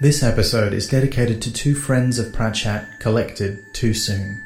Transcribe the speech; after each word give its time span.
This 0.00 0.22
episode 0.22 0.72
is 0.72 0.88
dedicated 0.88 1.42
to 1.42 1.52
two 1.52 1.74
friends 1.74 2.18
of 2.18 2.32
Pratchett 2.32 2.84
collected 3.00 3.58
too 3.74 3.92
soon. 3.92 4.42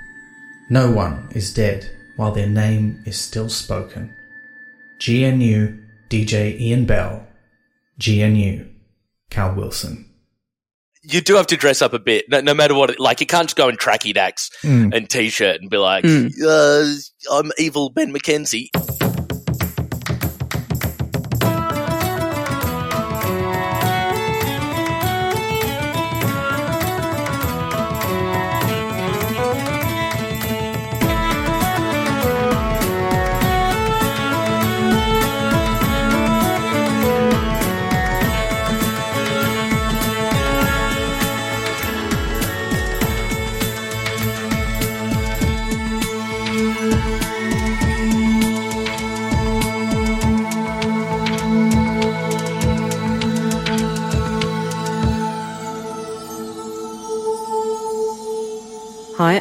No 0.69 0.91
one 0.91 1.29
is 1.33 1.55
dead 1.55 1.89
while 2.17 2.33
their 2.33 2.49
name 2.49 3.03
is 3.07 3.19
still 3.19 3.49
spoken. 3.49 4.15
GNU 5.07 5.79
DJ 6.09 6.59
Ian 6.59 6.87
Bell, 6.87 7.27
GNU 8.05 8.67
Cal 9.31 9.55
Wilson. 9.55 10.11
You 11.03 11.21
do 11.21 11.35
have 11.35 11.47
to 11.49 11.57
dress 11.57 11.83
up 11.83 11.93
a 11.93 11.99
bit, 11.99 12.25
no, 12.31 12.41
no 12.41 12.55
matter 12.55 12.75
what. 12.75 12.91
It, 12.91 12.99
like 12.99 13.21
you 13.21 13.27
can't 13.27 13.47
just 13.47 13.57
go 13.57 13.69
in 13.69 13.77
tracky 13.77 14.15
dacks 14.15 14.51
Mm. 14.63 14.95
and 14.95 15.09
t-shirt 15.11 15.61
and 15.61 15.69
be 15.69 15.77
like, 15.77 16.03
Mm. 16.05 16.33
uh, 16.43 17.35
"I'm 17.37 17.53
evil 17.59 17.91
Ben 17.91 18.11
McKenzie." 18.13 18.69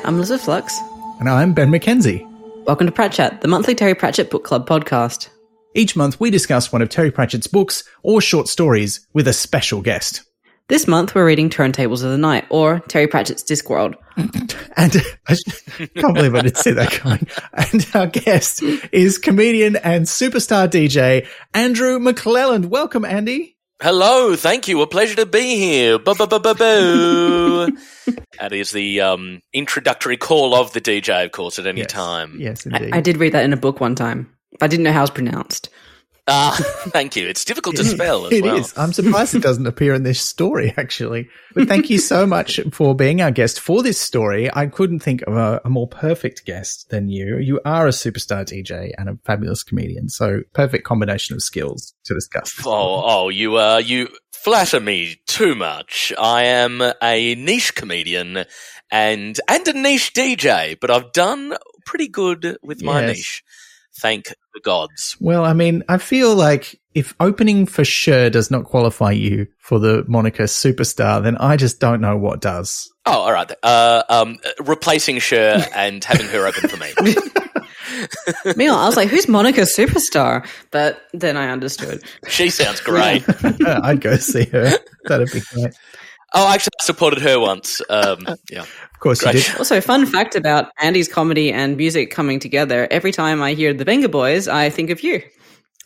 I'm 0.05 0.15
Elizabeth 0.15 0.43
Flux. 0.43 0.79
And 1.19 1.29
I'm 1.29 1.53
Ben 1.53 1.71
McKenzie. 1.71 2.27
Welcome 2.65 2.87
to 2.87 2.93
Pratchat, 2.93 3.39
the 3.39 3.47
monthly 3.47 3.73
Terry 3.73 3.95
Pratchett 3.95 4.29
Book 4.29 4.43
Club 4.43 4.67
podcast. 4.67 5.29
Each 5.75 5.95
month 5.95 6.19
we 6.19 6.29
discuss 6.29 6.73
one 6.73 6.81
of 6.81 6.89
Terry 6.89 7.09
Pratchett's 7.09 7.47
books 7.47 7.85
or 8.03 8.19
short 8.19 8.49
stories 8.49 9.07
with 9.13 9.29
a 9.29 9.33
special 9.33 9.81
guest. 9.81 10.23
This 10.67 10.87
month 10.87 11.15
we're 11.15 11.25
reading 11.25 11.49
Turntables 11.49 12.03
of 12.03 12.11
the 12.11 12.17
Night, 12.17 12.45
or 12.49 12.81
Terry 12.87 13.07
Pratchett's 13.07 13.43
Discworld. 13.43 13.95
And 14.75 14.95
uh, 14.95 15.01
I 15.27 15.35
can't 15.95 16.15
believe 16.15 16.33
I 16.35 16.41
didn't 16.41 16.57
see 16.57 16.71
that 16.71 16.91
coming. 16.91 17.27
And 17.53 17.88
our 17.93 18.07
guest 18.07 18.63
is 18.91 19.19
comedian 19.19 19.75
and 19.77 20.05
superstar 20.05 20.67
DJ 20.67 21.27
Andrew 21.53 21.99
McClelland. 21.99 22.65
Welcome, 22.65 23.05
Andy. 23.05 23.52
Hello, 23.83 24.33
thank 24.37 24.69
you. 24.69 24.81
A 24.81 24.87
pleasure 24.87 25.17
to 25.17 25.25
be 25.25 25.57
here. 25.57 25.99
Boo. 25.99 26.13
that 28.39 28.53
is 28.53 28.71
the 28.71 29.01
um, 29.01 29.41
introductory 29.51 30.15
call 30.15 30.55
of 30.55 30.71
the 30.71 30.79
DJ, 30.79 31.25
of 31.25 31.33
course, 31.33 31.59
at 31.59 31.67
any 31.67 31.81
Yes. 31.81 31.91
time. 31.91 32.37
Yes, 32.39 32.65
I, 32.65 32.77
indeed. 32.77 32.93
I 32.95 33.01
did 33.01 33.17
read 33.17 33.33
that 33.33 33.43
in 33.43 33.51
a 33.51 33.57
book 33.57 33.81
one 33.81 33.93
time. 33.93 34.33
I 34.61 34.67
didn't 34.67 34.83
know 34.83 34.93
how 34.93 35.01
it's 35.01 35.11
pronounced. 35.11 35.67
Ah, 36.25 36.55
thank 36.89 37.16
you. 37.17 37.27
It's 37.27 37.43
difficult 37.43 37.75
to 37.75 37.83
spell 37.83 38.27
as 38.27 38.31
It 38.31 38.43
well. 38.43 38.55
is. 38.57 38.73
I'm 38.77 38.93
surprised 38.93 39.35
it 39.35 39.43
doesn't 39.43 39.67
appear 39.67 39.93
in 39.93 40.03
this 40.03 40.21
story, 40.21 40.73
actually. 40.77 41.27
But 41.53 41.67
thank 41.67 41.89
you 41.89 41.97
so 41.97 42.25
much 42.25 42.61
for 42.71 42.95
being 42.95 43.21
our 43.21 43.31
guest 43.31 43.59
for 43.59 43.83
this 43.83 43.99
story. 43.99 44.49
I 44.53 44.67
couldn't 44.67 45.01
think 45.01 45.21
of 45.23 45.35
a, 45.35 45.59
a 45.66 45.69
more 45.69 45.88
perfect 45.88 46.45
guest 46.45 46.89
than 46.91 47.09
you. 47.09 47.38
You 47.39 47.59
are 47.66 47.88
a 47.88 47.91
superstar 47.91 48.45
DJ 48.45 48.91
and 48.97 49.09
a 49.09 49.17
fabulous 49.25 49.63
comedian. 49.63 50.07
So 50.07 50.41
perfect 50.53 50.85
combination 50.85 51.35
of 51.35 51.44
skills 51.44 51.94
to 52.05 52.13
discuss. 52.13 52.53
Oh, 52.66 53.01
oh, 53.05 53.29
you, 53.29 53.57
uh, 53.57 53.77
you 53.83 54.07
flatter 54.31 54.79
me 54.79 55.17
too 55.27 55.55
much. 55.55 56.13
I 56.17 56.44
am 56.45 56.81
a 57.01 57.35
niche 57.35 57.75
comedian 57.75 58.45
and, 58.89 59.38
and 59.49 59.67
a 59.67 59.73
niche 59.73 60.13
DJ, 60.13 60.79
but 60.79 60.89
I've 60.89 61.11
done 61.11 61.53
pretty 61.85 62.07
good 62.07 62.57
with 62.63 62.81
my 62.81 63.01
Yes. 63.01 63.17
niche. 63.17 63.44
Thank 63.99 64.33
the 64.53 64.59
gods. 64.59 65.17
Well, 65.19 65.45
I 65.45 65.53
mean, 65.53 65.83
I 65.87 65.97
feel 65.97 66.35
like 66.35 66.79
if 66.93 67.13
opening 67.19 67.65
for 67.65 67.83
Cher 67.83 68.29
does 68.29 68.51
not 68.51 68.65
qualify 68.65 69.11
you 69.11 69.47
for 69.59 69.79
the 69.79 70.03
moniker 70.07 70.43
superstar, 70.43 71.21
then 71.23 71.37
I 71.37 71.57
just 71.57 71.79
don't 71.79 72.01
know 72.01 72.17
what 72.17 72.41
does. 72.41 72.91
Oh, 73.05 73.21
all 73.21 73.33
right. 73.33 73.51
Uh, 73.63 74.03
um, 74.09 74.39
replacing 74.59 75.19
Cher 75.19 75.65
and 75.75 76.03
having 76.03 76.27
her 76.27 76.45
open 76.47 76.69
for 76.69 76.77
me. 76.77 76.93
Meanwhile, 78.55 78.79
I 78.79 78.85
was 78.87 78.95
like, 78.95 79.09
who's 79.09 79.27
Monica 79.27 79.61
Superstar? 79.61 80.47
But 80.71 81.01
then 81.13 81.37
I 81.37 81.49
understood. 81.49 82.03
She 82.27 82.49
sounds 82.49 82.81
great. 82.81 83.23
I'd 83.65 84.01
go 84.01 84.15
see 84.15 84.45
her. 84.45 84.71
That'd 85.05 85.31
be 85.31 85.41
great. 85.53 85.73
Oh, 86.33 86.47
actually, 86.51 86.71
I 86.79 86.83
supported 86.83 87.19
her 87.21 87.39
once. 87.39 87.81
Um, 87.89 88.27
yeah. 88.49 88.61
Of 88.61 88.99
course 88.99 89.23
you 89.23 89.31
did. 89.33 89.57
Also, 89.57 89.79
fun 89.81 90.05
fact 90.05 90.35
about 90.35 90.71
Andy's 90.79 91.07
comedy 91.07 91.51
and 91.51 91.77
music 91.77 92.09
coming 92.11 92.39
together. 92.39 92.88
Every 92.89 93.11
time 93.11 93.41
I 93.41 93.53
hear 93.53 93.73
the 93.73 93.83
Venga 93.85 94.09
Boys, 94.09 94.47
I 94.47 94.69
think 94.69 94.89
of 94.89 95.03
you. 95.03 95.22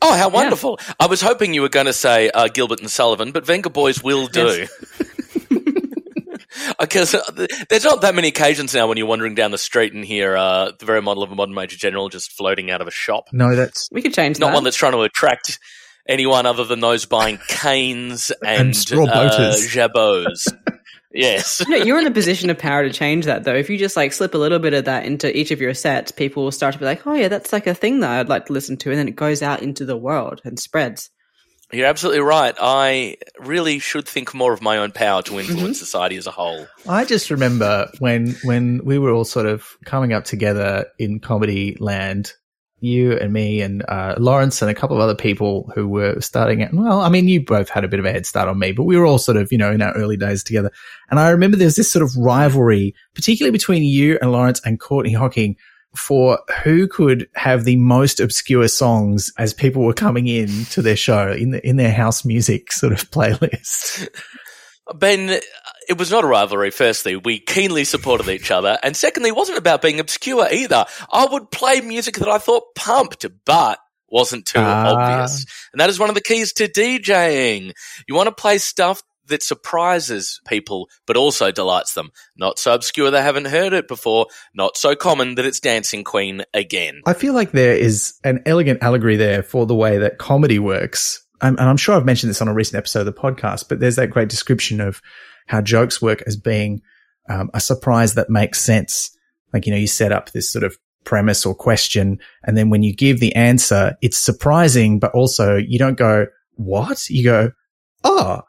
Oh, 0.02 0.16
how 0.16 0.30
wonderful! 0.30 0.80
I 1.00 1.08
was 1.08 1.22
hoping 1.22 1.56
you 1.56 1.64
were 1.64 1.70
going 1.70 1.88
to 1.88 1.94
say 1.94 2.30
uh, 2.30 2.48
Gilbert 2.50 2.80
and 2.82 2.90
Sullivan, 2.90 3.32
but 3.32 3.46
Venga 3.46 3.70
Boys 3.72 4.04
will 4.04 4.28
do. 4.28 4.68
Because 6.80 7.14
uh, 7.14 7.48
there's 7.70 7.84
not 7.84 8.02
that 8.02 8.16
many 8.16 8.30
occasions 8.30 8.74
now 8.74 8.88
when 8.88 8.98
you're 8.98 9.08
wandering 9.08 9.36
down 9.36 9.52
the 9.52 9.58
street 9.58 9.94
and 9.94 10.04
hear 10.04 10.36
uh, 10.36 10.72
the 10.78 10.86
very 10.86 11.02
model 11.02 11.24
of 11.24 11.32
a 11.32 11.36
modern 11.36 11.54
major 11.54 11.78
general 11.78 12.10
just 12.10 12.32
floating 12.32 12.72
out 12.72 12.82
of 12.82 12.88
a 12.88 12.92
shop. 12.92 13.28
No, 13.32 13.56
that's 13.56 13.90
We 13.92 14.02
could 14.02 14.14
change 14.14 14.40
Not 14.40 14.48
that. 14.48 14.54
one 14.56 14.64
that's 14.64 14.76
trying 14.76 14.94
to 14.94 15.02
attract 15.02 15.60
anyone 16.08 16.46
other 16.46 16.64
than 16.64 16.80
those 16.80 17.06
buying 17.06 17.40
canes 17.48 18.32
and, 18.46 18.76
straw 18.76 19.06
uh, 19.06 19.30
boaters. 19.30 19.68
jabots. 19.68 20.48
yes. 21.14 21.64
No, 21.68 21.78
you're 21.78 22.00
in 22.00 22.08
a 22.08 22.12
position 22.12 22.50
of 22.50 22.58
power 22.58 22.84
to 22.84 22.92
change 22.94 23.26
that, 23.26 23.44
though. 23.44 23.56
If 23.56 23.70
you 23.70 23.78
just 23.78 23.98
like 23.98 24.14
slip 24.14 24.34
a 24.34 24.38
little 24.38 24.60
bit 24.60 24.74
of 24.74 24.86
that 24.86 25.06
into 25.06 25.36
each 25.36 25.52
of 25.52 25.62
your 25.62 25.74
sets, 25.74 26.12
people 26.12 26.44
will 26.44 26.52
start 26.52 26.74
to 26.74 26.80
be 26.80 26.86
like, 26.86 27.06
"Oh 27.06 27.14
yeah, 27.14 27.28
that's 27.28 27.54
like 27.54 27.68
a 27.68 27.74
thing 27.74 28.00
that 28.02 28.12
I'd 28.12 28.30
like 28.30 28.48
to 28.48 28.54
listen 28.54 28.78
to," 28.78 28.90
and 28.90 29.00
then 29.00 29.08
it 29.08 29.16
goes 29.16 29.42
out 29.42 29.62
into 29.62 29.86
the 29.86 29.98
world 29.98 30.42
and 30.44 30.60
spreads. 30.60 31.10
You're 31.72 31.88
absolutely 31.88 32.22
right. 32.22 32.56
I 32.62 33.18
really 33.40 33.80
should 33.80 34.08
think 34.08 34.34
more 34.34 34.54
of 34.54 34.62
my 34.62 34.78
own 34.78 34.92
power 34.94 35.22
to 35.24 35.38
influence 35.38 35.78
society 35.80 36.16
as 36.16 36.26
a 36.26 36.32
whole. 36.32 36.66
I 36.88 37.04
just 37.04 37.30
remember 37.30 37.92
when 38.00 38.38
when 38.44 38.86
we 38.86 38.98
were 38.98 39.12
all 39.12 39.26
sort 39.26 39.48
of 39.48 39.76
coming 39.84 40.14
up 40.14 40.24
together 40.24 40.86
in 40.98 41.20
comedy 41.20 41.76
land, 41.80 42.32
you 42.80 43.14
and 43.14 43.34
me 43.34 43.62
and 43.62 43.84
uh, 43.88 44.16
Lawrence 44.18 44.62
and 44.62 44.70
a 44.70 44.76
couple 44.76 44.96
of 44.96 45.02
other 45.02 45.16
people 45.16 45.72
who 45.74 45.88
were 45.88 46.20
starting 46.22 46.62
out. 46.64 46.74
Well, 46.74 47.02
I 47.02 47.10
mean, 47.10 47.28
you 47.28 47.44
both 47.44 47.70
had 47.70 47.84
a 47.84 47.88
bit 47.88 48.00
of 48.00 48.06
a 48.06 48.12
head 48.12 48.26
start 48.26 48.48
on 48.48 48.60
me, 48.60 48.72
but 48.72 48.84
we 48.84 48.98
were 48.98 49.06
all 49.06 49.18
sort 49.18 49.38
of 49.38 49.52
you 49.52 49.58
know 49.58 49.72
in 49.72 49.82
our 49.82 49.94
early 49.94 50.18
days 50.18 50.44
together. 50.44 50.72
And 51.10 51.20
I 51.20 51.30
remember 51.30 51.58
there 51.58 51.66
was 51.66 51.76
this 51.76 51.92
sort 51.92 52.04
of 52.04 52.16
rivalry, 52.16 52.94
particularly 53.16 53.52
between 53.52 53.84
you 53.84 54.18
and 54.22 54.32
Lawrence 54.32 54.62
and 54.64 54.80
Courtney 54.80 55.14
Hocking. 55.14 55.56
For 55.96 56.38
who 56.64 56.88
could 56.88 57.28
have 57.34 57.64
the 57.64 57.78
most 57.78 58.20
obscure 58.20 58.68
songs 58.68 59.32
as 59.40 59.52
people 59.52 59.84
were 59.84 59.94
coming 59.94 60.28
in 60.28 60.66
to 60.66 60.84
their 60.84 60.98
show 60.98 61.32
in 61.32 61.52
the, 61.52 61.68
in 61.68 61.78
their 61.78 61.94
house 61.94 62.24
music 62.24 62.72
sort 62.72 62.94
of 62.94 63.10
playlist. 63.10 64.08
Ben, 64.96 65.40
it 65.90 65.98
was 65.98 66.12
not 66.12 66.24
a 66.24 66.28
rivalry, 66.28 66.72
firstly. 66.72 67.16
We 67.16 67.40
keenly 67.40 67.84
supported 67.84 68.30
each 68.30 68.52
other. 68.52 68.78
And 68.84 68.96
secondly, 68.96 69.30
it 69.30 69.36
wasn't 69.36 69.58
about 69.58 69.82
being 69.82 70.00
obscure 70.00 70.48
either. 70.52 70.86
I 71.12 71.26
would 71.26 71.52
play 71.52 71.82
music 71.82 72.16
that 72.18 72.30
I 72.30 72.38
thought 72.38 72.76
pumped, 72.76 73.26
but 73.46 73.80
wasn't 74.10 74.46
too 74.46 74.60
Ah. 74.60 74.94
obvious. 74.94 75.46
And 75.74 75.82
that 75.82 75.90
is 75.90 76.00
one 76.00 76.10
of 76.10 76.16
the 76.16 76.22
keys 76.22 76.54
to 76.54 76.68
DJing. 76.68 77.74
You 78.08 78.16
want 78.16 78.28
to 78.28 78.36
play 78.36 78.58
stuff 78.58 79.02
that 79.28 79.44
surprises 79.44 80.40
people, 80.48 80.88
but 81.06 81.18
also 81.18 81.52
delights 81.52 81.94
them. 81.94 82.12
Not 82.38 82.58
so 82.60 82.74
obscure 82.74 83.12
they 83.12 83.22
haven't 83.22 83.46
heard 83.46 83.74
it 83.74 83.88
before. 83.90 84.28
Not 84.54 84.78
so 84.78 84.96
common 84.96 85.36
that 85.36 85.46
it's 85.46 85.60
Dancing 85.60 86.06
Queen 86.06 86.44
again. 86.54 87.02
I 87.06 87.14
feel 87.14 87.34
like 87.34 87.52
there 87.52 87.76
is 87.76 88.14
an 88.24 88.42
elegant 88.46 88.82
allegory 88.82 89.18
there 89.18 89.44
for 89.44 89.66
the 89.66 89.76
way 89.76 89.98
that 89.98 90.18
comedy 90.18 90.60
works. 90.60 91.22
And 91.42 91.60
I'm 91.60 91.78
sure 91.78 91.96
I've 91.96 92.06
mentioned 92.06 92.30
this 92.30 92.42
on 92.42 92.48
a 92.48 92.54
recent 92.54 92.78
episode 92.78 93.02
of 93.02 93.06
the 93.06 93.14
podcast, 93.14 93.70
but 93.70 93.80
there's 93.80 93.98
that 93.98 94.10
great 94.10 94.30
description 94.30 94.82
of 94.82 95.02
how 95.46 95.62
jokes 95.62 96.02
work 96.02 96.24
as 96.26 96.36
being 96.36 96.82
um, 97.30 97.50
a 97.54 97.60
surprise 97.60 98.16
that 98.16 98.30
makes 98.30 98.60
sense. 98.60 99.16
Like, 99.54 99.66
you 99.66 99.72
know, 99.72 99.78
you 99.78 99.88
set 99.88 100.12
up 100.12 100.32
this 100.32 100.52
sort 100.52 100.64
of 100.64 100.78
premise 101.04 101.46
or 101.46 101.56
question. 101.56 102.20
And 102.44 102.58
then 102.58 102.70
when 102.70 102.84
you 102.84 102.94
give 102.94 103.20
the 103.20 103.36
answer, 103.36 103.96
it's 104.02 104.18
surprising, 104.18 105.00
but 105.00 105.14
also 105.14 105.56
you 105.56 105.80
don't 105.80 105.98
go, 105.98 106.28
what? 106.56 107.08
You 107.10 107.24
go, 107.24 107.52
oh, 108.04 108.42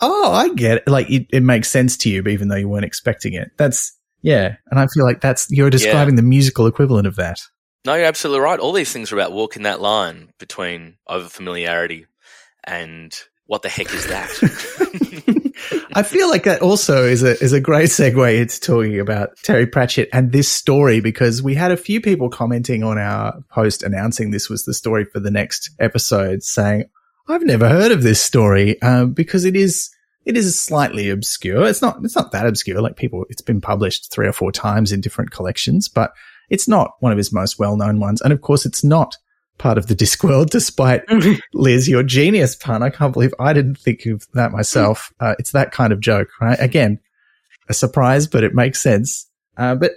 oh, 0.00 0.32
I 0.32 0.52
get 0.54 0.78
it. 0.78 0.88
Like 0.88 1.08
it, 1.10 1.26
it 1.32 1.42
makes 1.42 1.68
sense 1.68 1.96
to 1.98 2.10
you, 2.10 2.22
even 2.24 2.48
though 2.48 2.56
you 2.56 2.68
weren't 2.68 2.84
expecting 2.84 3.34
it. 3.34 3.52
That's, 3.56 3.96
yeah. 4.20 4.56
And 4.70 4.78
I 4.78 4.88
feel 4.92 5.04
like 5.04 5.20
that's, 5.20 5.46
you're 5.50 5.70
describing 5.70 6.16
the 6.16 6.22
musical 6.22 6.66
equivalent 6.66 7.06
of 7.06 7.16
that. 7.16 7.38
No, 7.84 7.94
you're 7.94 8.04
absolutely 8.04 8.40
right. 8.40 8.60
All 8.60 8.72
these 8.72 8.92
things 8.92 9.10
are 9.10 9.16
about 9.16 9.32
walking 9.32 9.62
that 9.62 9.80
line 9.80 10.32
between 10.38 10.98
overfamiliarity 11.08 12.06
and 12.64 13.16
what 13.46 13.62
the 13.62 13.68
heck 13.68 13.92
is 13.92 14.06
that? 14.06 14.30
I 15.94 16.02
feel 16.02 16.28
like 16.30 16.44
that 16.44 16.62
also 16.62 17.04
is 17.04 17.22
a 17.22 17.40
is 17.42 17.52
a 17.52 17.60
great 17.60 17.90
segue 17.90 18.38
into 18.38 18.60
talking 18.60 18.98
about 18.98 19.36
Terry 19.42 19.66
Pratchett 19.66 20.08
and 20.12 20.32
this 20.32 20.48
story 20.48 21.00
because 21.00 21.42
we 21.42 21.54
had 21.54 21.70
a 21.70 21.76
few 21.76 22.00
people 22.00 22.30
commenting 22.30 22.82
on 22.82 22.98
our 22.98 23.42
post 23.50 23.82
announcing 23.82 24.30
this 24.30 24.48
was 24.48 24.64
the 24.64 24.74
story 24.74 25.04
for 25.04 25.20
the 25.20 25.30
next 25.30 25.70
episode, 25.78 26.42
saying, 26.42 26.84
"I've 27.28 27.42
never 27.42 27.68
heard 27.68 27.92
of 27.92 28.02
this 28.02 28.22
story 28.22 28.80
um, 28.80 29.12
because 29.12 29.44
it 29.44 29.54
is 29.54 29.90
it 30.24 30.36
is 30.36 30.60
slightly 30.60 31.10
obscure. 31.10 31.66
It's 31.66 31.82
not, 31.82 31.98
it's 32.04 32.16
not 32.16 32.32
that 32.32 32.46
obscure. 32.46 32.80
Like 32.80 32.96
people, 32.96 33.24
it's 33.28 33.42
been 33.42 33.60
published 33.60 34.12
three 34.12 34.28
or 34.28 34.32
four 34.32 34.52
times 34.52 34.92
in 34.92 35.00
different 35.00 35.32
collections, 35.32 35.88
but 35.88 36.12
it's 36.48 36.68
not 36.68 36.92
one 37.00 37.12
of 37.12 37.18
his 37.18 37.32
most 37.32 37.58
well 37.58 37.76
known 37.76 37.98
ones. 37.98 38.20
And 38.20 38.32
of 38.32 38.40
course, 38.40 38.64
it's 38.64 38.84
not 38.84 39.16
part 39.62 39.78
of 39.78 39.86
the 39.86 39.94
Discworld, 39.94 40.50
despite 40.50 41.04
Liz, 41.54 41.88
your 41.88 42.02
genius 42.02 42.56
pun. 42.56 42.82
I 42.82 42.90
can't 42.90 43.12
believe 43.12 43.32
I 43.38 43.52
didn't 43.52 43.78
think 43.78 44.04
of 44.06 44.26
that 44.34 44.50
myself. 44.50 45.12
Uh, 45.20 45.36
it's 45.38 45.52
that 45.52 45.70
kind 45.70 45.92
of 45.92 46.00
joke, 46.00 46.28
right? 46.40 46.58
Again, 46.60 46.98
a 47.68 47.74
surprise, 47.74 48.26
but 48.26 48.42
it 48.42 48.54
makes 48.54 48.80
sense. 48.80 49.28
Uh, 49.56 49.76
but 49.76 49.92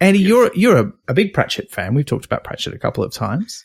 Andy, 0.00 0.20
you're 0.20 0.50
you're 0.54 0.78
a, 0.78 0.92
a, 1.08 1.14
big 1.14 1.34
Pratchett 1.34 1.70
fan. 1.70 1.94
We've 1.94 2.06
talked 2.06 2.24
about 2.24 2.44
Pratchett 2.44 2.74
a 2.74 2.78
couple 2.78 3.04
of 3.04 3.12
times. 3.12 3.64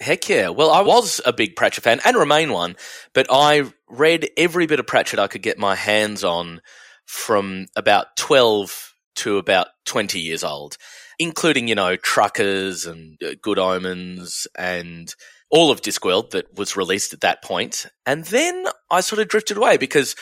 Heck 0.00 0.28
yeah! 0.28 0.48
Well, 0.48 0.70
I 0.70 0.80
was 0.80 1.20
a 1.26 1.32
big 1.32 1.54
Pratchett 1.54 1.84
fan 1.84 2.00
and 2.04 2.16
remain 2.16 2.50
one, 2.50 2.74
but 3.12 3.26
I 3.30 3.64
read 3.90 4.30
every 4.36 4.66
bit 4.66 4.80
of 4.80 4.86
Pratchett 4.86 5.18
I 5.18 5.26
could 5.26 5.42
get 5.42 5.58
my 5.58 5.74
hands 5.74 6.24
on 6.24 6.62
from 7.04 7.66
about 7.76 8.16
twelve 8.16 8.94
to 9.16 9.36
about 9.36 9.68
twenty 9.84 10.20
years 10.20 10.44
old, 10.44 10.78
including 11.18 11.68
you 11.68 11.74
know 11.74 11.96
Truckers 11.96 12.86
and 12.86 13.20
uh, 13.22 13.34
Good 13.40 13.58
Omens 13.58 14.46
and 14.56 15.14
all 15.50 15.70
of 15.70 15.80
Discworld 15.80 16.30
that 16.30 16.56
was 16.56 16.76
released 16.76 17.12
at 17.12 17.20
that 17.20 17.42
point, 17.42 17.86
and 18.06 18.24
then 18.24 18.66
I 18.90 19.00
sort 19.00 19.20
of 19.20 19.28
drifted 19.28 19.56
away 19.56 19.76
because 19.76 20.14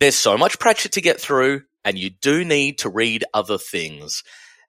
there's 0.00 0.16
so 0.16 0.38
much 0.38 0.58
Pratchett 0.58 0.92
to 0.92 1.00
get 1.00 1.20
through 1.20 1.62
and 1.84 1.98
you 1.98 2.10
do 2.10 2.44
need 2.44 2.78
to 2.78 2.88
read 2.88 3.24
other 3.32 3.58
things. 3.58 4.22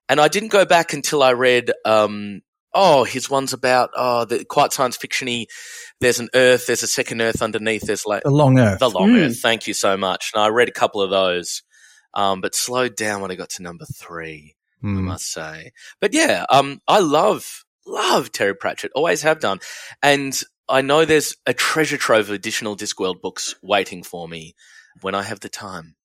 And 0.09 0.19
I 0.19 0.27
didn't 0.27 0.50
go 0.50 0.65
back 0.65 0.94
until 0.94 1.23
I 1.23 1.33
read, 1.33 1.71
um, 1.85 2.41
oh, 2.73 3.03
his 3.03 3.29
one's 3.29 3.53
about, 3.53 3.91
oh, 3.95 4.25
the 4.25 4.44
quite 4.45 4.73
science 4.73 4.97
fictiony. 4.97 5.45
There's 6.00 6.19
an 6.19 6.29
Earth, 6.35 6.68
there's 6.68 6.83
a 6.83 6.88
second 6.88 7.21
Earth 7.21 7.41
underneath. 7.41 7.83
There's 7.83 8.06
like 8.06 8.23
the 8.23 8.31
Long 8.31 8.59
Earth. 8.59 8.79
The 8.79 8.89
Long 8.89 9.12
mm. 9.12 9.27
Earth. 9.27 9.39
Thank 9.39 9.68
you 9.68 9.73
so 9.73 9.97
much. 9.97 10.31
And 10.33 10.44
I 10.44 10.47
read 10.47 10.69
a 10.69 10.73
couple 10.73 11.01
of 11.01 11.09
those, 11.09 11.63
um, 12.13 12.41
but 12.41 12.56
slowed 12.56 12.95
down 12.95 13.21
when 13.21 13.31
I 13.31 13.35
got 13.35 13.51
to 13.51 13.63
number 13.63 13.85
three. 13.85 14.56
Mm. 14.83 14.98
I 14.98 15.01
must 15.01 15.31
say. 15.31 15.72
But 16.00 16.13
yeah, 16.13 16.45
um, 16.50 16.81
I 16.88 17.00
love 17.00 17.63
love 17.86 18.31
Terry 18.31 18.56
Pratchett. 18.56 18.92
Always 18.95 19.22
have 19.24 19.39
done, 19.39 19.60
and 20.01 20.39
I 20.69 20.81
know 20.81 21.06
there's 21.06 21.36
a 21.45 21.54
treasure 21.54 21.98
trove 21.98 22.30
of 22.30 22.36
additional 22.36 22.75
Discworld 22.75 23.22
books 23.22 23.56
waiting 23.62 24.04
for 24.04 24.28
me 24.28 24.56
when 25.01 25.16
I 25.16 25.24
have 25.24 25.39
the 25.39 25.50
time 25.50 25.95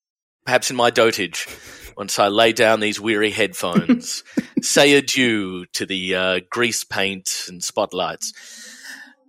perhaps 0.46 0.70
in 0.70 0.76
my 0.76 0.90
dotage, 0.90 1.46
once 1.96 2.18
I 2.18 2.28
lay 2.28 2.52
down 2.52 2.80
these 2.80 3.00
weary 3.00 3.30
headphones, 3.30 4.24
say 4.62 4.94
adieu 4.94 5.66
to 5.74 5.84
the 5.84 6.14
uh, 6.14 6.40
grease 6.48 6.84
paint 6.84 7.28
and 7.48 7.62
spotlights, 7.62 8.32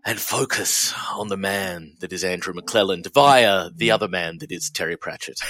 and 0.06 0.18
focus 0.18 0.94
on 1.14 1.28
the 1.28 1.36
man 1.36 1.96
that 2.00 2.14
is 2.14 2.24
Andrew 2.24 2.54
McClelland 2.54 3.12
via 3.14 3.70
the 3.76 3.92
other 3.92 4.08
man 4.08 4.38
that 4.38 4.52
is 4.52 4.70
Terry 4.70 4.96
Pratchett. 4.96 5.40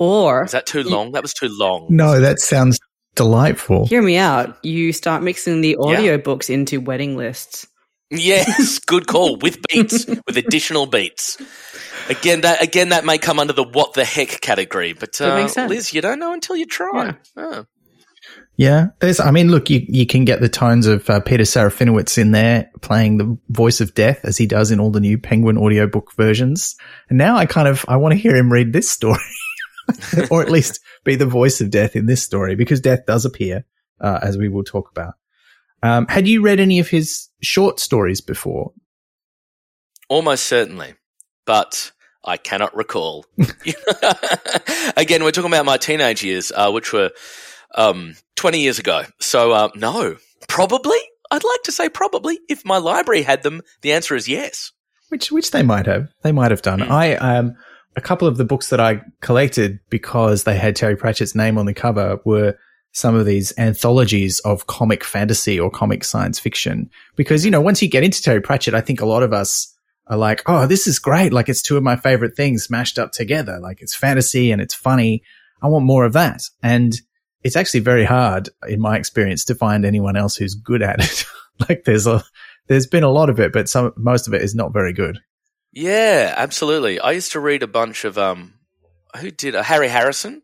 Or 0.00 0.42
is 0.42 0.50
that 0.50 0.66
too 0.66 0.82
long? 0.82 1.12
That 1.12 1.22
was 1.22 1.32
too 1.32 1.48
long. 1.48 1.86
No, 1.88 2.18
that 2.18 2.40
sounds 2.40 2.80
delightful. 3.14 3.86
Hear 3.86 4.02
me 4.02 4.16
out. 4.16 4.64
You 4.64 4.92
start 4.92 5.22
mixing 5.22 5.60
the 5.60 5.76
audiobooks 5.78 6.48
yeah. 6.48 6.54
into 6.54 6.80
wedding 6.80 7.16
lists. 7.16 7.66
Yes, 8.10 8.78
good 8.86 9.06
call. 9.06 9.36
With 9.36 9.58
beats, 9.68 10.06
with 10.06 10.36
additional 10.36 10.86
beats. 10.86 11.38
Again, 12.08 12.42
that 12.42 12.62
again 12.62 12.90
that 12.90 13.04
may 13.04 13.18
come 13.18 13.38
under 13.38 13.52
the 13.52 13.64
what 13.64 13.94
the 13.94 14.04
heck 14.04 14.40
category, 14.40 14.92
but 14.92 15.20
uh, 15.20 15.48
Liz, 15.68 15.94
you 15.94 16.00
don't 16.00 16.18
know 16.18 16.32
until 16.32 16.56
you 16.56 16.66
try. 16.66 17.06
Yeah. 17.06 17.14
Oh. 17.36 17.66
yeah. 18.56 18.86
there's. 19.00 19.20
I 19.20 19.30
mean, 19.30 19.50
look, 19.50 19.70
you 19.70 19.84
you 19.88 20.06
can 20.06 20.24
get 20.24 20.40
the 20.40 20.48
tones 20.48 20.86
of 20.86 21.08
uh, 21.08 21.20
Peter 21.20 21.44
Serafinowicz 21.44 22.18
in 22.18 22.32
there 22.32 22.70
playing 22.82 23.16
the 23.16 23.38
voice 23.48 23.80
of 23.80 23.94
death 23.94 24.20
as 24.24 24.36
he 24.36 24.46
does 24.46 24.70
in 24.70 24.80
all 24.80 24.90
the 24.90 25.00
new 25.00 25.16
Penguin 25.16 25.56
audiobook 25.56 26.12
versions. 26.14 26.76
And 27.08 27.16
now 27.16 27.36
I 27.36 27.46
kind 27.46 27.68
of 27.68 27.84
I 27.88 27.96
want 27.96 28.12
to 28.12 28.18
hear 28.18 28.36
him 28.36 28.52
read 28.52 28.72
this 28.72 28.90
story, 28.90 29.18
or 30.30 30.42
at 30.42 30.50
least 30.50 30.80
be 31.04 31.16
the 31.16 31.26
voice 31.26 31.60
of 31.60 31.70
death 31.70 31.96
in 31.96 32.06
this 32.06 32.22
story 32.22 32.54
because 32.54 32.80
death 32.80 33.06
does 33.06 33.24
appear, 33.24 33.64
uh, 34.00 34.20
as 34.22 34.36
we 34.36 34.48
will 34.48 34.64
talk 34.64 34.90
about. 34.90 35.14
Um, 35.82 36.06
had 36.08 36.26
you 36.26 36.40
read 36.40 36.60
any 36.60 36.78
of 36.78 36.88
his 36.88 37.28
short 37.42 37.78
stories 37.78 38.20
before? 38.20 38.72
Almost 40.08 40.44
certainly, 40.44 40.94
but 41.44 41.92
I 42.24 42.36
cannot 42.36 42.74
recall. 42.74 43.26
Again, 44.96 45.22
we're 45.22 45.30
talking 45.30 45.50
about 45.50 45.66
my 45.66 45.76
teenage 45.76 46.22
years, 46.22 46.50
uh, 46.54 46.70
which 46.70 46.92
were 46.92 47.10
um, 47.74 48.14
20 48.36 48.60
years 48.60 48.78
ago. 48.78 49.04
So, 49.20 49.52
uh, 49.52 49.68
no, 49.74 50.16
probably. 50.48 50.98
I'd 51.30 51.44
like 51.44 51.62
to 51.64 51.72
say 51.72 51.88
probably. 51.88 52.38
If 52.48 52.64
my 52.64 52.78
library 52.78 53.22
had 53.22 53.42
them, 53.42 53.62
the 53.82 53.92
answer 53.92 54.14
is 54.14 54.28
yes. 54.28 54.72
Which, 55.08 55.30
which 55.30 55.50
they 55.50 55.62
might 55.62 55.86
have. 55.86 56.08
They 56.22 56.32
might 56.32 56.50
have 56.50 56.62
done. 56.62 56.80
Mm. 56.80 56.90
I, 56.90 57.14
um, 57.16 57.56
a 57.96 58.00
couple 58.00 58.26
of 58.26 58.36
the 58.36 58.44
books 58.44 58.70
that 58.70 58.80
I 58.80 59.02
collected 59.20 59.78
because 59.90 60.44
they 60.44 60.56
had 60.56 60.76
Terry 60.76 60.96
Pratchett's 60.96 61.34
name 61.34 61.58
on 61.58 61.66
the 61.66 61.74
cover 61.74 62.18
were 62.24 62.56
some 62.92 63.14
of 63.14 63.26
these 63.26 63.52
anthologies 63.58 64.40
of 64.40 64.66
comic 64.66 65.02
fantasy 65.02 65.58
or 65.58 65.70
comic 65.70 66.04
science 66.04 66.38
fiction. 66.38 66.88
Because, 67.16 67.44
you 67.44 67.50
know, 67.50 67.60
once 67.60 67.82
you 67.82 67.88
get 67.88 68.04
into 68.04 68.22
Terry 68.22 68.40
Pratchett, 68.40 68.74
I 68.74 68.80
think 68.80 69.00
a 69.00 69.06
lot 69.06 69.22
of 69.22 69.32
us 69.32 69.74
are 70.06 70.16
like, 70.16 70.42
oh, 70.46 70.66
this 70.66 70.86
is 70.86 70.98
great. 70.98 71.32
Like 71.32 71.48
it's 71.48 71.62
two 71.62 71.76
of 71.76 71.82
my 71.82 71.96
favorite 71.96 72.36
things 72.36 72.70
mashed 72.70 72.98
up 72.98 73.12
together. 73.12 73.58
Like 73.60 73.80
it's 73.80 73.96
fantasy 73.96 74.52
and 74.52 74.60
it's 74.60 74.74
funny. 74.74 75.22
I 75.60 75.68
want 75.68 75.84
more 75.84 76.04
of 76.04 76.12
that. 76.12 76.42
And 76.62 76.94
it's 77.42 77.56
actually 77.56 77.80
very 77.80 78.04
hard 78.04 78.48
in 78.68 78.80
my 78.80 78.96
experience 78.96 79.44
to 79.46 79.54
find 79.54 79.84
anyone 79.84 80.16
else 80.16 80.36
who's 80.36 80.54
good 80.54 80.82
at 80.82 81.00
it. 81.00 81.24
like 81.68 81.84
there's 81.84 82.06
a, 82.06 82.22
there's 82.68 82.86
been 82.86 83.04
a 83.04 83.10
lot 83.10 83.28
of 83.28 83.40
it, 83.40 83.52
but 83.52 83.68
some, 83.68 83.92
most 83.96 84.28
of 84.28 84.34
it 84.34 84.42
is 84.42 84.54
not 84.54 84.72
very 84.72 84.92
good. 84.92 85.18
Yeah, 85.74 86.32
absolutely. 86.36 87.00
I 87.00 87.12
used 87.12 87.32
to 87.32 87.40
read 87.40 87.62
a 87.62 87.68
bunch 87.68 88.04
of, 88.04 88.16
um, 88.16 88.54
who 89.20 89.30
did, 89.30 89.54
uh, 89.54 89.62
Harry 89.62 89.88
Harrison 89.88 90.42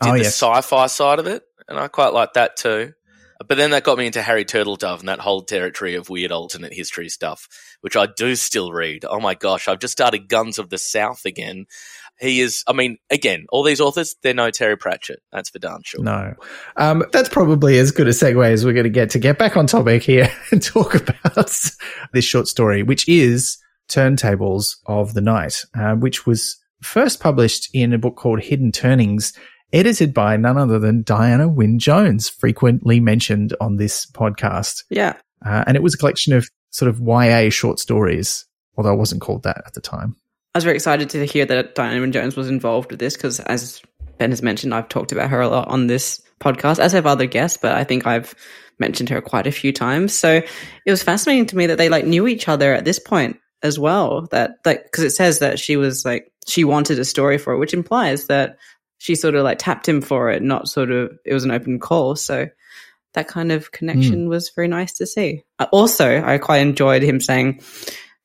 did 0.00 0.08
oh, 0.08 0.12
the 0.12 0.18
yes. 0.18 0.34
sci-fi 0.34 0.86
side 0.86 1.18
of 1.18 1.26
it. 1.26 1.42
And 1.68 1.78
I 1.78 1.88
quite 1.88 2.12
like 2.12 2.32
that 2.32 2.56
too. 2.56 2.94
But 3.46 3.56
then 3.56 3.70
that 3.70 3.84
got 3.84 3.96
me 3.96 4.06
into 4.06 4.20
Harry 4.20 4.44
Turtledove 4.44 5.00
and 5.00 5.08
that 5.08 5.18
whole 5.18 5.42
territory 5.42 5.94
of 5.94 6.10
weird 6.10 6.30
alternate 6.30 6.74
history 6.74 7.08
stuff, 7.08 7.48
which 7.80 7.96
I 7.96 8.06
do 8.06 8.36
still 8.36 8.70
read. 8.70 9.04
Oh 9.08 9.20
my 9.20 9.34
gosh, 9.34 9.66
I've 9.66 9.78
just 9.78 9.92
started 9.92 10.28
Guns 10.28 10.58
of 10.58 10.68
the 10.68 10.76
South 10.76 11.24
again. 11.24 11.66
He 12.18 12.40
is, 12.40 12.64
I 12.66 12.74
mean, 12.74 12.98
again, 13.08 13.46
all 13.48 13.62
these 13.62 13.80
authors, 13.80 14.14
they're 14.22 14.34
no 14.34 14.50
Terry 14.50 14.76
Pratchett. 14.76 15.20
That's 15.32 15.48
for 15.48 15.58
darn 15.58 15.80
sure. 15.84 16.02
No. 16.02 16.34
Um, 16.76 17.02
that's 17.12 17.30
probably 17.30 17.78
as 17.78 17.92
good 17.92 18.08
a 18.08 18.10
segue 18.10 18.46
as 18.46 18.66
we're 18.66 18.74
going 18.74 18.84
to 18.84 18.90
get 18.90 19.10
to 19.10 19.18
get 19.18 19.38
back 19.38 19.56
on 19.56 19.66
topic 19.66 20.02
here 20.02 20.30
and 20.50 20.62
talk 20.62 20.94
about 20.94 21.70
this 22.12 22.24
short 22.24 22.46
story, 22.46 22.82
which 22.82 23.08
is 23.08 23.56
Turntables 23.90 24.76
of 24.86 25.14
the 25.14 25.20
Night, 25.20 25.64
uh, 25.78 25.94
which 25.94 26.26
was 26.26 26.56
first 26.82 27.20
published 27.20 27.68
in 27.74 27.92
a 27.92 27.98
book 27.98 28.16
called 28.16 28.40
Hidden 28.40 28.72
Turnings 28.72 29.32
edited 29.72 30.12
by 30.12 30.36
none 30.36 30.58
other 30.58 30.78
than 30.78 31.02
Diana 31.02 31.48
Wynne 31.48 31.78
Jones, 31.78 32.28
frequently 32.28 33.00
mentioned 33.00 33.54
on 33.60 33.76
this 33.76 34.06
podcast. 34.06 34.84
Yeah. 34.90 35.14
Uh, 35.44 35.64
and 35.66 35.76
it 35.76 35.82
was 35.82 35.94
a 35.94 35.98
collection 35.98 36.32
of 36.32 36.48
sort 36.70 36.88
of 36.88 37.00
YA 37.00 37.50
short 37.50 37.78
stories, 37.78 38.44
although 38.76 38.92
it 38.92 38.98
wasn't 38.98 39.20
called 39.20 39.44
that 39.44 39.62
at 39.66 39.74
the 39.74 39.80
time. 39.80 40.16
I 40.54 40.58
was 40.58 40.64
very 40.64 40.76
excited 40.76 41.10
to 41.10 41.24
hear 41.24 41.46
that 41.46 41.74
Diana 41.74 42.00
Wynne 42.00 42.12
Jones 42.12 42.36
was 42.36 42.48
involved 42.48 42.90
with 42.90 42.98
this 42.98 43.16
because, 43.16 43.38
as 43.40 43.80
Ben 44.18 44.30
has 44.30 44.42
mentioned, 44.42 44.74
I've 44.74 44.88
talked 44.88 45.12
about 45.12 45.30
her 45.30 45.40
a 45.40 45.48
lot 45.48 45.68
on 45.68 45.86
this 45.86 46.20
podcast, 46.40 46.80
as 46.80 46.92
have 46.92 47.06
other 47.06 47.26
guests, 47.26 47.56
but 47.56 47.72
I 47.72 47.84
think 47.84 48.06
I've 48.06 48.34
mentioned 48.78 49.10
her 49.10 49.20
quite 49.20 49.46
a 49.46 49.52
few 49.52 49.72
times. 49.72 50.12
So 50.12 50.42
it 50.86 50.90
was 50.90 51.02
fascinating 51.02 51.46
to 51.46 51.56
me 51.56 51.66
that 51.66 51.78
they 51.78 51.88
like 51.88 52.04
knew 52.04 52.26
each 52.26 52.48
other 52.48 52.74
at 52.74 52.84
this 52.84 52.98
point 52.98 53.38
as 53.62 53.78
well. 53.78 54.28
That 54.30 54.58
like 54.64 54.84
because 54.84 55.04
it 55.04 55.10
says 55.10 55.40
that 55.40 55.58
she 55.58 55.76
was 55.76 56.04
like 56.04 56.32
she 56.46 56.64
wanted 56.64 56.98
a 56.98 57.04
story 57.04 57.38
for 57.38 57.52
it, 57.52 57.58
which 57.58 57.74
implies 57.74 58.26
that 58.26 58.58
she 59.00 59.14
sort 59.14 59.34
of 59.34 59.44
like 59.44 59.58
tapped 59.58 59.88
him 59.88 60.02
for 60.02 60.30
it, 60.30 60.42
not 60.42 60.68
sort 60.68 60.90
of, 60.90 61.18
it 61.24 61.32
was 61.32 61.44
an 61.44 61.50
open 61.50 61.78
call. 61.78 62.16
So 62.16 62.48
that 63.14 63.28
kind 63.28 63.50
of 63.50 63.72
connection 63.72 64.26
mm. 64.26 64.28
was 64.28 64.50
very 64.50 64.68
nice 64.68 64.92
to 64.94 65.06
see. 65.06 65.42
Uh, 65.58 65.66
also, 65.72 66.22
I 66.22 66.36
quite 66.36 66.58
enjoyed 66.58 67.02
him 67.02 67.18
saying, 67.18 67.62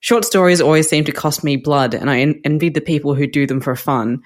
short 0.02 0.26
stories 0.26 0.60
always 0.60 0.90
seem 0.90 1.06
to 1.06 1.14
cost 1.14 1.46
me 1.46 1.56
blood 1.56 1.94
and 1.94 2.10
I 2.10 2.20
en- 2.20 2.42
envied 2.44 2.74
the 2.74 2.82
people 2.82 3.16
who 3.16 3.26
do 3.26 3.48
them 3.48 3.62
for 3.62 3.78
fun. 3.78 4.22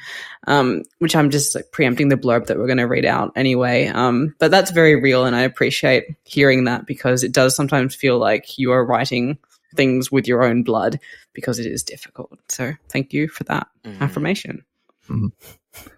Um, 0.48 0.84
which 0.98 1.16
I'm 1.16 1.30
just 1.30 1.54
like 1.54 1.72
preempting 1.72 2.10
the 2.10 2.18
blurb 2.18 2.48
that 2.48 2.58
we're 2.58 2.66
going 2.66 2.78
to 2.78 2.86
read 2.86 3.06
out 3.06 3.32
anyway. 3.36 3.86
Um, 3.86 4.34
but 4.40 4.50
that's 4.50 4.72
very 4.72 5.00
real 5.00 5.26
and 5.26 5.36
I 5.36 5.42
appreciate 5.42 6.06
hearing 6.24 6.64
that 6.64 6.88
because 6.88 7.24
it 7.24 7.32
does 7.32 7.56
sometimes 7.56 7.94
feel 7.94 8.18
like 8.18 8.58
you 8.58 8.72
are 8.72 8.84
writing 8.84 9.38
things 9.76 10.12
with 10.12 10.28
your 10.28 10.44
own 10.44 10.64
blood 10.64 11.00
because 11.34 11.60
it 11.60 11.66
is 11.66 11.84
difficult. 11.84 12.40
So 12.50 12.74
thank 12.90 13.14
you 13.14 13.28
for 13.28 13.44
that 13.46 13.68
mm. 13.84 14.00
affirmation. 14.00 14.64
Mm. 15.10 15.32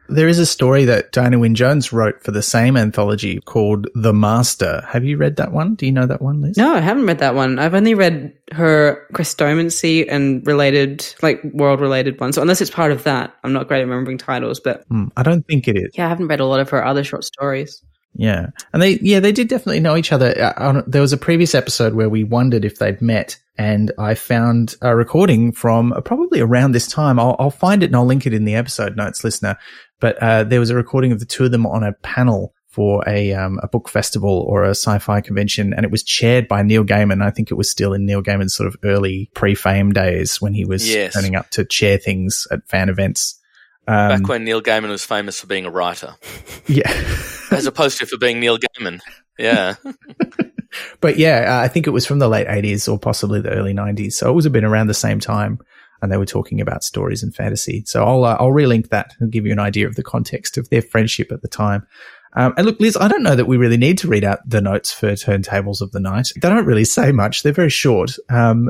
There 0.09 0.27
is 0.27 0.39
a 0.39 0.45
story 0.45 0.83
that 0.85 1.13
Diana 1.13 1.39
Wynne 1.39 1.55
Jones 1.55 1.93
wrote 1.93 2.21
for 2.21 2.31
the 2.31 2.41
same 2.41 2.75
anthology 2.75 3.39
called 3.39 3.87
The 3.95 4.13
Master. 4.13 4.85
Have 4.89 5.05
you 5.05 5.15
read 5.15 5.37
that 5.37 5.53
one? 5.53 5.75
Do 5.75 5.85
you 5.85 5.93
know 5.93 6.05
that 6.05 6.21
one, 6.21 6.41
Liz? 6.41 6.57
No, 6.57 6.73
I 6.73 6.81
haven't 6.81 7.05
read 7.05 7.19
that 7.19 7.33
one. 7.33 7.59
I've 7.59 7.73
only 7.73 7.93
read 7.93 8.33
her 8.51 9.07
Chrestomanci 9.13 10.05
and 10.09 10.45
related, 10.45 11.15
like 11.21 11.41
world 11.45 11.79
related 11.79 12.19
ones. 12.19 12.35
So 12.35 12.41
unless 12.41 12.59
it's 12.59 12.69
part 12.69 12.91
of 12.91 13.03
that, 13.03 13.33
I'm 13.45 13.53
not 13.53 13.69
great 13.69 13.79
at 13.79 13.87
remembering 13.87 14.17
titles, 14.17 14.59
but. 14.59 14.87
Mm, 14.89 15.11
I 15.15 15.23
don't 15.23 15.47
think 15.47 15.69
it 15.69 15.77
is. 15.77 15.91
Yeah, 15.93 16.07
I 16.07 16.09
haven't 16.09 16.27
read 16.27 16.41
a 16.41 16.45
lot 16.45 16.59
of 16.59 16.69
her 16.71 16.85
other 16.85 17.05
short 17.05 17.23
stories. 17.23 17.81
Yeah. 18.13 18.47
And 18.73 18.81
they, 18.81 18.99
yeah, 19.01 19.21
they 19.21 19.31
did 19.31 19.47
definitely 19.47 19.79
know 19.79 19.95
each 19.95 20.11
other. 20.11 20.53
Uh, 20.57 20.81
there 20.85 21.01
was 21.01 21.13
a 21.13 21.17
previous 21.17 21.55
episode 21.55 21.93
where 21.93 22.09
we 22.09 22.25
wondered 22.25 22.65
if 22.65 22.79
they'd 22.79 23.01
met 23.01 23.37
and 23.57 23.91
I 23.97 24.15
found 24.15 24.75
a 24.81 24.95
recording 24.95 25.51
from 25.51 25.93
probably 26.05 26.39
around 26.39 26.71
this 26.71 26.87
time. 26.87 27.19
I'll, 27.19 27.35
I'll, 27.39 27.49
find 27.51 27.83
it 27.83 27.87
and 27.87 27.95
I'll 27.95 28.05
link 28.05 28.25
it 28.25 28.33
in 28.33 28.45
the 28.45 28.55
episode 28.55 28.95
notes, 28.95 29.23
listener. 29.23 29.57
But 29.99 30.17
uh, 30.21 30.43
there 30.45 30.59
was 30.59 30.69
a 30.69 30.75
recording 30.75 31.11
of 31.11 31.19
the 31.19 31.25
two 31.25 31.45
of 31.45 31.51
them 31.51 31.65
on 31.65 31.83
a 31.83 31.93
panel 31.93 32.53
for 32.71 33.03
a 33.07 33.33
um, 33.33 33.59
a 33.61 33.67
book 33.67 33.89
festival 33.89 34.45
or 34.47 34.63
a 34.63 34.69
sci-fi 34.69 35.21
convention, 35.21 35.73
and 35.73 35.85
it 35.85 35.91
was 35.91 36.03
chaired 36.03 36.47
by 36.47 36.63
Neil 36.63 36.85
Gaiman. 36.85 37.21
I 37.21 37.29
think 37.29 37.51
it 37.51 37.55
was 37.55 37.69
still 37.69 37.93
in 37.93 38.05
Neil 38.05 38.23
Gaiman's 38.23 38.55
sort 38.55 38.67
of 38.67 38.77
early 38.83 39.29
pre-fame 39.35 39.91
days 39.91 40.41
when 40.41 40.53
he 40.53 40.65
was 40.65 40.89
yes. 40.89 41.13
turning 41.13 41.35
up 41.35 41.49
to 41.51 41.65
chair 41.65 41.97
things 41.97 42.47
at 42.49 42.67
fan 42.67 42.89
events. 42.89 43.37
Um, 43.87 44.21
Back 44.21 44.27
when 44.27 44.45
Neil 44.45 44.61
Gaiman 44.61 44.89
was 44.89 45.03
famous 45.03 45.39
for 45.41 45.47
being 45.47 45.65
a 45.65 45.69
writer, 45.69 46.15
yeah, 46.67 46.91
as 47.51 47.65
opposed 47.65 47.99
to 47.99 48.05
for 48.05 48.17
being 48.17 48.39
Neil 48.39 48.57
Gaiman, 48.57 49.01
yeah. 49.37 49.75
but 50.99 51.17
yeah, 51.17 51.57
uh, 51.57 51.63
I 51.63 51.67
think 51.67 51.87
it 51.87 51.91
was 51.91 52.05
from 52.05 52.19
the 52.19 52.29
late 52.29 52.47
'80s 52.47 52.91
or 52.91 52.99
possibly 52.99 53.41
the 53.41 53.51
early 53.51 53.73
'90s, 53.73 54.13
so 54.13 54.29
it 54.29 54.33
was 54.33 54.45
a 54.45 54.51
bit 54.51 54.63
around 54.63 54.87
the 54.87 54.93
same 54.93 55.19
time 55.19 55.59
and 56.01 56.11
they 56.11 56.17
were 56.17 56.25
talking 56.25 56.59
about 56.59 56.83
stories 56.83 57.21
and 57.23 57.33
fantasy. 57.33 57.83
So 57.85 58.03
I'll 58.03 58.25
uh, 58.25 58.37
I'll 58.39 58.49
relink 58.49 58.89
that 58.89 59.13
and 59.19 59.31
give 59.31 59.45
you 59.45 59.51
an 59.51 59.59
idea 59.59 59.87
of 59.87 59.95
the 59.95 60.03
context 60.03 60.57
of 60.57 60.69
their 60.69 60.81
friendship 60.81 61.31
at 61.31 61.41
the 61.41 61.47
time. 61.47 61.85
Um, 62.33 62.53
and 62.57 62.65
look, 62.65 62.79
Liz, 62.79 62.97
I 62.99 63.07
don't 63.07 63.23
know 63.23 63.35
that 63.35 63.45
we 63.45 63.57
really 63.57 63.77
need 63.77 63.97
to 63.99 64.07
read 64.07 64.23
out 64.23 64.39
the 64.45 64.61
notes 64.61 64.91
for 64.91 65.11
Turntables 65.11 65.81
of 65.81 65.91
the 65.91 65.99
Night. 65.99 66.29
They 66.41 66.49
don't 66.49 66.65
really 66.65 66.85
say 66.85 67.11
much. 67.11 67.43
They're 67.43 67.51
very 67.51 67.69
short. 67.69 68.15
Um, 68.29 68.69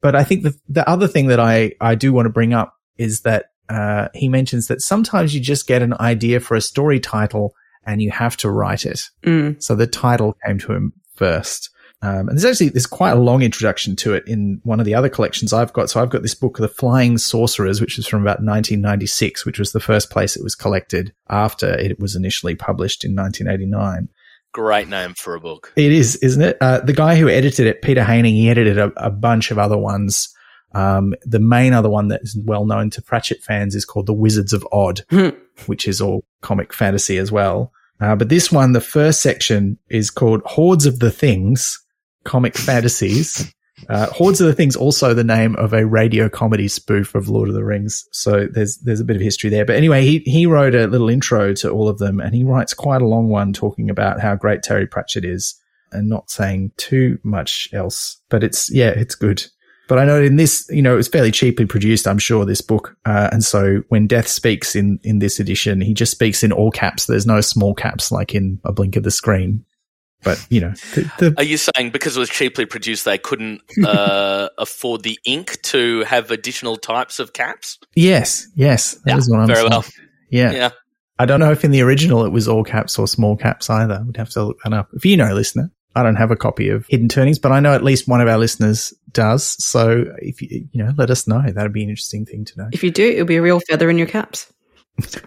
but 0.00 0.16
I 0.16 0.24
think 0.24 0.42
the, 0.42 0.54
the 0.68 0.88
other 0.88 1.06
thing 1.06 1.26
that 1.26 1.38
I, 1.38 1.72
I 1.80 1.94
do 1.94 2.12
want 2.12 2.26
to 2.26 2.30
bring 2.30 2.54
up 2.54 2.74
is 2.96 3.20
that, 3.20 3.46
uh, 3.68 4.08
he 4.14 4.28
mentions 4.28 4.66
that 4.68 4.80
sometimes 4.80 5.34
you 5.34 5.40
just 5.40 5.66
get 5.66 5.82
an 5.82 5.94
idea 6.00 6.40
for 6.40 6.56
a 6.56 6.60
story 6.60 7.00
title 7.00 7.54
and 7.84 8.02
you 8.02 8.10
have 8.10 8.36
to 8.38 8.50
write 8.50 8.84
it. 8.84 9.00
Mm. 9.24 9.62
So 9.62 9.74
the 9.74 9.86
title 9.86 10.36
came 10.44 10.58
to 10.60 10.72
him 10.72 10.92
first. 11.14 11.70
Um, 12.02 12.28
and 12.28 12.30
there's 12.30 12.44
actually 12.44 12.70
there's 12.70 12.86
quite 12.86 13.12
a 13.12 13.20
long 13.20 13.42
introduction 13.42 13.94
to 13.96 14.14
it 14.14 14.26
in 14.26 14.60
one 14.64 14.80
of 14.80 14.86
the 14.86 14.94
other 14.94 15.08
collections 15.08 15.52
I've 15.52 15.72
got. 15.72 15.88
So 15.88 16.02
I've 16.02 16.10
got 16.10 16.22
this 16.22 16.34
book, 16.34 16.56
The 16.58 16.66
Flying 16.66 17.16
Sorcerers, 17.16 17.80
which 17.80 17.96
is 17.96 18.08
from 18.08 18.22
about 18.22 18.42
1996, 18.42 19.46
which 19.46 19.58
was 19.58 19.70
the 19.70 19.80
first 19.80 20.10
place 20.10 20.36
it 20.36 20.42
was 20.42 20.56
collected 20.56 21.14
after 21.30 21.68
it 21.68 22.00
was 22.00 22.16
initially 22.16 22.56
published 22.56 23.04
in 23.04 23.14
1989. 23.14 24.08
Great 24.52 24.88
name 24.88 25.14
for 25.14 25.34
a 25.34 25.40
book. 25.40 25.72
It 25.76 25.92
is, 25.92 26.16
isn't 26.16 26.42
it? 26.42 26.58
Uh, 26.60 26.80
the 26.80 26.92
guy 26.92 27.16
who 27.16 27.28
edited 27.28 27.66
it, 27.66 27.82
Peter 27.82 28.02
Haining, 28.02 28.34
he 28.34 28.50
edited 28.50 28.78
a, 28.78 28.92
a 28.96 29.10
bunch 29.10 29.50
of 29.50 29.58
other 29.58 29.78
ones. 29.78 30.28
Um, 30.74 31.14
the 31.22 31.38
main 31.38 31.72
other 31.72 31.88
one 31.88 32.08
that 32.08 32.22
is 32.22 32.38
well 32.44 32.66
known 32.66 32.90
to 32.90 33.02
Pratchett 33.02 33.42
fans 33.42 33.74
is 33.74 33.84
called 33.84 34.06
The 34.06 34.12
Wizards 34.12 34.52
of 34.52 34.66
Odd, 34.72 35.02
hmm. 35.08 35.30
which 35.66 35.86
is 35.86 36.00
all 36.00 36.24
comic 36.40 36.72
fantasy 36.72 37.16
as 37.16 37.30
well. 37.30 37.72
Uh, 38.02 38.16
but 38.16 38.28
this 38.28 38.50
one, 38.50 38.72
the 38.72 38.80
first 38.80 39.22
section 39.22 39.78
is 39.88 40.10
called 40.10 40.42
Hordes 40.44 40.86
of 40.86 40.98
the 40.98 41.10
Things, 41.10 41.80
comic 42.24 42.56
fantasies. 42.56 43.54
Uh, 43.88 44.06
Hordes 44.06 44.40
of 44.40 44.48
the 44.48 44.54
Things 44.54 44.74
also 44.74 45.14
the 45.14 45.22
name 45.22 45.54
of 45.54 45.72
a 45.72 45.86
radio 45.86 46.28
comedy 46.28 46.66
spoof 46.66 47.14
of 47.14 47.28
Lord 47.28 47.48
of 47.48 47.54
the 47.54 47.64
Rings. 47.64 48.04
So 48.10 48.48
there's 48.50 48.78
there's 48.78 49.00
a 49.00 49.04
bit 49.04 49.14
of 49.14 49.22
history 49.22 49.50
there. 49.50 49.64
But 49.64 49.76
anyway, 49.76 50.02
he 50.02 50.18
he 50.26 50.46
wrote 50.46 50.74
a 50.74 50.88
little 50.88 51.08
intro 51.08 51.54
to 51.54 51.70
all 51.70 51.88
of 51.88 51.98
them, 51.98 52.20
and 52.20 52.34
he 52.34 52.42
writes 52.42 52.74
quite 52.74 53.02
a 53.02 53.06
long 53.06 53.28
one 53.28 53.52
talking 53.52 53.88
about 53.88 54.20
how 54.20 54.34
great 54.34 54.64
Terry 54.64 54.86
Pratchett 54.86 55.24
is, 55.24 55.54
and 55.92 56.08
not 56.08 56.28
saying 56.28 56.72
too 56.76 57.18
much 57.22 57.68
else. 57.72 58.20
But 58.28 58.42
it's 58.42 58.72
yeah, 58.72 58.90
it's 58.90 59.14
good. 59.14 59.46
But 59.92 59.98
I 59.98 60.06
know 60.06 60.22
in 60.22 60.36
this, 60.36 60.66
you 60.70 60.80
know, 60.80 60.94
it 60.94 60.96
was 60.96 61.08
fairly 61.08 61.30
cheaply 61.30 61.66
produced, 61.66 62.08
I'm 62.08 62.16
sure, 62.16 62.46
this 62.46 62.62
book. 62.62 62.96
Uh, 63.04 63.28
and 63.30 63.44
so 63.44 63.82
when 63.90 64.06
Death 64.06 64.26
speaks 64.26 64.74
in, 64.74 64.98
in 65.02 65.18
this 65.18 65.38
edition, 65.38 65.82
he 65.82 65.92
just 65.92 66.12
speaks 66.12 66.42
in 66.42 66.50
all 66.50 66.70
caps. 66.70 67.04
There's 67.04 67.26
no 67.26 67.42
small 67.42 67.74
caps 67.74 68.10
like 68.10 68.34
in 68.34 68.58
a 68.64 68.72
blink 68.72 68.96
of 68.96 69.02
the 69.02 69.10
screen. 69.10 69.66
But 70.24 70.46
you 70.48 70.62
know, 70.62 70.70
the, 70.94 71.12
the 71.18 71.34
are 71.36 71.44
you 71.44 71.58
saying 71.58 71.90
because 71.90 72.16
it 72.16 72.20
was 72.20 72.30
cheaply 72.30 72.64
produced, 72.64 73.04
they 73.04 73.18
couldn't 73.18 73.60
uh, 73.84 74.48
afford 74.58 75.02
the 75.02 75.18
ink 75.26 75.60
to 75.64 76.04
have 76.04 76.30
additional 76.30 76.78
types 76.78 77.18
of 77.18 77.34
caps? 77.34 77.78
Yes, 77.94 78.48
yes, 78.54 78.94
that 79.04 79.10
yeah, 79.10 79.16
is 79.18 79.28
what 79.28 79.40
I'm 79.40 79.46
very 79.46 79.58
saying. 79.58 79.70
well. 79.70 79.84
Yeah, 80.30 80.52
yeah. 80.52 80.70
I 81.18 81.26
don't 81.26 81.38
know 81.38 81.52
if 81.52 81.66
in 81.66 81.70
the 81.70 81.82
original 81.82 82.24
it 82.24 82.30
was 82.30 82.48
all 82.48 82.64
caps 82.64 82.98
or 82.98 83.06
small 83.06 83.36
caps 83.36 83.68
either. 83.68 84.02
We'd 84.06 84.16
have 84.16 84.30
to 84.30 84.44
look 84.44 84.56
that 84.64 84.72
up. 84.72 84.88
If 84.94 85.04
you 85.04 85.18
know, 85.18 85.34
listener, 85.34 85.70
I 85.94 86.02
don't 86.02 86.16
have 86.16 86.30
a 86.30 86.36
copy 86.36 86.68
of 86.70 86.86
Hidden 86.86 87.08
Turnings, 87.08 87.38
but 87.38 87.52
I 87.52 87.60
know 87.60 87.74
at 87.74 87.84
least 87.84 88.08
one 88.08 88.20
of 88.20 88.28
our 88.28 88.38
listeners 88.38 88.94
does. 89.12 89.44
So 89.62 90.04
if 90.18 90.40
you, 90.40 90.68
you 90.72 90.84
know, 90.84 90.92
let 90.96 91.10
us 91.10 91.26
know. 91.26 91.42
That'd 91.42 91.72
be 91.72 91.82
an 91.82 91.90
interesting 91.90 92.24
thing 92.24 92.44
to 92.46 92.58
know. 92.58 92.68
If 92.72 92.82
you 92.82 92.90
do, 92.90 93.06
it'll 93.06 93.26
be 93.26 93.36
a 93.36 93.42
real 93.42 93.60
feather 93.60 93.90
in 93.90 93.98
your 93.98 94.06
caps. 94.06 94.52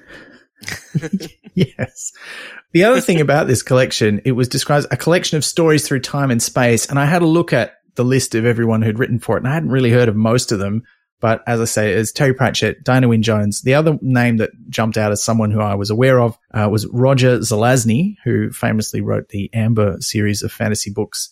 yes. 1.54 2.14
The 2.72 2.84
other 2.84 3.02
thing 3.02 3.22
about 3.22 3.48
this 3.48 3.62
collection, 3.62 4.22
it 4.26 4.32
was 4.32 4.48
described 4.48 4.86
as 4.86 4.92
a 4.92 4.98
collection 4.98 5.38
of 5.38 5.46
stories 5.46 5.88
through 5.88 6.02
time 6.02 6.32
and 6.32 6.42
space. 6.42 6.88
And 6.88 7.00
I 7.00 7.06
had 7.06 7.22
a 7.22 7.28
look 7.28 7.54
at 7.54 7.76
the 7.96 8.04
list 8.04 8.36
of 8.36 8.46
everyone 8.46 8.82
who'd 8.82 9.00
written 9.00 9.20
for 9.20 9.38
it, 9.38 9.42
and 9.42 9.48
I 9.48 9.54
hadn't 9.54 9.70
really 9.70 9.92
heard 9.92 10.10
of 10.10 10.16
most 10.16 10.52
of 10.52 10.60
them. 10.60 10.84
But 11.22 11.44
as 11.48 11.62
I 11.62 11.66
say, 11.66 11.94
it's 11.94 12.12
Terry 12.12 12.34
Pratchett, 12.34 12.84
Diana 12.84 13.08
Wynne 13.08 13.24
Jones. 13.24 13.62
The 13.62 13.74
other 13.74 13.98
name 14.02 14.38
that 14.38 14.52
jumped 14.70 14.98
out 14.98 15.12
as 15.12 15.24
someone 15.24 15.52
who 15.52 15.62
I 15.62 15.76
was 15.76 15.90
aware 15.90 16.20
of 16.20 16.38
uh, 16.54 16.68
was 16.70 16.88
Roger 16.88 17.40
Zelazny, 17.40 18.16
who 18.24 18.52
famously 18.52 19.02
wrote 19.02 19.30
the 19.30 19.50
Amber 19.54 19.98
series 20.02 20.44
of 20.44 20.52
fantasy 20.52 20.92
books. 20.92 21.30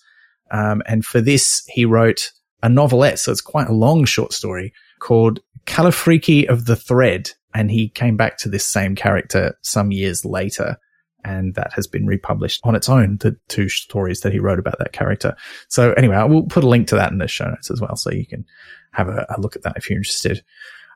Um, 0.52 0.82
and 0.86 1.06
for 1.06 1.22
this, 1.22 1.66
he 1.68 1.86
wrote 1.86 2.32
a 2.62 2.70
novelette. 2.70 3.20
So 3.20 3.32
it's 3.32 3.42
quite 3.42 3.68
a 3.68 3.74
long 3.74 4.06
short 4.06 4.34
story 4.34 4.74
called 5.00 5.42
Kalifriki 5.66 6.48
of 6.48 6.66
the 6.66 6.76
Thread. 6.76 7.32
And 7.54 7.70
he 7.70 7.90
came 7.90 8.18
back 8.18 8.38
to 8.40 8.50
this 8.50 8.66
same 8.66 8.96
character 8.96 9.58
some 9.62 9.92
years 9.92 10.26
later 10.26 10.78
and 11.24 11.56
that 11.56 11.74
has 11.74 11.88
been 11.88 12.06
republished 12.06 12.62
on 12.64 12.76
its 12.76 12.90
own, 12.90 13.18
the 13.18 13.36
two 13.48 13.70
stories 13.70 14.22
that 14.22 14.34
he 14.34 14.40
wrote 14.40 14.60
about 14.60 14.80
that 14.80 14.94
character. 14.94 15.36
So 15.68 15.94
anyway, 15.94 16.16
I 16.16 16.26
will 16.26 16.44
put 16.44 16.64
a 16.64 16.70
link 16.70 16.88
to 16.90 16.96
that 16.96 17.12
in 17.12 17.18
the 17.18 17.28
show 17.28 17.46
notes 17.46 17.72
as 17.72 17.82
well, 17.82 17.96
so 17.96 18.12
you 18.12 18.26
can 18.26 18.46
have 18.92 19.10
a, 19.10 19.26
a 19.36 19.40
look 19.40 19.56
at 19.56 19.64
that 19.64 19.78
if 19.78 19.90
you're 19.90 19.98
interested. 19.98 20.44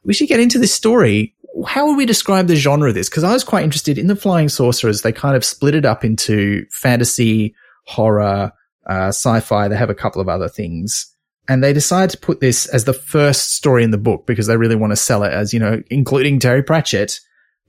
We 0.03 0.13
should 0.13 0.29
get 0.29 0.39
into 0.39 0.59
this 0.59 0.73
story. 0.73 1.35
How 1.65 1.87
would 1.87 1.97
we 1.97 2.05
describe 2.05 2.47
the 2.47 2.55
genre 2.55 2.89
of 2.89 2.95
this? 2.95 3.09
Because 3.09 3.23
I 3.23 3.33
was 3.33 3.43
quite 3.43 3.63
interested 3.63 3.97
in 3.97 4.07
the 4.07 4.15
Flying 4.15 4.49
Sorcerers. 4.49 5.01
They 5.01 5.11
kind 5.11 5.35
of 5.35 5.43
split 5.43 5.75
it 5.75 5.85
up 5.85 6.05
into 6.05 6.65
fantasy, 6.69 7.55
horror, 7.85 8.51
uh, 8.87 9.07
sci-fi. 9.07 9.67
They 9.67 9.75
have 9.75 9.89
a 9.89 9.95
couple 9.95 10.21
of 10.21 10.29
other 10.29 10.47
things. 10.47 11.13
And 11.49 11.63
they 11.63 11.73
decided 11.73 12.11
to 12.11 12.17
put 12.17 12.41
this 12.41 12.65
as 12.67 12.83
the 12.85 12.93
first 12.93 13.55
story 13.55 13.83
in 13.83 13.91
the 13.91 13.97
book 13.97 14.27
because 14.27 14.47
they 14.47 14.57
really 14.57 14.75
want 14.75 14.91
to 14.91 14.97
sell 14.97 15.23
it 15.23 15.31
as, 15.31 15.53
you 15.53 15.59
know, 15.59 15.81
including 15.89 16.39
Terry 16.39 16.61
Pratchett 16.61 17.19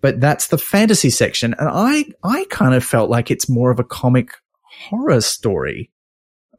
but 0.00 0.20
that's 0.20 0.48
the 0.48 0.58
fantasy 0.58 1.10
section. 1.10 1.54
And 1.58 1.68
I, 1.70 2.04
I 2.22 2.46
kind 2.50 2.74
of 2.74 2.84
felt 2.84 3.10
like 3.10 3.30
it's 3.30 3.48
more 3.48 3.70
of 3.70 3.78
a 3.78 3.84
comic 3.84 4.30
horror 4.62 5.20
story. 5.20 5.90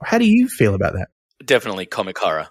How 0.04 0.18
do 0.18 0.26
you 0.26 0.48
feel 0.48 0.76
about 0.76 0.94
that? 0.94 1.10
Definitely 1.44 1.86
comic 1.86 2.18
horror. 2.18 2.48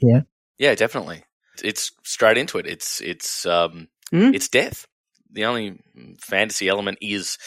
Yeah. 0.00 0.22
Yeah, 0.58 0.74
definitely. 0.74 1.24
It's 1.62 1.92
straight 2.02 2.38
into 2.38 2.58
it. 2.58 2.66
It's, 2.66 3.00
it's, 3.00 3.46
um, 3.46 3.88
mm. 4.12 4.34
it's 4.34 4.48
death. 4.48 4.86
The 5.30 5.46
only 5.46 5.80
fantasy 6.20 6.68
element 6.68 6.98
is 7.00 7.38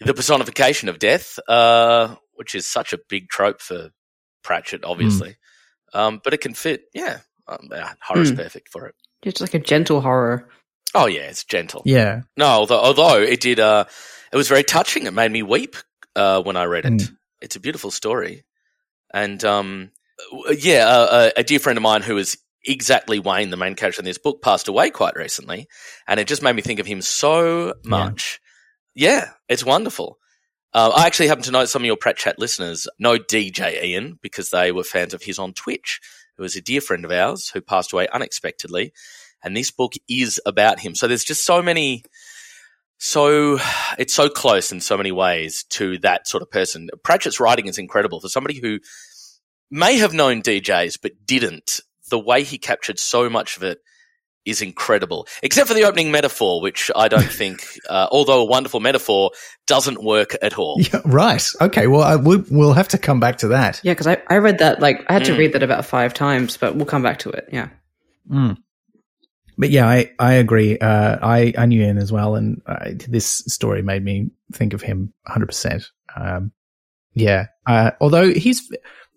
the 0.00 0.14
personification 0.14 0.88
of 0.88 0.98
death, 0.98 1.38
uh, 1.48 2.14
which 2.34 2.54
is 2.54 2.66
such 2.66 2.92
a 2.92 2.98
big 3.08 3.28
trope 3.28 3.60
for 3.60 3.90
Pratchett, 4.42 4.84
obviously. 4.84 5.36
Mm. 5.94 5.98
Um, 5.98 6.20
but 6.22 6.34
it 6.34 6.40
can 6.40 6.54
fit. 6.54 6.84
Yeah. 6.94 7.18
Um, 7.48 7.68
horror's 8.00 8.32
mm. 8.32 8.36
perfect 8.36 8.68
for 8.68 8.86
it. 8.86 8.94
It's 9.22 9.40
like 9.40 9.54
a 9.54 9.58
gentle 9.58 10.00
horror. 10.00 10.48
Oh 10.94 11.06
yeah, 11.06 11.22
it's 11.22 11.44
gentle. 11.44 11.82
Yeah. 11.84 12.22
No, 12.36 12.46
although, 12.46 12.80
although 12.80 13.20
it 13.20 13.40
did, 13.40 13.60
uh, 13.60 13.84
it 14.32 14.36
was 14.36 14.48
very 14.48 14.62
touching. 14.62 15.06
It 15.06 15.14
made 15.14 15.32
me 15.32 15.42
weep 15.42 15.76
uh, 16.14 16.42
when 16.42 16.56
I 16.56 16.64
read 16.64 16.84
it. 16.84 16.92
Mm. 16.92 17.16
It's 17.40 17.56
a 17.56 17.60
beautiful 17.60 17.90
story, 17.90 18.44
and 19.12 19.42
um, 19.44 19.90
yeah, 20.50 20.86
uh, 20.86 21.30
a 21.36 21.42
dear 21.42 21.58
friend 21.58 21.76
of 21.76 21.82
mine 21.82 22.02
who 22.02 22.16
is 22.18 22.38
exactly 22.64 23.18
Wayne, 23.18 23.50
the 23.50 23.56
main 23.56 23.74
character 23.74 24.00
in 24.00 24.04
this 24.04 24.18
book, 24.18 24.42
passed 24.42 24.68
away 24.68 24.90
quite 24.90 25.16
recently, 25.16 25.66
and 26.06 26.20
it 26.20 26.28
just 26.28 26.42
made 26.42 26.54
me 26.54 26.62
think 26.62 26.78
of 26.78 26.86
him 26.86 27.02
so 27.02 27.74
much. 27.84 28.40
Yeah, 28.94 29.10
yeah 29.10 29.30
it's 29.48 29.64
wonderful. 29.64 30.18
Uh, 30.74 30.92
I 30.94 31.06
actually 31.06 31.28
happen 31.28 31.44
to 31.44 31.50
know 31.50 31.64
some 31.66 31.82
of 31.82 31.86
your 31.86 31.96
Pratchat 31.96 32.38
listeners 32.38 32.88
know 32.98 33.18
DJ 33.18 33.82
Ian 33.82 34.18
because 34.22 34.50
they 34.50 34.72
were 34.72 34.84
fans 34.84 35.12
of 35.12 35.22
his 35.22 35.38
on 35.38 35.52
Twitch, 35.52 36.00
who 36.36 36.42
was 36.42 36.56
a 36.56 36.62
dear 36.62 36.80
friend 36.80 37.04
of 37.04 37.10
ours 37.10 37.50
who 37.52 37.60
passed 37.60 37.92
away 37.92 38.08
unexpectedly 38.08 38.92
and 39.42 39.56
this 39.56 39.70
book 39.70 39.94
is 40.08 40.40
about 40.46 40.80
him. 40.80 40.94
So 40.94 41.08
there's 41.08 41.24
just 41.24 41.44
so 41.44 41.62
many, 41.62 42.04
so 42.98 43.58
it's 43.98 44.14
so 44.14 44.28
close 44.28 44.72
in 44.72 44.80
so 44.80 44.96
many 44.96 45.12
ways 45.12 45.64
to 45.70 45.98
that 45.98 46.28
sort 46.28 46.42
of 46.42 46.50
person. 46.50 46.88
Pratchett's 47.02 47.40
writing 47.40 47.66
is 47.66 47.78
incredible 47.78 48.20
for 48.20 48.28
somebody 48.28 48.58
who 48.60 48.78
may 49.70 49.98
have 49.98 50.14
known 50.14 50.42
DJs 50.42 50.98
but 51.02 51.12
didn't. 51.26 51.80
The 52.10 52.18
way 52.18 52.42
he 52.42 52.58
captured 52.58 52.98
so 52.98 53.30
much 53.30 53.56
of 53.56 53.62
it 53.62 53.78
is 54.44 54.60
incredible, 54.60 55.26
except 55.42 55.68
for 55.68 55.74
the 55.74 55.84
opening 55.84 56.10
metaphor, 56.10 56.60
which 56.60 56.90
I 56.94 57.08
don't 57.08 57.22
think, 57.30 57.64
uh, 57.88 58.08
although 58.10 58.42
a 58.42 58.44
wonderful 58.44 58.80
metaphor, 58.80 59.30
doesn't 59.66 60.02
work 60.02 60.36
at 60.42 60.58
all. 60.58 60.76
Yeah, 60.80 61.00
right. 61.04 61.46
Okay. 61.60 61.86
Well, 61.86 62.02
I, 62.02 62.16
we'll, 62.16 62.44
we'll 62.50 62.72
have 62.72 62.88
to 62.88 62.98
come 62.98 63.20
back 63.20 63.38
to 63.38 63.48
that. 63.48 63.80
Yeah, 63.84 63.92
because 63.92 64.08
I, 64.08 64.20
I 64.28 64.38
read 64.38 64.58
that, 64.58 64.80
like, 64.80 65.04
I 65.08 65.12
had 65.14 65.24
to 65.26 65.32
mm. 65.32 65.38
read 65.38 65.52
that 65.52 65.62
about 65.62 65.86
five 65.86 66.12
times, 66.12 66.56
but 66.56 66.74
we'll 66.74 66.86
come 66.86 67.02
back 67.02 67.20
to 67.20 67.30
it. 67.30 67.48
Yeah. 67.52 67.68
Mm 68.28 68.58
but 69.58 69.70
yeah, 69.70 69.88
I, 69.88 70.10
I 70.18 70.34
agree. 70.34 70.78
Uh, 70.78 71.18
I, 71.22 71.52
I 71.56 71.66
knew 71.66 71.82
Ian 71.82 71.98
as 71.98 72.12
well. 72.12 72.34
And 72.34 72.62
uh, 72.66 72.90
this 73.08 73.26
story 73.26 73.82
made 73.82 74.04
me 74.04 74.30
think 74.52 74.72
of 74.72 74.82
him 74.82 75.12
100%. 75.28 75.84
Um, 76.16 76.52
yeah. 77.12 77.46
Uh, 77.66 77.92
although 78.00 78.32
he's, 78.32 78.70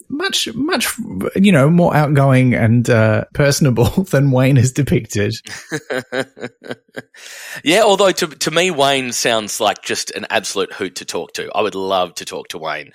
much, 0.10 0.54
much, 0.54 0.88
you 1.36 1.52
know, 1.52 1.70
more 1.70 1.96
outgoing 1.96 2.54
and 2.54 2.90
uh, 2.90 3.26
personable 3.34 3.86
than 4.12 4.32
Wayne 4.32 4.58
is 4.58 4.72
depicted. 4.72 5.36
yeah, 7.64 7.82
although 7.84 8.12
to 8.12 8.28
to 8.28 8.52
me, 8.52 8.72
Wayne 8.72 9.12
sounds 9.12 9.60
like 9.60 9.82
just 9.82 10.12
an 10.12 10.28
absolute 10.30 10.74
hoot 10.74 10.98
to 10.98 11.06
talk 11.06 11.34
to. 11.34 11.52
I 11.54 11.62
would 11.62 11.76
love 11.76 12.16
to 12.16 12.26
talk 12.26 12.50
to 12.50 12.58
Wayne. 12.58 12.92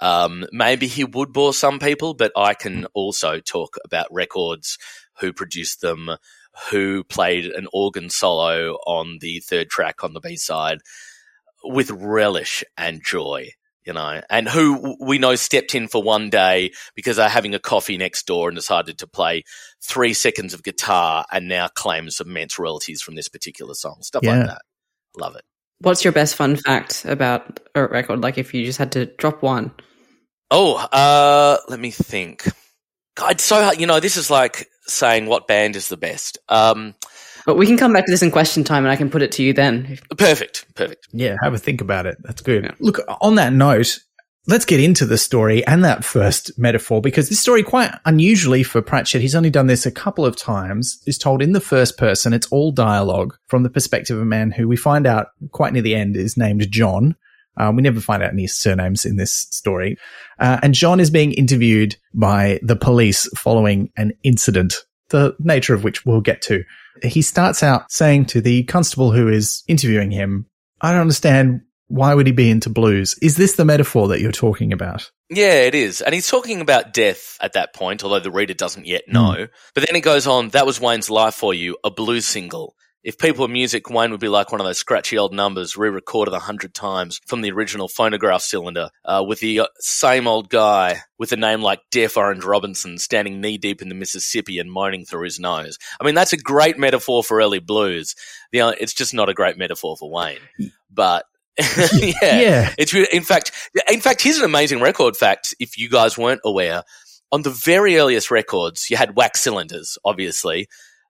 Um, 0.00 0.46
maybe 0.52 0.86
he 0.86 1.04
would 1.04 1.32
bore 1.32 1.52
some 1.52 1.78
people, 1.78 2.14
but 2.14 2.32
I 2.36 2.54
can 2.54 2.86
also 2.94 3.40
talk 3.40 3.76
about 3.84 4.12
records, 4.12 4.78
who 5.18 5.32
produced 5.32 5.82
them, 5.82 6.10
who 6.70 7.04
played 7.04 7.46
an 7.46 7.66
organ 7.72 8.10
solo 8.10 8.74
on 8.86 9.18
the 9.20 9.40
third 9.40 9.68
track 9.68 10.02
on 10.04 10.12
the 10.12 10.20
B 10.20 10.36
side 10.36 10.78
with 11.64 11.90
relish 11.90 12.64
and 12.76 13.02
joy 13.04 13.50
you 13.86 13.94
know, 13.94 14.20
and 14.28 14.48
who 14.48 14.96
we 15.00 15.18
know 15.18 15.34
stepped 15.34 15.74
in 15.74 15.88
for 15.88 16.02
one 16.02 16.30
day 16.30 16.72
because 16.94 17.16
they're 17.16 17.28
having 17.28 17.54
a 17.54 17.58
coffee 17.58 17.96
next 17.96 18.26
door 18.26 18.48
and 18.48 18.56
decided 18.56 18.98
to 18.98 19.06
play 19.06 19.42
three 19.82 20.12
seconds 20.12 20.52
of 20.52 20.62
guitar 20.62 21.24
and 21.32 21.48
now 21.48 21.68
claims 21.68 22.20
immense 22.20 22.58
royalties 22.58 23.00
from 23.00 23.14
this 23.14 23.28
particular 23.28 23.74
song. 23.74 23.96
Stuff 24.02 24.22
yeah. 24.22 24.36
like 24.36 24.46
that. 24.46 24.62
Love 25.18 25.36
it. 25.36 25.42
What's 25.80 26.04
your 26.04 26.12
best 26.12 26.36
fun 26.36 26.56
fact 26.56 27.06
about 27.06 27.60
a 27.74 27.86
record? 27.86 28.20
Like 28.20 28.36
if 28.36 28.52
you 28.52 28.64
just 28.66 28.78
had 28.78 28.92
to 28.92 29.06
drop 29.06 29.42
one. 29.42 29.72
Oh, 30.50 30.76
uh, 30.76 31.56
let 31.68 31.80
me 31.80 31.90
think. 31.90 32.46
God, 33.16 33.40
so 33.40 33.62
hard. 33.62 33.80
You 33.80 33.86
know, 33.86 33.98
this 33.98 34.16
is 34.16 34.30
like 34.30 34.68
saying 34.92 35.26
what 35.26 35.46
band 35.46 35.76
is 35.76 35.88
the 35.88 35.96
best. 35.96 36.38
Um, 36.48 36.94
but 37.46 37.56
we 37.56 37.66
can 37.66 37.76
come 37.76 37.92
back 37.92 38.06
to 38.06 38.12
this 38.12 38.22
in 38.22 38.30
question 38.30 38.64
time 38.64 38.84
and 38.84 38.92
I 38.92 38.96
can 38.96 39.10
put 39.10 39.22
it 39.22 39.32
to 39.32 39.42
you 39.42 39.52
then. 39.52 39.98
Perfect. 40.16 40.66
Perfect. 40.74 41.08
Yeah, 41.12 41.36
have 41.42 41.54
a 41.54 41.58
think 41.58 41.80
about 41.80 42.06
it. 42.06 42.18
That's 42.22 42.42
good. 42.42 42.64
Yeah. 42.64 42.74
Look, 42.80 43.00
on 43.20 43.36
that 43.36 43.52
note, 43.52 43.98
let's 44.46 44.64
get 44.64 44.80
into 44.80 45.06
the 45.06 45.18
story 45.18 45.64
and 45.66 45.84
that 45.84 46.04
first 46.04 46.58
metaphor 46.58 47.00
because 47.00 47.28
this 47.28 47.40
story, 47.40 47.62
quite 47.62 47.92
unusually 48.04 48.62
for 48.62 48.82
Pratchett, 48.82 49.22
he's 49.22 49.34
only 49.34 49.50
done 49.50 49.68
this 49.68 49.86
a 49.86 49.90
couple 49.90 50.26
of 50.26 50.36
times, 50.36 51.02
is 51.06 51.18
told 51.18 51.42
in 51.42 51.52
the 51.52 51.60
first 51.60 51.96
person. 51.96 52.32
It's 52.32 52.48
all 52.48 52.72
dialogue 52.72 53.36
from 53.46 53.62
the 53.62 53.70
perspective 53.70 54.16
of 54.16 54.22
a 54.22 54.26
man 54.26 54.50
who 54.50 54.68
we 54.68 54.76
find 54.76 55.06
out 55.06 55.28
quite 55.52 55.72
near 55.72 55.82
the 55.82 55.94
end 55.94 56.16
is 56.16 56.36
named 56.36 56.70
John. 56.70 57.16
Um, 57.56 57.76
we 57.76 57.82
never 57.82 58.00
find 58.00 58.22
out 58.22 58.32
any 58.32 58.46
surnames 58.46 59.04
in 59.04 59.16
this 59.16 59.32
story. 59.32 59.96
Uh, 60.40 60.58
and 60.62 60.74
John 60.74 60.98
is 60.98 61.10
being 61.10 61.32
interviewed 61.32 61.96
by 62.14 62.58
the 62.62 62.76
police 62.76 63.28
following 63.36 63.92
an 63.96 64.12
incident, 64.24 64.74
the 65.10 65.36
nature 65.38 65.74
of 65.74 65.84
which 65.84 66.06
we'll 66.06 66.22
get 66.22 66.42
to. 66.42 66.64
He 67.02 67.22
starts 67.22 67.62
out 67.62 67.92
saying 67.92 68.26
to 68.26 68.40
the 68.40 68.64
constable 68.64 69.12
who 69.12 69.28
is 69.28 69.62
interviewing 69.68 70.10
him, 70.10 70.46
I 70.80 70.92
don't 70.92 71.02
understand. 71.02 71.60
Why 71.88 72.14
would 72.14 72.26
he 72.26 72.32
be 72.32 72.50
into 72.50 72.70
blues? 72.70 73.18
Is 73.20 73.36
this 73.36 73.54
the 73.54 73.64
metaphor 73.64 74.08
that 74.08 74.20
you're 74.20 74.30
talking 74.30 74.72
about? 74.72 75.10
Yeah, 75.28 75.62
it 75.62 75.74
is. 75.74 76.00
And 76.00 76.14
he's 76.14 76.28
talking 76.28 76.60
about 76.60 76.92
death 76.92 77.36
at 77.40 77.54
that 77.54 77.74
point, 77.74 78.04
although 78.04 78.20
the 78.20 78.30
reader 78.30 78.54
doesn't 78.54 78.86
yet 78.86 79.08
know. 79.08 79.34
Mm. 79.34 79.48
But 79.74 79.86
then 79.86 79.94
he 79.96 80.00
goes 80.00 80.26
on, 80.26 80.50
that 80.50 80.66
was 80.66 80.80
Wayne's 80.80 81.10
life 81.10 81.34
for 81.34 81.52
you, 81.52 81.76
a 81.82 81.90
blues 81.90 82.26
single. 82.26 82.76
If 83.02 83.16
people 83.16 83.42
were 83.42 83.52
music, 83.52 83.88
Wayne 83.88 84.10
would 84.10 84.20
be 84.20 84.28
like 84.28 84.52
one 84.52 84.60
of 84.60 84.66
those 84.66 84.78
scratchy 84.78 85.16
old 85.16 85.32
numbers 85.32 85.76
re-recorded 85.76 86.34
a 86.34 86.38
hundred 86.38 86.74
times 86.74 87.18
from 87.26 87.40
the 87.40 87.50
original 87.50 87.88
phonograph 87.88 88.42
cylinder, 88.42 88.90
uh, 89.06 89.24
with 89.26 89.40
the 89.40 89.60
uh, 89.60 89.66
same 89.78 90.26
old 90.26 90.50
guy 90.50 91.00
with 91.18 91.32
a 91.32 91.36
name 91.36 91.62
like 91.62 91.80
Deaf 91.90 92.18
Orange 92.18 92.44
Robinson 92.44 92.98
standing 92.98 93.40
knee 93.40 93.56
deep 93.56 93.80
in 93.80 93.88
the 93.88 93.94
Mississippi 93.94 94.58
and 94.58 94.70
moaning 94.70 95.06
through 95.06 95.24
his 95.24 95.40
nose. 95.40 95.78
I 95.98 96.04
mean, 96.04 96.14
that's 96.14 96.34
a 96.34 96.36
great 96.36 96.78
metaphor 96.78 97.24
for 97.24 97.40
early 97.40 97.58
blues. 97.58 98.14
The, 98.52 98.60
uh, 98.60 98.72
it's 98.78 98.94
just 98.94 99.14
not 99.14 99.30
a 99.30 99.34
great 99.34 99.56
metaphor 99.56 99.96
for 99.96 100.10
Wayne, 100.10 100.38
but. 100.90 101.24
yeah. 101.92 102.14
yeah. 102.22 102.74
It's 102.78 102.94
in 102.94 103.22
fact, 103.22 103.52
in 103.92 104.00
fact, 104.00 104.22
here's 104.22 104.38
an 104.38 104.44
amazing 104.44 104.80
record 104.80 105.14
fact. 105.14 105.54
If 105.58 105.76
you 105.76 105.90
guys 105.90 106.16
weren't 106.16 106.40
aware, 106.42 106.84
on 107.32 107.42
the 107.42 107.50
very 107.50 107.98
earliest 107.98 108.30
records, 108.30 108.90
you 108.90 108.96
had 108.96 109.16
wax 109.16 109.40
cylinders, 109.40 109.98
obviously, 110.04 110.68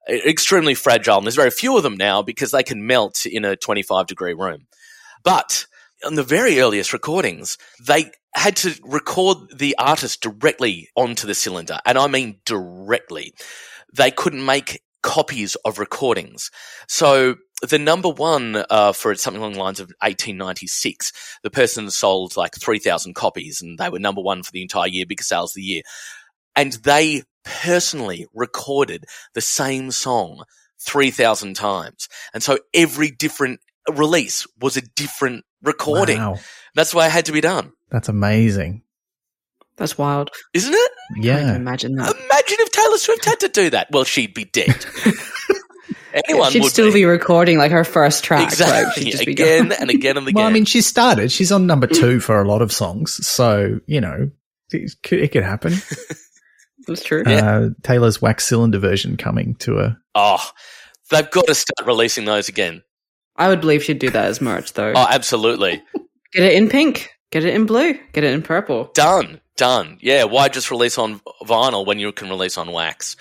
extremely 0.08 0.74
fragile. 0.74 1.18
And 1.18 1.26
there's 1.26 1.36
very 1.36 1.50
few 1.50 1.76
of 1.76 1.82
them 1.82 1.96
now 1.96 2.22
because 2.22 2.50
they 2.50 2.62
can 2.62 2.86
melt 2.86 3.26
in 3.26 3.44
a 3.44 3.56
25 3.56 4.06
degree 4.06 4.34
room. 4.34 4.66
But 5.22 5.66
on 6.04 6.14
the 6.14 6.22
very 6.22 6.60
earliest 6.60 6.92
recordings, 6.92 7.58
they 7.84 8.10
had 8.34 8.56
to 8.56 8.78
record 8.82 9.38
the 9.54 9.76
artist 9.78 10.22
directly 10.22 10.88
onto 10.96 11.26
the 11.26 11.34
cylinder. 11.34 11.78
And 11.84 11.98
I 11.98 12.06
mean 12.06 12.40
directly. 12.44 13.34
They 13.92 14.10
couldn't 14.10 14.44
make 14.44 14.82
copies 15.02 15.56
of 15.56 15.78
recordings. 15.78 16.50
So 16.88 17.36
the 17.68 17.78
number 17.78 18.08
one 18.08 18.64
uh, 18.70 18.92
for 18.92 19.14
something 19.14 19.40
along 19.40 19.54
the 19.54 19.60
lines 19.60 19.80
of 19.80 19.88
1896, 20.00 21.12
the 21.42 21.50
person 21.50 21.90
sold 21.90 22.36
like 22.36 22.54
3,000 22.54 23.14
copies 23.14 23.60
and 23.60 23.78
they 23.78 23.88
were 23.88 23.98
number 23.98 24.22
one 24.22 24.42
for 24.42 24.52
the 24.52 24.62
entire 24.62 24.88
year, 24.88 25.06
biggest 25.06 25.28
sales 25.28 25.52
of 25.52 25.56
the 25.56 25.62
year. 25.62 25.82
And 26.56 26.72
they 26.72 27.22
personally 27.44 28.26
recorded 28.34 29.04
the 29.34 29.40
same 29.40 29.90
song 29.90 30.44
3,000 30.80 31.54
times. 31.54 32.08
And 32.32 32.42
so 32.42 32.58
every 32.74 33.10
different 33.10 33.60
release 33.92 34.46
was 34.60 34.76
a 34.76 34.82
different 34.82 35.44
recording. 35.62 36.18
Wow. 36.18 36.38
That's 36.74 36.94
why 36.94 37.06
it 37.06 37.12
had 37.12 37.26
to 37.26 37.32
be 37.32 37.40
done. 37.40 37.72
That's 37.90 38.08
amazing. 38.08 38.82
That's 39.76 39.96
wild. 39.96 40.30
Isn't 40.52 40.74
it? 40.74 40.92
Yeah. 41.16 41.56
imagine 41.56 41.94
that. 41.96 42.14
Imagine 42.14 42.56
if 42.60 42.70
Taylor 42.70 42.98
Swift 42.98 43.24
had 43.24 43.40
to 43.40 43.48
do 43.48 43.70
that. 43.70 43.88
Well, 43.90 44.04
she'd 44.04 44.34
be 44.34 44.44
dead. 44.44 44.84
Anyone 46.12 46.50
she'd 46.50 46.64
still 46.64 46.88
be. 46.88 47.00
be. 47.00 47.04
recording 47.04 47.56
like 47.56 47.70
her 47.70 47.84
first 47.84 48.24
track. 48.24 48.44
Exactly. 48.44 49.12
Like, 49.12 49.28
again 49.28 49.72
and 49.72 49.90
again 49.90 50.16
and 50.16 50.26
again. 50.26 50.34
Well, 50.34 50.46
I 50.46 50.52
mean, 50.52 50.64
she 50.64 50.80
started. 50.80 51.30
She's 51.30 51.52
on 51.52 51.66
number 51.66 51.86
two 51.86 52.20
for 52.20 52.42
a 52.42 52.48
lot 52.48 52.62
of 52.62 52.72
songs. 52.72 53.24
So, 53.26 53.80
you 53.86 54.00
know, 54.00 54.30
it 54.70 54.92
could, 55.02 55.20
it 55.20 55.32
could 55.32 55.44
happen. 55.44 55.74
That's 56.86 57.02
true. 57.02 57.22
Uh, 57.24 57.70
Taylor's 57.82 58.20
wax 58.20 58.46
cylinder 58.46 58.78
version 58.78 59.16
coming 59.16 59.54
to 59.56 59.78
a. 59.78 59.98
Oh, 60.14 60.50
they've 61.10 61.30
got 61.30 61.46
to 61.46 61.54
start 61.54 61.86
releasing 61.86 62.24
those 62.24 62.48
again. 62.48 62.82
I 63.36 63.48
would 63.48 63.60
believe 63.60 63.82
she'd 63.82 63.98
do 63.98 64.10
that 64.10 64.26
as 64.26 64.40
merch, 64.40 64.72
though. 64.72 64.92
Oh, 64.94 65.06
absolutely. 65.08 65.82
Get 66.32 66.44
it 66.44 66.54
in 66.54 66.68
pink. 66.68 67.10
Get 67.32 67.44
it 67.44 67.54
in 67.54 67.66
blue. 67.66 67.94
Get 68.12 68.24
it 68.24 68.34
in 68.34 68.42
purple. 68.42 68.90
Done. 68.94 69.40
Done. 69.56 69.98
Yeah. 70.00 70.24
Why 70.24 70.48
just 70.48 70.70
release 70.70 70.98
on 70.98 71.20
vinyl 71.44 71.86
when 71.86 71.98
you 71.98 72.12
can 72.12 72.28
release 72.28 72.58
on 72.58 72.72
wax? 72.72 73.16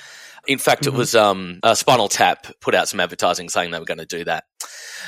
In 0.48 0.58
fact, 0.58 0.84
mm-hmm. 0.84 0.96
it 0.96 0.98
was 0.98 1.16
um, 1.16 1.60
Spinal 1.74 2.10
Tap 2.10 2.48
put 2.60 2.76
out 2.76 2.90
some 2.90 3.00
advertising 3.00 3.50
saying 3.50 3.72
they 3.72 3.80
were 3.80 3.86
going 3.86 4.00
to 4.00 4.06
do 4.06 4.24
that. 4.26 4.46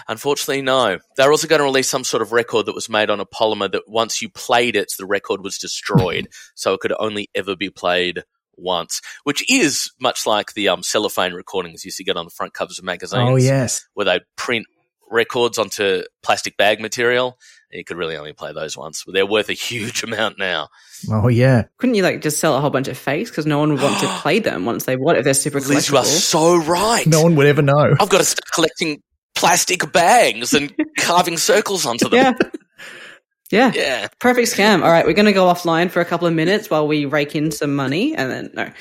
Unfortunately, 0.07 0.61
no. 0.61 0.99
They're 1.17 1.31
also 1.31 1.47
going 1.47 1.59
to 1.59 1.65
release 1.65 1.87
some 1.87 2.03
sort 2.03 2.21
of 2.21 2.31
record 2.31 2.67
that 2.67 2.75
was 2.75 2.89
made 2.89 3.09
on 3.09 3.19
a 3.19 3.25
polymer 3.25 3.71
that 3.71 3.83
once 3.87 4.21
you 4.21 4.29
played 4.29 4.75
it, 4.75 4.93
the 4.97 5.05
record 5.05 5.43
was 5.43 5.57
destroyed, 5.57 6.27
so 6.55 6.73
it 6.73 6.79
could 6.79 6.93
only 6.99 7.29
ever 7.35 7.55
be 7.55 7.69
played 7.69 8.23
once, 8.61 9.01
which 9.23 9.49
is 9.51 9.91
much 9.99 10.25
like 10.25 10.53
the 10.53 10.69
um, 10.69 10.83
cellophane 10.83 11.33
recordings 11.33 11.83
you 11.83 11.89
used 11.89 11.97
to 11.97 12.03
get 12.03 12.17
on 12.17 12.25
the 12.25 12.31
front 12.31 12.53
covers 12.53 12.79
of 12.79 12.85
magazines. 12.85 13.29
Oh, 13.29 13.35
yes. 13.35 13.85
Where 13.93 14.05
they 14.05 14.21
print 14.35 14.65
records 15.11 15.57
onto 15.57 16.03
plastic 16.23 16.57
bag 16.57 16.79
material. 16.79 17.37
You 17.71 17.83
could 17.83 17.97
really 17.97 18.17
only 18.17 18.33
play 18.33 18.53
those 18.53 18.75
once, 18.77 19.03
but 19.05 19.13
they're 19.13 19.25
worth 19.25 19.49
a 19.49 19.53
huge 19.53 20.03
amount 20.03 20.39
now. 20.39 20.69
Oh 21.09 21.27
yeah! 21.27 21.65
Couldn't 21.77 21.95
you 21.95 22.03
like 22.03 22.21
just 22.21 22.39
sell 22.39 22.55
a 22.55 22.61
whole 22.61 22.69
bunch 22.69 22.87
of 22.87 22.97
fakes 22.97 23.29
because 23.29 23.45
no 23.45 23.59
one 23.59 23.71
would 23.71 23.81
want 23.81 23.99
to 23.99 24.07
play 24.21 24.39
them 24.39 24.65
once 24.65 24.85
they 24.85 24.95
what 24.95 25.17
if 25.17 25.23
they're 25.23 25.33
super 25.33 25.59
collectible? 25.59 25.91
you 25.91 25.97
are 25.97 26.05
so 26.05 26.57
right. 26.57 27.05
No 27.07 27.21
one 27.21 27.35
would 27.35 27.47
ever 27.47 27.61
know. 27.61 27.95
I've 27.99 28.09
got 28.09 28.17
to 28.17 28.25
start 28.25 28.49
collecting 28.53 29.01
plastic 29.35 29.91
bags 29.91 30.53
and 30.53 30.73
carving 30.97 31.37
circles 31.37 31.85
onto 31.85 32.09
them. 32.09 32.35
Yeah. 32.39 32.49
Yeah. 33.51 33.71
Yeah. 33.75 34.07
Perfect 34.19 34.47
scam. 34.47 34.83
All 34.83 34.89
right, 34.89 35.05
we're 35.05 35.13
going 35.13 35.25
to 35.25 35.33
go 35.33 35.45
offline 35.45 35.91
for 35.91 35.99
a 35.99 36.05
couple 36.05 36.27
of 36.27 36.33
minutes 36.33 36.69
while 36.69 36.87
we 36.87 37.05
rake 37.05 37.35
in 37.35 37.51
some 37.51 37.75
money, 37.75 38.15
and 38.15 38.31
then 38.31 38.51
no, 38.53 38.71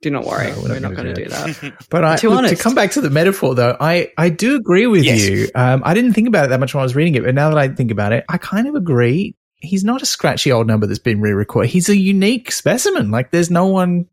do 0.00 0.10
not 0.10 0.24
worry, 0.24 0.50
no, 0.50 0.62
we're, 0.62 0.68
we're, 0.68 0.80
not, 0.80 0.94
going 0.94 1.12
to 1.12 1.14
do 1.14 1.28
that. 1.28 1.86
But 1.90 2.04
I, 2.04 2.16
look, 2.26 2.48
to 2.48 2.56
come 2.56 2.74
back 2.74 2.92
to 2.92 3.00
the 3.00 3.10
metaphor, 3.10 3.54
though, 3.54 3.76
I 3.78 4.12
I 4.16 4.28
do 4.28 4.56
agree 4.56 4.86
with 4.86 5.04
yes. 5.04 5.28
you. 5.28 5.48
Um, 5.54 5.82
I 5.84 5.94
didn't 5.94 6.12
think 6.12 6.28
about 6.28 6.44
it 6.44 6.48
that 6.48 6.60
much 6.60 6.74
when 6.74 6.80
I 6.80 6.84
was 6.84 6.94
reading 6.94 7.16
it, 7.16 7.24
but 7.24 7.34
now 7.34 7.50
that 7.50 7.58
I 7.58 7.68
think 7.68 7.90
about 7.90 8.12
it, 8.12 8.24
I 8.28 8.38
kind 8.38 8.68
of 8.68 8.74
agree. 8.74 9.36
He's 9.56 9.84
not 9.84 10.02
a 10.02 10.06
scratchy 10.06 10.50
old 10.50 10.66
number 10.66 10.86
that's 10.86 10.98
been 10.98 11.20
re-recorded. 11.20 11.70
He's 11.70 11.88
a 11.88 11.96
unique 11.96 12.50
specimen. 12.50 13.10
Like 13.10 13.30
there's 13.30 13.50
no 13.50 13.66
one 13.66 14.08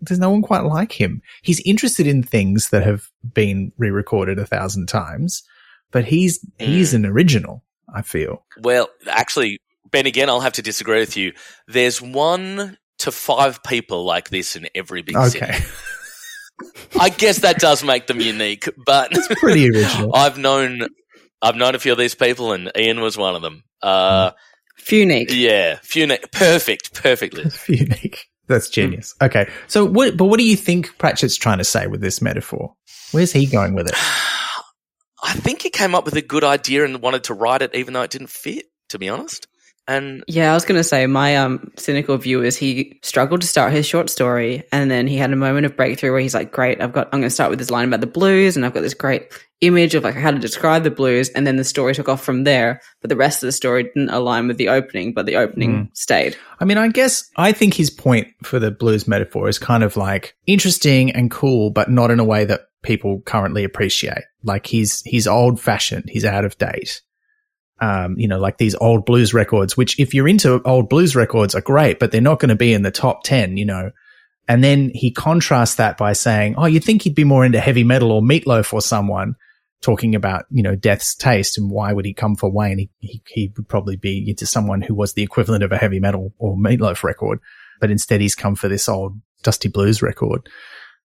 there's 0.00 0.20
no 0.20 0.30
one 0.30 0.42
quite 0.42 0.64
like 0.64 0.92
him. 0.92 1.22
He's 1.42 1.60
interested 1.60 2.06
in 2.06 2.22
things 2.22 2.70
that 2.70 2.84
have 2.84 3.10
been 3.34 3.72
re-recorded 3.76 4.38
a 4.38 4.46
thousand 4.46 4.86
times, 4.86 5.42
but 5.90 6.04
he's 6.04 6.40
he's 6.58 6.92
mm. 6.92 6.96
an 6.96 7.06
original. 7.06 7.62
I 7.94 8.02
feel. 8.02 8.44
Well, 8.60 8.88
actually, 9.08 9.58
Ben, 9.90 10.06
again, 10.06 10.28
I'll 10.28 10.40
have 10.40 10.54
to 10.54 10.62
disagree 10.62 11.00
with 11.00 11.16
you. 11.16 11.32
There's 11.66 12.00
one 12.00 12.78
to 12.98 13.10
five 13.10 13.62
people 13.62 14.04
like 14.04 14.30
this 14.30 14.56
in 14.56 14.68
every 14.74 15.02
big 15.02 15.16
okay. 15.16 15.28
city. 15.28 15.64
I 17.00 17.08
guess 17.08 17.38
that 17.38 17.58
does 17.58 17.82
make 17.82 18.06
them 18.06 18.20
unique, 18.20 18.68
but 18.84 19.08
it's 19.12 19.28
pretty 19.40 19.68
original. 19.68 20.10
I've 20.14 20.36
known, 20.36 20.88
I've 21.40 21.56
known 21.56 21.74
a 21.74 21.78
few 21.78 21.92
of 21.92 21.98
these 21.98 22.14
people, 22.14 22.52
and 22.52 22.70
Ian 22.76 23.00
was 23.00 23.16
one 23.16 23.34
of 23.34 23.42
them. 23.42 23.64
Uh, 23.82 24.32
Funique. 24.78 25.30
Yeah, 25.30 25.76
Funique. 25.76 26.30
Perfect, 26.32 26.94
perfectly. 26.94 27.44
Funique. 27.50 28.18
That's 28.46 28.68
genius. 28.68 29.14
Okay, 29.22 29.48
so 29.68 29.84
what? 29.84 30.16
But 30.16 30.24
what 30.24 30.38
do 30.38 30.44
you 30.44 30.56
think 30.56 30.98
Pratchett's 30.98 31.36
trying 31.36 31.58
to 31.58 31.64
say 31.64 31.86
with 31.86 32.00
this 32.00 32.20
metaphor? 32.20 32.74
Where's 33.12 33.32
he 33.32 33.46
going 33.46 33.74
with 33.74 33.88
it? 33.88 33.94
I 35.30 35.34
think 35.34 35.62
he 35.62 35.70
came 35.70 35.94
up 35.94 36.04
with 36.04 36.16
a 36.16 36.22
good 36.22 36.42
idea 36.42 36.84
and 36.84 37.00
wanted 37.00 37.24
to 37.24 37.34
write 37.34 37.62
it, 37.62 37.72
even 37.76 37.94
though 37.94 38.02
it 38.02 38.10
didn't 38.10 38.30
fit. 38.30 38.66
To 38.88 38.98
be 38.98 39.08
honest, 39.08 39.46
And 39.86 40.24
Yeah, 40.26 40.50
I 40.50 40.54
was 40.54 40.64
going 40.64 40.80
to 40.80 40.82
say 40.82 41.06
my 41.06 41.36
um, 41.36 41.70
cynical 41.76 42.16
view 42.16 42.42
is 42.42 42.56
he 42.56 42.98
struggled 43.04 43.42
to 43.42 43.46
start 43.46 43.72
his 43.72 43.86
short 43.86 44.10
story, 44.10 44.64
and 44.72 44.90
then 44.90 45.06
he 45.06 45.16
had 45.16 45.32
a 45.32 45.36
moment 45.36 45.66
of 45.66 45.76
breakthrough 45.76 46.10
where 46.10 46.18
he's 46.18 46.34
like, 46.34 46.50
"Great, 46.50 46.82
I've 46.82 46.92
got. 46.92 47.06
I'm 47.12 47.20
going 47.20 47.28
to 47.28 47.30
start 47.30 47.50
with 47.50 47.60
this 47.60 47.70
line 47.70 47.86
about 47.86 48.00
the 48.00 48.08
blues, 48.08 48.56
and 48.56 48.66
I've 48.66 48.74
got 48.74 48.80
this 48.80 48.94
great 48.94 49.32
image 49.60 49.94
of 49.94 50.02
like 50.02 50.16
how 50.16 50.32
to 50.32 50.40
describe 50.40 50.82
the 50.82 50.90
blues." 50.90 51.28
And 51.28 51.46
then 51.46 51.54
the 51.54 51.62
story 51.62 51.94
took 51.94 52.08
off 52.08 52.24
from 52.24 52.42
there, 52.42 52.80
but 53.00 53.10
the 53.10 53.16
rest 53.16 53.44
of 53.44 53.46
the 53.46 53.52
story 53.52 53.84
didn't 53.84 54.10
align 54.10 54.48
with 54.48 54.56
the 54.56 54.70
opening, 54.70 55.14
but 55.14 55.26
the 55.26 55.36
opening 55.36 55.90
stayed. 55.94 56.36
I 56.58 56.64
mean, 56.64 56.78
I 56.78 56.88
guess 56.88 57.30
I 57.36 57.52
think 57.52 57.74
his 57.74 57.90
point 57.90 58.26
for 58.42 58.58
the 58.58 58.72
blues 58.72 59.06
metaphor 59.06 59.48
is 59.48 59.60
kind 59.60 59.84
of 59.84 59.96
like 59.96 60.34
interesting 60.48 61.12
and 61.12 61.30
cool, 61.30 61.70
but 61.70 61.88
not 61.88 62.10
in 62.10 62.18
a 62.18 62.24
way 62.24 62.44
that 62.44 62.62
people 62.82 63.20
currently 63.24 63.64
appreciate. 63.64 64.24
Like 64.42 64.66
he's 64.66 65.02
he's 65.02 65.26
old 65.26 65.60
fashioned, 65.60 66.08
he's 66.08 66.24
out 66.24 66.44
of 66.44 66.58
date. 66.58 67.02
Um, 67.80 68.18
you 68.18 68.28
know, 68.28 68.38
like 68.38 68.58
these 68.58 68.74
old 68.74 69.06
blues 69.06 69.32
records, 69.32 69.76
which 69.76 69.98
if 69.98 70.12
you're 70.12 70.28
into 70.28 70.60
old 70.64 70.90
blues 70.90 71.16
records 71.16 71.54
are 71.54 71.62
great, 71.62 71.98
but 71.98 72.12
they're 72.12 72.20
not 72.20 72.38
going 72.38 72.50
to 72.50 72.54
be 72.54 72.74
in 72.74 72.82
the 72.82 72.90
top 72.90 73.22
10, 73.24 73.56
you 73.56 73.64
know. 73.64 73.90
And 74.48 74.62
then 74.62 74.90
he 74.94 75.10
contrasts 75.10 75.76
that 75.76 75.96
by 75.96 76.12
saying, 76.12 76.56
Oh, 76.58 76.66
you'd 76.66 76.84
think 76.84 77.02
he'd 77.02 77.14
be 77.14 77.24
more 77.24 77.44
into 77.44 77.60
heavy 77.60 77.84
metal 77.84 78.12
or 78.12 78.20
meatloaf 78.20 78.72
or 78.74 78.82
someone 78.82 79.34
talking 79.80 80.14
about, 80.14 80.44
you 80.50 80.62
know, 80.62 80.76
death's 80.76 81.14
taste 81.14 81.56
and 81.56 81.70
why 81.70 81.92
would 81.92 82.04
he 82.04 82.12
come 82.12 82.36
for 82.36 82.50
Wayne? 82.50 82.78
He, 82.78 82.90
he, 82.98 83.22
he 83.28 83.52
would 83.56 83.68
probably 83.68 83.96
be 83.96 84.28
into 84.28 84.44
someone 84.44 84.82
who 84.82 84.94
was 84.94 85.14
the 85.14 85.22
equivalent 85.22 85.64
of 85.64 85.72
a 85.72 85.78
heavy 85.78 86.00
metal 86.00 86.34
or 86.38 86.56
meatloaf 86.56 87.02
record, 87.02 87.40
but 87.80 87.90
instead 87.90 88.20
he's 88.20 88.34
come 88.34 88.54
for 88.54 88.68
this 88.68 88.88
old 88.88 89.18
dusty 89.42 89.68
blues 89.68 90.02
record. 90.02 90.48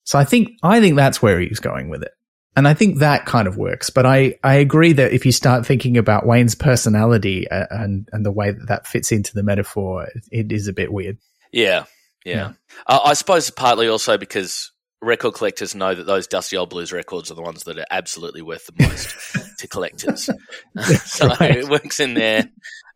So 0.07 0.19
I 0.19 0.25
think, 0.25 0.53
I 0.63 0.81
think 0.81 0.97
that's 0.97 1.21
where 1.21 1.39
he's 1.39 1.61
going 1.61 1.91
with 1.91 2.03
it. 2.03 2.13
And 2.57 2.67
I 2.67 2.73
think 2.73 3.01
that 3.01 3.27
kind 3.27 3.47
of 3.47 3.59
works. 3.59 3.91
But 3.91 4.07
I, 4.07 4.39
I 4.43 4.55
agree 4.55 4.95
that 4.95 5.13
if 5.13 5.27
you 5.27 5.33
start 5.33 5.67
thinking 5.67 5.99
about 5.99 6.25
Wayne's 6.25 6.55
personality 6.55 7.47
uh, 7.51 7.67
and, 7.71 8.09
and 8.13 8.25
the 8.25 8.33
way 8.33 8.51
that 8.51 8.69
that 8.69 8.87
fits 8.87 9.13
into 9.13 9.35
the 9.35 9.43
metaphor, 9.43 10.05
it, 10.05 10.25
it 10.33 10.53
is 10.53 10.67
a 10.67 10.73
bit 10.73 10.91
weird. 10.91 11.19
yeah, 11.53 11.85
yeah. 12.25 12.35
Yeah. 12.35 12.53
Uh, 12.87 13.01
I 13.05 13.13
suppose 13.13 13.51
partly 13.51 13.89
also 13.89 14.17
because 14.17 14.73
record 15.07 15.35
collectors 15.35 15.75
know 15.75 15.95
that 15.95 16.05
those 16.05 16.27
dusty 16.27 16.57
old 16.57 16.69
blues 16.71 16.93
records 16.93 17.31
are 17.31 17.35
the 17.35 17.43
ones 17.43 17.65
that 17.65 17.79
are 17.79 17.87
absolutely 17.91 18.43
worth 18.43 18.67
the 18.67 18.85
most 18.85 19.15
to 19.59 19.69
collectors. 19.69 20.29
so 21.05 21.29
Right. 21.29 21.57
it 21.57 21.69
works 21.69 22.01
in 22.01 22.15
there 22.15 22.45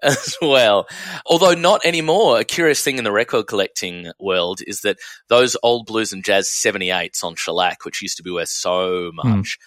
as 0.03 0.37
well. 0.43 0.87
Although 1.27 1.55
not 1.55 1.85
anymore. 1.85 2.39
A 2.41 2.45
curious 2.45 2.83
thing 2.83 2.99
in 2.99 3.05
the 3.05 3.13
record 3.13 3.47
collecting 3.47 4.11
world 4.21 4.61
is 4.67 4.81
that 4.83 4.99
those 5.29 5.57
old 5.63 5.87
blues 5.87 6.13
and 6.13 6.25
jazz 6.25 6.49
78s 6.49 7.23
on 7.25 7.35
shellac, 7.37 7.85
which 7.85 8.03
used 8.03 8.17
to 8.19 8.23
be 8.23 8.31
worth 8.31 8.49
so 8.49 9.11
much, 9.15 9.59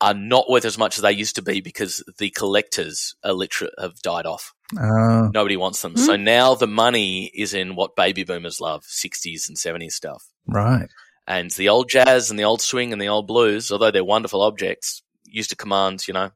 are 0.00 0.14
not 0.14 0.50
worth 0.50 0.64
as 0.64 0.76
much 0.78 0.98
as 0.98 1.02
they 1.02 1.12
used 1.12 1.36
to 1.36 1.42
be 1.42 1.60
because 1.60 2.02
the 2.18 2.30
collectors 2.30 3.14
are 3.24 3.32
literally 3.32 3.72
have 3.80 4.00
died 4.02 4.26
off. 4.26 4.52
Uh, 4.76 5.28
Nobody 5.32 5.56
wants 5.56 5.80
them. 5.82 5.96
So 5.96 6.16
now 6.16 6.54
the 6.56 6.66
money 6.66 7.30
is 7.34 7.54
in 7.54 7.76
what 7.76 7.94
baby 7.94 8.24
boomers 8.24 8.60
love, 8.60 8.82
60s 8.84 9.48
and 9.48 9.56
70s 9.56 9.92
stuff. 9.92 10.24
right. 10.46 10.88
And 11.26 11.50
the 11.52 11.68
old 11.68 11.88
jazz 11.88 12.30
and 12.30 12.38
the 12.38 12.44
old 12.44 12.60
swing 12.60 12.92
and 12.92 13.00
the 13.00 13.08
old 13.08 13.26
blues, 13.26 13.70
although 13.70 13.90
they're 13.90 14.04
wonderful 14.04 14.42
objects, 14.42 15.02
used 15.24 15.50
to 15.50 15.56
command, 15.56 16.06
you 16.08 16.14
know, 16.14 16.30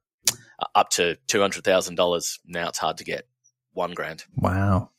up 0.74 0.90
to 0.90 1.16
$200,000. 1.28 2.38
Now 2.46 2.68
it's 2.68 2.78
hard 2.78 2.98
to 2.98 3.04
get 3.04 3.26
one 3.72 3.92
grand. 3.92 4.24
Wow. 4.36 4.90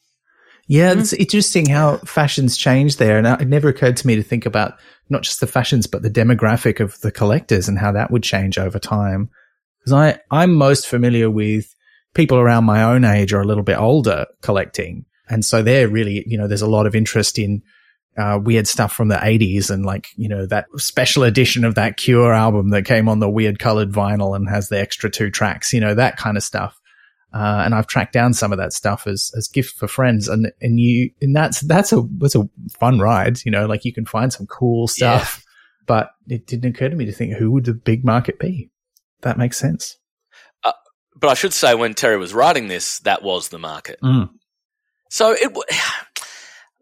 Yeah, 0.68 0.94
Mhm. 0.94 1.00
it's 1.00 1.14
interesting 1.14 1.68
how 1.70 1.98
fashions 2.00 2.58
change 2.58 2.98
there. 2.98 3.18
And 3.18 3.42
it 3.42 3.48
never 3.48 3.70
occurred 3.70 3.98
to 3.98 4.08
me 4.08 4.16
to 4.18 4.24
think 4.24 4.46
about 4.46 4.74
not 5.10 5.24
just 5.24 5.40
the 5.40 5.48
fashions, 5.48 5.88
but 5.88 6.02
the 6.02 6.10
demographic 6.10 6.82
of 6.82 7.00
the 7.00 7.12
collectors 7.12 7.70
and 7.70 7.80
how 7.80 7.94
that 7.94 8.12
would 8.12 8.24
change 8.24 8.58
over 8.58 8.78
time. 8.78 9.30
Because 9.80 9.94
I, 9.94 10.20
I'm 10.30 10.54
most 10.54 10.86
familiar 10.88 11.30
with 11.32 11.74
people 12.14 12.38
around 12.38 12.66
my 12.66 12.84
own 12.84 13.06
age 13.06 13.32
or 13.32 13.40
a 13.40 13.46
little 13.48 13.64
bit 13.64 13.78
older 13.80 14.26
collecting. 14.42 15.06
And 15.30 15.46
so 15.46 15.62
they're 15.62 15.88
really, 15.88 16.26
you 16.28 16.38
know, 16.38 16.48
there's 16.48 16.62
a 16.62 16.68
lot 16.70 16.86
of 16.86 16.96
interest 16.96 17.40
in 17.40 17.62
uh, 18.18 18.40
weird 18.42 18.68
stuff 18.68 18.94
from 18.94 19.08
the 19.10 19.16
80s 19.16 19.70
and 19.70 19.86
like, 19.86 20.08
you 20.16 20.28
know, 20.28 20.46
that 20.48 20.66
special 20.78 21.24
edition 21.24 21.64
of 21.64 21.76
that 21.76 21.98
Cure 21.98 22.34
album 22.34 22.70
that 22.72 22.86
came 22.86 23.08
on 23.08 23.20
the 23.20 23.30
weird 23.30 23.60
colored 23.60 23.92
vinyl 23.92 24.36
and 24.36 24.50
has 24.50 24.70
the 24.70 24.80
extra 24.80 25.10
two 25.10 25.30
tracks, 25.30 25.72
you 25.74 25.80
know, 25.80 25.94
that 25.94 26.18
kind 26.18 26.38
of 26.38 26.44
stuff. 26.44 26.80
Uh, 27.34 27.62
and 27.64 27.76
I've 27.76 27.88
tracked 27.88 28.14
down 28.14 28.34
some 28.34 28.52
of 28.52 28.58
that 28.58 28.74
stuff 28.74 29.06
as, 29.06 29.32
as 29.38 29.48
gift 29.48 29.78
for 29.78 29.88
friends. 29.88 30.28
And, 30.28 30.52
and 30.62 30.80
you, 30.80 31.12
and 31.22 31.36
that's, 31.36 31.62
that's 31.62 31.92
a, 31.94 32.04
that's 32.18 32.36
a 32.36 32.50
fun 32.80 33.00
ride, 33.00 33.40
you 33.46 33.52
know, 33.52 33.66
like 33.66 33.86
you 33.86 33.94
can 33.94 34.06
find 34.06 34.32
some 34.32 34.48
cool 34.48 34.88
stuff, 34.88 35.44
but 35.86 36.12
it 36.28 36.48
didn't 36.48 36.72
occur 36.72 36.90
to 36.90 36.96
me 36.96 37.06
to 37.06 37.12
think 37.12 37.34
who 37.34 37.52
would 37.52 37.66
the 37.66 37.74
big 37.74 38.04
market 38.04 38.40
be? 38.40 38.72
That 39.22 39.38
makes 39.38 39.58
sense. 39.58 39.98
But 41.20 41.30
I 41.30 41.34
should 41.34 41.54
say, 41.54 41.74
when 41.74 41.94
Terry 41.94 42.18
was 42.18 42.34
writing 42.34 42.68
this, 42.68 43.00
that 43.00 43.24
was 43.24 43.50
the 43.50 43.58
market. 43.58 44.00
Mm. 44.04 44.30
So 45.10 45.32
it, 45.32 45.52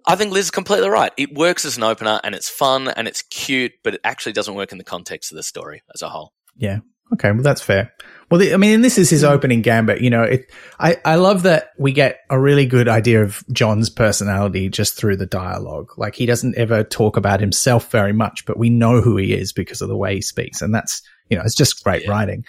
I 0.08 0.16
think 0.16 0.32
Liz 0.32 0.46
is 0.46 0.52
completely 0.52 0.90
right. 0.90 1.12
It 1.18 1.34
works 1.34 1.66
as 1.66 1.78
an 1.78 1.84
opener 1.84 2.20
and 2.24 2.36
it's 2.36 2.50
fun 2.50 2.88
and 2.88 3.08
it's 3.08 3.22
cute, 3.24 3.74
but 3.84 3.96
it 3.96 4.02
actually 4.04 4.34
doesn't 4.34 4.56
work 4.56 4.72
in 4.72 4.78
the 4.78 4.84
context 4.84 5.32
of 5.32 5.36
the 5.36 5.44
story 5.44 5.82
as 5.94 6.02
a 6.02 6.10
whole. 6.10 6.34
Yeah. 6.56 6.80
Okay. 7.14 7.32
Well, 7.32 7.44
that's 7.44 7.62
fair. 7.62 7.94
Well, 8.30 8.40
the, 8.40 8.54
I 8.54 8.58
mean, 8.58 8.82
this 8.82 8.98
is 8.98 9.10
his 9.10 9.22
hmm. 9.22 9.28
opening 9.28 9.62
gambit. 9.62 10.02
You 10.02 10.10
know, 10.10 10.24
it, 10.24 10.52
I, 10.80 10.98
I 11.06 11.16
love 11.16 11.44
that 11.44 11.70
we 11.78 11.92
get 11.92 12.20
a 12.30 12.40
really 12.40 12.66
good 12.66 12.88
idea 12.88 13.24
of 13.24 13.44
John's 13.52 13.90
personality 13.90 14.70
just 14.70 14.98
through 14.98 15.18
the 15.18 15.28
dialogue. 15.28 15.92
Like 15.98 16.16
he 16.16 16.26
doesn't 16.26 16.58
ever 16.58 16.84
talk 16.84 17.18
about 17.18 17.40
himself 17.40 17.92
very 17.92 18.14
much, 18.14 18.46
but 18.46 18.58
we 18.58 18.70
know 18.70 19.02
who 19.02 19.18
he 19.18 19.34
is 19.34 19.54
because 19.54 19.82
of 19.82 19.90
the 19.90 19.98
way 19.98 20.16
he 20.16 20.22
speaks. 20.22 20.62
And 20.62 20.74
that's, 20.74 21.02
you 21.30 21.38
know, 21.38 21.44
it's 21.44 21.56
just 21.56 21.84
great 21.84 22.04
Yeah. 22.04 22.12
writing. 22.12 22.46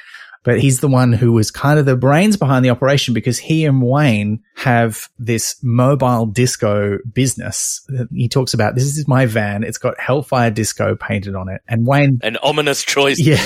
But 0.46 0.60
he's 0.60 0.78
the 0.78 0.86
one 0.86 1.12
who 1.12 1.32
was 1.32 1.50
kind 1.50 1.76
of 1.76 1.86
the 1.86 1.96
brains 1.96 2.36
behind 2.36 2.64
the 2.64 2.70
operation 2.70 3.14
because 3.14 3.36
he 3.36 3.64
and 3.64 3.82
Wayne 3.82 4.44
have 4.54 5.08
this 5.18 5.56
mobile 5.60 6.24
disco 6.24 6.98
business. 7.12 7.84
He 8.14 8.28
talks 8.28 8.54
about 8.54 8.76
this 8.76 8.84
is 8.84 9.08
my 9.08 9.26
van. 9.26 9.64
It's 9.64 9.76
got 9.76 9.98
Hellfire 9.98 10.52
Disco 10.52 10.94
painted 10.94 11.34
on 11.34 11.48
it. 11.48 11.62
And 11.66 11.84
Wayne 11.84 12.20
An 12.22 12.36
ominous 12.44 12.84
choice. 12.84 13.18
yeah, 13.18 13.44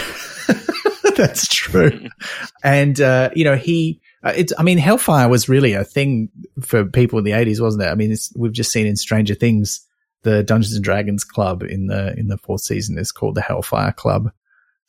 that's 1.17 1.49
true. 1.49 2.09
And 2.63 3.01
uh, 3.01 3.31
you 3.35 3.45
know, 3.45 3.57
he. 3.57 4.03
Uh, 4.23 4.35
it's. 4.37 4.53
I 4.59 4.63
mean, 4.63 4.77
Hellfire 4.77 5.31
was 5.31 5.49
really 5.49 5.73
a 5.73 5.85
thing 5.85 6.29
for 6.61 6.85
people 6.85 7.19
in 7.19 7.25
the 7.25 7.33
eighties, 7.33 7.63
wasn't 7.63 7.85
it? 7.85 7.87
I 7.87 7.95
mean, 7.95 8.13
it's, 8.13 8.31
we've 8.37 8.53
just 8.53 8.71
seen 8.71 8.87
in 8.87 8.97
Stranger 8.97 9.35
Things, 9.35 9.87
the 10.23 10.43
Dungeons 10.43 10.75
and 10.75 10.85
Dragons 10.85 11.25
club 11.25 11.63
in 11.63 11.87
the 11.87 12.15
in 12.19 12.29
the 12.29 12.37
fourth 12.37 12.61
season 12.61 12.99
is 12.99 13.11
called 13.11 13.37
the 13.37 13.41
Hellfire 13.41 13.93
Club. 13.93 14.31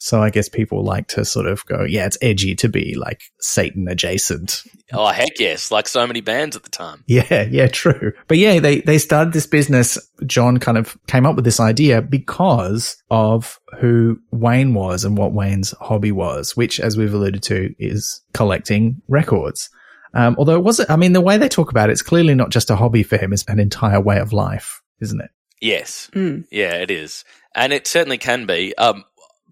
So 0.03 0.23
I 0.23 0.31
guess 0.31 0.49
people 0.49 0.83
like 0.83 1.07
to 1.09 1.23
sort 1.23 1.45
of 1.45 1.63
go, 1.67 1.83
yeah, 1.87 2.07
it's 2.07 2.17
edgy 2.23 2.55
to 2.55 2.67
be 2.67 2.95
like 2.95 3.21
Satan 3.39 3.87
adjacent. 3.87 4.63
Oh, 4.91 5.05
heck 5.05 5.37
yes. 5.37 5.69
Like 5.69 5.87
so 5.87 6.07
many 6.07 6.21
bands 6.21 6.55
at 6.55 6.63
the 6.63 6.71
time. 6.71 7.03
Yeah, 7.05 7.43
yeah, 7.43 7.67
true. 7.67 8.11
But 8.27 8.39
yeah, 8.39 8.59
they, 8.59 8.81
they 8.81 8.97
started 8.97 9.31
this 9.31 9.45
business. 9.45 9.99
John 10.25 10.57
kind 10.57 10.79
of 10.79 10.97
came 11.05 11.27
up 11.27 11.35
with 11.35 11.45
this 11.45 11.59
idea 11.59 12.01
because 12.01 12.97
of 13.11 13.59
who 13.79 14.19
Wayne 14.31 14.73
was 14.73 15.05
and 15.05 15.15
what 15.19 15.33
Wayne's 15.33 15.75
hobby 15.79 16.11
was, 16.11 16.57
which, 16.57 16.79
as 16.79 16.97
we've 16.97 17.13
alluded 17.13 17.43
to, 17.43 17.75
is 17.77 18.23
collecting 18.33 19.03
records. 19.07 19.69
Um, 20.15 20.35
although 20.39 20.55
it 20.55 20.63
wasn't, 20.63 20.89
I 20.89 20.95
mean, 20.95 21.13
the 21.13 21.21
way 21.21 21.37
they 21.37 21.47
talk 21.47 21.69
about 21.69 21.89
it, 21.89 21.93
it's 21.93 22.01
clearly 22.01 22.33
not 22.33 22.49
just 22.49 22.71
a 22.71 22.75
hobby 22.75 23.03
for 23.03 23.17
him, 23.17 23.33
it's 23.33 23.45
an 23.47 23.59
entire 23.59 24.01
way 24.01 24.17
of 24.17 24.33
life, 24.33 24.81
isn't 24.99 25.21
it? 25.21 25.29
Yes. 25.61 26.09
Mm. 26.13 26.45
Yeah, 26.49 26.73
it 26.73 26.89
is. 26.89 27.23
And 27.53 27.71
it 27.71 27.85
certainly 27.85 28.17
can 28.17 28.47
be. 28.47 28.75
Um, 28.77 29.03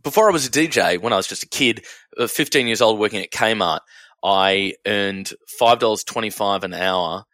before 0.01 0.29
I 0.29 0.33
was 0.33 0.47
a 0.47 0.51
DJ, 0.51 1.01
when 1.01 1.13
I 1.13 1.17
was 1.17 1.27
just 1.27 1.43
a 1.43 1.49
kid, 1.49 1.85
uh, 2.17 2.27
15 2.27 2.67
years 2.67 2.81
old 2.81 2.99
working 2.99 3.21
at 3.21 3.31
Kmart, 3.31 3.81
I 4.23 4.73
earned 4.85 5.31
$5.25 5.59 6.63
an 6.63 6.73
hour 6.73 7.25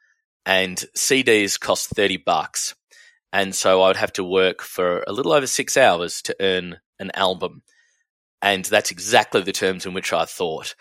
and 0.45 0.77
CDs 0.95 1.59
cost 1.59 1.89
30 1.89 2.17
bucks. 2.17 2.75
And 3.33 3.53
so 3.53 3.81
I 3.81 3.87
would 3.87 3.97
have 3.97 4.13
to 4.13 4.23
work 4.23 4.61
for 4.61 5.03
a 5.07 5.11
little 5.11 5.33
over 5.33 5.47
six 5.47 5.75
hours 5.75 6.21
to 6.23 6.35
earn 6.39 6.79
an 6.99 7.11
album. 7.15 7.63
And 8.41 8.63
that's 8.63 8.91
exactly 8.91 9.41
the 9.41 9.51
terms 9.51 9.85
in 9.85 9.93
which 9.93 10.13
I 10.13 10.25
thought. 10.25 10.75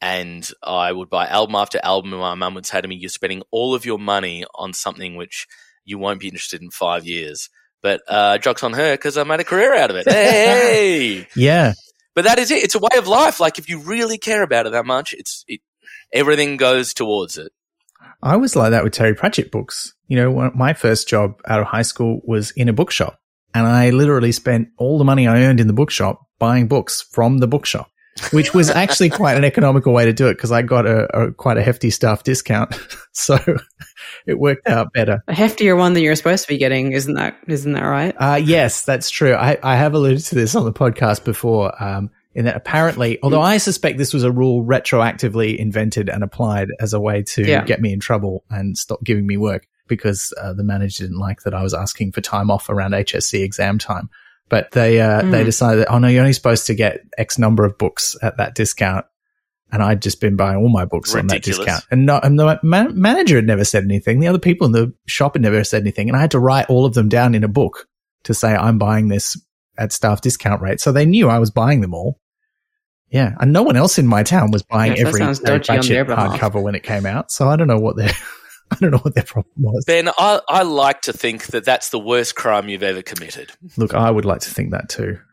And 0.00 0.48
I 0.62 0.92
would 0.92 1.10
buy 1.10 1.26
album 1.26 1.56
after 1.56 1.80
album, 1.82 2.12
and 2.12 2.22
my 2.22 2.36
mum 2.36 2.54
would 2.54 2.66
say 2.66 2.80
to 2.80 2.86
me, 2.86 2.94
You're 2.94 3.08
spending 3.08 3.42
all 3.50 3.74
of 3.74 3.84
your 3.84 3.98
money 3.98 4.44
on 4.54 4.72
something 4.72 5.16
which 5.16 5.48
you 5.84 5.98
won't 5.98 6.20
be 6.20 6.28
interested 6.28 6.62
in 6.62 6.70
five 6.70 7.04
years. 7.04 7.50
But 7.82 8.02
uh, 8.08 8.38
jokes 8.38 8.62
on 8.64 8.72
her 8.72 8.94
because 8.94 9.16
I 9.16 9.24
made 9.24 9.40
a 9.40 9.44
career 9.44 9.74
out 9.74 9.90
of 9.90 9.96
it. 9.96 10.08
Hey! 10.08 11.26
Yeah. 11.36 11.74
but 12.14 12.24
that 12.24 12.38
is 12.38 12.50
it. 12.50 12.64
It's 12.64 12.74
a 12.74 12.80
way 12.80 12.96
of 12.96 13.06
life. 13.06 13.40
Like 13.40 13.58
if 13.58 13.68
you 13.68 13.78
really 13.80 14.18
care 14.18 14.42
about 14.42 14.66
it 14.66 14.72
that 14.72 14.86
much, 14.86 15.12
it's 15.12 15.44
it, 15.46 15.60
everything 16.12 16.56
goes 16.56 16.92
towards 16.94 17.38
it. 17.38 17.52
I 18.22 18.36
was 18.36 18.56
like 18.56 18.72
that 18.72 18.82
with 18.84 18.92
Terry 18.92 19.14
Pratchett 19.14 19.52
books. 19.52 19.94
You 20.08 20.16
know, 20.16 20.50
my 20.54 20.72
first 20.72 21.08
job 21.08 21.40
out 21.46 21.60
of 21.60 21.66
high 21.66 21.82
school 21.82 22.20
was 22.24 22.50
in 22.52 22.68
a 22.68 22.72
bookshop 22.72 23.20
and 23.54 23.66
I 23.66 23.90
literally 23.90 24.32
spent 24.32 24.68
all 24.76 24.98
the 24.98 25.04
money 25.04 25.26
I 25.26 25.42
earned 25.42 25.60
in 25.60 25.66
the 25.66 25.72
bookshop 25.72 26.26
buying 26.38 26.68
books 26.68 27.02
from 27.02 27.38
the 27.38 27.46
bookshop, 27.46 27.90
which 28.32 28.54
was 28.54 28.70
actually 28.70 29.10
quite 29.10 29.36
an 29.36 29.44
economical 29.44 29.92
way 29.92 30.04
to 30.06 30.12
do 30.12 30.28
it 30.28 30.34
because 30.34 30.52
I 30.52 30.62
got 30.62 30.86
a, 30.86 31.04
a 31.16 31.32
quite 31.32 31.58
a 31.58 31.62
hefty 31.62 31.90
staff 31.90 32.22
discount. 32.22 32.74
so 33.12 33.38
it 34.28 34.38
worked 34.38 34.68
out 34.68 34.92
better. 34.92 35.22
A 35.26 35.32
heftier 35.32 35.76
one 35.76 35.94
than 35.94 36.02
you're 36.04 36.14
supposed 36.14 36.44
to 36.44 36.48
be 36.48 36.58
getting, 36.58 36.92
isn't 36.92 37.14
that? 37.14 37.36
Isn't 37.48 37.72
that 37.72 37.82
right? 37.82 38.14
Uh, 38.16 38.40
yes, 38.42 38.84
that's 38.84 39.10
true. 39.10 39.34
I, 39.34 39.58
I 39.62 39.74
have 39.76 39.94
alluded 39.94 40.24
to 40.26 40.34
this 40.34 40.54
on 40.54 40.64
the 40.64 40.72
podcast 40.72 41.24
before. 41.24 41.72
Um, 41.82 42.10
in 42.34 42.44
that 42.44 42.54
apparently, 42.56 43.18
although 43.22 43.40
I 43.40 43.56
suspect 43.56 43.98
this 43.98 44.14
was 44.14 44.22
a 44.22 44.30
rule 44.30 44.64
retroactively 44.64 45.56
invented 45.56 46.08
and 46.08 46.22
applied 46.22 46.68
as 46.78 46.92
a 46.92 47.00
way 47.00 47.22
to 47.22 47.42
Yeah. 47.44 47.64
get 47.64 47.80
me 47.80 47.92
in 47.92 47.98
trouble 48.00 48.44
and 48.48 48.76
stop 48.78 49.02
giving 49.02 49.26
me 49.26 49.36
work 49.36 49.66
because 49.88 50.32
uh, 50.40 50.52
the 50.52 50.62
manager 50.62 51.02
didn't 51.04 51.18
like 51.18 51.40
that 51.42 51.54
I 51.54 51.62
was 51.62 51.74
asking 51.74 52.12
for 52.12 52.20
time 52.20 52.50
off 52.50 52.68
around 52.68 52.92
HSC 52.92 53.42
exam 53.42 53.78
time. 53.78 54.08
But 54.50 54.70
they 54.70 55.00
uh, 55.00 55.22
they 55.22 55.42
Mm. 55.42 55.46
decided, 55.46 55.80
that, 55.80 55.92
oh 55.92 55.98
no, 55.98 56.06
you're 56.08 56.20
only 56.20 56.32
supposed 56.32 56.66
to 56.66 56.74
get 56.74 57.00
X 57.16 57.38
number 57.38 57.64
of 57.64 57.76
books 57.76 58.16
at 58.22 58.36
that 58.36 58.54
discount. 58.54 59.04
And 59.70 59.82
I'd 59.82 60.00
just 60.00 60.20
been 60.20 60.34
buying 60.36 60.56
all 60.56 60.70
my 60.70 60.86
books 60.86 61.14
on 61.14 61.26
that 61.26 61.42
discount. 61.42 61.84
And, 61.90 62.06
no, 62.06 62.18
and 62.18 62.38
the 62.38 62.58
ma- 62.62 62.88
manager 62.88 63.36
had 63.36 63.46
never 63.46 63.64
said 63.64 63.84
anything. 63.84 64.18
The 64.20 64.28
other 64.28 64.38
people 64.38 64.66
in 64.66 64.72
the 64.72 64.94
shop 65.06 65.34
had 65.34 65.42
never 65.42 65.62
said 65.62 65.82
anything. 65.82 66.08
And 66.08 66.16
I 66.16 66.20
had 66.22 66.30
to 66.30 66.38
write 66.38 66.70
all 66.70 66.86
of 66.86 66.94
them 66.94 67.08
down 67.10 67.34
in 67.34 67.44
a 67.44 67.48
book 67.48 67.86
to 68.24 68.32
say 68.32 68.54
I'm 68.54 68.78
buying 68.78 69.08
this 69.08 69.38
at 69.76 69.92
staff 69.92 70.22
discount 70.22 70.62
rate. 70.62 70.80
So 70.80 70.90
they 70.90 71.04
knew 71.04 71.28
I 71.28 71.38
was 71.38 71.50
buying 71.50 71.82
them 71.82 71.92
all. 71.92 72.18
Yeah. 73.10 73.34
And 73.40 73.52
no 73.52 73.62
one 73.62 73.76
else 73.76 73.98
in 73.98 74.06
my 74.06 74.22
town 74.22 74.50
was 74.50 74.62
buying 74.62 74.96
Yes, 74.96 75.06
every 75.06 75.20
sounds 75.20 75.40
Terry 75.40 75.58
dodgy 75.60 75.70
on 75.70 75.76
their 75.88 76.04
Pratchett 76.04 76.06
behalf. 76.06 76.52
hardcover 76.52 76.62
when 76.62 76.74
it 76.74 76.82
came 76.82 77.06
out. 77.06 77.30
So 77.30 77.48
I 77.48 77.56
don't 77.56 77.68
know 77.68 77.78
what 77.78 77.96
their, 77.96 78.10
I 78.70 78.76
don't 78.80 78.90
know 78.90 78.98
what 78.98 79.14
their 79.14 79.24
problem 79.24 79.52
was. 79.58 79.84
Ben, 79.86 80.08
I, 80.18 80.40
I 80.48 80.62
like 80.62 81.02
to 81.02 81.12
think 81.12 81.46
that 81.48 81.64
that's 81.64 81.90
the 81.90 81.98
worst 81.98 82.36
crime 82.36 82.68
you've 82.68 82.82
ever 82.82 83.02
committed. 83.02 83.50
Look, 83.76 83.94
I 83.94 84.10
would 84.10 84.24
like 84.24 84.40
to 84.40 84.50
think 84.50 84.72
that 84.72 84.88
too, 84.88 85.18
but 85.18 85.27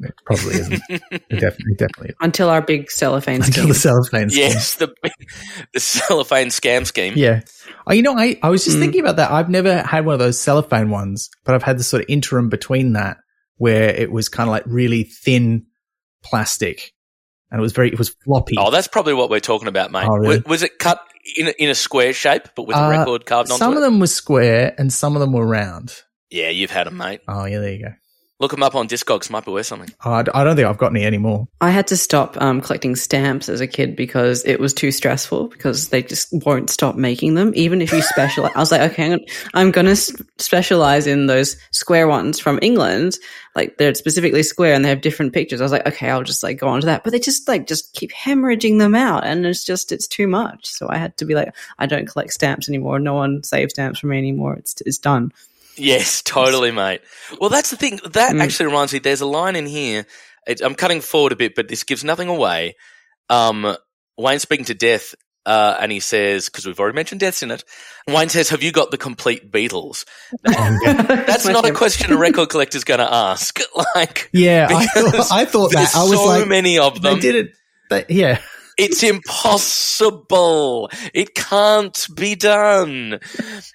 it 0.00 0.14
probably 0.24 0.54
isn't. 0.54 0.82
it 0.88 1.28
definitely, 1.28 1.74
definitely 1.76 2.14
Until 2.20 2.48
our 2.48 2.62
big 2.62 2.90
cellophane 2.90 3.36
until 3.42 3.52
scheme. 3.52 3.68
the 3.68 3.74
cellophane 3.74 4.30
scheme. 4.30 4.40
yes, 4.48 4.76
the 4.76 4.94
the 5.74 5.80
cellophane 5.80 6.48
scam 6.48 6.86
scheme. 6.86 7.14
Yeah. 7.16 7.40
Oh, 7.86 7.92
you 7.92 8.02
know, 8.02 8.16
I, 8.16 8.38
I 8.42 8.48
was 8.50 8.64
just 8.64 8.76
Mm. 8.76 8.80
thinking 8.80 9.00
about 9.00 9.16
that. 9.16 9.30
I've 9.30 9.50
never 9.50 9.78
had 9.82 10.04
one 10.06 10.12
of 10.14 10.18
those 10.18 10.38
cellophane 10.40 10.90
ones, 10.90 11.28
but 11.44 11.54
I've 11.54 11.62
had 11.62 11.78
the 11.78 11.82
sort 11.84 12.02
of 12.02 12.08
interim 12.08 12.48
between 12.48 12.92
that 12.94 13.18
where 13.56 13.90
it 13.90 14.10
was 14.10 14.28
kind 14.28 14.48
of 14.48 14.52
like 14.52 14.62
really 14.66 15.02
thin 15.04 15.66
plastic 16.22 16.92
and 17.50 17.58
it 17.58 17.62
was 17.62 17.72
very, 17.72 17.88
it 17.92 17.98
was 17.98 18.10
floppy. 18.24 18.54
Oh, 18.58 18.70
that's 18.70 18.86
probably 18.88 19.14
what 19.14 19.28
we're 19.30 19.40
talking 19.40 19.68
about, 19.68 19.90
mate. 19.90 20.06
Oh, 20.06 20.16
really? 20.16 20.36
was, 20.38 20.44
was 20.44 20.62
it 20.62 20.78
cut 20.78 21.00
in 21.36 21.48
a, 21.48 21.50
in 21.58 21.68
a 21.70 21.74
square 21.74 22.12
shape, 22.12 22.48
but 22.54 22.66
with 22.66 22.76
a 22.76 22.80
Uh, 22.84 22.90
record 22.90 23.26
carved 23.26 23.50
onto 23.50 23.58
some 23.58 23.72
it? 23.72 23.76
of 23.76 23.82
them 23.82 23.98
were 24.00 24.06
square 24.06 24.74
and 24.78 24.92
some 24.92 25.16
of 25.16 25.20
them 25.20 25.32
were 25.32 25.46
round. 25.46 25.94
yeah, 26.30 26.48
you've 26.48 26.70
had 26.70 26.86
them, 26.86 26.96
mate. 26.96 27.20
Oh, 27.28 27.44
yeah, 27.44 27.58
there 27.58 27.72
you 27.72 27.84
go. 27.84 27.92
Look 28.40 28.52
them 28.52 28.62
up 28.62 28.74
on 28.74 28.88
Discogs. 28.88 29.30
Might 29.30 29.44
be 29.44 29.52
worth 29.52 29.66
something. 29.66 29.90
I, 30.00 30.10
I 30.10 30.22
d- 30.22 30.30
I 30.34 30.44
don't 30.44 30.56
think 30.56 30.66
I've 30.66 30.78
got 30.78 30.92
any 30.92 31.04
anymore. 31.04 31.46
I 31.60 31.70
had 31.70 31.86
to 31.88 31.96
stop 31.96 32.40
um, 32.40 32.62
collecting 32.62 32.96
stamps 32.96 33.50
as 33.50 33.60
a 33.60 33.66
kid 33.66 33.94
because 33.96 34.42
it 34.46 34.58
was 34.58 34.72
too 34.72 34.90
stressful 34.92 35.48
because 35.48 35.90
they 35.90 36.02
just 36.02 36.28
won't 36.32 36.70
stop 36.70 36.96
making 36.96 37.34
them. 37.34 37.52
Even 37.54 37.82
if 37.82 37.92
you 37.92 38.00
specialize, 38.00 38.52
I 38.56 38.58
was 38.58 38.72
like, 38.72 38.92
okay, 38.92 39.04
I'm 39.04 39.10
gonna, 39.10 39.24
I'm 39.52 39.70
gonna 39.70 39.90
s- 39.90 40.16
specialize 40.38 41.06
in 41.06 41.26
those 41.26 41.56
square 41.70 42.08
ones 42.08 42.40
from 42.40 42.58
England. 42.62 43.18
Like 43.54 43.76
they're 43.76 43.94
specifically 43.94 44.42
square 44.42 44.72
and 44.72 44.84
they 44.84 44.88
have 44.88 45.02
different 45.02 45.34
pictures. 45.34 45.60
I 45.60 45.64
was 45.64 45.72
like, 45.72 45.86
okay, 45.86 46.08
I'll 46.08 46.22
just 46.22 46.42
like 46.42 46.58
go 46.58 46.68
on 46.68 46.80
to 46.80 46.86
that. 46.86 47.04
But 47.04 47.10
they 47.12 47.18
just 47.18 47.46
like 47.46 47.66
just 47.66 47.92
keep 47.92 48.10
hemorrhaging 48.10 48.78
them 48.78 48.94
out, 48.94 49.26
and 49.26 49.44
it's 49.44 49.64
just 49.66 49.92
it's 49.92 50.08
too 50.08 50.26
much. 50.26 50.66
So 50.66 50.88
I 50.88 50.96
had 50.96 51.14
to 51.18 51.26
be 51.26 51.34
like, 51.34 51.54
I 51.78 51.84
don't 51.84 52.06
collect 52.06 52.32
stamps 52.32 52.70
anymore. 52.70 53.00
No 53.00 53.12
one 53.12 53.42
saves 53.42 53.74
stamps 53.74 53.98
for 53.98 54.06
me 54.06 54.16
anymore. 54.16 54.54
It's 54.54 54.80
it's 54.86 54.96
done. 54.98 55.30
Yes, 55.76 56.22
totally, 56.24 56.70
mate. 56.70 57.00
Well, 57.40 57.50
that's 57.50 57.70
the 57.70 57.76
thing. 57.76 58.00
That 58.12 58.34
Mm. 58.34 58.40
actually 58.42 58.66
reminds 58.66 58.92
me. 58.92 58.98
There's 58.98 59.20
a 59.20 59.26
line 59.26 59.56
in 59.56 59.66
here. 59.66 60.06
It, 60.46 60.60
I'm 60.62 60.74
cutting 60.74 61.00
forward 61.00 61.32
a 61.32 61.36
bit, 61.36 61.54
but 61.54 61.68
this 61.68 61.84
gives 61.84 62.02
nothing 62.04 62.28
away. 62.28 62.76
Um, 63.28 63.76
Wayne 64.16 64.38
speaking 64.38 64.64
to 64.66 64.74
Death, 64.74 65.14
uh, 65.46 65.76
and 65.80 65.90
he 65.92 66.00
says, 66.00 66.46
because 66.46 66.66
we've 66.66 66.78
already 66.80 66.96
mentioned 66.96 67.20
Death's 67.20 67.42
in 67.42 67.50
it. 67.50 67.64
Wayne 68.08 68.28
says, 68.28 68.48
"Have 68.50 68.62
you 68.62 68.72
got 68.72 68.90
the 68.90 68.98
complete 68.98 69.50
Beatles?" 69.52 70.04
Oh. 70.46 70.78
That's 71.26 71.46
not 71.46 71.64
a 71.68 71.72
question 71.72 72.12
a 72.12 72.16
record 72.16 72.48
collector's 72.48 72.84
going 72.84 73.00
to 73.00 73.12
ask. 73.12 73.60
Like, 73.94 74.28
Yeah, 74.32 74.68
I 74.70 74.86
thought, 74.86 75.32
I 75.32 75.44
thought 75.44 75.72
that. 75.72 75.94
I 75.94 76.02
was 76.02 76.12
so 76.18 76.24
like, 76.26 76.48
many 76.48 76.78
of 76.78 77.00
them. 77.00 77.14
they 77.14 77.20
did 77.20 77.34
it. 77.36 77.52
They, 77.90 78.04
yeah. 78.08 78.40
It's 78.80 79.02
impossible. 79.02 80.90
It 81.12 81.34
can't 81.34 82.06
be 82.14 82.34
done. 82.34 83.20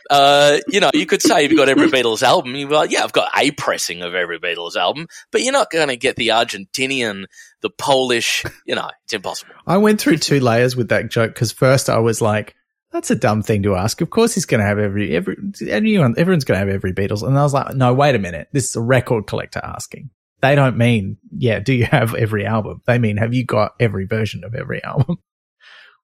Uh, 0.09 0.57
you 0.67 0.79
know, 0.79 0.89
you 0.95 1.05
could 1.05 1.21
say 1.21 1.43
you've 1.43 1.55
got 1.55 1.69
every 1.69 1.89
Beatles 1.89 2.23
album. 2.23 2.55
You'd 2.55 2.71
like, 2.71 2.89
yeah, 2.89 3.03
I've 3.03 3.13
got 3.13 3.29
a 3.37 3.51
pressing 3.51 4.01
of 4.01 4.15
every 4.15 4.39
Beatles 4.39 4.75
album, 4.75 5.05
but 5.31 5.43
you're 5.43 5.53
not 5.53 5.69
going 5.69 5.89
to 5.89 5.95
get 5.95 6.15
the 6.15 6.29
Argentinian, 6.29 7.25
the 7.61 7.69
Polish. 7.69 8.43
You 8.65 8.73
know, 8.73 8.89
it's 9.03 9.13
impossible. 9.13 9.53
I 9.67 9.77
went 9.77 10.01
through 10.01 10.17
two 10.17 10.39
layers 10.39 10.75
with 10.75 10.89
that 10.89 11.11
joke 11.11 11.35
because 11.35 11.51
first 11.51 11.87
I 11.87 11.99
was 11.99 12.19
like, 12.19 12.55
"That's 12.91 13.11
a 13.11 13.15
dumb 13.15 13.43
thing 13.43 13.61
to 13.63 13.75
ask." 13.75 14.01
Of 14.01 14.09
course, 14.09 14.33
he's 14.33 14.45
going 14.45 14.59
to 14.59 14.65
have 14.65 14.79
every 14.79 15.15
every 15.15 15.37
everyone 15.69 16.15
everyone's 16.17 16.45
going 16.45 16.55
to 16.55 16.65
have 16.65 16.73
every 16.73 16.93
Beatles, 16.93 17.21
and 17.21 17.37
I 17.37 17.43
was 17.43 17.53
like, 17.53 17.75
"No, 17.75 17.93
wait 17.93 18.15
a 18.15 18.19
minute. 18.19 18.47
This 18.53 18.69
is 18.69 18.75
a 18.75 18.81
record 18.81 19.27
collector 19.27 19.61
asking. 19.63 20.09
They 20.49 20.55
don't 20.55 20.77
mean, 20.77 21.17
yeah, 21.35 21.59
do 21.59 21.73
you 21.73 21.85
have 21.85 22.13
every 22.15 22.45
album? 22.45 22.81
They 22.85 22.99
mean, 22.99 23.17
have 23.17 23.33
you 23.33 23.45
got 23.45 23.71
every 23.79 24.05
version 24.05 24.43
of 24.43 24.53
every 24.55 24.83
album? 24.83 25.17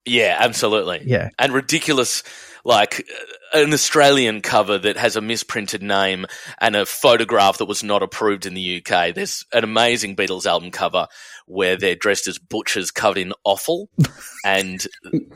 Yeah, 0.04 0.36
absolutely. 0.40 1.04
yeah, 1.06 1.30
And 1.38 1.54
ridiculous, 1.54 2.24
like 2.66 3.08
uh, 3.54 3.60
an 3.60 3.72
Australian 3.72 4.42
cover 4.42 4.80
that 4.80 4.98
has 4.98 5.16
a 5.16 5.22
misprinted 5.22 5.84
name 5.84 6.26
and 6.58 6.76
a 6.76 6.88
photograph 6.88 7.60
that 7.60 7.66
was 7.66 7.84
not 7.84 8.02
approved 8.02 8.48
in 8.48 8.56
the 8.56 8.78
UK. 8.84 9.14
There's 9.14 9.46
an 9.54 9.64
amazing 9.64 10.16
Beatles 10.16 10.48
album 10.48 10.72
cover 10.72 11.06
where 11.46 11.78
they're 11.78 11.94
dressed 11.96 12.28
as 12.28 12.40
butchers 12.40 12.90
covered 12.90 13.20
in 13.20 13.34
offal 13.46 13.90
and 14.44 14.84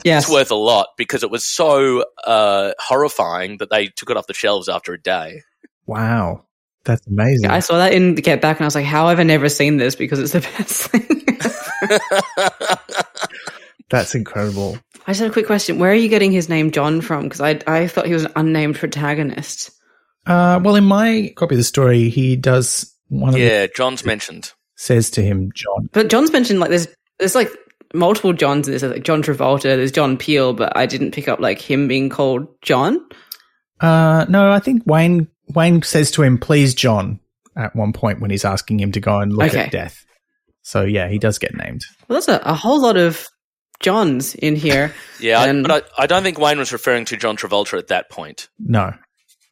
Yes. 0.03 0.23
it's 0.23 0.33
worth 0.33 0.49
a 0.49 0.55
lot 0.55 0.87
because 0.97 1.21
it 1.21 1.29
was 1.29 1.45
so 1.45 2.03
uh, 2.25 2.71
horrifying 2.79 3.57
that 3.57 3.69
they 3.69 3.85
took 3.89 4.09
it 4.09 4.17
off 4.17 4.25
the 4.25 4.33
shelves 4.33 4.67
after 4.67 4.93
a 4.93 4.99
day. 4.99 5.43
wow, 5.85 6.43
that's 6.85 7.05
amazing. 7.07 7.49
I 7.49 7.59
saw 7.59 7.77
that 7.77 7.93
in 7.93 8.15
Get 8.15 8.41
Back 8.41 8.57
and 8.57 8.65
I 8.65 8.67
was 8.67 8.75
like, 8.75 8.85
how 8.85 9.09
have 9.09 9.19
I 9.19 9.23
never 9.23 9.49
seen 9.49 9.77
this? 9.77 9.95
Because 9.95 10.19
it's 10.19 10.33
the 10.33 10.39
best 10.57 10.87
thing. 10.87 11.25
that's 13.89 14.15
incredible. 14.15 14.77
I 15.07 15.11
just 15.11 15.19
had 15.19 15.29
a 15.29 15.33
quick 15.33 15.45
question. 15.45 15.79
Where 15.79 15.91
are 15.91 15.95
you 15.95 16.09
getting 16.09 16.31
his 16.31 16.49
name 16.49 16.71
John 16.71 17.01
from? 17.01 17.23
Because 17.23 17.41
I, 17.41 17.59
I 17.67 17.87
thought 17.87 18.07
he 18.07 18.13
was 18.13 18.25
an 18.25 18.31
unnamed 18.35 18.75
protagonist. 18.75 19.71
Uh, 20.25 20.59
well, 20.63 20.75
in 20.75 20.85
my 20.85 21.33
copy 21.35 21.55
of 21.55 21.57
the 21.59 21.63
story, 21.63 22.09
he 22.09 22.35
does 22.35 22.91
one 23.09 23.29
of 23.29 23.35
the 23.35 23.41
yeah, 23.41 23.67
John's 23.75 24.05
mentioned. 24.05 24.51
says 24.75 25.11
to 25.11 25.21
him, 25.21 25.51
John. 25.53 25.89
But 25.91 26.09
John's 26.09 26.31
mentioned 26.31 26.59
like 26.59 26.69
there's 26.69 26.87
there's 27.19 27.35
like 27.35 27.49
multiple 27.93 28.33
Johns 28.33 28.67
in 28.67 28.73
this. 28.73 28.81
Like 28.81 29.03
John 29.03 29.21
Travolta, 29.21 29.63
there's 29.63 29.91
John 29.91 30.17
Peel, 30.17 30.53
but 30.53 30.75
I 30.75 30.87
didn't 30.87 31.11
pick 31.11 31.27
up 31.27 31.39
like 31.39 31.61
him 31.61 31.87
being 31.87 32.09
called 32.09 32.47
John. 32.61 32.99
Uh, 33.79 34.25
no, 34.29 34.51
I 34.51 34.59
think 34.59 34.83
Wayne 34.85 35.27
Wayne 35.53 35.81
says 35.83 36.11
to 36.11 36.23
him, 36.23 36.37
"Please, 36.37 36.73
John," 36.73 37.19
at 37.55 37.75
one 37.75 37.93
point 37.93 38.21
when 38.21 38.31
he's 38.31 38.45
asking 38.45 38.79
him 38.79 38.91
to 38.93 38.99
go 38.99 39.19
and 39.19 39.31
look 39.33 39.49
Okay. 39.51 39.61
at 39.65 39.71
death. 39.71 40.03
So 40.61 40.81
yeah, 40.83 41.07
he 41.09 41.19
does 41.19 41.37
get 41.37 41.55
named. 41.55 41.81
Well, 42.07 42.15
that's 42.19 42.27
a, 42.27 42.41
a 42.43 42.53
whole 42.53 42.81
lot 42.81 42.97
of 42.97 43.27
Johns 43.79 44.35
in 44.35 44.55
here. 44.55 44.93
Yeah, 45.21 45.39
I, 45.39 45.47
And- 45.47 45.65
but 45.67 45.85
I, 45.97 46.03
I 46.03 46.07
don't 46.07 46.23
think 46.23 46.37
Wayne 46.39 46.57
was 46.57 46.73
referring 46.73 47.05
to 47.05 47.17
John 47.17 47.37
Travolta 47.37 47.77
at 47.77 47.87
that 47.87 48.09
point. 48.09 48.49
No, 48.59 48.93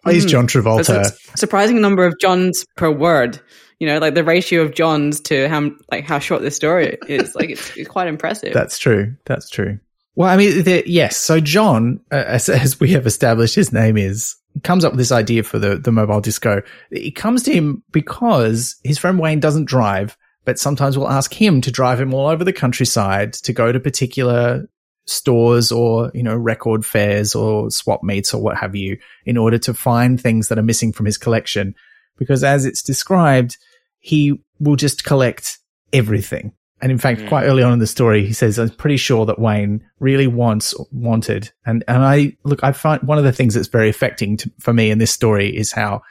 please, 0.04 0.26
Mm. 0.26 0.30
John 0.30 0.46
There's 0.46 0.66
Travolta. 0.88 1.34
a 1.34 1.38
surprising 1.38 1.80
number 1.82 2.06
of 2.06 2.16
Johns 2.20 2.66
per 2.76 2.92
word. 2.92 3.40
You 3.80 3.88
know, 3.88 3.98
like 4.00 4.14
the 4.14 4.24
ratio 4.24 4.62
of 4.62 4.74
Johns 4.74 5.20
to 5.22 5.48
how 5.50 5.72
like 5.92 6.06
how 6.06 6.20
short 6.20 6.42
this 6.42 6.56
story 6.56 6.98
is. 7.08 7.36
Like 7.36 7.50
it's, 7.50 7.76
it's 7.78 7.90
quite 7.90 8.08
impressive. 8.08 8.54
That's 8.54 8.78
true. 8.80 9.16
That's 9.26 9.50
true. 9.50 9.80
Well, 10.16 10.30
I 10.30 10.38
mean, 10.38 10.64
the, 10.64 10.84
yes. 10.86 11.18
So 11.18 11.40
John, 11.40 12.00
uh, 12.12 12.16
as, 12.16 12.48
as 12.50 12.80
we 12.80 12.92
have 12.92 13.06
established, 13.08 13.56
his 13.56 13.74
name 13.74 13.98
is 13.98 14.36
comes 14.64 14.86
up 14.86 14.94
with 14.94 15.00
this 15.00 15.12
idea 15.12 15.44
for 15.44 15.58
the 15.58 15.78
the 15.78 15.92
mobile 15.92 16.22
disco. 16.22 16.62
It 16.92 17.16
comes 17.16 17.44
to 17.44 17.54
him 17.54 17.84
because 17.92 18.76
his 18.84 18.98
friend 18.98 19.20
Wayne 19.20 19.40
doesn't 19.40 19.66
drive, 19.66 20.18
but 20.46 20.60
sometimes 20.60 20.98
will 20.98 21.10
ask 21.10 21.34
him 21.34 21.62
to 21.62 21.72
drive 21.72 22.00
him 22.00 22.14
all 22.14 22.28
over 22.28 22.44
the 22.44 22.54
countryside 22.54 23.34
to 23.34 23.54
go 23.54 23.72
to 23.72 23.80
particular 23.80 24.68
stores 25.06 25.72
or 25.72 26.12
you 26.14 26.24
know 26.24 26.36
record 26.36 26.86
fairs 26.86 27.36
or 27.36 27.70
swap 27.70 28.04
meets 28.04 28.34
or 28.34 28.42
what 28.42 28.58
have 28.58 28.76
you 28.76 28.98
in 29.26 29.38
order 29.38 29.58
to 29.58 29.74
find 29.74 30.22
things 30.22 30.48
that 30.48 30.60
are 30.60 30.64
missing 30.64 30.94
from 30.94 31.06
his 31.06 31.18
collection. 31.18 31.76
Because 32.18 32.44
as 32.44 32.66
it's 32.66 32.84
described, 32.84 33.58
he 34.00 34.40
will 34.60 34.76
just 34.76 35.04
collect 35.04 35.58
everything. 35.92 36.54
And 36.84 36.92
in 36.92 36.98
fact, 36.98 37.22
Mm. 37.22 37.30
quite 37.30 37.46
early 37.46 37.64
on 37.64 37.72
in 37.72 37.80
the 37.80 37.88
story, 37.88 38.26
he 38.26 38.34
says, 38.34 38.60
I'm 38.60 38.70
pretty 38.72 38.98
sure 38.98 39.26
that 39.26 39.40
Wayne 39.40 39.82
really 40.00 40.28
wants, 40.28 40.76
wanted. 40.92 41.50
And, 41.66 41.82
and 41.88 42.04
I 42.04 42.36
look, 42.44 42.62
I 42.62 42.74
find 42.74 43.02
one 43.04 43.18
of 43.18 43.24
the 43.24 43.32
things 43.32 43.54
that's 43.54 43.70
very 43.70 43.88
affecting 43.90 44.36
to, 44.38 44.52
for 44.60 44.74
me 44.74 44.92
in 44.92 44.98
this 44.98 45.12
story 45.12 45.56
is 45.56 45.72
how 45.72 46.02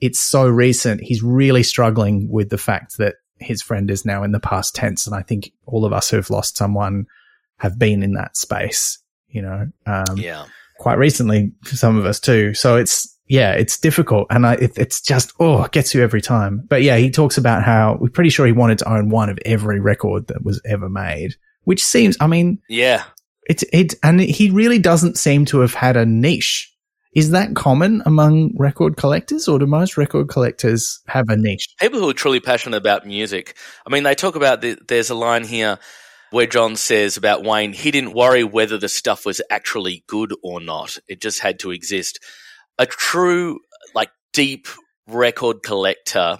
it's 0.00 0.18
so 0.18 0.48
recent. 0.48 1.02
He's 1.02 1.22
really 1.22 1.62
struggling 1.62 2.28
with 2.30 2.48
the 2.48 2.56
fact 2.56 2.96
that 2.96 3.16
his 3.38 3.60
friend 3.60 3.90
is 3.90 4.06
now 4.06 4.22
in 4.22 4.32
the 4.32 4.40
past 4.40 4.74
tense. 4.74 5.06
And 5.06 5.14
I 5.14 5.20
think 5.22 5.52
all 5.66 5.84
of 5.84 5.92
us 5.92 6.08
who've 6.08 6.30
lost 6.30 6.56
someone 6.56 7.04
have 7.58 7.78
been 7.78 8.02
in 8.02 8.14
that 8.14 8.36
space, 8.36 8.98
you 9.28 9.42
know, 9.42 9.66
um, 9.84 10.16
Yeah. 10.16 10.46
quite 10.78 10.96
recently 10.96 11.52
for 11.64 11.76
some 11.76 11.98
of 11.98 12.06
us 12.06 12.18
too. 12.18 12.54
So 12.54 12.76
it's, 12.76 13.13
yeah, 13.26 13.52
it's 13.52 13.78
difficult 13.78 14.26
and 14.30 14.46
I, 14.46 14.54
it, 14.54 14.72
it's 14.76 15.00
just, 15.00 15.32
oh, 15.40 15.62
it 15.64 15.72
gets 15.72 15.94
you 15.94 16.02
every 16.02 16.20
time. 16.20 16.62
But 16.68 16.82
yeah, 16.82 16.96
he 16.96 17.10
talks 17.10 17.38
about 17.38 17.62
how 17.62 17.96
we're 18.00 18.10
pretty 18.10 18.30
sure 18.30 18.46
he 18.46 18.52
wanted 18.52 18.78
to 18.78 18.92
own 18.92 19.08
one 19.08 19.30
of 19.30 19.38
every 19.46 19.80
record 19.80 20.26
that 20.28 20.44
was 20.44 20.60
ever 20.66 20.88
made, 20.88 21.36
which 21.62 21.82
seems, 21.82 22.16
I 22.20 22.26
mean, 22.26 22.60
Yeah. 22.68 23.04
it's, 23.44 23.64
it, 23.72 23.94
and 24.02 24.20
he 24.20 24.50
really 24.50 24.78
doesn't 24.78 25.16
seem 25.18 25.44
to 25.46 25.60
have 25.60 25.74
had 25.74 25.96
a 25.96 26.04
niche 26.04 26.70
Is 27.14 27.30
that 27.30 27.54
common 27.54 28.02
among 28.06 28.54
record 28.58 28.96
collectors 28.96 29.46
or 29.46 29.58
do 29.60 29.66
most 29.66 29.96
record 29.96 30.28
collectors 30.28 31.00
have 31.06 31.28
a 31.28 31.36
niche? 31.36 31.68
People 31.80 32.00
who 32.00 32.10
are 32.10 32.14
truly 32.14 32.40
passionate 32.40 32.76
about 32.76 33.06
music. 33.06 33.56
I 33.86 33.90
mean, 33.90 34.02
they 34.02 34.16
talk 34.16 34.34
about 34.34 34.60
the, 34.62 34.76
there's 34.88 35.10
a 35.10 35.14
line 35.14 35.44
here 35.44 35.78
where 36.30 36.46
John 36.48 36.74
says 36.74 37.16
about 37.16 37.44
Wayne, 37.44 37.72
he 37.72 37.92
didn't 37.92 38.14
worry 38.14 38.42
whether 38.42 38.78
the 38.78 38.88
stuff 38.88 39.24
was 39.24 39.40
actually 39.48 40.02
good 40.08 40.34
or 40.42 40.60
not. 40.60 40.98
It 41.06 41.20
just 41.20 41.40
had 41.40 41.60
to 41.60 41.70
exist. 41.70 42.18
A 42.78 42.86
true, 42.86 43.60
like, 43.94 44.10
deep 44.32 44.66
record 45.06 45.62
collector 45.62 46.38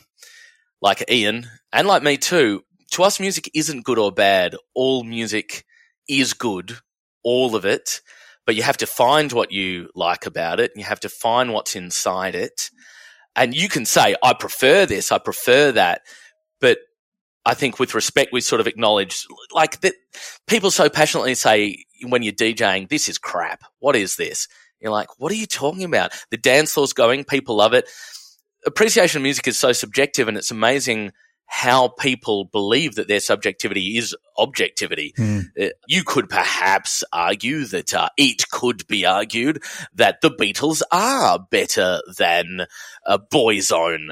like 0.81 1.11
Ian 1.11 1.47
and 1.73 1.87
like 1.87 2.03
me 2.03 2.17
too, 2.17 2.63
to 2.93 3.03
us, 3.03 3.21
music 3.21 3.51
isn't 3.55 3.85
good 3.85 3.99
or 3.99 4.13
bad. 4.13 4.57
All 4.75 5.05
music 5.05 5.65
is 6.09 6.35
good, 6.35 6.79
all 7.23 7.57
of 7.57 7.65
it 7.65 8.01
but 8.47 8.57
you 8.57 8.63
have 8.63 8.77
to 8.79 8.87
find 8.87 9.33
what 9.33 9.53
you 9.53 9.89
like 9.95 10.27
about 10.27 10.61
it 10.61 10.71
and 10.73 10.81
you 10.81 10.87
have 10.87 11.01
to 11.01 11.09
find 11.09 11.53
what's 11.53 11.77
inside 11.77 12.35
it. 12.35 12.71
And 13.37 13.55
you 13.55 13.69
can 13.69 13.85
say, 13.85 14.15
I 14.23 14.35
prefer 14.35 14.87
this, 14.87 15.11
I 15.11 15.19
prefer 15.19 15.73
that. 15.73 16.03
But 16.61 16.79
I 17.45 17.55
think 17.55 17.79
with 17.79 17.95
respect, 17.95 18.33
we 18.33 18.41
sort 18.41 18.61
of 18.61 18.67
acknowledge 18.67 19.27
like 19.53 19.81
that 19.81 19.95
people 20.47 20.71
so 20.71 20.89
passionately 20.89 21.35
say 21.35 21.85
when 22.03 22.23
you're 22.23 22.33
DJing, 22.33 22.89
this 22.89 23.09
is 23.09 23.19
crap. 23.19 23.63
What 23.79 23.97
is 23.97 24.17
this? 24.17 24.47
You're 24.85 24.93
like, 24.93 25.19
what 25.19 25.33
are 25.33 25.37
you 25.37 25.47
talking 25.47 25.83
about? 25.83 26.13
The 26.31 26.37
dance 26.37 26.75
floor's 26.75 26.93
going, 26.93 27.25
people 27.25 27.57
love 27.57 27.73
it. 27.73 27.89
Appreciation 28.67 29.19
of 29.19 29.23
music 29.23 29.49
is 29.49 29.59
so 29.59 29.73
subjective 29.73 30.29
and 30.29 30.37
it's 30.37 30.51
amazing 30.51 31.13
how 31.47 31.89
people 31.89 32.45
believe 32.45 32.95
that 32.95 33.09
their 33.09 33.21
subjectivity 33.21 33.97
is 33.97 34.15
objectivity. 34.39 35.13
Mm. 35.19 35.71
you 35.87 36.03
could 36.05 36.29
perhaps 36.29 37.05
argue 37.13 37.65
that 37.65 37.95
uh, 37.95 38.09
it 38.17 38.49
could 38.51 38.87
be 38.87 39.07
argued 39.07 39.63
that 39.95 40.21
the 40.21 40.31
Beatles 40.31 40.83
are 40.93 41.39
better 41.51 42.01
than 42.19 42.67
uh, 43.07 43.19
Boyzone, 43.33 44.09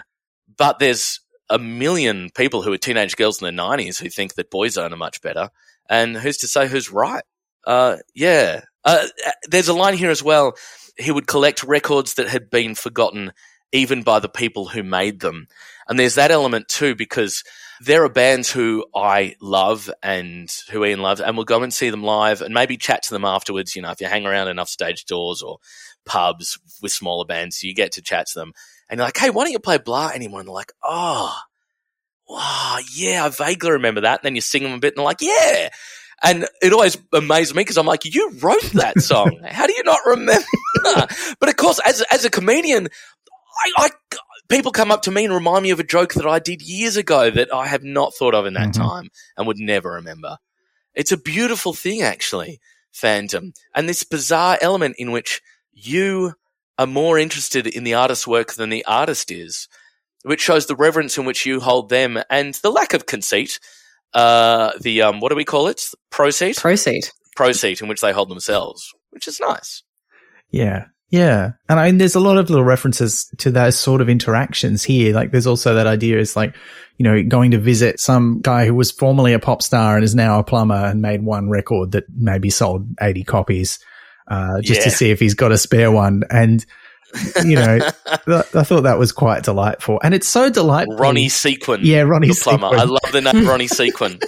but 0.57 0.79
there's 0.79 1.21
a 1.51 1.59
million 1.59 2.31
people 2.35 2.63
who 2.63 2.73
are 2.73 2.79
teenage 2.79 3.17
girls 3.17 3.43
in 3.43 3.55
the 3.55 3.63
90s 3.63 4.01
who 4.01 4.09
think 4.09 4.35
that 4.35 4.51
Boyzone 4.51 4.93
are 4.93 4.97
much 4.97 5.21
better. 5.21 5.51
And 5.89 6.17
who's 6.17 6.39
to 6.39 6.49
say 6.49 6.67
who's 6.67 6.91
right? 6.91 7.25
Uh, 7.67 7.97
yeah. 8.15 8.63
Uh, 8.85 9.07
there's 9.49 9.69
a 9.69 9.75
line 9.75 9.95
here 9.97 10.11
as 10.11 10.23
well. 10.23 10.57
He 10.97 11.11
would 11.11 11.27
collect 11.27 11.63
records 11.63 12.15
that 12.15 12.29
had 12.29 12.51
been 12.51 12.75
forgotten 12.75 13.33
even 13.73 14.03
by 14.03 14.19
the 14.21 14.29
people 14.29 14.67
who 14.67 14.83
made 14.83 15.21
them. 15.21 15.49
And 15.89 15.99
there's 15.99 16.17
that 16.17 16.31
element 16.31 16.69
too, 16.69 16.95
because 16.95 17.43
there 17.81 18.05
are 18.05 18.09
bands 18.09 18.51
who 18.51 18.85
I 18.95 19.35
love 19.41 19.91
and 20.03 20.55
who 20.71 20.85
Ian 20.85 21.01
loves, 21.01 21.21
and 21.21 21.37
we'll 21.37 21.45
go 21.45 21.63
and 21.63 21.73
see 21.73 21.91
them 21.91 22.05
live 22.05 22.43
and 22.43 22.55
maybe 22.55 22.77
chat 22.77 23.03
to 23.05 23.15
them 23.15 23.25
afterwards. 23.25 23.75
You 23.75 23.83
know, 23.83 23.91
if 23.91 24.01
you 24.01 24.07
hang 24.07 24.27
around 24.27 24.49
enough 24.49 24.69
stage 24.69 25.05
doors 25.07 25.43
or 25.43 25.59
pubs 26.05 26.59
with 26.83 26.93
smaller 26.93 27.25
bands, 27.25 27.63
you 27.63 27.75
get 27.75 27.93
to 27.93 28.03
chat 28.03 28.27
to 28.29 28.39
them. 28.39 28.53
And 28.89 28.99
you're 28.99 29.07
like, 29.07 29.17
hey, 29.17 29.31
why 29.31 29.45
don't 29.45 29.53
you 29.53 29.59
play 29.59 29.79
blah 29.79 30.11
anymore? 30.15 30.41
And 30.41 30.49
they're 30.49 30.55
like, 30.55 30.73
oh, 30.85 31.35
wow, 32.29 32.79
yeah, 32.95 33.25
I 33.25 33.29
vaguely 33.31 33.73
remember 33.73 34.03
that. 34.03 34.21
And 34.21 34.25
then 34.25 34.35
you 34.35 34.43
sing 34.43 34.63
them 34.63 34.75
a 34.75 34.79
bit 34.79 34.93
and 34.93 34.99
they're 34.99 35.05
like, 35.05 35.23
yeah. 35.23 35.71
And 36.23 36.47
it 36.63 36.73
always 36.73 36.97
amazes 37.13 37.55
me 37.55 37.63
because 37.63 37.79
I'm 37.79 37.87
like, 37.87 38.05
you 38.05 38.31
wrote 38.41 38.63
that 38.75 39.01
song. 39.01 39.41
How 39.45 39.67
do 39.67 39.75
you 39.75 39.83
not 39.83 40.01
remember? 40.07 40.47
but 41.41 41.49
of 41.49 41.57
course, 41.57 41.81
as, 41.85 42.03
as 42.11 42.25
a 42.25 42.31
comedian, 42.31 42.89
I, 43.59 43.73
I, 43.77 43.91
people 44.49 44.71
come 44.71 44.93
up 44.93 45.03
to 45.03 45.11
me 45.11 45.25
and 45.25 45.35
remind 45.35 45.63
me 45.63 45.71
of 45.71 45.81
a 45.81 45.85
joke 45.85 46.15
that 46.15 46.27
I 46.27 46.39
did 46.39 46.63
years 46.63 46.97
ago 46.97 47.31
that 47.31 47.53
I 47.53 47.67
have 47.67 47.83
not 47.83 48.15
thought 48.15 48.35
of 48.35 48.47
in 48.47 48.55
that 48.55 48.71
mm-hmm. 48.71 48.83
time 48.83 49.11
and 49.37 49.47
would 49.47 49.59
never 49.59 49.93
remember. 49.93 50.39
It's 50.95 51.13
a 51.13 51.17
beautiful 51.17 51.73
thing, 51.73 52.03
actually, 52.03 52.61
fandom. 52.95 53.55
And 53.75 53.89
this 53.89 54.05
bizarre 54.05 54.59
element 54.61 54.97
in 54.99 55.11
which 55.11 55.41
you 55.73 56.35
are 56.79 56.87
more 56.87 57.19
interested 57.19 57.67
in 57.67 57.85
the 57.85 57.95
artist's 57.95 58.27
work 58.27 58.55
than 58.55 58.71
the 58.71 58.85
artist 58.85 59.31
is, 59.31 59.69
which 60.23 60.41
shows 60.41 60.67
the 60.67 60.77
reverence 60.77 61.19
in 61.19 61.25
which 61.25 61.47
you 61.47 61.61
hold 61.61 61.89
them 61.89 62.23
and 62.31 62.55
the 62.55 62.71
lack 62.71 62.95
of 62.95 63.07
conceit. 63.07 63.59
Uh, 64.15 64.73
the, 64.81 65.03
um, 65.03 65.21
what 65.21 65.31
do 65.31 65.37
we 65.37 65.45
call 65.45 65.69
it? 65.69 65.83
Proceed? 66.11 66.57
Proceed. 66.57 67.09
Proceed 67.37 67.81
in 67.81 67.89
which 67.89 68.01
they 68.01 68.13
hold 68.13 68.29
themselves, 68.29 68.93
which 69.11 69.27
is 69.27 69.41
nice. 69.41 69.83
Yeah. 70.51 70.87
Yeah. 71.11 71.53
And 71.69 71.79
I 71.79 71.87
mean, 71.87 71.99
there's 71.99 72.15
a 72.15 72.21
lot 72.21 72.39
of 72.39 72.49
little 72.49 72.65
references 72.65 73.31
to 73.39 73.51
those 73.51 73.79
sort 73.79 74.01
of 74.01 74.09
interactions 74.09 74.83
here. 74.83 75.15
Like 75.15 75.31
there's 75.31 75.47
also 75.47 75.75
that 75.75 75.87
idea 75.87 76.19
is 76.19 76.37
like, 76.37 76.55
you 76.97 77.05
know, 77.05 77.23
going 77.23 77.51
to 77.51 77.59
visit 77.59 78.01
some 78.01 78.41
guy 78.41 78.67
who 78.67 78.75
was 78.75 78.91
formerly 78.91 79.35
a 79.35 79.39
pop 79.39 79.63
star 79.63 79.95
and 79.95 80.05
is 80.05 80.15
now 80.15 80.39
a 80.39 80.45
plumber 80.45 80.75
and 80.75 81.03
made 81.03 81.23
one 81.23 81.51
record 81.51 81.93
that 81.93 82.05
maybe 82.17 82.49
sold 82.49 82.87
80 83.01 83.25
copies, 83.25 83.79
uh, 84.29 84.63
just 84.63 84.81
yeah. 84.81 84.85
to 84.85 84.91
see 84.91 85.11
if 85.11 85.21
he's 85.21 85.35
got 85.35 85.53
a 85.53 85.59
spare 85.59 85.91
one. 85.91 86.23
And, 86.31 86.65
you 87.45 87.57
know, 87.57 87.79
th- 88.27 88.55
I 88.55 88.63
thought 88.63 88.83
that 88.83 88.99
was 88.99 89.13
quite 89.13 89.45
delightful. 89.45 90.01
And 90.03 90.15
it's 90.15 90.29
so 90.29 90.51
delightful. 90.51 90.97
Ronnie 90.97 91.29
Sequin. 91.29 91.81
Yeah, 91.83 92.03
Ronnie 92.03 92.29
the 92.29 92.41
plumber. 92.43 92.69
Sequin. 92.69 92.81
I 92.81 92.85
love 92.85 93.13
the 93.13 93.21
name 93.21 93.47
Ronnie 93.47 93.69
Sequin. 93.69 94.19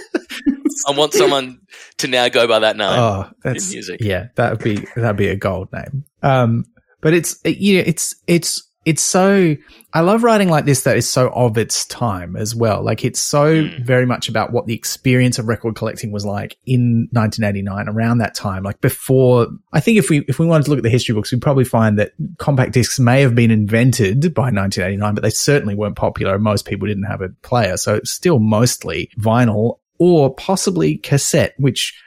I 0.87 0.91
want 0.91 1.13
someone 1.13 1.59
to 1.97 2.07
now 2.07 2.29
go 2.29 2.47
by 2.47 2.59
that 2.59 2.77
name. 2.77 2.87
Oh, 2.89 3.29
that's 3.43 3.71
music. 3.71 4.01
Yeah, 4.01 4.27
that 4.35 4.51
would 4.51 4.63
be 4.63 4.85
that'd 4.95 5.17
be 5.17 5.29
a 5.29 5.35
gold 5.35 5.69
name. 5.73 6.05
Um, 6.21 6.65
but 7.01 7.13
it's, 7.13 7.39
you 7.45 7.77
know, 7.77 7.83
it's, 7.85 8.15
it's, 8.27 8.67
it's 8.85 9.01
so, 9.01 9.55
I 9.93 10.01
love 10.01 10.23
writing 10.23 10.47
like 10.49 10.65
this 10.65 10.83
that 10.83 10.95
is 10.95 11.09
so 11.09 11.29
of 11.29 11.57
its 11.57 11.85
time 11.87 12.35
as 12.35 12.53
well. 12.55 12.83
Like 12.83 13.03
it's 13.03 13.19
so 13.19 13.63
mm. 13.63 13.83
very 13.83 14.05
much 14.05 14.29
about 14.29 14.51
what 14.53 14.67
the 14.67 14.75
experience 14.75 15.39
of 15.39 15.47
record 15.47 15.75
collecting 15.75 16.11
was 16.11 16.23
like 16.23 16.57
in 16.67 17.09
1989 17.11 17.89
around 17.89 18.19
that 18.19 18.35
time. 18.35 18.61
Like 18.63 18.81
before, 18.81 19.47
I 19.73 19.79
think 19.79 19.97
if 19.97 20.09
we, 20.09 20.19
if 20.27 20.37
we 20.37 20.45
wanted 20.45 20.65
to 20.65 20.69
look 20.69 20.77
at 20.77 20.83
the 20.83 20.89
history 20.89 21.15
books, 21.15 21.31
we'd 21.31 21.41
probably 21.41 21.65
find 21.65 21.97
that 21.97 22.13
compact 22.37 22.73
discs 22.73 22.99
may 22.99 23.21
have 23.21 23.33
been 23.33 23.49
invented 23.49 24.33
by 24.35 24.51
1989, 24.51 25.15
but 25.15 25.23
they 25.23 25.31
certainly 25.31 25.73
weren't 25.73 25.95
popular. 25.95 26.37
Most 26.37 26.65
people 26.65 26.87
didn't 26.87 27.03
have 27.03 27.21
a 27.21 27.29
player. 27.41 27.77
So 27.77 27.95
it's 27.95 28.11
still 28.11 28.37
mostly 28.39 29.09
vinyl 29.19 29.79
or 29.97 30.33
possibly 30.35 30.97
cassette, 30.97 31.55
which 31.57 31.99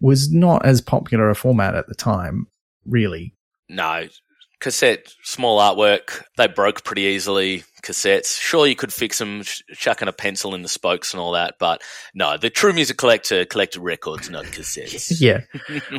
was 0.00 0.30
not 0.30 0.66
as 0.66 0.82
popular 0.82 1.30
a 1.30 1.34
format 1.34 1.74
at 1.74 1.86
the 1.86 1.94
time, 1.94 2.46
really. 2.84 3.34
No, 3.68 4.06
cassette, 4.60 5.14
small 5.22 5.60
artwork. 5.60 6.22
They 6.36 6.46
broke 6.46 6.84
pretty 6.84 7.02
easily. 7.02 7.64
Cassettes. 7.82 8.40
Sure, 8.40 8.66
you 8.66 8.74
could 8.74 8.92
fix 8.92 9.18
them, 9.18 9.42
sh- 9.42 9.62
chucking 9.74 10.08
a 10.08 10.12
pencil 10.12 10.54
in 10.54 10.62
the 10.62 10.68
spokes 10.68 11.12
and 11.12 11.20
all 11.20 11.32
that, 11.32 11.54
but 11.60 11.82
no, 12.14 12.36
the 12.36 12.50
true 12.50 12.72
music 12.72 12.96
collector 12.96 13.44
collected 13.44 13.80
records, 13.80 14.28
not 14.28 14.44
cassettes. 14.46 15.12
yeah. 15.20 15.42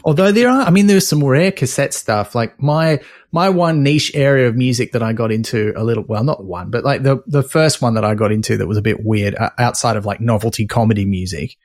Although 0.03 0.33
there 0.33 0.49
are, 0.49 0.63
I 0.63 0.69
mean, 0.69 0.87
there's 0.87 1.07
some 1.07 1.23
rare 1.23 1.51
cassette 1.51 1.93
stuff. 1.93 2.35
Like 2.35 2.61
my 2.61 2.99
my 3.31 3.49
one 3.49 3.83
niche 3.83 4.11
area 4.13 4.47
of 4.47 4.55
music 4.55 4.91
that 4.91 5.03
I 5.03 5.13
got 5.13 5.31
into 5.31 5.71
a 5.77 5.83
little, 5.83 6.03
well, 6.03 6.23
not 6.23 6.43
one, 6.43 6.71
but 6.71 6.83
like 6.83 7.03
the 7.03 7.23
the 7.25 7.43
first 7.43 7.81
one 7.81 7.93
that 7.93 8.03
I 8.03 8.15
got 8.15 8.33
into 8.33 8.57
that 8.57 8.67
was 8.67 8.77
a 8.77 8.81
bit 8.81 9.05
weird 9.05 9.35
uh, 9.35 9.51
outside 9.57 9.95
of 9.95 10.05
like 10.05 10.19
novelty 10.19 10.65
comedy 10.67 11.05
music 11.05 11.55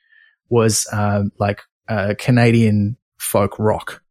was 0.48 0.86
uh, 0.92 1.24
like 1.38 1.62
uh, 1.88 2.14
Canadian 2.18 2.96
folk 3.18 3.58
rock. 3.58 4.02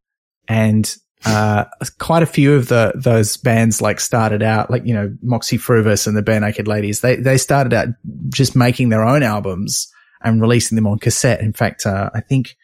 And 0.48 0.94
uh, 1.26 1.66
quite 2.00 2.24
a 2.24 2.28
few 2.28 2.56
of 2.56 2.68
the 2.68 2.94
those 2.96 3.38
bands 3.38 3.82
like 3.82 4.00
started 4.00 4.42
out 4.42 4.72
like 4.72 4.86
you 4.86 4.94
know 4.94 5.16
Moxy 5.22 5.58
Früvous 5.58 6.08
and 6.08 6.18
the 6.18 6.24
Barenaked 6.24 6.68
Ladies. 6.68 7.02
They 7.02 7.16
they 7.16 7.38
started 7.38 7.74
out 7.74 7.90
just 8.30 8.56
making 8.56 8.90
their 8.90 9.04
own 9.04 9.24
albums 9.24 9.92
and 10.24 10.42
releasing 10.42 10.76
them 10.76 10.88
on 10.88 11.00
cassette. 11.00 11.42
In 11.42 11.54
fact, 11.54 11.86
uh, 11.86 12.10
I 12.14 12.22
think 12.22 12.56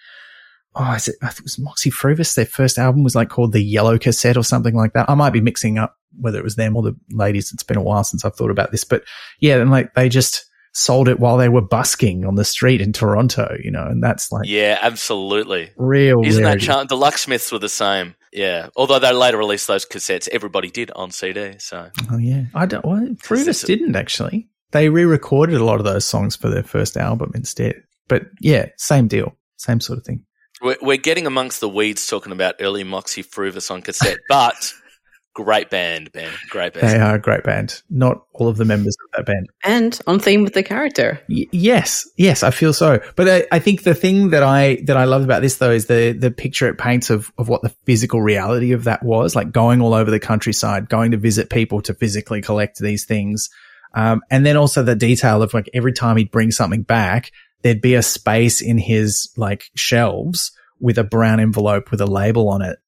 oh, 0.75 0.93
is 0.93 1.07
it? 1.07 1.15
I 1.21 1.27
think 1.27 1.39
it 1.39 1.43
was 1.43 1.59
Moxy 1.59 1.91
Früvous. 1.91 2.35
Their 2.35 2.45
first 2.45 2.77
album 2.77 3.03
was 3.03 3.15
like 3.15 3.29
called 3.29 3.51
the 3.51 3.63
Yellow 3.63 3.97
Cassette 3.97 4.37
or 4.37 4.43
something 4.43 4.75
like 4.75 4.93
that. 4.93 5.09
I 5.09 5.15
might 5.15 5.33
be 5.33 5.41
mixing 5.41 5.77
up 5.77 5.97
whether 6.19 6.39
it 6.39 6.43
was 6.43 6.55
them 6.55 6.75
or 6.75 6.83
the 6.83 6.95
ladies. 7.11 7.51
It's 7.51 7.63
been 7.63 7.77
a 7.77 7.83
while 7.83 8.03
since 8.03 8.25
I've 8.25 8.35
thought 8.35 8.51
about 8.51 8.71
this, 8.71 8.83
but 8.83 9.03
yeah, 9.39 9.57
and 9.57 9.71
like 9.71 9.93
they 9.93 10.09
just 10.09 10.45
sold 10.73 11.09
it 11.09 11.19
while 11.19 11.37
they 11.37 11.49
were 11.49 11.61
busking 11.61 12.25
on 12.25 12.35
the 12.35 12.45
street 12.45 12.81
in 12.81 12.93
Toronto, 12.93 13.55
you 13.63 13.71
know, 13.71 13.85
and 13.85 14.03
that's 14.03 14.31
like 14.31 14.47
yeah, 14.47 14.77
absolutely 14.81 15.71
real. 15.75 16.21
Isn't 16.23 16.43
rarity. 16.43 16.65
that 16.65 16.73
char- 16.73 16.85
the 16.85 16.97
Lucksmiths 16.97 17.51
were 17.51 17.59
the 17.59 17.69
same? 17.69 18.15
Yeah, 18.37 18.69
although 18.75 18.99
they 18.99 19.11
later 19.11 19.37
released 19.37 19.65
those 19.65 19.83
cassettes, 19.83 20.29
everybody 20.31 20.69
did 20.69 20.91
on 20.91 21.09
CD. 21.09 21.55
So, 21.57 21.89
oh 22.11 22.19
yeah, 22.19 22.45
I 22.53 22.67
don't. 22.67 22.85
Well, 22.85 23.07
Früvous 23.15 23.65
didn't 23.65 23.95
actually. 23.95 24.47
They 24.71 24.89
re-recorded 24.89 25.59
a 25.59 25.65
lot 25.65 25.79
of 25.79 25.85
those 25.85 26.05
songs 26.05 26.35
for 26.35 26.49
their 26.49 26.61
first 26.61 26.97
album 26.97 27.31
instead. 27.33 27.81
But 28.07 28.27
yeah, 28.39 28.67
same 28.77 29.07
deal, 29.07 29.35
same 29.55 29.79
sort 29.79 29.97
of 29.97 30.05
thing. 30.05 30.23
We're, 30.61 30.77
we're 30.83 30.97
getting 30.97 31.25
amongst 31.25 31.61
the 31.61 31.69
weeds 31.69 32.05
talking 32.05 32.31
about 32.31 32.55
early 32.59 32.83
Moxy 32.83 33.23
Früvous 33.23 33.71
on 33.71 33.81
cassette, 33.81 34.19
but 34.29 34.71
Great 35.37 35.69
band, 35.69 36.11
Ben. 36.13 36.31
Great 36.49 36.73
band. 36.73 36.87
They 36.87 36.99
are 36.99 37.13
a 37.13 37.19
great 37.19 37.43
band. 37.43 37.83
Not 37.91 38.25
all 38.33 38.47
of 38.47 38.57
the 38.57 38.65
members 38.65 38.97
of 39.05 39.11
that 39.15 39.27
band. 39.27 39.47
And 39.63 39.99
on 40.07 40.19
theme 40.19 40.41
with 40.41 40.55
the 40.55 40.63
character. 40.63 41.21
Y- 41.29 41.45
yes, 41.51 42.09
yes, 42.17 42.41
I 42.41 42.49
feel 42.49 42.73
so. 42.73 42.99
But 43.15 43.29
I, 43.29 43.47
I, 43.51 43.59
think 43.59 43.83
the 43.83 43.93
thing 43.93 44.31
that 44.31 44.41
I 44.41 44.79
that 44.85 44.97
I 44.97 45.03
love 45.03 45.23
about 45.23 45.43
this 45.43 45.57
though 45.57 45.69
is 45.69 45.85
the 45.85 46.13
the 46.13 46.31
picture 46.31 46.67
it 46.67 46.79
paints 46.79 47.11
of 47.11 47.31
of 47.37 47.49
what 47.49 47.61
the 47.61 47.69
physical 47.85 48.19
reality 48.19 48.71
of 48.71 48.85
that 48.85 49.03
was, 49.03 49.35
like 49.35 49.51
going 49.51 49.79
all 49.79 49.93
over 49.93 50.09
the 50.09 50.19
countryside, 50.19 50.89
going 50.89 51.11
to 51.11 51.17
visit 51.17 51.51
people 51.51 51.83
to 51.83 51.93
physically 51.93 52.41
collect 52.41 52.79
these 52.79 53.05
things. 53.05 53.51
Um, 53.93 54.21
and 54.31 54.43
then 54.43 54.57
also 54.57 54.81
the 54.81 54.95
detail 54.95 55.43
of 55.43 55.53
like 55.53 55.69
every 55.71 55.93
time 55.93 56.17
he'd 56.17 56.31
bring 56.31 56.49
something 56.49 56.81
back, 56.81 57.31
there'd 57.61 57.79
be 57.79 57.93
a 57.93 58.01
space 58.01 58.59
in 58.59 58.79
his 58.79 59.31
like 59.37 59.65
shelves 59.75 60.51
with 60.79 60.97
a 60.97 61.03
brown 61.03 61.39
envelope 61.39 61.91
with 61.91 62.01
a 62.01 62.07
label 62.07 62.49
on 62.49 62.63
it 62.63 62.79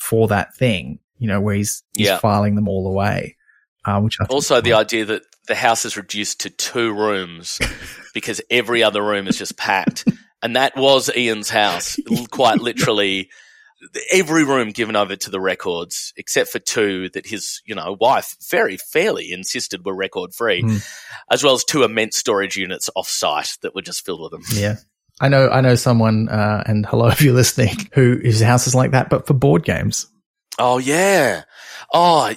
for 0.00 0.26
that 0.26 0.56
thing 0.56 0.98
you 1.22 1.28
know, 1.28 1.40
where 1.40 1.54
he's, 1.54 1.82
he's 1.96 2.08
Yeah. 2.08 2.18
filing 2.18 2.56
them 2.56 2.68
all 2.68 2.86
away. 2.88 3.36
Uh, 3.84 4.00
which 4.00 4.16
I 4.20 4.24
Also, 4.26 4.60
the 4.60 4.74
idea 4.74 5.04
that 5.06 5.22
the 5.48 5.54
house 5.54 5.84
is 5.84 5.96
reduced 5.96 6.40
to 6.40 6.50
two 6.50 6.92
rooms 6.92 7.58
because 8.14 8.40
every 8.50 8.82
other 8.82 9.02
room 9.02 9.26
is 9.28 9.38
just 9.38 9.56
packed. 9.56 10.06
And 10.42 10.56
that 10.56 10.76
was 10.76 11.08
Ian's 11.16 11.48
house, 11.50 11.96
quite 12.30 12.60
literally. 12.60 13.30
Every 14.12 14.44
room 14.44 14.70
given 14.70 14.94
over 14.94 15.16
to 15.16 15.30
the 15.30 15.40
records, 15.40 16.12
except 16.16 16.50
for 16.50 16.60
two 16.60 17.08
that 17.10 17.26
his, 17.26 17.60
you 17.66 17.74
know, 17.74 17.96
wife 18.00 18.36
very 18.48 18.76
fairly 18.76 19.32
insisted 19.32 19.84
were 19.84 19.94
record 19.94 20.32
free, 20.34 20.60
Hmm. 20.62 20.76
as 21.30 21.42
well 21.42 21.54
as 21.54 21.64
two 21.64 21.82
immense 21.82 22.16
storage 22.16 22.56
units 22.56 22.88
off 22.94 23.08
site 23.08 23.56
that 23.62 23.74
were 23.74 23.82
just 23.82 24.04
filled 24.04 24.20
with 24.22 24.30
them. 24.30 24.42
Yeah. 24.56 24.76
I 25.20 25.28
know, 25.28 25.48
I 25.48 25.60
know 25.60 25.74
someone, 25.74 26.28
uh, 26.28 26.62
and 26.66 26.86
hello 26.86 27.08
if 27.08 27.22
you're 27.22 27.34
listening, 27.34 27.76
who 27.92 28.18
his 28.22 28.40
house 28.40 28.68
is 28.68 28.74
like 28.76 28.92
that, 28.92 29.10
but 29.10 29.26
for 29.26 29.34
board 29.34 29.64
games. 29.64 30.06
Oh 30.58 30.78
yeah. 30.78 31.44
Oh 31.92 32.32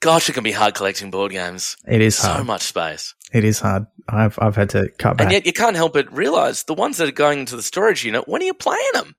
gosh, 0.00 0.28
it 0.28 0.32
can 0.32 0.44
be 0.44 0.52
hard 0.52 0.74
collecting 0.74 1.10
board 1.10 1.32
games. 1.32 1.76
It 1.86 2.00
is 2.00 2.16
So 2.16 2.44
much 2.44 2.62
space. 2.62 3.14
It 3.32 3.44
is 3.44 3.58
hard. 3.60 3.86
I've, 4.08 4.38
I've 4.40 4.54
had 4.54 4.70
to 4.70 4.88
cut 4.98 5.16
back. 5.16 5.24
And 5.24 5.32
yet 5.32 5.46
you 5.46 5.52
can't 5.52 5.74
help 5.76 5.94
but 5.94 6.12
realize 6.12 6.62
the 6.64 6.74
ones 6.74 6.98
that 6.98 7.08
are 7.08 7.12
going 7.12 7.40
into 7.40 7.56
the 7.56 7.62
storage 7.62 8.04
unit, 8.04 8.28
when 8.28 8.40
are 8.40 8.44
you 8.44 8.54
playing 8.54 8.90
them? 8.94 9.14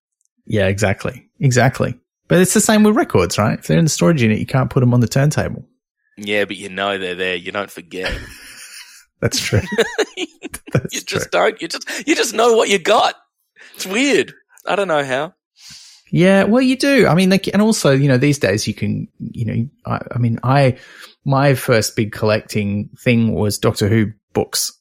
yeah, 0.45 0.67
exactly. 0.67 1.27
Exactly. 1.41 1.99
But 2.29 2.39
it's 2.39 2.53
the 2.53 2.61
same 2.61 2.83
with 2.83 2.95
records, 2.95 3.37
right? 3.37 3.59
If 3.59 3.67
they're 3.67 3.77
in 3.77 3.85
the 3.85 3.89
storage 3.89 4.21
unit, 4.21 4.39
you 4.39 4.45
can't 4.45 4.69
put 4.69 4.79
them 4.79 4.93
on 4.93 5.01
the 5.01 5.07
turntable. 5.07 5.65
Yeah, 6.17 6.45
but 6.45 6.55
you 6.55 6.69
know 6.69 6.97
they're 6.97 7.15
there. 7.15 7.35
You 7.35 7.51
don't 7.51 7.69
forget. 7.69 8.11
That's 9.19 9.39
true. 9.39 9.61
That's 10.71 10.93
you 10.93 11.01
true. 11.01 11.19
just 11.19 11.31
don't. 11.31 11.61
You 11.61 11.67
just 11.67 12.07
you 12.07 12.15
just 12.15 12.33
know 12.33 12.53
what 12.55 12.69
you 12.69 12.79
got. 12.79 13.15
It's 13.75 13.85
weird. 13.85 14.33
I 14.65 14.75
don't 14.75 14.87
know 14.87 15.03
how. 15.03 15.33
Yeah, 16.11 16.43
well, 16.43 16.61
you 16.61 16.77
do. 16.77 17.07
I 17.07 17.15
mean, 17.15 17.29
like, 17.29 17.47
and 17.47 17.61
also, 17.61 17.91
you 17.91 18.07
know, 18.07 18.17
these 18.17 18.39
days 18.39 18.67
you 18.67 18.73
can, 18.73 19.07
you 19.19 19.45
know, 19.45 19.69
I, 19.85 19.99
I 20.15 20.17
mean, 20.17 20.39
I, 20.43 20.77
my 21.25 21.53
first 21.53 21.95
big 21.95 22.11
collecting 22.11 22.89
thing 22.99 23.33
was 23.33 23.57
Doctor 23.57 23.87
Who 23.89 24.13
books. 24.33 24.73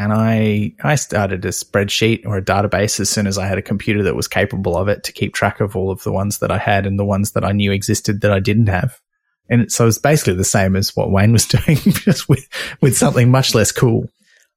And 0.00 0.12
I, 0.12 0.74
I 0.84 0.94
started 0.94 1.44
a 1.44 1.48
spreadsheet 1.48 2.24
or 2.24 2.36
a 2.36 2.44
database 2.44 3.00
as 3.00 3.10
soon 3.10 3.26
as 3.26 3.36
I 3.36 3.46
had 3.46 3.58
a 3.58 3.62
computer 3.62 4.04
that 4.04 4.14
was 4.14 4.28
capable 4.28 4.76
of 4.76 4.86
it 4.86 5.02
to 5.04 5.12
keep 5.12 5.34
track 5.34 5.60
of 5.60 5.74
all 5.74 5.90
of 5.90 6.04
the 6.04 6.12
ones 6.12 6.38
that 6.38 6.52
I 6.52 6.58
had 6.58 6.86
and 6.86 6.98
the 6.98 7.04
ones 7.04 7.32
that 7.32 7.44
I 7.44 7.50
knew 7.50 7.72
existed 7.72 8.20
that 8.20 8.30
I 8.30 8.38
didn't 8.38 8.68
have. 8.68 9.00
And 9.48 9.72
so 9.72 9.88
it's 9.88 9.98
basically 9.98 10.34
the 10.34 10.44
same 10.44 10.76
as 10.76 10.94
what 10.94 11.10
Wayne 11.10 11.32
was 11.32 11.46
doing, 11.48 11.78
just 11.78 12.28
with, 12.28 12.46
with 12.80 12.96
something 12.96 13.30
much 13.30 13.54
less 13.54 13.72
cool. 13.72 14.08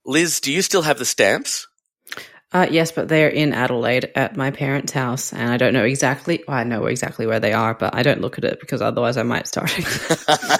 Liz, 0.05 0.41
do 0.41 0.51
you 0.51 0.62
still 0.62 0.82
have 0.84 0.99
the 0.99 1.05
stamps? 1.05 1.68
Uh, 2.54 2.68
yes, 2.70 2.91
but 2.91 3.08
they're 3.08 3.30
in 3.30 3.54
Adelaide 3.54 4.12
at 4.16 4.36
my 4.36 4.52
parents' 4.52 4.91
house, 4.91 5.32
and 5.32 5.49
I 5.49 5.56
don't 5.56 5.74
know 5.74 5.86
exactly. 5.86 6.43
Well, 6.47 6.58
I 6.58 6.66
know 6.66 6.86
exactly 6.86 7.26
where 7.26 7.39
they 7.39 7.54
are, 7.54 7.74
but 7.74 7.95
I 7.95 8.04
don't 8.04 8.20
look 8.20 8.38
at 8.38 8.43
it 8.43 8.60
because 8.60 8.82
otherwise 8.82 9.16
I 9.16 9.24
might 9.24 9.47
start. 9.47 9.74
Because 9.74 10.58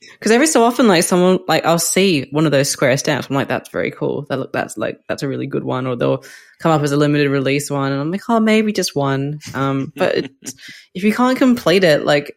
every 0.32 0.48
so 0.48 0.64
often, 0.64 0.88
like 0.88 1.04
someone, 1.04 1.38
like 1.46 1.64
I'll 1.64 1.78
see 1.78 2.26
one 2.32 2.46
of 2.46 2.52
those 2.52 2.68
square 2.68 2.96
stamps. 2.96 3.28
I'm 3.30 3.36
like, 3.36 3.46
that's 3.46 3.70
very 3.70 3.92
cool. 3.92 4.26
That 4.28 4.38
look, 4.40 4.52
that's 4.52 4.76
like 4.76 4.98
that's 5.08 5.22
a 5.22 5.28
really 5.28 5.46
good 5.46 5.62
one. 5.62 5.86
Or 5.86 5.94
they'll 5.94 6.24
come 6.58 6.72
up 6.72 6.82
as 6.82 6.90
a 6.90 6.96
limited 6.96 7.30
release 7.30 7.70
one, 7.70 7.92
and 7.92 8.00
I'm 8.00 8.10
like, 8.10 8.22
oh, 8.28 8.40
maybe 8.40 8.72
just 8.72 8.96
one. 8.96 9.38
Um, 9.54 9.92
but 9.96 10.16
it's, 10.16 10.54
if 10.94 11.04
you 11.04 11.14
can't 11.14 11.38
complete 11.38 11.84
it, 11.84 12.04
like 12.04 12.36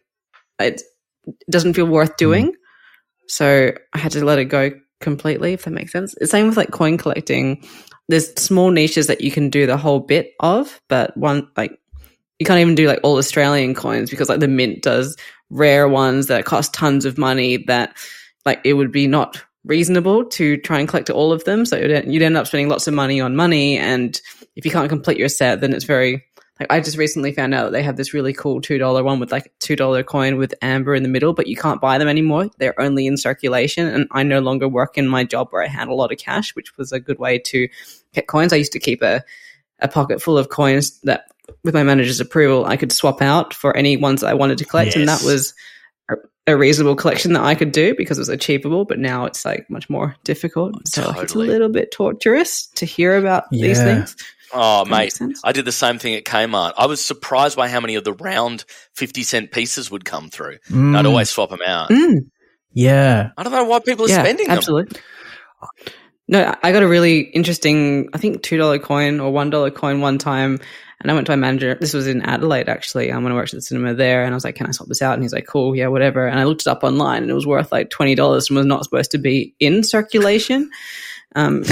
it 0.60 0.82
doesn't 1.50 1.74
feel 1.74 1.86
worth 1.86 2.16
doing. 2.16 2.54
So 3.26 3.72
I 3.92 3.98
had 3.98 4.12
to 4.12 4.24
let 4.24 4.38
it 4.38 4.44
go 4.46 4.70
completely, 5.00 5.54
if 5.54 5.64
that 5.64 5.70
makes 5.70 5.92
sense. 5.92 6.14
The 6.16 6.26
same 6.26 6.46
with 6.46 6.56
like 6.56 6.70
coin 6.70 6.96
collecting. 6.96 7.64
There's 8.10 8.32
small 8.34 8.70
niches 8.70 9.06
that 9.06 9.20
you 9.20 9.30
can 9.30 9.50
do 9.50 9.66
the 9.66 9.76
whole 9.76 10.00
bit 10.00 10.34
of, 10.40 10.80
but 10.88 11.16
one 11.16 11.48
like 11.56 11.78
you 12.38 12.46
can't 12.46 12.60
even 12.60 12.74
do 12.74 12.86
like 12.86 13.00
all 13.02 13.18
Australian 13.18 13.74
coins 13.74 14.10
because 14.10 14.28
like 14.28 14.40
the 14.40 14.48
mint 14.48 14.82
does 14.82 15.16
rare 15.50 15.88
ones 15.88 16.26
that 16.28 16.44
cost 16.44 16.72
tons 16.72 17.04
of 17.04 17.18
money 17.18 17.58
that 17.68 17.96
like 18.44 18.60
it 18.64 18.74
would 18.74 18.92
be 18.92 19.06
not 19.06 19.42
reasonable 19.64 20.24
to 20.24 20.56
try 20.58 20.78
and 20.78 20.88
collect 20.88 21.10
all 21.10 21.32
of 21.32 21.44
them. 21.44 21.66
So 21.66 21.76
you'd, 21.76 22.22
end 22.22 22.36
up 22.36 22.46
spending 22.46 22.68
lots 22.68 22.86
of 22.86 22.94
money 22.94 23.20
on 23.20 23.36
money. 23.36 23.76
And 23.76 24.18
if 24.56 24.64
you 24.64 24.70
can't 24.70 24.88
complete 24.88 25.18
your 25.18 25.28
set, 25.28 25.60
then 25.60 25.72
it's 25.72 25.84
very 25.84 26.24
like 26.60 26.70
I 26.70 26.80
just 26.80 26.98
recently 26.98 27.32
found 27.32 27.54
out 27.54 27.64
that 27.64 27.72
they 27.72 27.82
have 27.82 27.96
this 27.96 28.12
really 28.12 28.34
cool 28.34 28.60
two 28.60 28.76
dollar 28.76 29.02
one 29.02 29.18
with 29.18 29.32
like 29.32 29.50
two 29.58 29.76
dollar 29.76 30.02
coin 30.02 30.36
with 30.36 30.54
amber 30.60 30.94
in 30.94 31.02
the 31.02 31.08
middle, 31.08 31.32
but 31.32 31.46
you 31.46 31.56
can't 31.56 31.80
buy 31.80 31.96
them 31.96 32.06
anymore. 32.06 32.50
They're 32.58 32.78
only 32.78 33.06
in 33.06 33.16
circulation, 33.16 33.86
and 33.88 34.06
I 34.12 34.22
no 34.22 34.40
longer 34.40 34.68
work 34.68 34.98
in 34.98 35.08
my 35.08 35.24
job 35.24 35.48
where 35.50 35.62
I 35.62 35.68
handle 35.68 35.96
a 35.96 35.98
lot 35.98 36.12
of 36.12 36.18
cash, 36.18 36.54
which 36.54 36.76
was 36.76 36.92
a 36.92 37.00
good 37.00 37.18
way 37.18 37.38
to 37.38 37.68
get 38.12 38.26
coins. 38.26 38.52
I 38.52 38.56
used 38.56 38.72
to 38.72 38.78
keep 38.78 39.02
a 39.02 39.24
a 39.80 39.88
pocket 39.88 40.20
full 40.20 40.36
of 40.36 40.50
coins 40.50 41.00
that, 41.00 41.24
with 41.64 41.72
my 41.72 41.82
manager's 41.82 42.20
approval, 42.20 42.66
I 42.66 42.76
could 42.76 42.92
swap 42.92 43.22
out 43.22 43.54
for 43.54 43.74
any 43.74 43.96
ones 43.96 44.20
that 44.20 44.28
I 44.28 44.34
wanted 44.34 44.58
to 44.58 44.66
collect, 44.66 44.94
and 44.96 45.08
that 45.08 45.22
was 45.24 45.54
a, 46.10 46.16
a 46.46 46.56
reasonable 46.58 46.94
collection 46.94 47.32
that 47.32 47.42
I 47.42 47.54
could 47.54 47.72
do 47.72 47.94
because 47.96 48.18
it 48.18 48.20
was 48.20 48.28
achievable. 48.28 48.84
But 48.84 48.98
now 48.98 49.24
it's 49.24 49.46
like 49.46 49.68
much 49.70 49.88
more 49.88 50.14
difficult. 50.24 50.86
So 50.86 51.10
it's 51.22 51.32
a 51.34 51.38
little 51.38 51.70
bit 51.70 51.90
torturous 51.90 52.66
to 52.74 52.84
hear 52.84 53.16
about 53.16 53.44
these 53.50 53.78
things. 53.94 54.16
Oh, 54.52 54.84
mate. 54.84 55.18
I 55.44 55.52
did 55.52 55.64
the 55.64 55.72
same 55.72 55.98
thing 55.98 56.14
at 56.14 56.24
Kmart. 56.24 56.72
I 56.76 56.86
was 56.86 57.04
surprised 57.04 57.56
by 57.56 57.68
how 57.68 57.80
many 57.80 57.94
of 57.94 58.04
the 58.04 58.12
round 58.12 58.64
50 58.94 59.22
cent 59.22 59.52
pieces 59.52 59.90
would 59.90 60.04
come 60.04 60.28
through. 60.28 60.58
Mm, 60.68 60.96
I'd 60.96 61.06
always 61.06 61.30
swap 61.30 61.50
them 61.50 61.60
out. 61.64 61.90
Mm. 61.90 62.30
yeah. 62.72 63.30
I 63.36 63.42
don't 63.42 63.52
know 63.52 63.64
why 63.64 63.78
people 63.80 64.06
are 64.06 64.08
spending 64.08 64.48
them. 64.48 64.56
absolutely. 64.56 65.00
No, 66.28 66.54
I 66.62 66.70
got 66.70 66.84
a 66.84 66.88
really 66.88 67.20
interesting, 67.20 68.08
I 68.12 68.18
think 68.18 68.42
two 68.42 68.56
dollar 68.56 68.78
coin 68.78 69.18
or 69.18 69.32
one 69.32 69.50
dollar 69.50 69.70
coin 69.72 70.00
one 70.00 70.18
time, 70.18 70.60
and 71.00 71.10
I 71.10 71.14
went 71.14 71.26
to 71.26 71.32
my 71.32 71.36
manager. 71.36 71.74
This 71.74 71.92
was 71.92 72.06
in 72.06 72.22
Adelaide 72.22 72.68
actually. 72.68 73.10
I'm 73.12 73.24
when 73.24 73.32
I 73.32 73.34
worked 73.34 73.52
at 73.52 73.56
the 73.56 73.62
cinema 73.62 73.94
there, 73.94 74.22
and 74.22 74.32
I 74.32 74.36
was 74.36 74.44
like, 74.44 74.54
"Can 74.54 74.68
I 74.68 74.70
swap 74.70 74.88
this 74.88 75.02
out?" 75.02 75.14
And 75.14 75.22
he's 75.24 75.32
like, 75.32 75.46
"Cool, 75.48 75.74
yeah, 75.74 75.88
whatever." 75.88 76.28
And 76.28 76.38
I 76.38 76.44
looked 76.44 76.60
it 76.62 76.66
up 76.68 76.84
online, 76.84 77.22
and 77.22 77.30
it 77.30 77.34
was 77.34 77.48
worth 77.48 77.72
like 77.72 77.90
twenty 77.90 78.14
dollars, 78.14 78.48
and 78.48 78.56
was 78.56 78.66
not 78.66 78.84
supposed 78.84 79.10
to 79.10 79.18
be 79.18 79.54
in 79.58 79.82
circulation. 79.82 80.70
Um, 81.34 81.64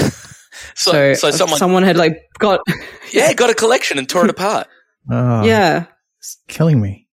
So, 0.75 1.13
so, 1.13 1.31
so, 1.31 1.31
someone, 1.31 1.59
someone 1.59 1.83
had 1.83 1.97
like 1.97 2.21
got 2.39 2.61
yeah, 3.13 3.33
got 3.33 3.49
a 3.49 3.55
collection 3.55 3.97
and 3.97 4.07
tore 4.07 4.23
it 4.25 4.29
apart. 4.29 4.67
Oh, 5.09 5.43
yeah 5.45 5.85
It's 6.19 6.37
killing 6.47 6.79
me. 6.81 7.07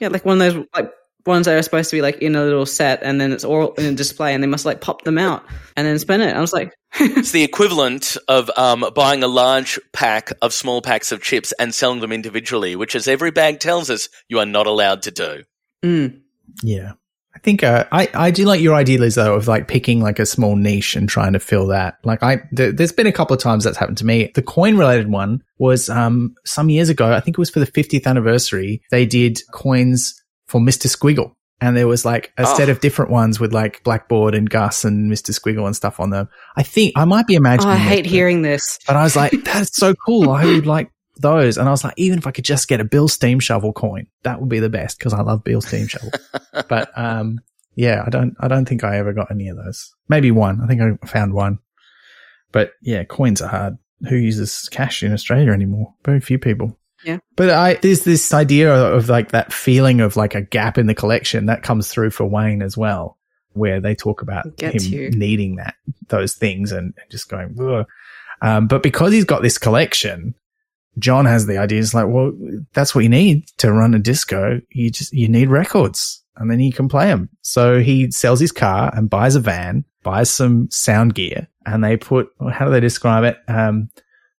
yeah 0.00 0.08
like 0.08 0.24
one 0.24 0.40
of 0.40 0.54
those 0.54 0.64
like 0.74 0.90
ones 1.26 1.46
that 1.46 1.58
are 1.58 1.62
supposed 1.62 1.90
to 1.90 1.96
be 1.96 2.02
like 2.02 2.18
in 2.22 2.36
a 2.36 2.44
little 2.44 2.66
set, 2.66 3.02
and 3.02 3.20
then 3.20 3.32
it's 3.32 3.44
all 3.44 3.72
in 3.74 3.84
a 3.86 3.92
display, 3.96 4.32
and 4.32 4.42
they 4.42 4.46
must 4.46 4.64
like 4.64 4.80
pop 4.80 5.02
them 5.02 5.18
out 5.18 5.44
and 5.76 5.84
then 5.86 5.98
spin 5.98 6.20
it. 6.20 6.36
I 6.36 6.40
was 6.40 6.52
like, 6.52 6.72
It's 7.00 7.32
the 7.32 7.42
equivalent 7.42 8.16
of 8.28 8.48
um, 8.56 8.84
buying 8.94 9.24
a 9.24 9.26
large 9.26 9.80
pack 9.92 10.30
of 10.40 10.52
small 10.54 10.82
packs 10.82 11.10
of 11.10 11.20
chips 11.22 11.52
and 11.58 11.74
selling 11.74 11.98
them 11.98 12.12
individually, 12.12 12.76
which, 12.76 12.94
as 12.94 13.08
every 13.08 13.32
bag 13.32 13.58
tells 13.58 13.90
us, 13.90 14.08
you 14.28 14.38
are 14.38 14.46
not 14.46 14.68
allowed 14.68 15.02
to 15.02 15.10
do. 15.10 15.42
mm, 15.84 16.20
Yeah. 16.62 16.92
I 17.36 17.38
think 17.40 17.62
uh, 17.62 17.84
I 17.92 18.08
I 18.14 18.30
do 18.30 18.46
like 18.46 18.62
your 18.62 18.74
idea, 18.74 18.98
Liz, 18.98 19.14
though, 19.16 19.34
of 19.34 19.46
like 19.46 19.68
picking 19.68 20.00
like 20.00 20.18
a 20.18 20.24
small 20.24 20.56
niche 20.56 20.96
and 20.96 21.06
trying 21.06 21.34
to 21.34 21.38
fill 21.38 21.66
that. 21.66 21.98
Like 22.02 22.22
I, 22.22 22.36
th- 22.56 22.76
there's 22.76 22.92
been 22.92 23.06
a 23.06 23.12
couple 23.12 23.36
of 23.36 23.42
times 23.42 23.62
that's 23.64 23.76
happened 23.76 23.98
to 23.98 24.06
me. 24.06 24.32
The 24.34 24.40
coin 24.42 24.78
related 24.78 25.10
one 25.10 25.42
was 25.58 25.90
um 25.90 26.34
some 26.46 26.70
years 26.70 26.88
ago. 26.88 27.12
I 27.12 27.20
think 27.20 27.34
it 27.36 27.38
was 27.38 27.50
for 27.50 27.60
the 27.60 27.66
50th 27.66 28.06
anniversary. 28.06 28.80
They 28.90 29.04
did 29.04 29.38
coins 29.52 30.14
for 30.46 30.62
Mister 30.62 30.88
Squiggle, 30.88 31.32
and 31.60 31.76
there 31.76 31.86
was 31.86 32.06
like 32.06 32.32
a 32.38 32.42
Oh. 32.48 32.56
set 32.56 32.70
of 32.70 32.80
different 32.80 33.10
ones 33.10 33.38
with 33.38 33.52
like 33.52 33.84
Blackboard 33.84 34.34
and 34.34 34.48
Gus 34.48 34.84
and 34.86 35.10
Mister 35.10 35.32
Squiggle 35.32 35.66
and 35.66 35.76
stuff 35.76 36.00
on 36.00 36.08
them. 36.08 36.30
I 36.56 36.62
think 36.62 36.94
I 36.96 37.04
might 37.04 37.26
be 37.26 37.34
imagining. 37.34 37.68
oh, 37.68 37.72
I 37.76 37.78
this, 37.78 37.86
hate 37.88 38.02
but- 38.04 38.10
hearing 38.12 38.40
this. 38.42 38.78
But 38.86 38.96
I 38.96 39.02
was 39.02 39.14
like, 39.14 39.32
that's 39.44 39.76
so 39.76 39.94
cool. 40.06 40.30
I 40.30 40.46
would 40.46 40.66
like 40.66 40.90
those. 41.16 41.58
And 41.58 41.68
I 41.68 41.70
was 41.70 41.84
like, 41.84 41.94
even 41.96 42.18
if 42.18 42.26
I 42.26 42.30
could 42.30 42.44
just 42.44 42.68
get 42.68 42.80
a 42.80 42.84
Bill 42.84 43.08
Steam 43.08 43.40
Shovel 43.40 43.72
coin, 43.72 44.06
that 44.22 44.40
would 44.40 44.48
be 44.48 44.60
the 44.60 44.68
best 44.68 44.98
because 44.98 45.12
I 45.12 45.22
love 45.22 45.44
Bill 45.44 45.60
Steam 45.60 45.88
Shovel. 45.88 46.12
but, 46.68 46.90
um, 46.96 47.40
yeah, 47.74 48.02
I 48.06 48.10
don't, 48.10 48.34
I 48.40 48.48
don't 48.48 48.66
think 48.66 48.84
I 48.84 48.98
ever 48.98 49.12
got 49.12 49.30
any 49.30 49.48
of 49.48 49.56
those. 49.56 49.94
Maybe 50.08 50.30
one. 50.30 50.60
I 50.62 50.66
think 50.66 50.80
I 50.80 51.06
found 51.06 51.34
one. 51.34 51.58
But 52.52 52.72
yeah, 52.80 53.04
coins 53.04 53.42
are 53.42 53.48
hard. 53.48 53.78
Who 54.08 54.16
uses 54.16 54.68
cash 54.70 55.02
in 55.02 55.12
Australia 55.12 55.52
anymore? 55.52 55.94
Very 56.04 56.20
few 56.20 56.38
people. 56.38 56.78
Yeah. 57.04 57.18
But 57.36 57.50
I, 57.50 57.74
there's 57.74 58.04
this 58.04 58.32
idea 58.32 58.72
of 58.74 59.08
like 59.08 59.30
that 59.30 59.52
feeling 59.52 60.00
of 60.00 60.16
like 60.16 60.34
a 60.34 60.42
gap 60.42 60.78
in 60.78 60.86
the 60.86 60.94
collection 60.94 61.46
that 61.46 61.62
comes 61.62 61.88
through 61.88 62.10
for 62.10 62.24
Wayne 62.24 62.62
as 62.62 62.76
well, 62.76 63.18
where 63.52 63.80
they 63.80 63.94
talk 63.94 64.22
about 64.22 64.60
him 64.60 64.72
you. 64.80 65.10
needing 65.10 65.56
that, 65.56 65.74
those 66.08 66.34
things 66.34 66.72
and, 66.72 66.94
and 67.00 67.10
just 67.10 67.28
going. 67.28 67.86
Um, 68.42 68.66
but 68.66 68.82
because 68.82 69.12
he's 69.12 69.24
got 69.24 69.42
this 69.42 69.58
collection, 69.58 70.34
John 70.98 71.26
has 71.26 71.46
the 71.46 71.58
idea. 71.58 71.80
It's 71.80 71.94
like, 71.94 72.06
well, 72.08 72.32
that's 72.72 72.94
what 72.94 73.04
you 73.04 73.10
need 73.10 73.46
to 73.58 73.72
run 73.72 73.94
a 73.94 73.98
disco. 73.98 74.60
You 74.70 74.90
just, 74.90 75.12
you 75.12 75.28
need 75.28 75.48
records 75.48 76.22
and 76.36 76.50
then 76.50 76.60
you 76.60 76.72
can 76.72 76.88
play 76.88 77.06
them. 77.06 77.28
So 77.42 77.80
he 77.80 78.10
sells 78.10 78.40
his 78.40 78.52
car 78.52 78.90
and 78.94 79.10
buys 79.10 79.36
a 79.36 79.40
van, 79.40 79.84
buys 80.02 80.30
some 80.30 80.70
sound 80.70 81.14
gear 81.14 81.48
and 81.64 81.82
they 81.82 81.96
put, 81.96 82.28
how 82.50 82.64
do 82.64 82.70
they 82.70 82.80
describe 82.80 83.24
it? 83.24 83.38
Um, 83.48 83.90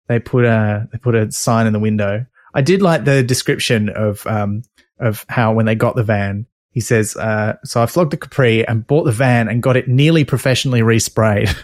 they 0.08 0.20
put 0.20 0.45
a, 0.45 0.88
they 0.91 0.97
put 0.97 1.16
a 1.16 1.32
sign 1.32 1.68
in 1.68 1.74
the 1.74 1.80
window. 1.80 2.26
I 2.53 2.62
did 2.62 2.82
like 2.82 3.05
the 3.05 3.24
description 3.24 3.89
of, 3.89 4.26
um, 4.26 4.64
of 4.99 5.26
how 5.30 5.53
when 5.53 5.66
they 5.66 5.76
got 5.76 5.95
the 5.95 6.03
van, 6.03 6.47
he 6.72 6.80
says, 6.80 7.16
uh, 7.18 7.55
so 7.64 7.82
I 7.82 7.88
flogged 7.88 8.12
the 8.12 8.18
Capri 8.18 8.68
and 8.68 8.86
bought 8.86 9.03
the 9.03 9.12
van 9.12 9.47
and 9.47 9.64
got 9.64 9.78
it 9.78 9.88
nearly 9.88 10.24
professionally 10.24 10.82
resprayed. 10.82 11.55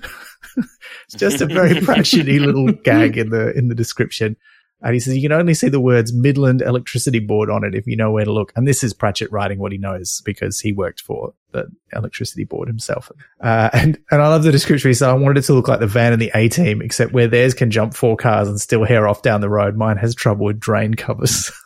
it's 0.58 1.16
just 1.16 1.42
a 1.42 1.46
very 1.46 1.70
Pratchetty 1.82 2.40
little 2.40 2.72
gag 2.72 3.18
in 3.18 3.30
the, 3.30 3.56
in 3.58 3.68
the 3.68 3.76
description. 3.76 4.36
And 4.84 4.94
he 4.94 5.00
says, 5.00 5.16
you 5.16 5.22
can 5.22 5.32
only 5.32 5.54
see 5.54 5.70
the 5.70 5.80
words 5.80 6.14
Midland 6.14 6.62
Electricity 6.62 7.20
Board 7.20 7.50
on 7.50 7.64
it 7.64 7.74
if 7.74 7.88
you 7.88 7.96
know 7.96 8.12
where 8.12 8.26
to 8.26 8.34
look. 8.34 8.52
And 8.58 8.68
this 8.68 8.84
is 8.84 8.94
Pratchett 8.94 9.32
writing 9.32 9.58
what 9.58 9.72
he 9.72 9.78
knows 9.78 10.22
because 10.26 10.60
he 10.60 10.74
worked 10.74 11.00
for 11.00 11.34
the 11.54 11.68
electricity 11.94 12.44
board 12.44 12.68
himself. 12.68 13.10
Uh, 13.40 13.70
and, 13.72 13.98
and 14.12 14.22
I 14.22 14.28
love 14.28 14.44
the 14.44 14.52
description. 14.52 14.90
He 14.90 14.94
said, 14.94 15.10
I 15.10 15.14
wanted 15.14 15.38
it 15.38 15.44
to 15.44 15.54
look 15.54 15.70
like 15.70 15.80
the 15.80 15.88
van 15.88 16.12
and 16.12 16.22
the 16.22 16.32
A 16.36 16.50
team, 16.50 16.82
except 16.82 17.14
where 17.14 17.30
theirs 17.30 17.54
can 17.54 17.72
jump 17.72 17.94
four 17.94 18.18
cars 18.18 18.50
and 18.50 18.60
still 18.60 18.84
hare 18.84 19.08
off 19.08 19.22
down 19.22 19.40
the 19.40 19.50
road. 19.50 19.78
Mine 19.78 19.98
has 19.98 20.14
trouble 20.14 20.46
with 20.46 20.60
drain 20.60 20.96
covers. 20.96 21.50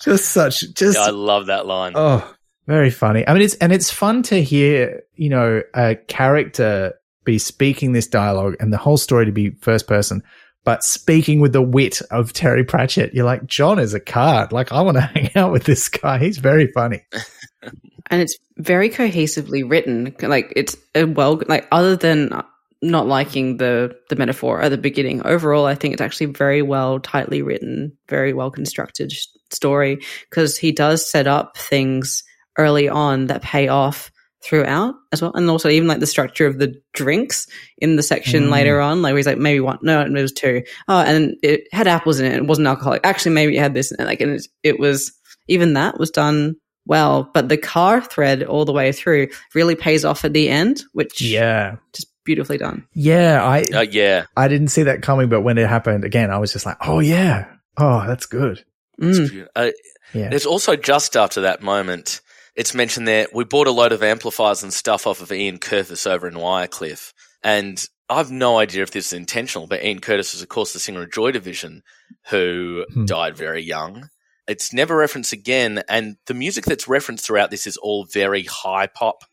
just 0.00 0.30
such, 0.30 0.72
just. 0.72 0.96
Yeah, 0.96 1.04
I 1.04 1.10
love 1.10 1.46
that 1.46 1.66
line. 1.66 1.92
Oh, 1.94 2.34
very 2.66 2.90
funny. 2.90 3.28
I 3.28 3.34
mean, 3.34 3.42
it's, 3.42 3.54
and 3.56 3.70
it's 3.70 3.90
fun 3.90 4.22
to 4.24 4.42
hear, 4.42 5.02
you 5.14 5.28
know, 5.28 5.60
a 5.74 5.96
character 5.96 6.94
be 7.24 7.38
speaking 7.38 7.92
this 7.92 8.06
dialogue 8.06 8.56
and 8.60 8.72
the 8.72 8.78
whole 8.78 8.96
story 8.96 9.26
to 9.26 9.32
be 9.32 9.50
first 9.60 9.86
person 9.86 10.22
but 10.64 10.82
speaking 10.82 11.40
with 11.40 11.52
the 11.52 11.62
wit 11.62 12.00
of 12.10 12.32
Terry 12.32 12.64
Pratchett, 12.64 13.14
you're 13.14 13.26
like, 13.26 13.46
John 13.46 13.78
is 13.78 13.94
a 13.94 14.00
card. 14.00 14.50
Like, 14.50 14.72
I 14.72 14.80
want 14.80 14.96
to 14.96 15.00
hang 15.14 15.30
out 15.36 15.52
with 15.52 15.64
this 15.64 15.88
guy. 15.88 16.18
He's 16.18 16.38
very 16.38 16.68
funny. 16.72 17.02
and 18.10 18.22
it's 18.22 18.36
very 18.56 18.88
cohesively 18.88 19.68
written. 19.68 20.14
Like, 20.22 20.52
it's 20.56 20.76
a 20.94 21.04
well, 21.04 21.40
like, 21.46 21.68
other 21.70 21.96
than 21.96 22.42
not 22.80 23.06
liking 23.06 23.58
the, 23.58 23.96
the 24.08 24.16
metaphor 24.16 24.62
at 24.62 24.70
the 24.70 24.78
beginning, 24.78 25.24
overall, 25.26 25.66
I 25.66 25.74
think 25.74 25.92
it's 25.92 26.02
actually 26.02 26.26
very 26.26 26.62
well, 26.62 26.98
tightly 26.98 27.42
written, 27.42 27.96
very 28.08 28.32
well 28.32 28.50
constructed 28.50 29.12
story 29.50 29.98
because 30.30 30.56
he 30.56 30.72
does 30.72 31.08
set 31.08 31.26
up 31.26 31.56
things 31.56 32.22
early 32.56 32.88
on 32.88 33.26
that 33.26 33.42
pay 33.42 33.68
off 33.68 34.10
throughout 34.44 34.94
as 35.10 35.22
well. 35.22 35.32
And 35.34 35.48
also 35.48 35.68
even 35.68 35.88
like 35.88 36.00
the 36.00 36.06
structure 36.06 36.46
of 36.46 36.58
the 36.58 36.74
drinks 36.92 37.46
in 37.78 37.96
the 37.96 38.02
section 38.02 38.44
mm. 38.44 38.50
later 38.50 38.80
on, 38.80 39.02
like 39.02 39.12
where 39.12 39.16
he's 39.16 39.26
like, 39.26 39.38
maybe 39.38 39.60
one, 39.60 39.78
no, 39.82 40.02
it 40.02 40.12
was 40.12 40.32
two. 40.32 40.62
Oh, 40.86 41.00
and 41.00 41.36
it 41.42 41.62
had 41.72 41.88
apples 41.88 42.20
in 42.20 42.26
it. 42.26 42.36
It 42.36 42.46
wasn't 42.46 42.68
alcoholic. 42.68 43.00
Actually, 43.04 43.34
maybe 43.34 43.56
it 43.56 43.60
had 43.60 43.74
this 43.74 43.90
in 43.90 44.00
it. 44.00 44.04
Like, 44.04 44.20
and 44.20 44.32
it, 44.32 44.46
it 44.62 44.78
was, 44.78 45.12
even 45.48 45.74
that 45.74 45.98
was 45.98 46.10
done 46.10 46.56
well, 46.86 47.30
but 47.32 47.48
the 47.48 47.56
car 47.56 48.02
thread 48.02 48.42
all 48.42 48.64
the 48.64 48.72
way 48.72 48.92
through 48.92 49.28
really 49.54 49.74
pays 49.74 50.04
off 50.04 50.24
at 50.24 50.34
the 50.34 50.50
end, 50.50 50.82
which 50.92 51.22
yeah, 51.22 51.76
just 51.94 52.08
beautifully 52.24 52.58
done. 52.58 52.86
Yeah. 52.92 53.42
I, 53.42 53.62
uh, 53.74 53.86
yeah, 53.90 54.26
I 54.36 54.48
didn't 54.48 54.68
see 54.68 54.82
that 54.82 55.00
coming, 55.00 55.28
but 55.28 55.40
when 55.40 55.56
it 55.56 55.68
happened 55.68 56.04
again, 56.04 56.30
I 56.30 56.38
was 56.38 56.52
just 56.52 56.66
like, 56.66 56.76
oh 56.82 57.00
yeah. 57.00 57.46
Oh, 57.76 58.06
that's 58.06 58.26
good. 58.26 58.64
Mm. 59.00 59.48
Uh, 59.56 59.70
yeah. 60.12 60.28
It's 60.30 60.46
also 60.46 60.76
just 60.76 61.16
after 61.16 61.40
that 61.40 61.62
moment 61.62 62.20
it's 62.56 62.74
mentioned 62.74 63.08
there, 63.08 63.26
we 63.32 63.44
bought 63.44 63.66
a 63.66 63.72
load 63.72 63.92
of 63.92 64.02
amplifiers 64.02 64.62
and 64.62 64.72
stuff 64.72 65.06
off 65.06 65.20
of 65.20 65.32
Ian 65.32 65.58
Curtis 65.58 66.06
over 66.06 66.28
in 66.28 66.34
Wirecliff. 66.34 67.12
And 67.42 67.84
I've 68.08 68.30
no 68.30 68.58
idea 68.58 68.82
if 68.82 68.90
this 68.90 69.06
is 69.06 69.12
intentional, 69.12 69.66
but 69.66 69.82
Ian 69.82 70.00
Curtis 70.00 70.32
was, 70.34 70.42
of 70.42 70.48
course, 70.48 70.72
the 70.72 70.78
singer 70.78 71.02
of 71.02 71.12
Joy 71.12 71.32
Division, 71.32 71.82
who 72.30 72.84
hmm. 72.92 73.06
died 73.06 73.36
very 73.36 73.62
young. 73.62 74.08
It's 74.46 74.72
never 74.72 74.96
referenced 74.96 75.32
again. 75.32 75.82
And 75.88 76.16
the 76.26 76.34
music 76.34 76.64
that's 76.64 76.86
referenced 76.86 77.26
throughout 77.26 77.50
this 77.50 77.66
is 77.66 77.76
all 77.76 78.04
very 78.04 78.44
high 78.44 78.86
pop, 78.86 79.24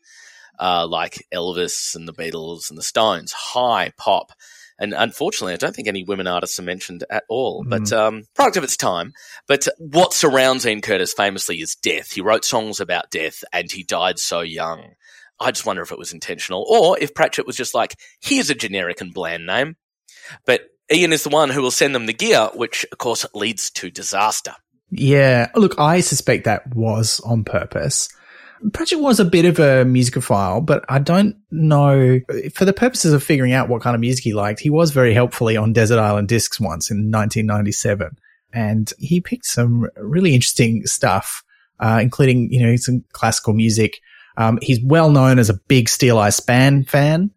uh, 0.58 0.86
like 0.86 1.26
Elvis 1.32 1.94
and 1.94 2.08
the 2.08 2.14
Beatles 2.14 2.70
and 2.70 2.78
the 2.78 2.82
Stones, 2.82 3.32
high 3.32 3.92
pop. 3.96 4.32
And 4.78 4.94
unfortunately, 4.94 5.52
I 5.52 5.56
don't 5.56 5.74
think 5.74 5.88
any 5.88 6.02
women 6.02 6.26
artists 6.26 6.58
are 6.58 6.62
mentioned 6.64 7.04
at 7.10 7.24
all, 7.28 7.64
mm. 7.64 7.70
but 7.70 7.92
um, 7.92 8.24
product 8.34 8.56
of 8.56 8.64
its 8.64 8.76
time. 8.76 9.12
But 9.46 9.68
what 9.78 10.12
surrounds 10.12 10.66
Ian 10.66 10.80
Curtis 10.80 11.12
famously 11.12 11.60
is 11.60 11.76
death. 11.76 12.12
He 12.12 12.20
wrote 12.20 12.44
songs 12.44 12.80
about 12.80 13.10
death 13.10 13.44
and 13.52 13.70
he 13.70 13.84
died 13.84 14.18
so 14.18 14.40
young. 14.40 14.94
I 15.40 15.50
just 15.50 15.66
wonder 15.66 15.82
if 15.82 15.92
it 15.92 15.98
was 15.98 16.12
intentional 16.12 16.64
or 16.68 16.98
if 16.98 17.14
Pratchett 17.14 17.46
was 17.46 17.56
just 17.56 17.74
like, 17.74 17.96
here's 18.20 18.50
a 18.50 18.54
generic 18.54 19.00
and 19.00 19.12
bland 19.12 19.46
name. 19.46 19.76
But 20.46 20.62
Ian 20.92 21.12
is 21.12 21.24
the 21.24 21.30
one 21.30 21.50
who 21.50 21.62
will 21.62 21.70
send 21.70 21.94
them 21.94 22.06
the 22.06 22.12
gear, 22.12 22.50
which 22.54 22.86
of 22.92 22.98
course 22.98 23.26
leads 23.34 23.70
to 23.72 23.90
disaster. 23.90 24.54
Yeah. 24.90 25.50
Look, 25.54 25.78
I 25.78 26.00
suspect 26.00 26.44
that 26.44 26.74
was 26.74 27.20
on 27.20 27.44
purpose. 27.44 28.08
Pratchett 28.72 29.00
was 29.00 29.18
a 29.18 29.24
bit 29.24 29.44
of 29.44 29.58
a 29.58 29.84
musicophile, 29.84 30.64
but 30.64 30.84
I 30.88 30.98
don't 30.98 31.36
know 31.50 32.20
for 32.54 32.64
the 32.64 32.72
purposes 32.72 33.12
of 33.12 33.22
figuring 33.22 33.52
out 33.52 33.68
what 33.68 33.82
kind 33.82 33.94
of 33.94 34.00
music 34.00 34.24
he 34.24 34.34
liked. 34.34 34.60
He 34.60 34.70
was 34.70 34.90
very 34.90 35.14
helpfully 35.14 35.56
on 35.56 35.72
Desert 35.72 35.98
Island 35.98 36.28
Discs 36.28 36.60
once 36.60 36.90
in 36.90 37.10
1997, 37.10 38.16
and 38.52 38.92
he 38.98 39.20
picked 39.20 39.46
some 39.46 39.88
really 39.96 40.34
interesting 40.34 40.86
stuff, 40.86 41.42
uh, 41.80 41.98
including 42.02 42.52
you 42.52 42.62
know 42.64 42.76
some 42.76 43.04
classical 43.12 43.52
music. 43.52 44.00
Um, 44.36 44.58
he's 44.62 44.80
well 44.82 45.10
known 45.10 45.38
as 45.38 45.50
a 45.50 45.54
big 45.54 45.86
Steeleye 45.86 46.32
Span 46.32 46.84
fan. 46.84 47.30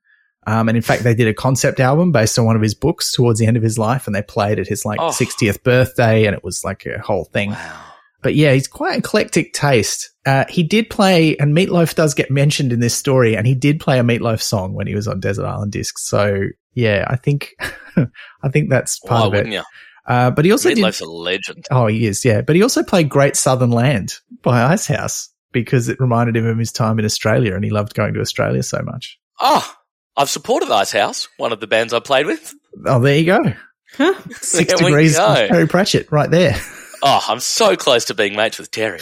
Um, 0.48 0.70
and 0.70 0.76
in 0.76 0.84
fact, 0.84 1.04
they 1.04 1.16
did 1.16 1.28
a 1.28 1.34
concept 1.34 1.80
album 1.80 2.12
based 2.12 2.38
on 2.38 2.46
one 2.46 2.56
of 2.56 2.62
his 2.62 2.76
books 2.76 3.12
towards 3.12 3.40
the 3.40 3.48
end 3.48 3.58
of 3.58 3.64
his 3.64 3.80
life, 3.80 4.06
and 4.06 4.16
they 4.16 4.22
played 4.22 4.60
at 4.60 4.68
his 4.68 4.86
like 4.86 5.00
oh. 5.00 5.10
60th 5.10 5.64
birthday, 5.64 6.26
and 6.26 6.36
it 6.36 6.44
was 6.44 6.64
like 6.64 6.86
a 6.86 7.00
whole 7.00 7.26
thing. 7.26 7.50
Wow. 7.50 7.95
But 8.26 8.34
yeah, 8.34 8.54
he's 8.54 8.68
quite 8.68 8.98
eclectic 8.98 9.54
taste. 9.54 10.10
Uh, 10.26 10.46
he 10.50 10.64
did 10.64 10.90
play, 10.90 11.38
and 11.38 11.56
Meatloaf 11.56 11.94
does 11.94 12.16
get 12.16 12.32
mentioned 12.32 12.74
in 12.74 12.80
this 12.80 12.96
story, 12.96 13.38
and 13.38 13.46
he 13.46 13.54
did 13.54 13.80
play 13.80 14.00
a 14.00 14.04
Meatloaf 14.04 14.42
song 14.42 14.74
when 14.74 14.88
he 14.88 14.96
was 14.96 15.08
on 15.08 15.20
Desert 15.20 15.46
Island 15.46 15.72
Discs. 15.72 16.08
So 16.08 16.48
yeah, 16.74 17.06
I 17.08 17.18
think, 17.18 17.52
I 17.96 18.50
think 18.50 18.72
that's 18.72 18.98
part 18.98 19.32
Why 19.32 19.42
of 19.42 19.46
it. 19.46 19.64
Uh, 20.08 20.32
but 20.32 20.44
he 20.44 20.52
also 20.52 20.72
Meatloaf's 20.72 20.98
did, 20.98 21.08
a 21.08 21.12
legend. 21.12 21.68
Oh, 21.70 21.86
he 21.86 22.08
is, 22.08 22.26
yeah. 22.26 22.42
But 22.42 22.56
he 22.56 22.64
also 22.64 22.82
played 22.82 23.10
Great 23.10 23.36
Southern 23.36 23.70
Land 23.70 24.16
by 24.42 24.64
Icehouse 24.64 25.30
because 25.52 25.88
it 25.88 26.00
reminded 26.00 26.36
him 26.36 26.48
of 26.48 26.58
his 26.58 26.72
time 26.72 26.98
in 26.98 27.06
Australia, 27.06 27.54
and 27.54 27.64
he 27.64 27.70
loved 27.70 27.94
going 27.94 28.16
to 28.16 28.22
Australia 28.22 28.64
so 28.64 28.82
much. 28.82 29.20
Oh, 29.40 29.72
I've 30.18 30.32
supported 30.32 30.72
Icehouse, 30.72 31.28
one 31.38 31.54
of 31.54 31.60
the 31.60 31.68
bands 31.68 31.94
I 31.94 32.00
played 32.00 32.26
with. 32.26 32.56
Oh, 32.88 33.00
there 33.00 33.20
you 33.20 33.26
go. 33.28 33.54
Huh? 33.98 34.20
Six 34.42 34.74
there 34.74 34.88
degrees 34.88 35.16
Terry 35.16 35.68
Pratchett 35.68 36.12
right 36.12 36.32
there. 36.32 36.60
Oh, 37.08 37.24
I'm 37.28 37.40
so 37.40 37.76
close 37.76 38.04
to 38.06 38.16
being 38.16 38.36
mates 38.36 38.58
with 38.58 38.72
Terry. 38.72 39.00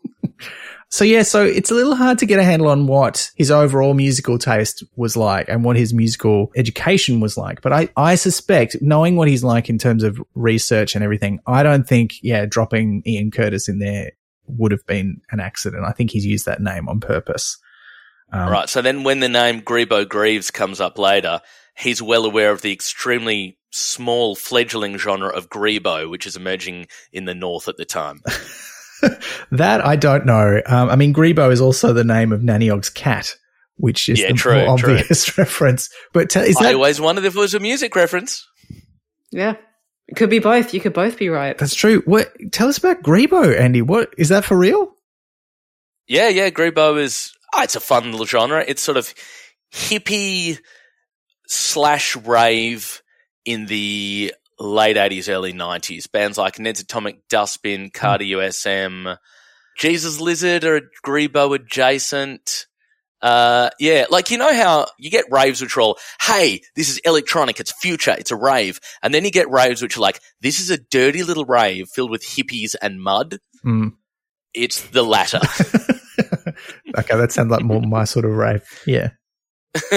so 0.88 1.02
yeah, 1.02 1.24
so 1.24 1.44
it's 1.44 1.72
a 1.72 1.74
little 1.74 1.96
hard 1.96 2.18
to 2.18 2.26
get 2.26 2.38
a 2.38 2.44
handle 2.44 2.68
on 2.68 2.86
what 2.86 3.32
his 3.34 3.50
overall 3.50 3.94
musical 3.94 4.38
taste 4.38 4.84
was 4.94 5.16
like 5.16 5.48
and 5.48 5.64
what 5.64 5.74
his 5.74 5.92
musical 5.92 6.52
education 6.54 7.18
was 7.18 7.36
like. 7.36 7.62
But 7.62 7.72
I, 7.72 7.88
I 7.96 8.14
suspect 8.14 8.76
knowing 8.80 9.16
what 9.16 9.26
he's 9.26 9.42
like 9.42 9.68
in 9.68 9.76
terms 9.76 10.04
of 10.04 10.22
research 10.36 10.94
and 10.94 11.02
everything, 11.02 11.40
I 11.48 11.64
don't 11.64 11.86
think, 11.86 12.12
yeah, 12.22 12.46
dropping 12.46 13.02
Ian 13.04 13.32
Curtis 13.32 13.68
in 13.68 13.80
there 13.80 14.12
would 14.46 14.70
have 14.70 14.86
been 14.86 15.20
an 15.32 15.40
accident. 15.40 15.84
I 15.84 15.90
think 15.90 16.12
he's 16.12 16.24
used 16.24 16.46
that 16.46 16.62
name 16.62 16.88
on 16.88 17.00
purpose. 17.00 17.58
Um, 18.32 18.50
right. 18.50 18.68
So 18.68 18.82
then 18.82 19.02
when 19.02 19.18
the 19.18 19.28
name 19.28 19.62
Grebo 19.62 20.08
Greaves 20.08 20.52
comes 20.52 20.80
up 20.80 20.96
later, 20.96 21.40
he's 21.76 22.00
well 22.00 22.24
aware 22.24 22.52
of 22.52 22.62
the 22.62 22.72
extremely 22.72 23.58
small 23.76 24.34
fledgling 24.34 24.96
genre 24.96 25.28
of 25.28 25.48
grebo, 25.48 26.10
which 26.10 26.26
is 26.26 26.36
emerging 26.36 26.86
in 27.12 27.24
the 27.24 27.34
north 27.34 27.68
at 27.68 27.76
the 27.76 27.84
time. 27.84 28.22
that 29.52 29.84
I 29.84 29.96
don't 29.96 30.26
know. 30.26 30.60
Um, 30.66 30.88
I 30.88 30.96
mean, 30.96 31.12
grebo 31.12 31.52
is 31.52 31.60
also 31.60 31.92
the 31.92 32.04
name 32.04 32.32
of 32.32 32.42
Nanny 32.42 32.70
Ogg's 32.70 32.88
cat, 32.88 33.34
which 33.76 34.08
is 34.08 34.20
yeah, 34.20 34.28
the 34.28 34.34
true, 34.34 34.54
more 34.54 34.70
obvious 34.70 35.24
true. 35.24 35.42
reference. 35.44 35.90
But 36.12 36.30
t- 36.30 36.40
is 36.40 36.56
that- 36.56 36.66
I 36.66 36.74
always 36.74 37.00
wondered 37.00 37.24
if 37.24 37.36
it 37.36 37.38
was 37.38 37.54
a 37.54 37.60
music 37.60 37.94
reference. 37.94 38.46
Yeah. 39.30 39.56
It 40.08 40.16
could 40.16 40.30
be 40.30 40.38
both. 40.38 40.72
You 40.72 40.80
could 40.80 40.94
both 40.94 41.18
be 41.18 41.28
right. 41.28 41.58
That's 41.58 41.74
true. 41.74 42.00
What? 42.04 42.32
Tell 42.52 42.68
us 42.68 42.78
about 42.78 43.02
Grebo, 43.02 43.58
Andy. 43.58 43.82
What 43.82 44.14
is 44.16 44.28
that 44.28 44.44
for 44.44 44.56
real? 44.56 44.92
Yeah, 46.06 46.28
yeah. 46.28 46.50
Grebo 46.50 47.00
is. 47.00 47.32
Oh, 47.52 47.62
it's 47.62 47.74
a 47.74 47.80
fun 47.80 48.12
little 48.12 48.26
genre. 48.26 48.64
It's 48.66 48.82
sort 48.82 48.98
of 48.98 49.12
hippie 49.72 50.60
slash 51.48 52.14
rave 52.14 53.02
in 53.46 53.66
the 53.66 54.34
late 54.58 54.96
80s, 54.96 55.32
early 55.32 55.54
90s. 55.54 56.10
Bands 56.10 56.36
like 56.36 56.58
Ned's 56.58 56.80
Atomic 56.80 57.26
Dustbin, 57.28 57.90
Carter 57.90 58.24
USM, 58.24 59.16
Jesus 59.78 60.20
Lizard 60.20 60.64
or 60.64 60.82
Grebo 61.04 61.54
adjacent. 61.54 62.66
Uh, 63.22 63.70
yeah, 63.80 64.04
like 64.10 64.30
you 64.30 64.36
know 64.36 64.54
how 64.54 64.86
you 64.98 65.10
get 65.10 65.24
raves 65.30 65.62
which 65.62 65.76
are 65.76 65.80
all, 65.80 65.98
hey, 66.20 66.60
this 66.74 66.90
is 66.90 66.98
electronic, 66.98 67.58
it's 67.58 67.72
future, 67.80 68.14
it's 68.18 68.30
a 68.30 68.36
rave. 68.36 68.78
And 69.02 69.14
then 69.14 69.24
you 69.24 69.30
get 69.30 69.50
raves 69.50 69.80
which 69.80 69.96
are 69.96 70.00
like, 70.00 70.20
this 70.42 70.60
is 70.60 70.70
a 70.70 70.78
dirty 70.78 71.22
little 71.22 71.44
rave 71.44 71.88
filled 71.88 72.10
with 72.10 72.22
hippies 72.22 72.74
and 72.80 73.00
mud. 73.00 73.38
Mm. 73.64 73.92
It's 74.52 74.82
the 74.88 75.02
latter. 75.02 75.40
okay, 76.98 77.16
that 77.16 77.32
sounds 77.32 77.50
like 77.50 77.62
more 77.62 77.80
my 77.80 78.04
sort 78.04 78.24
of 78.26 78.32
rave. 78.32 78.62
Yeah. 78.86 79.10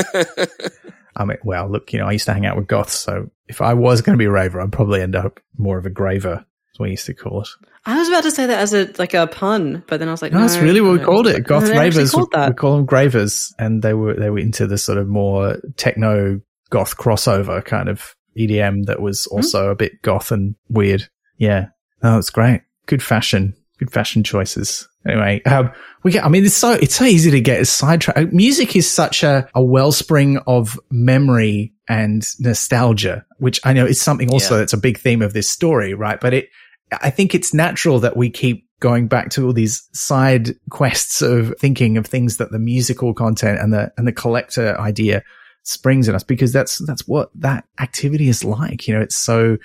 I 1.19 1.25
mean, 1.25 1.37
well, 1.43 1.69
look, 1.69 1.91
you 1.91 1.99
know, 1.99 2.07
I 2.07 2.13
used 2.13 2.25
to 2.25 2.33
hang 2.33 2.45
out 2.45 2.55
with 2.55 2.67
goths, 2.67 2.93
so 2.93 3.29
if 3.47 3.61
I 3.61 3.73
was 3.73 4.01
going 4.01 4.17
to 4.17 4.17
be 4.17 4.25
a 4.25 4.31
raver, 4.31 4.61
I'd 4.61 4.71
probably 4.71 5.01
end 5.01 5.15
up 5.15 5.39
more 5.57 5.77
of 5.77 5.85
a 5.85 5.89
graver, 5.89 6.45
as 6.73 6.79
we 6.79 6.91
used 6.91 7.05
to 7.07 7.13
call 7.13 7.41
it. 7.41 7.49
I 7.85 7.97
was 7.97 8.07
about 8.07 8.23
to 8.23 8.31
say 8.31 8.47
that 8.47 8.59
as 8.59 8.73
a 8.73 8.91
like 8.97 9.13
a 9.13 9.27
pun, 9.27 9.83
but 9.87 9.99
then 9.99 10.07
I 10.07 10.11
was 10.11 10.21
like, 10.21 10.31
no, 10.31 10.39
no 10.39 10.47
that's 10.47 10.59
really 10.59 10.81
what 10.81 10.93
we 10.93 10.99
called 10.99 11.27
it. 11.27 11.43
Goth 11.43 11.69
ravers, 11.69 12.15
we, 12.15 12.21
we 12.21 12.53
call 12.53 12.77
them 12.77 12.85
gravers, 12.85 13.53
and 13.59 13.81
they 13.81 13.93
were 13.93 14.13
they 14.15 14.29
were 14.29 14.39
into 14.39 14.67
the 14.67 14.77
sort 14.77 14.97
of 14.97 15.07
more 15.07 15.57
techno 15.77 16.41
goth 16.69 16.97
crossover 16.97 17.63
kind 17.63 17.89
of 17.89 18.15
EDM 18.37 18.85
that 18.85 19.01
was 19.01 19.25
hmm? 19.25 19.37
also 19.37 19.63
mm-hmm. 19.63 19.71
a 19.71 19.75
bit 19.75 20.01
goth 20.01 20.31
and 20.31 20.55
weird. 20.69 21.07
Yeah, 21.37 21.67
oh, 22.03 22.17
it's 22.17 22.29
great. 22.29 22.61
Good 22.85 23.03
fashion, 23.03 23.55
good 23.77 23.91
fashion 23.91 24.23
choices. 24.23 24.88
Anyway, 25.07 25.41
um, 25.43 25.71
we 26.03 26.11
get, 26.11 26.25
I 26.25 26.29
mean, 26.29 26.43
it's 26.45 26.55
so, 26.55 26.73
it's 26.73 26.95
so 26.95 27.05
easy 27.05 27.31
to 27.31 27.41
get 27.41 27.65
sidetracked. 27.67 28.33
Music 28.33 28.75
is 28.75 28.89
such 28.89 29.23
a, 29.23 29.49
a 29.55 29.63
wellspring 29.63 30.37
of 30.39 30.77
memory 30.91 31.73
and 31.87 32.27
nostalgia, 32.39 33.25
which 33.37 33.61
I 33.63 33.73
know 33.73 33.85
is 33.85 34.01
something 34.01 34.29
also 34.29 34.55
Yeah. 34.55 34.59
that's 34.59 34.73
a 34.73 34.77
big 34.77 34.99
theme 34.99 35.21
of 35.21 35.33
this 35.33 35.49
story, 35.49 35.93
right? 35.93 36.19
But 36.19 36.33
it, 36.33 36.49
I 36.91 37.09
think 37.11 37.33
it's 37.33 37.53
natural 37.53 37.99
that 37.99 38.17
we 38.17 38.29
keep 38.29 38.67
going 38.81 39.07
back 39.07 39.29
to 39.31 39.45
all 39.45 39.53
these 39.53 39.87
side 39.93 40.51
quests 40.69 41.21
of 41.21 41.53
thinking 41.59 41.97
of 41.97 42.05
things 42.05 42.37
that 42.37 42.51
the 42.51 42.59
musical 42.59 43.13
content 43.13 43.59
and 43.59 43.73
the, 43.73 43.91
and 43.97 44.05
the 44.05 44.11
collector 44.11 44.79
idea 44.79 45.23
springs 45.63 46.07
in 46.07 46.15
us 46.15 46.23
because 46.23 46.51
that's, 46.51 46.85
that's 46.85 47.07
what 47.07 47.29
that 47.35 47.63
activity 47.79 48.27
is 48.27 48.43
like. 48.43 48.87
You 48.87 48.95
know, 48.95 49.01
it's 49.01 49.17
so 49.17 49.57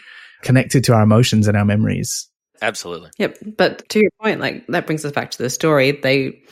connected 0.43 0.85
to 0.85 0.95
our 0.95 1.03
emotions 1.03 1.49
and 1.49 1.57
our 1.57 1.65
memories. 1.65 2.29
Absolutely. 2.63 3.11
Yep. 3.19 3.39
But 3.57 3.89
to 3.91 4.01
your 4.01 4.11
point, 4.21 4.41
like 4.41 4.67
that 4.69 4.87
brings 4.87 5.05
us 5.05 5.13
back 5.13 5.31
to 5.33 5.43
the 5.43 5.51
story. 5.51 5.93
They 5.93 6.43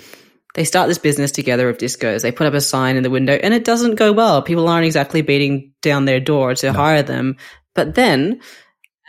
they 0.54 0.64
start 0.64 0.88
this 0.88 0.98
business 0.98 1.32
together 1.32 1.68
of 1.68 1.78
discos. 1.78 2.22
They 2.22 2.32
put 2.32 2.46
up 2.46 2.54
a 2.54 2.60
sign 2.60 2.96
in 2.96 3.02
the 3.02 3.10
window 3.10 3.32
and 3.34 3.54
it 3.54 3.64
doesn't 3.64 3.94
go 3.94 4.12
well. 4.12 4.42
People 4.42 4.68
aren't 4.68 4.86
exactly 4.86 5.22
beating 5.22 5.72
down 5.80 6.04
their 6.04 6.20
door 6.20 6.54
to 6.56 6.72
hire 6.72 7.02
them. 7.02 7.36
But 7.74 7.94
then 7.94 8.40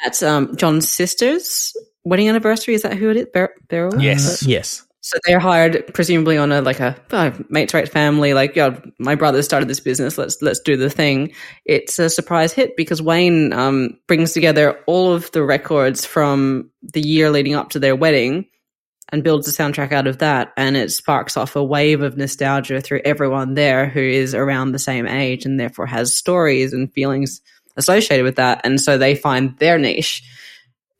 at 0.06 0.22
um, 0.24 0.56
John's 0.56 0.88
sister's 0.90 1.74
wedding 2.06 2.30
anniversary, 2.30 2.76
is 2.76 2.84
that 2.84 2.94
who 2.98 3.10
it 3.10 3.18
is? 3.18 3.28
Ber- 3.34 3.56
Beryl? 3.68 4.02
Yes. 4.02 4.44
Uh, 4.44 4.50
yes. 4.50 4.86
So 5.04 5.20
they're 5.26 5.40
hired 5.40 5.94
presumably 5.94 6.38
on 6.38 6.54
a 6.54 6.62
like 6.62 6.80
a 6.80 6.96
oh, 7.12 7.34
mates 7.50 7.74
right 7.74 7.90
family, 7.90 8.34
like 8.34 8.56
yeah, 8.56 8.80
my 9.00 9.16
brother 9.16 9.42
started 9.42 9.68
this 9.68 9.82
business. 9.82 10.18
Let's 10.18 10.42
let's 10.42 10.62
do 10.62 10.78
the 10.78 10.90
thing. 10.90 11.34
It's 11.66 12.00
a 12.00 12.10
surprise 12.10 12.54
hit 12.54 12.78
because 12.78 13.02
Wayne 13.02 13.52
um, 13.52 14.00
brings 14.08 14.32
together 14.32 14.80
all 14.88 15.12
of 15.12 15.30
the 15.32 15.44
records 15.44 16.06
from 16.06 16.72
the 16.82 17.02
year 17.02 17.30
leading 17.30 17.54
up 17.54 17.72
to 17.72 17.80
their 17.80 17.98
wedding 17.98 18.46
and 19.12 19.26
builds 19.26 19.46
a 19.46 19.52
soundtrack 19.52 19.92
out 19.92 20.08
of 20.08 20.20
that, 20.20 20.54
and 20.56 20.78
it 20.78 20.90
sparks 20.90 21.36
off 21.36 21.58
a 21.58 21.64
wave 21.64 22.02
of 22.02 22.16
nostalgia 22.16 22.80
through 22.80 23.02
everyone 23.04 23.56
there 23.56 23.90
who 23.90 24.00
is 24.00 24.34
around 24.34 24.72
the 24.72 24.80
same 24.80 25.06
age 25.06 25.46
and 25.46 25.60
therefore 25.60 25.86
has 25.86 26.16
stories 26.16 26.72
and 26.72 26.94
feelings 26.94 27.42
associated 27.76 28.24
with 28.24 28.38
that, 28.38 28.62
and 28.64 28.80
so 28.80 28.98
they 28.98 29.16
find 29.16 29.58
their 29.60 29.78
niche 29.78 30.24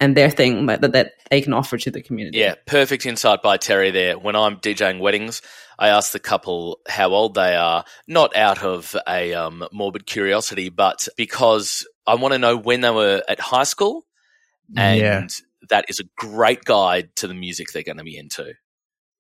and 0.04 0.18
their 0.18 0.30
thing 0.30 0.66
that, 0.68 0.82
that 0.82 1.14
they 1.30 1.42
can 1.42 1.54
offer 1.54 1.78
to 1.78 1.90
the 1.92 2.02
community. 2.02 2.38
Yeah, 2.40 2.56
perfect 2.66 3.06
insight 3.06 3.42
by 3.42 3.58
Terry 3.58 3.92
there. 3.92 4.18
When 4.18 4.36
I'm 4.36 4.58
DJing 4.58 5.00
weddings, 5.00 5.42
I 5.80 5.88
ask 5.90 6.12
the 6.12 6.20
couple 6.20 6.80
how 6.88 7.10
old 7.14 7.36
they 7.36 7.56
are, 7.56 7.86
not 8.08 8.36
out 8.36 8.62
of 8.64 8.96
a 9.08 9.34
um, 9.34 9.66
morbid 9.72 10.06
curiosity, 10.06 10.70
but 10.70 11.08
because 11.18 11.88
I 12.06 12.16
want 12.16 12.34
to 12.34 12.40
know 12.40 12.58
when 12.58 12.82
they 12.82 12.90
were 12.92 13.24
at 13.28 13.40
high 13.40 13.64
school, 13.64 14.06
and 14.76 15.00
Yeah. 15.00 15.28
that 15.70 15.86
is 15.88 16.00
a 16.00 16.04
great 16.18 16.64
guide 16.66 17.16
to 17.18 17.28
the 17.28 17.34
music 17.34 17.72
they're 17.72 17.84
going 17.84 17.98
to 17.98 18.04
be 18.04 18.18
into. 18.18 18.54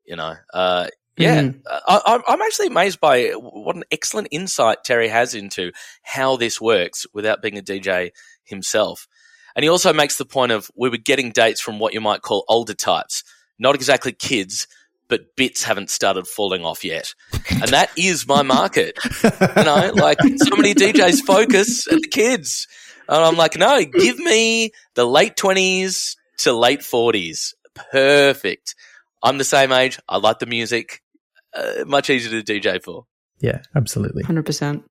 You 0.05 0.17
know, 0.17 0.35
uh, 0.53 0.87
yeah, 1.15 1.41
Mhm. 1.43 1.61
I, 1.65 2.01
I'm- 2.05 2.23
I'm 2.27 2.41
actually 2.41 2.67
amazed 2.67 2.99
by 2.99 3.29
what 3.29 3.75
an 3.75 3.83
excellent 3.91 4.27
insight 4.31 4.79
Terry 4.83 5.07
has 5.07 5.33
into 5.35 5.71
how 6.01 6.35
this 6.37 6.59
works 6.59 7.05
without 7.13 7.41
being 7.41 7.57
a 7.57 7.61
DJ 7.61 8.11
himself. 8.43 9.07
And 9.55 9.63
he 9.63 9.69
also 9.69 9.93
makes 9.93 10.17
the 10.17 10.25
point 10.25 10.51
of 10.51 10.69
we 10.75 10.89
were 10.89 10.97
getting 10.97 11.31
dates 11.31 11.61
from 11.61 11.79
what 11.79 11.93
you 11.93 12.01
might 12.01 12.21
call 12.21 12.45
older 12.47 12.73
types, 12.73 13.23
not 13.59 13.75
exactly 13.75 14.11
kids, 14.11 14.67
but 15.07 15.35
bits 15.35 15.63
haven't 15.63 15.89
started 15.89 16.27
falling 16.27 16.65
off 16.65 16.83
yet. 16.83 17.13
And 17.49 17.69
that 17.69 17.91
is 17.97 18.27
my 18.27 18.41
market. 18.41 18.97
You 19.23 19.63
know, 19.63 19.91
like 19.95 20.19
so 20.21 20.55
many 20.55 20.73
DJs 20.73 21.21
focus 21.21 21.87
at 21.91 22.01
the 22.01 22.07
kids. 22.07 22.67
And 23.07 23.17
I'm 23.17 23.35
like, 23.35 23.57
no, 23.57 23.83
give 23.83 24.17
me 24.17 24.71
the 24.95 25.05
late 25.05 25.35
20s 25.35 26.15
to 26.39 26.53
late 26.53 26.79
40s. 26.79 27.53
Perfect. 27.91 28.75
I'm 29.21 29.37
the 29.37 29.43
same 29.43 29.71
age. 29.71 29.99
I 30.07 30.17
like 30.17 30.39
the 30.39 30.45
music. 30.45 31.01
Uh, 31.53 31.83
much 31.85 32.09
easier 32.09 32.41
to 32.41 32.53
DJ 32.53 32.83
for. 32.83 33.05
Yeah, 33.39 33.61
absolutely. 33.75 34.23
Hundred 34.23 34.45
percent. 34.45 34.83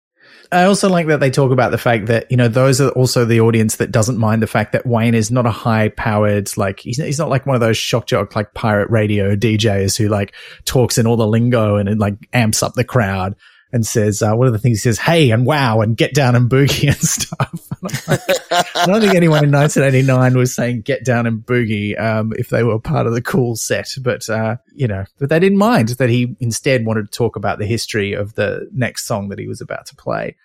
I 0.50 0.64
also 0.64 0.88
like 0.88 1.06
that 1.06 1.20
they 1.20 1.30
talk 1.30 1.50
about 1.50 1.70
the 1.70 1.78
fact 1.78 2.06
that, 2.06 2.30
you 2.30 2.36
know, 2.36 2.48
those 2.48 2.80
are 2.80 2.90
also 2.90 3.24
the 3.24 3.40
audience 3.40 3.76
that 3.76 3.90
doesn't 3.90 4.18
mind 4.18 4.42
the 4.42 4.46
fact 4.46 4.72
that 4.72 4.86
Wayne 4.86 5.14
is 5.14 5.30
not 5.30 5.46
a 5.46 5.50
high 5.50 5.88
powered, 5.88 6.54
like, 6.58 6.80
he's, 6.80 6.98
he's 6.98 7.18
not 7.18 7.30
like 7.30 7.46
one 7.46 7.54
of 7.54 7.60
those 7.60 7.78
shock 7.78 8.06
jock, 8.06 8.36
like 8.36 8.52
pirate 8.52 8.90
radio 8.90 9.34
DJs 9.34 9.96
who 9.96 10.08
like 10.08 10.34
talks 10.64 10.98
in 10.98 11.06
all 11.06 11.16
the 11.16 11.26
lingo 11.26 11.76
and 11.76 11.88
it 11.88 11.98
like 11.98 12.14
amps 12.32 12.62
up 12.62 12.74
the 12.74 12.84
crowd 12.84 13.34
and 13.72 13.86
says, 13.86 14.22
uh, 14.22 14.34
what 14.34 14.46
are 14.46 14.52
the 14.52 14.58
things 14.58 14.78
he 14.78 14.90
says? 14.90 14.98
Hey 14.98 15.30
and 15.30 15.46
wow 15.46 15.80
and 15.80 15.96
get 15.96 16.14
down 16.14 16.36
and 16.36 16.50
boogie 16.50 16.86
and 16.88 16.96
stuff. 16.96 17.68
I 18.76 18.86
don't 18.86 19.00
think 19.00 19.14
anyone 19.14 19.44
in 19.44 19.50
1989 19.50 20.36
was 20.36 20.54
saying 20.54 20.82
get 20.82 21.04
down 21.04 21.26
and 21.26 21.40
boogie, 21.40 21.98
um, 22.00 22.32
if 22.36 22.50
they 22.50 22.62
were 22.62 22.78
part 22.78 23.06
of 23.06 23.14
the 23.14 23.22
cool 23.22 23.56
set, 23.56 23.88
but, 24.02 24.28
uh, 24.28 24.56
you 24.74 24.86
know, 24.86 25.04
but 25.18 25.30
they 25.30 25.40
didn't 25.40 25.58
mind 25.58 25.88
that 25.90 26.10
he 26.10 26.36
instead 26.40 26.84
wanted 26.84 27.10
to 27.10 27.16
talk 27.16 27.36
about 27.36 27.58
the 27.58 27.66
history 27.66 28.12
of 28.12 28.34
the 28.34 28.68
next 28.72 29.06
song 29.06 29.30
that 29.30 29.38
he 29.38 29.48
was 29.48 29.60
about 29.60 29.86
to 29.86 29.96
play. 29.96 30.36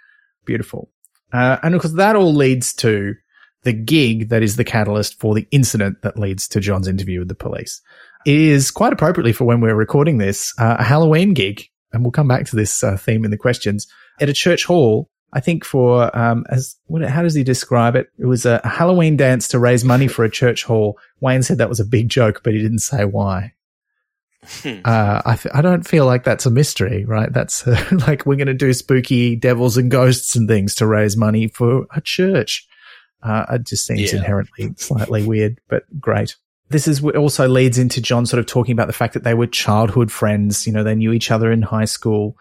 Beautiful. 0.46 0.90
Uh, 1.34 1.58
and 1.62 1.76
of 1.76 1.82
course 1.82 1.94
that 1.96 2.16
all 2.16 2.34
leads 2.34 2.74
to 2.74 3.14
the 3.64 3.74
gig 3.74 4.30
that 4.30 4.44
is 4.44 4.56
the 4.56 4.64
catalyst 4.64 5.20
for 5.20 5.36
the 5.36 5.46
incident 5.52 6.02
that 6.02 6.18
leads 6.18 6.48
to 6.48 6.62
John's 6.62 6.88
interview 6.88 7.20
with 7.20 7.28
the 7.28 7.36
police. 7.36 7.82
It 8.26 8.40
is 8.40 8.72
quite 8.72 8.94
appropriately 8.94 9.34
for 9.34 9.44
when 9.44 9.60
we're 9.60 9.76
recording 9.76 10.18
this, 10.18 10.54
uh, 10.58 10.78
a 10.80 10.84
Halloween 10.84 11.34
gig. 11.34 11.70
And 11.94 12.04
we'll 12.04 12.12
come 12.12 12.28
back 12.28 12.46
to 12.48 12.56
this 12.56 12.84
uh, 12.84 12.98
theme 12.98 13.24
in 13.26 13.32
the 13.32 13.38
questions 13.38 13.88
at 14.20 14.30
a 14.30 14.34
church 14.34 14.66
hall. 14.66 15.10
I 15.34 15.40
think 15.42 15.66
for, 15.66 16.16
um, 16.18 16.46
as, 16.50 16.76
what, 16.86 17.04
how 17.04 17.22
does 17.22 17.34
he 17.34 17.44
describe 17.44 17.96
it? 17.96 18.08
It 18.18 18.26
was 18.26 18.46
a, 18.46 18.62
Halloween 18.66 19.18
dance 19.18 19.50
to 19.50 19.60
raise 19.60 19.84
money 19.84 20.08
for 20.08 20.24
a 20.24 20.32
church 20.32 20.64
hall. 20.64 20.98
Wayne 21.20 21.44
said 21.44 21.58
that 21.58 21.68
was 21.70 21.80
a 21.82 21.86
big 21.86 22.08
joke, 22.10 22.42
but 22.44 22.54
he 22.54 22.62
didn't 22.62 22.80
say 22.80 23.04
why. 23.04 23.54
Hmm. 24.64 24.80
Uh, 24.86 25.22
I, 25.26 25.34
f- 25.34 25.48
I 25.54 25.62
don't 25.62 25.86
feel 25.86 26.06
like 26.06 26.24
that's 26.24 26.46
a 26.46 26.50
mystery, 26.52 27.04
right? 27.04 27.32
That's 27.32 27.68
uh, 27.68 27.84
like 28.08 28.26
we're 28.26 28.36
going 28.38 28.48
to 28.48 28.54
do 28.54 28.72
spooky 28.72 29.36
devils 29.36 29.76
and 29.78 29.92
ghosts 29.92 30.36
and 30.36 30.48
things 30.48 30.76
to 30.76 30.88
raise 30.88 31.18
money 31.18 31.48
for 31.50 31.86
a 31.94 32.00
church. 32.02 32.66
Uh, 33.22 33.46
it 33.52 33.66
just 33.66 33.86
seems 33.86 34.14
Yeah. 34.14 34.20
inherently 34.20 34.70
slightly 34.78 35.26
weird, 35.26 35.60
but 35.68 35.84
great. 36.00 36.36
This 36.70 36.88
is 36.88 37.02
what 37.02 37.16
also 37.16 37.48
leads 37.48 37.78
into 37.78 38.02
John 38.02 38.26
sort 38.26 38.40
of 38.40 38.46
talking 38.46 38.74
about 38.74 38.88
the 38.88 38.94
fact 38.94 39.14
that 39.14 39.24
they 39.24 39.34
were 39.34 39.48
childhood 39.48 40.12
friends. 40.12 40.68
You 40.68 40.74
know, 40.74 40.84
they 40.84 40.96
knew 40.96 41.14
each 41.14 41.32
other 41.32 41.52
in 41.52 41.62
high 41.62 41.86
school. 41.86 42.36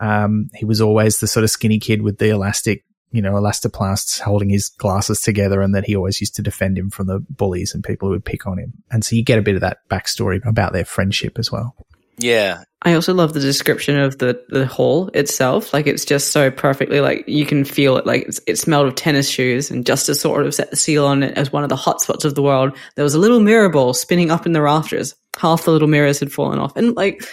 Um, 0.00 0.50
he 0.54 0.64
was 0.64 0.80
always 0.80 1.20
the 1.20 1.26
sort 1.26 1.44
of 1.44 1.50
skinny 1.50 1.78
kid 1.78 2.02
with 2.02 2.18
the 2.18 2.30
elastic, 2.30 2.84
you 3.10 3.22
know, 3.22 3.32
elastoplasts 3.32 4.20
holding 4.20 4.50
his 4.50 4.68
glasses 4.68 5.20
together 5.20 5.60
and 5.60 5.74
that 5.74 5.84
he 5.84 5.96
always 5.96 6.20
used 6.20 6.34
to 6.36 6.42
defend 6.42 6.78
him 6.78 6.90
from 6.90 7.06
the 7.06 7.20
bullies 7.30 7.74
and 7.74 7.84
people 7.84 8.08
who 8.08 8.12
would 8.12 8.24
pick 8.24 8.46
on 8.46 8.58
him. 8.58 8.72
And 8.90 9.04
so 9.04 9.16
you 9.16 9.24
get 9.24 9.38
a 9.38 9.42
bit 9.42 9.54
of 9.54 9.60
that 9.60 9.78
backstory 9.88 10.44
about 10.46 10.72
their 10.72 10.84
friendship 10.84 11.38
as 11.38 11.50
well. 11.50 11.76
Yeah. 12.18 12.64
I 12.84 12.94
also 12.94 13.14
love 13.14 13.32
the 13.32 13.40
description 13.40 13.96
of 13.96 14.18
the 14.18 14.44
the 14.48 14.66
hall 14.66 15.08
itself. 15.14 15.72
Like 15.72 15.86
it's 15.86 16.04
just 16.04 16.32
so 16.32 16.50
perfectly 16.50 17.00
like 17.00 17.24
you 17.28 17.46
can 17.46 17.64
feel 17.64 17.96
it. 17.96 18.06
Like 18.06 18.22
it's, 18.22 18.40
it 18.46 18.58
smelled 18.58 18.88
of 18.88 18.94
tennis 18.96 19.28
shoes, 19.28 19.70
and 19.70 19.86
just 19.86 20.06
to 20.06 20.14
sort 20.14 20.44
of 20.44 20.54
set 20.54 20.70
the 20.70 20.76
seal 20.76 21.06
on 21.06 21.22
it 21.22 21.38
as 21.38 21.52
one 21.52 21.62
of 21.62 21.68
the 21.68 21.76
hot 21.76 22.00
spots 22.00 22.24
of 22.24 22.34
the 22.34 22.42
world, 22.42 22.76
there 22.96 23.04
was 23.04 23.14
a 23.14 23.18
little 23.18 23.40
mirror 23.40 23.68
ball 23.68 23.94
spinning 23.94 24.30
up 24.30 24.46
in 24.46 24.52
the 24.52 24.62
rafters. 24.62 25.14
Half 25.38 25.64
the 25.64 25.70
little 25.70 25.88
mirrors 25.88 26.20
had 26.20 26.32
fallen 26.32 26.58
off, 26.58 26.76
and 26.76 26.96
like 26.96 27.24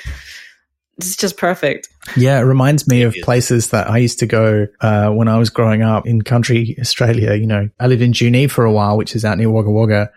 it's 0.97 1.15
just 1.15 1.37
perfect. 1.37 1.89
Yeah, 2.15 2.39
it 2.39 2.43
reminds 2.43 2.87
me 2.87 3.01
of 3.01 3.15
places 3.23 3.69
that 3.69 3.89
I 3.89 3.97
used 3.97 4.19
to 4.19 4.25
go 4.25 4.67
uh, 4.81 5.09
when 5.09 5.27
I 5.27 5.37
was 5.37 5.49
growing 5.49 5.81
up 5.81 6.05
in 6.05 6.21
country 6.21 6.75
Australia. 6.79 7.33
You 7.33 7.47
know, 7.47 7.69
I 7.79 7.87
lived 7.87 8.01
in 8.01 8.13
Junee 8.13 8.51
for 8.51 8.65
a 8.65 8.71
while, 8.71 8.97
which 8.97 9.15
is 9.15 9.25
out 9.25 9.37
near 9.37 9.49
Wagga 9.49 9.71
Wagga, 9.71 10.11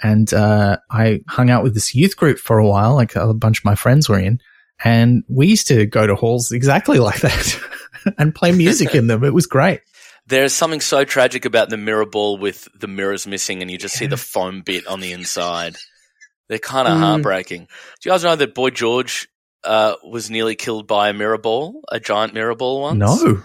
and 0.00 0.32
uh, 0.32 0.78
I 0.90 1.20
hung 1.28 1.50
out 1.50 1.62
with 1.62 1.74
this 1.74 1.94
youth 1.94 2.16
group 2.16 2.38
for 2.38 2.58
a 2.58 2.66
while, 2.66 2.94
like 2.94 3.16
a 3.16 3.34
bunch 3.34 3.58
of 3.58 3.64
my 3.64 3.74
friends 3.74 4.08
were 4.08 4.18
in, 4.18 4.40
and 4.84 5.24
we 5.28 5.46
used 5.48 5.68
to 5.68 5.86
go 5.86 6.06
to 6.06 6.14
halls 6.14 6.52
exactly 6.52 6.98
like 7.08 7.20
that 7.20 7.60
and 8.18 8.34
play 8.34 8.52
music 8.52 8.94
in 8.94 9.06
them. 9.06 9.24
It 9.24 9.34
was 9.34 9.46
great. 9.46 9.80
There's 10.26 10.52
something 10.52 10.80
so 10.82 11.04
tragic 11.04 11.44
about 11.46 11.70
the 11.70 11.76
mirror 11.78 12.04
ball 12.04 12.36
with 12.36 12.68
the 12.78 12.86
mirrors 12.88 13.26
missing 13.26 13.62
and 13.62 13.70
you 13.70 13.78
just 13.78 13.94
see 13.96 14.06
the 14.06 14.16
foam 14.18 14.60
bit 14.60 14.86
on 14.86 15.00
the 15.00 15.12
inside. 15.12 15.76
They're 16.48 16.58
kind 16.58 16.86
of 16.86 16.94
Mm. 16.96 17.00
heartbreaking. 17.00 17.60
Do 18.00 18.08
you 18.08 18.10
guys 18.12 18.24
know 18.24 18.36
that 18.36 18.54
Boy 18.54 18.70
George 18.70 19.28
uh, 19.64 19.94
was 20.04 20.30
nearly 20.30 20.54
killed 20.54 20.86
by 20.86 21.08
a 21.08 21.12
mirror 21.14 21.38
ball, 21.38 21.80
a 21.90 21.98
giant 21.98 22.34
mirror 22.34 22.54
ball 22.54 22.82
once? 22.82 22.98
No, 22.98 23.42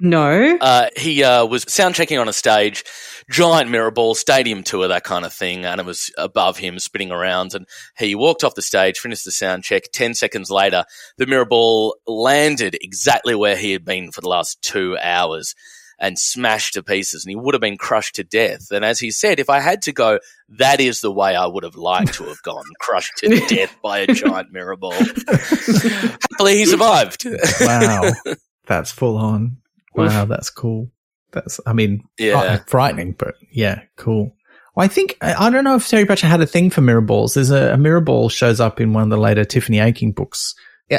No, 0.00 0.58
Uh, 0.60 0.88
he 0.96 1.22
uh, 1.22 1.44
was 1.46 1.64
sound 1.68 1.94
checking 1.94 2.18
on 2.18 2.28
a 2.28 2.32
stage, 2.32 2.84
giant 3.30 3.70
mirror 3.70 3.90
ball, 3.90 4.14
stadium 4.14 4.62
tour, 4.62 4.88
that 4.88 5.04
kind 5.04 5.24
of 5.24 5.32
thing, 5.32 5.64
and 5.64 5.80
it 5.80 5.86
was 5.86 6.10
above 6.18 6.58
him 6.58 6.78
spinning 6.78 7.10
around. 7.10 7.54
And 7.54 7.66
he 7.96 8.14
walked 8.14 8.44
off 8.44 8.54
the 8.54 8.62
stage, 8.62 8.98
finished 8.98 9.24
the 9.24 9.32
sound 9.32 9.64
check. 9.64 9.84
Ten 9.92 10.14
seconds 10.14 10.50
later, 10.50 10.84
the 11.16 11.26
mirror 11.26 11.44
ball 11.44 11.96
landed 12.06 12.76
exactly 12.80 13.34
where 13.34 13.56
he 13.56 13.72
had 13.72 13.84
been 13.84 14.12
for 14.12 14.20
the 14.20 14.28
last 14.28 14.60
two 14.62 14.96
hours 14.98 15.54
and 15.98 16.18
smashed 16.18 16.74
to 16.74 16.82
pieces, 16.82 17.24
and 17.24 17.30
he 17.30 17.36
would 17.36 17.54
have 17.54 17.60
been 17.60 17.76
crushed 17.76 18.16
to 18.16 18.24
death. 18.24 18.70
And 18.70 18.84
as 18.84 18.98
he 18.98 19.10
said, 19.10 19.38
if 19.38 19.48
I 19.48 19.60
had 19.60 19.82
to 19.82 19.92
go, 19.92 20.18
that 20.48 20.80
is 20.80 21.00
the 21.00 21.12
way 21.12 21.34
I 21.34 21.46
would 21.46 21.64
have 21.64 21.76
liked 21.76 22.14
to 22.14 22.24
have 22.24 22.42
gone, 22.42 22.64
crushed 22.80 23.16
to 23.18 23.28
death 23.48 23.76
by 23.82 24.00
a 24.00 24.06
giant 24.06 24.52
mirror 24.52 24.76
ball. 24.76 24.92
Happily, 25.28 26.58
he 26.58 26.66
survived. 26.66 27.24
wow, 27.60 28.10
that's 28.66 28.90
full 28.90 29.16
on. 29.16 29.58
Wow, 29.94 30.24
that's 30.24 30.50
cool. 30.50 30.90
That's, 31.34 31.60
I 31.66 31.72
mean, 31.74 32.04
Yeah. 32.18 32.58
frightening, 32.66 33.12
but 33.18 33.34
yeah, 33.52 33.82
cool. 33.96 34.34
Well, 34.74 34.84
I 34.84 34.88
think 34.88 35.16
I 35.20 35.50
don't 35.50 35.62
know 35.64 35.76
if 35.76 35.86
Terry 35.88 36.04
Pratchett 36.04 36.30
had 36.30 36.40
a 36.40 36.46
thing 36.46 36.70
for 36.70 36.80
mirror 36.80 37.00
balls. 37.00 37.34
There's 37.34 37.50
a, 37.50 37.74
a 37.74 37.76
mirror 37.76 38.00
ball 38.00 38.28
shows 38.28 38.58
up 38.60 38.80
in 38.80 38.92
one 38.92 39.04
of 39.04 39.10
the 39.10 39.16
later 39.16 39.44
Tiffany 39.44 39.78
Aching 39.78 40.12
books. 40.12 40.54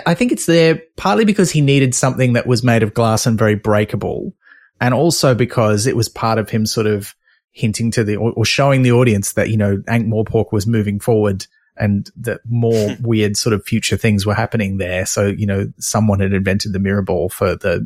I 0.05 0.13
think 0.13 0.31
it's 0.31 0.45
there 0.45 0.81
partly 0.95 1.25
because 1.25 1.51
he 1.51 1.61
needed 1.61 1.93
something 1.93 2.33
that 2.33 2.47
was 2.47 2.63
made 2.63 2.83
of 2.83 2.93
glass 2.93 3.25
and 3.25 3.37
very 3.37 3.55
breakable. 3.55 4.33
And 4.81 4.93
also 4.93 5.35
because 5.35 5.87
it 5.87 5.95
was 5.95 6.09
part 6.09 6.37
of 6.39 6.49
him 6.49 6.65
sort 6.65 6.87
of 6.87 7.15
hinting 7.51 7.91
to 7.91 8.03
the, 8.03 8.15
or, 8.17 8.31
or 8.33 8.45
showing 8.45 8.81
the 8.81 8.91
audience 8.91 9.33
that, 9.33 9.49
you 9.49 9.57
know, 9.57 9.81
Ankh 9.87 10.07
Morpork 10.07 10.51
was 10.51 10.65
moving 10.67 10.99
forward 10.99 11.45
and 11.77 12.09
that 12.17 12.41
more 12.49 12.95
weird 13.01 13.37
sort 13.37 13.53
of 13.53 13.63
future 13.65 13.95
things 13.95 14.25
were 14.25 14.33
happening 14.33 14.77
there. 14.77 15.05
So, 15.05 15.27
you 15.27 15.45
know, 15.45 15.71
someone 15.79 16.19
had 16.19 16.33
invented 16.33 16.73
the 16.73 16.79
mirror 16.79 17.01
ball 17.03 17.29
for 17.29 17.55
the, 17.55 17.85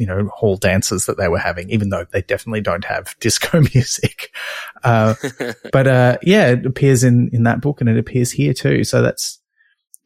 you 0.00 0.06
know, 0.06 0.28
hall 0.34 0.56
dances 0.56 1.06
that 1.06 1.18
they 1.18 1.28
were 1.28 1.38
having, 1.38 1.70
even 1.70 1.90
though 1.90 2.06
they 2.12 2.22
definitely 2.22 2.62
don't 2.62 2.84
have 2.84 3.14
disco 3.20 3.60
music. 3.74 4.34
Uh, 4.82 5.14
but, 5.72 5.86
uh, 5.86 6.18
yeah, 6.22 6.48
it 6.48 6.66
appears 6.66 7.04
in, 7.04 7.30
in 7.32 7.44
that 7.44 7.60
book 7.60 7.80
and 7.80 7.90
it 7.90 7.98
appears 7.98 8.32
here 8.32 8.54
too. 8.54 8.82
So 8.82 9.02
that's, 9.02 9.38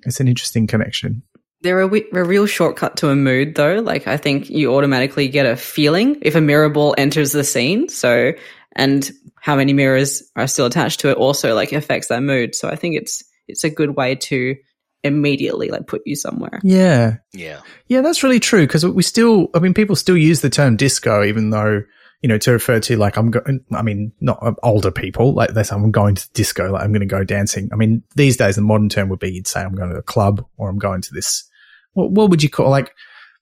it's 0.02 0.20
an 0.20 0.28
interesting 0.28 0.66
connection. 0.66 1.22
They're 1.62 1.80
a, 1.80 2.02
a, 2.12 2.24
real 2.24 2.44
shortcut 2.44 2.98
to 2.98 3.08
a 3.08 3.16
mood, 3.16 3.54
though. 3.54 3.76
Like, 3.76 4.06
I 4.06 4.18
think 4.18 4.50
you 4.50 4.74
automatically 4.74 5.28
get 5.28 5.46
a 5.46 5.56
feeling 5.56 6.18
if 6.20 6.34
a 6.34 6.40
mirror 6.42 6.68
ball 6.68 6.94
enters 6.98 7.32
the 7.32 7.42
scene. 7.42 7.88
So, 7.88 8.32
and 8.76 9.10
how 9.36 9.56
many 9.56 9.72
mirrors 9.72 10.22
are 10.36 10.46
still 10.46 10.66
attached 10.66 11.00
to 11.00 11.10
it 11.10 11.16
also 11.16 11.54
like 11.54 11.72
affects 11.72 12.08
that 12.08 12.22
mood. 12.22 12.54
So 12.54 12.68
I 12.68 12.76
think 12.76 12.96
it's 12.96 13.22
it's 13.46 13.64
a 13.64 13.70
good 13.70 13.96
way 13.96 14.14
to 14.14 14.56
immediately 15.04 15.68
like 15.68 15.86
put 15.86 16.02
you 16.04 16.16
somewhere. 16.16 16.60
Yeah. 16.64 17.16
Yeah. 17.32 17.60
Yeah, 17.86 18.00
that's 18.00 18.22
really 18.22 18.40
true 18.40 18.66
because 18.66 18.84
we 18.84 19.02
still 19.02 19.48
I 19.54 19.60
mean 19.60 19.74
people 19.74 19.94
still 19.94 20.16
use 20.16 20.40
the 20.40 20.50
term 20.50 20.76
disco 20.76 21.22
even 21.22 21.50
though 21.50 21.82
you 22.24 22.28
know, 22.28 22.38
to 22.38 22.52
refer 22.52 22.80
to 22.80 22.96
like 22.96 23.18
I'm 23.18 23.30
going, 23.30 23.62
I 23.70 23.82
mean, 23.82 24.10
not 24.18 24.42
older 24.62 24.90
people, 24.90 25.34
like 25.34 25.52
they 25.52 25.62
say 25.62 25.74
I'm 25.76 25.90
going 25.90 26.14
to 26.14 26.32
disco, 26.32 26.72
like 26.72 26.82
I'm 26.82 26.90
going 26.90 27.00
to 27.00 27.06
go 27.06 27.22
dancing. 27.22 27.68
I 27.70 27.76
mean, 27.76 28.02
these 28.16 28.38
days 28.38 28.56
the 28.56 28.62
modern 28.62 28.88
term 28.88 29.10
would 29.10 29.18
be 29.18 29.30
you'd 29.30 29.46
say 29.46 29.60
I'm 29.60 29.74
going 29.74 29.90
to 29.90 29.98
a 29.98 30.02
club 30.02 30.42
or 30.56 30.70
I'm 30.70 30.78
going 30.78 31.02
to 31.02 31.12
this, 31.12 31.46
what, 31.92 32.12
what 32.12 32.30
would 32.30 32.42
you 32.42 32.48
call 32.48 32.70
like 32.70 32.94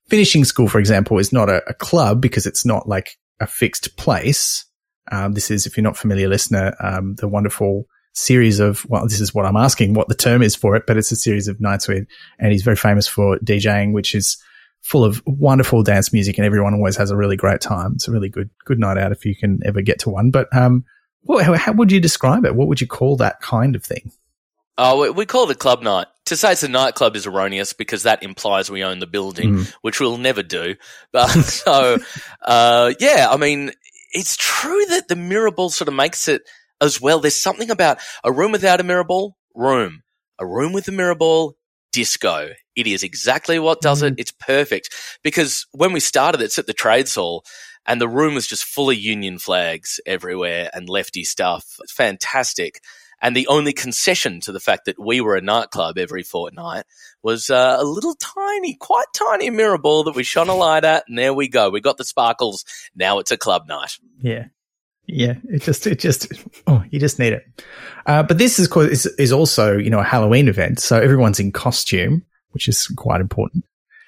finishing 0.09 0.45
school, 0.45 0.67
for 0.67 0.81
example, 0.81 1.17
is 1.19 1.33
not 1.33 1.49
a, 1.49 1.63
a 1.69 1.75
club 1.75 2.21
because 2.21 2.45
it's 2.45 2.67
not 2.67 2.89
like 2.89 3.19
a 3.39 3.47
fixed 3.47 3.97
place. 3.97 4.65
Um, 5.13 5.35
this 5.35 5.49
is, 5.49 5.65
if 5.65 5.77
you're 5.77 5.85
not 5.85 5.97
familiar 5.97 6.27
listener, 6.27 6.75
um, 6.81 7.15
the 7.15 7.29
wonderful 7.29 7.87
series 8.13 8.61
of, 8.61 8.85
well, 8.89 9.05
this 9.05 9.21
is 9.21 9.35
what 9.35 9.47
I'm 9.47 9.57
asking, 9.57 9.95
what 9.95 10.09
the 10.09 10.15
term 10.15 10.43
is 10.43 10.55
for 10.55 10.77
it, 10.77 10.85
but 10.87 10.97
it's 10.97 11.13
a 11.13 11.17
series 11.17 11.49
of 11.49 11.61
nights 11.61 11.89
where, 11.89 12.07
and 12.39 12.53
he's 12.53 12.63
very 12.63 12.77
famous 12.77 13.09
for 13.09 13.39
DJing, 13.39 13.93
which 13.93 14.15
is 14.15 14.37
full 14.83 15.05
of 15.05 15.23
wonderful 15.27 15.83
dance 15.83 16.13
music 16.13 16.39
and 16.39 16.45
everyone 16.45 16.75
always 16.75 16.97
has 16.97 17.11
a 17.11 17.17
really 17.17 17.37
great 17.37 17.61
time. 17.61 17.93
It's 17.95 18.09
a 18.09 18.13
really 18.13 18.29
good, 18.29 18.51
good 18.65 18.79
night 18.79 18.99
out 18.99 19.13
if 19.13 19.25
you 19.25 19.35
can 19.35 19.61
ever 19.65 19.81
get 19.81 20.01
to 20.01 20.11
one. 20.11 20.31
But, 20.31 20.55
um, 20.55 20.85
what, 21.23 21.45
how, 21.45 21.55
how 21.55 21.73
would 21.73 21.93
you 21.93 22.01
describe 22.01 22.45
it? 22.45 22.55
What 22.55 22.69
would 22.69 22.81
you 22.81 22.87
call 22.87 23.17
that 23.19 23.41
kind 23.41 23.77
of 23.77 23.85
thing? 23.85 24.11
Oh, 24.79 25.13
we 25.13 25.27
call 25.27 25.49
it 25.49 25.55
a 25.55 25.59
club 25.59 25.83
night. 25.83 26.07
To 26.27 26.37
say 26.37 26.53
it's 26.53 26.63
a 26.63 26.69
nightclub 26.69 27.15
is 27.15 27.27
erroneous 27.27 27.73
because 27.73 28.05
that 28.05 28.23
implies 28.23 28.71
we 28.71 28.85
own 28.85 29.01
the 29.01 29.07
building, 29.07 29.57
mm. 29.57 29.73
which 29.83 30.01
we'll 30.01 30.19
never 30.19 30.43
do. 30.43 30.77
But 31.13 31.29
so, 31.29 31.99
uh, 32.41 32.95
yeah, 32.99 33.29
I 33.31 33.37
mean, 33.37 33.73
it's 34.13 34.37
true 34.37 34.85
that 34.87 35.09
the 35.09 35.17
mirror 35.17 35.51
sort 35.69 35.89
of 35.89 35.95
makes 35.95 36.27
it 36.29 36.43
as 36.83 37.01
well. 37.01 37.21
There's 37.21 37.41
something 37.41 37.71
about 37.71 37.99
a 38.25 38.33
room 38.33 38.53
without 38.53 38.81
a 38.81 38.85
mirror 38.85 39.05
ball, 39.05 39.37
room. 39.55 40.03
A 40.39 40.47
room 40.47 40.73
with 40.73 40.89
a 40.89 40.93
mirror 40.93 41.15
ball, 41.15 41.57
disco. 41.93 42.51
It 42.75 42.87
is 42.87 43.03
exactly 43.03 43.59
what 43.59 43.81
does 43.81 44.03
mm-hmm. 44.03 44.15
it. 44.15 44.21
It's 44.21 44.33
perfect 44.33 44.91
because 45.23 45.67
when 45.73 45.93
we 45.93 46.01
started, 46.01 46.41
it's 46.41 46.59
at 46.59 46.67
the 46.67 46.73
trades 46.73 47.15
hall 47.15 47.45
and 47.87 48.01
the 48.01 48.09
room 48.09 48.35
was 48.35 48.47
just 48.47 48.65
full 48.65 48.91
of 48.91 48.97
union 48.97 49.39
flags 49.39 50.01
everywhere 50.07 50.71
and 50.73 50.89
lefty 50.89 51.25
stuff. 51.25 51.77
It's 51.81 51.93
fantastic. 51.93 52.81
And 53.21 53.37
the 53.37 53.47
only 53.47 53.73
concession 53.73 54.41
to 54.41 54.53
the 54.53 54.59
fact 54.59 54.87
that 54.87 54.99
we 54.99 55.21
were 55.21 55.37
a 55.37 55.41
nightclub 55.41 55.97
every 55.97 56.25
fortnight 56.25 56.85
was 57.23 57.51
uh, 57.51 57.77
a 57.79 57.85
little 57.85 58.17
tiny, 58.17 58.75
quite 58.75 59.07
tiny 59.15 59.49
mirror 59.49 59.79
ball 59.79 60.05
that 60.05 60.17
we 60.17 60.25
shone 60.25 60.49
a 60.49 60.57
light 60.57 60.85
at. 60.85 61.05
And 61.07 61.17
there 61.17 61.33
we 61.33 61.47
go. 61.47 61.71
We 61.71 61.81
got 61.81 61.99
the 61.99 62.05
sparkles. 62.05 62.65
Now 62.97 63.21
it's 63.21 63.31
a 63.31 63.37
club 63.37 63.69
night. 63.69 63.99
Yeah. 64.21 64.47
Yeah, 65.07 65.35
it 65.45 65.63
just, 65.63 65.87
it 65.87 65.99
just, 65.99 66.33
oh, 66.67 66.83
you 66.91 67.01
just 67.01 67.19
need 67.19 67.33
it. 67.33 67.45
Uh, 68.07 68.23
but 68.23 68.39
this 68.39 68.59
is, 68.59 68.75
is, 68.77 69.07
is 69.19 69.33
also, 69.33 69.77
you 69.77 69.91
know, 69.91 69.99
a 69.99 70.05
Halloween 70.05 70.49
event. 70.49 70.79
So 70.81 71.01
everyone's 71.01 71.41
in 71.41 71.53
costume, 71.53 72.25
which 72.51 72.69
is 72.69 72.87
quite 72.97 73.21
important. 73.21 73.65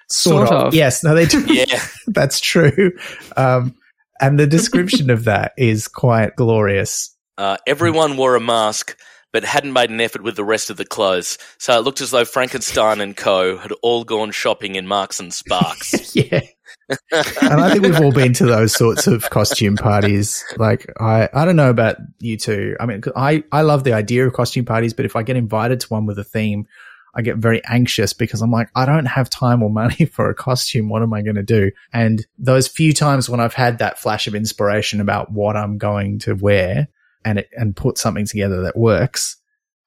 Sort, 0.08 0.48
sort 0.48 0.60
of. 0.60 0.66
of. 0.68 0.74
Yes. 0.74 1.02
No, 1.02 1.14
they 1.14 1.26
do. 1.26 1.44
yeah. 1.48 1.84
That's 2.06 2.40
true. 2.40 2.92
Um, 3.36 3.74
and 4.20 4.38
the 4.38 4.46
description 4.46 5.10
of 5.10 5.24
that 5.24 5.52
is 5.56 5.88
quite 5.88 6.36
glorious. 6.36 7.14
Uh, 7.36 7.56
everyone 7.66 8.16
wore 8.16 8.36
a 8.36 8.40
mask, 8.40 8.96
but 9.32 9.44
hadn't 9.44 9.72
made 9.72 9.90
an 9.90 10.00
effort 10.00 10.22
with 10.22 10.36
the 10.36 10.44
rest 10.44 10.70
of 10.70 10.76
the 10.76 10.84
clothes. 10.84 11.36
So 11.58 11.76
it 11.76 11.82
looked 11.82 12.00
as 12.00 12.12
though 12.12 12.24
Frankenstein 12.24 13.00
and 13.00 13.16
co. 13.16 13.58
had 13.58 13.72
all 13.82 14.04
gone 14.04 14.30
shopping 14.30 14.76
in 14.76 14.86
Marks 14.86 15.18
and 15.18 15.34
Sparks. 15.34 16.14
yeah. 16.16 16.42
And 16.90 17.60
I 17.60 17.70
think 17.70 17.84
we've 17.84 18.00
all 18.00 18.12
been 18.12 18.32
to 18.34 18.46
those 18.46 18.74
sorts 18.74 19.06
of 19.06 19.30
costume 19.30 19.76
parties. 19.76 20.44
Like, 20.56 20.86
I, 21.00 21.28
I 21.32 21.44
don't 21.44 21.56
know 21.56 21.70
about 21.70 21.96
you 22.18 22.36
two. 22.36 22.76
I 22.80 22.86
mean, 22.86 23.02
I, 23.16 23.44
I 23.52 23.62
love 23.62 23.84
the 23.84 23.92
idea 23.92 24.26
of 24.26 24.32
costume 24.32 24.64
parties, 24.64 24.92
but 24.92 25.04
if 25.04 25.16
I 25.16 25.22
get 25.22 25.36
invited 25.36 25.80
to 25.80 25.88
one 25.88 26.06
with 26.06 26.18
a 26.18 26.24
theme, 26.24 26.66
I 27.14 27.22
get 27.22 27.36
very 27.36 27.62
anxious 27.64 28.12
because 28.12 28.42
I'm 28.42 28.50
like, 28.50 28.68
I 28.74 28.86
don't 28.86 29.06
have 29.06 29.30
time 29.30 29.62
or 29.62 29.70
money 29.70 30.04
for 30.12 30.28
a 30.28 30.34
costume. 30.34 30.88
What 30.88 31.02
am 31.02 31.12
I 31.12 31.22
going 31.22 31.36
to 31.36 31.42
do? 31.42 31.70
And 31.92 32.26
those 32.38 32.68
few 32.68 32.92
times 32.92 33.28
when 33.28 33.40
I've 33.40 33.54
had 33.54 33.78
that 33.78 33.98
flash 33.98 34.26
of 34.26 34.34
inspiration 34.34 35.00
about 35.00 35.30
what 35.30 35.56
I'm 35.56 35.78
going 35.78 36.18
to 36.20 36.34
wear, 36.34 36.88
and 37.24 37.38
it, 37.38 37.48
and 37.52 37.74
put 37.74 37.98
something 37.98 38.26
together 38.26 38.62
that 38.62 38.76
works 38.76 39.36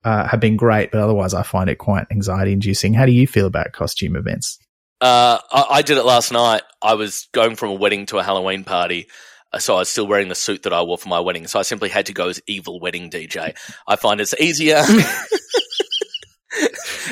uh, 0.03 0.27
have 0.27 0.39
been 0.39 0.57
great, 0.57 0.91
but 0.91 1.01
otherwise 1.01 1.33
I 1.33 1.43
find 1.43 1.69
it 1.69 1.77
quite 1.77 2.07
anxiety 2.11 2.53
inducing. 2.53 2.93
How 2.93 3.05
do 3.05 3.11
you 3.11 3.27
feel 3.27 3.45
about 3.45 3.73
costume 3.73 4.15
events? 4.15 4.57
Uh, 4.99 5.37
I, 5.51 5.65
I, 5.69 5.81
did 5.83 5.97
it 5.97 6.03
last 6.03 6.31
night. 6.31 6.63
I 6.81 6.95
was 6.95 7.27
going 7.31 7.55
from 7.55 7.69
a 7.69 7.75
wedding 7.75 8.07
to 8.07 8.17
a 8.17 8.23
Halloween 8.23 8.63
party. 8.63 9.07
Uh, 9.53 9.59
so 9.59 9.75
I 9.75 9.79
was 9.79 9.89
still 9.89 10.07
wearing 10.07 10.27
the 10.27 10.35
suit 10.35 10.63
that 10.63 10.73
I 10.73 10.81
wore 10.81 10.97
for 10.97 11.09
my 11.09 11.19
wedding. 11.19 11.45
So 11.47 11.59
I 11.59 11.61
simply 11.61 11.89
had 11.89 12.07
to 12.07 12.13
go 12.13 12.29
as 12.29 12.41
evil 12.47 12.79
wedding 12.79 13.11
DJ. 13.11 13.55
I 13.87 13.95
find 13.95 14.19
it's 14.19 14.33
easier. 14.39 14.81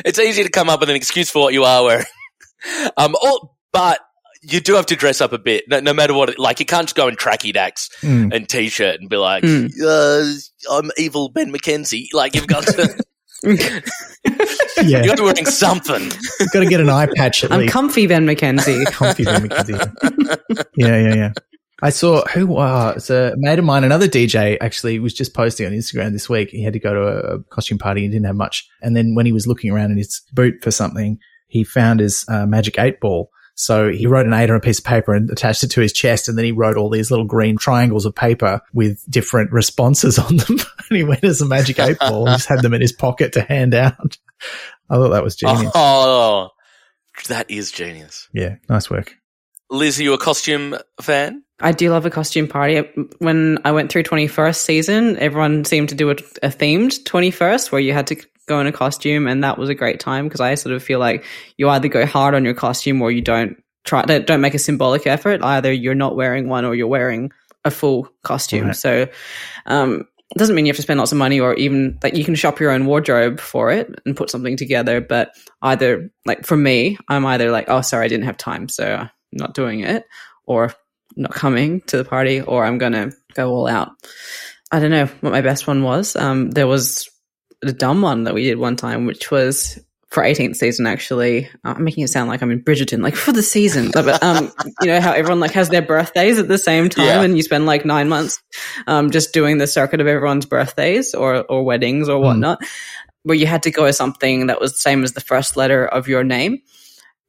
it's 0.03 0.17
easy 0.19 0.43
to 0.43 0.49
come 0.49 0.69
up 0.69 0.79
with 0.79 0.89
an 0.89 0.95
excuse 0.95 1.29
for 1.29 1.43
what 1.43 1.53
you 1.53 1.63
are 1.63 1.83
wearing. 1.83 2.05
Um, 2.97 3.13
all, 3.21 3.55
but 3.71 3.99
you 4.41 4.59
do 4.59 4.73
have 4.73 4.87
to 4.87 4.95
dress 4.95 5.21
up 5.21 5.33
a 5.33 5.37
bit, 5.37 5.65
no, 5.67 5.81
no 5.81 5.93
matter 5.93 6.15
what. 6.15 6.29
It, 6.29 6.39
like 6.39 6.59
you 6.59 6.65
can't 6.65 6.87
just 6.87 6.95
go 6.95 7.07
in 7.07 7.15
tracky 7.15 7.53
dacks 7.53 7.89
mm. 8.01 8.33
and 8.33 8.49
t-shirt 8.49 8.99
and 8.99 9.07
be 9.07 9.17
like, 9.17 9.43
mm. 9.43 9.69
uh, 9.83 10.73
"I'm 10.73 10.89
evil 10.97 11.29
Ben 11.29 11.53
McKenzie." 11.53 12.07
Like 12.11 12.33
you've 12.33 12.47
got 12.47 12.65
to. 12.65 13.03
yeah. 14.83 15.03
You're 15.03 15.15
wearing 15.23 15.45
something. 15.45 16.03
You've 16.39 16.51
got 16.51 16.61
to 16.61 16.65
get 16.65 16.81
an 16.81 16.89
eye 16.89 17.07
patch 17.15 17.43
at 17.43 17.51
I'm 17.51 17.61
least. 17.61 17.73
comfy 17.73 18.07
Ben 18.07 18.25
McKenzie. 18.25 18.85
comfy 18.91 19.23
Ben 19.25 19.47
McKenzie. 19.47 20.67
yeah, 20.75 20.97
yeah, 20.97 21.15
yeah. 21.15 21.33
I 21.81 21.89
saw 21.89 22.25
who 22.27 22.55
uh, 22.57 22.93
it's 22.95 23.09
a 23.09 23.33
mate 23.37 23.59
of 23.59 23.65
mine, 23.65 23.83
another 23.83 24.07
DJ 24.07 24.57
actually 24.61 24.97
was 24.97 25.13
just 25.13 25.33
posting 25.33 25.65
on 25.67 25.73
Instagram 25.73 26.13
this 26.13 26.29
week. 26.29 26.49
He 26.49 26.63
had 26.63 26.73
to 26.73 26.79
go 26.79 26.93
to 26.93 27.01
a 27.01 27.43
costume 27.43 27.77
party 27.77 28.03
and 28.03 28.11
didn't 28.11 28.25
have 28.25 28.35
much. 28.35 28.67
And 28.81 28.95
then 28.95 29.13
when 29.13 29.25
he 29.25 29.31
was 29.31 29.45
looking 29.45 29.71
around 29.71 29.91
in 29.91 29.97
his 29.97 30.21
boot 30.33 30.55
for 30.61 30.71
something, 30.71 31.19
he 31.47 31.63
found 31.63 31.99
his 31.99 32.25
uh, 32.29 32.45
magic 32.45 32.79
eight 32.79 32.99
ball 32.99 33.29
so 33.55 33.89
he 33.89 34.05
wrote 34.05 34.25
an 34.25 34.33
eight 34.33 34.49
on 34.49 34.57
a 34.57 34.61
piece 34.61 34.79
of 34.79 34.85
paper 34.85 35.13
and 35.13 35.29
attached 35.29 35.63
it 35.63 35.71
to 35.71 35.81
his 35.81 35.93
chest. 35.93 36.27
And 36.27 36.37
then 36.37 36.43
he 36.43 36.51
wrote 36.51 36.75
all 36.75 36.89
these 36.89 37.09
little 37.09 37.25
green 37.25 37.57
triangles 37.57 38.05
of 38.05 38.13
paper 38.13 38.61
with 38.73 39.01
different 39.09 39.51
responses 39.53 40.19
on 40.19 40.37
them. 40.37 40.57
and 40.89 40.97
he 40.97 41.03
went 41.03 41.23
as 41.23 41.41
a 41.41 41.45
magic 41.45 41.79
eight 41.79 41.97
ball 41.97 42.27
and 42.27 42.37
just 42.37 42.49
had 42.49 42.61
them 42.61 42.73
in 42.73 42.81
his 42.81 42.91
pocket 42.91 43.33
to 43.33 43.41
hand 43.41 43.73
out. 43.73 44.17
I 44.89 44.95
thought 44.95 45.09
that 45.09 45.23
was 45.23 45.37
genius. 45.37 45.71
Oh, 45.73 46.49
that 47.29 47.49
is 47.49 47.71
genius. 47.71 48.27
Yeah. 48.33 48.57
Nice 48.69 48.89
work. 48.89 49.15
Liz, 49.71 49.99
are 49.99 50.03
you 50.03 50.13
a 50.13 50.19
costume 50.19 50.77
fan? 51.01 51.43
I 51.59 51.71
do 51.71 51.89
love 51.89 52.05
a 52.05 52.09
costume 52.09 52.47
party. 52.47 52.81
When 53.19 53.59
I 53.63 53.71
went 53.71 53.91
through 53.91 54.03
21st 54.03 54.57
season, 54.57 55.17
everyone 55.17 55.63
seemed 55.63 55.89
to 55.89 55.95
do 55.95 56.09
a, 56.09 56.13
a 56.43 56.49
themed 56.49 57.03
21st 57.03 57.71
where 57.71 57.81
you 57.81 57.93
had 57.93 58.07
to 58.07 58.17
go 58.47 58.59
in 58.59 58.67
a 58.67 58.71
costume 58.71 59.27
and 59.27 59.43
that 59.43 59.57
was 59.57 59.69
a 59.69 59.75
great 59.75 59.99
time 59.99 60.25
because 60.25 60.41
I 60.41 60.55
sort 60.55 60.75
of 60.75 60.83
feel 60.83 60.99
like 60.99 61.23
you 61.57 61.69
either 61.69 61.87
go 61.87 62.05
hard 62.05 62.35
on 62.35 62.45
your 62.45 62.53
costume 62.53 63.01
or 63.01 63.09
you 63.09 63.21
don't 63.21 63.57
try 63.85 64.03
don't 64.03 64.41
make 64.41 64.53
a 64.53 64.59
symbolic 64.59 65.07
effort. 65.07 65.41
Either 65.41 65.71
you're 65.71 65.95
not 65.95 66.15
wearing 66.15 66.49
one 66.49 66.65
or 66.65 66.75
you're 66.75 66.87
wearing 66.87 67.31
a 67.63 67.71
full 67.71 68.09
costume. 68.23 68.67
Right. 68.67 68.75
So 68.75 69.07
um, 69.65 70.05
it 70.31 70.37
doesn't 70.37 70.55
mean 70.55 70.65
you 70.65 70.71
have 70.71 70.75
to 70.75 70.81
spend 70.81 70.99
lots 70.99 71.11
of 71.11 71.17
money 71.17 71.39
or 71.39 71.53
even 71.55 71.97
like 72.03 72.15
you 72.15 72.25
can 72.25 72.35
shop 72.35 72.59
your 72.59 72.71
own 72.71 72.85
wardrobe 72.85 73.39
for 73.39 73.71
it 73.71 73.89
and 74.05 74.17
put 74.17 74.29
something 74.29 74.57
together. 74.57 75.01
But 75.01 75.31
either 75.61 76.09
like 76.25 76.45
for 76.45 76.57
me, 76.57 76.97
I'm 77.07 77.25
either 77.25 77.51
like, 77.51 77.69
oh 77.69 77.81
sorry, 77.81 78.05
I 78.05 78.09
didn't 78.09 78.25
have 78.25 78.37
time, 78.37 78.67
so 78.67 78.95
I'm 78.95 79.09
not 79.31 79.53
doing 79.53 79.81
it, 79.81 80.05
or 80.45 80.73
not 81.15 81.33
coming 81.33 81.81
to 81.81 81.97
the 81.97 82.05
party, 82.05 82.41
or 82.41 82.65
I'm 82.65 82.77
gonna 82.77 83.11
go 83.33 83.53
all 83.53 83.67
out. 83.67 83.91
I 84.71 84.79
don't 84.79 84.91
know 84.91 85.05
what 85.21 85.31
my 85.31 85.41
best 85.41 85.67
one 85.67 85.83
was. 85.83 86.15
Um, 86.15 86.51
there 86.51 86.67
was 86.67 87.09
a 87.63 87.71
dumb 87.71 88.01
one 88.01 88.23
that 88.23 88.33
we 88.33 88.43
did 88.43 88.57
one 88.57 88.75
time, 88.75 89.05
which 89.05 89.31
was 89.31 89.79
for 90.15 90.23
18th 90.23 90.55
season 90.55 90.87
actually 90.87 91.45
uh, 91.65 91.73
i'm 91.75 91.83
making 91.83 92.01
it 92.01 92.07
sound 92.07 92.29
like 92.29 92.41
i'm 92.41 92.49
in 92.49 92.63
bridgerton 92.63 93.03
like 93.03 93.17
for 93.17 93.33
the 93.33 93.43
season 93.43 93.91
but 93.91 94.23
um 94.23 94.49
you 94.81 94.87
know 94.87 95.01
how 95.01 95.11
everyone 95.11 95.41
like 95.41 95.51
has 95.51 95.67
their 95.67 95.81
birthdays 95.81 96.39
at 96.39 96.47
the 96.47 96.57
same 96.57 96.87
time 96.87 97.05
yeah. 97.05 97.21
and 97.21 97.35
you 97.35 97.43
spend 97.43 97.65
like 97.65 97.83
nine 97.83 98.07
months 98.07 98.41
um 98.87 99.11
just 99.11 99.33
doing 99.33 99.57
the 99.57 99.67
circuit 99.67 99.99
of 99.99 100.07
everyone's 100.07 100.45
birthdays 100.45 101.13
or 101.13 101.43
or 101.51 101.65
weddings 101.65 102.07
or 102.07 102.17
hmm. 102.17 102.23
whatnot 102.23 102.61
mm. 102.61 102.67
where 103.23 103.35
you 103.35 103.45
had 103.45 103.63
to 103.63 103.71
go 103.71 103.83
as 103.83 103.97
something 103.97 104.47
that 104.47 104.61
was 104.61 104.71
the 104.71 104.79
same 104.79 105.03
as 105.03 105.11
the 105.11 105.19
first 105.19 105.57
letter 105.57 105.85
of 105.85 106.07
your 106.07 106.23
name 106.23 106.61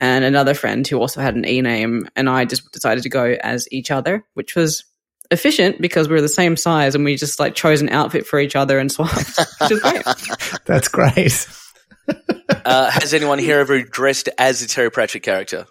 and 0.01 0.25
another 0.25 0.55
friend 0.55 0.87
who 0.87 0.99
also 0.99 1.21
had 1.21 1.35
an 1.35 1.47
E 1.47 1.61
name, 1.61 2.09
and 2.17 2.29
I 2.29 2.45
just 2.45 2.71
decided 2.73 3.03
to 3.05 3.09
go 3.09 3.37
as 3.41 3.67
each 3.73 3.91
other, 3.91 4.25
which 4.35 4.55
was 4.55 4.85
efficient 5.31 5.81
because 5.81 6.09
we 6.09 6.15
were 6.15 6.21
the 6.21 6.29
same 6.29 6.57
size 6.57 6.95
and 6.95 7.05
we 7.05 7.17
just 7.17 7.41
like 7.41 7.55
chose 7.55 7.81
an 7.83 7.89
outfit 7.89 8.27
for 8.27 8.39
each 8.39 8.55
other 8.55 8.79
and 8.79 8.93
swapped, 8.93 9.39
which 9.61 9.71
is 9.73 9.81
great. 9.81 10.05
That's 10.67 10.89
great. 10.89 11.49
uh, 12.65 12.91
has 12.91 13.13
anyone 13.15 13.39
here 13.39 13.59
ever 13.59 13.83
dressed 13.83 14.29
as 14.39 14.63
a 14.63 14.69
Terry 14.69 14.91
Pratchett 14.91 15.23
character? 15.23 15.67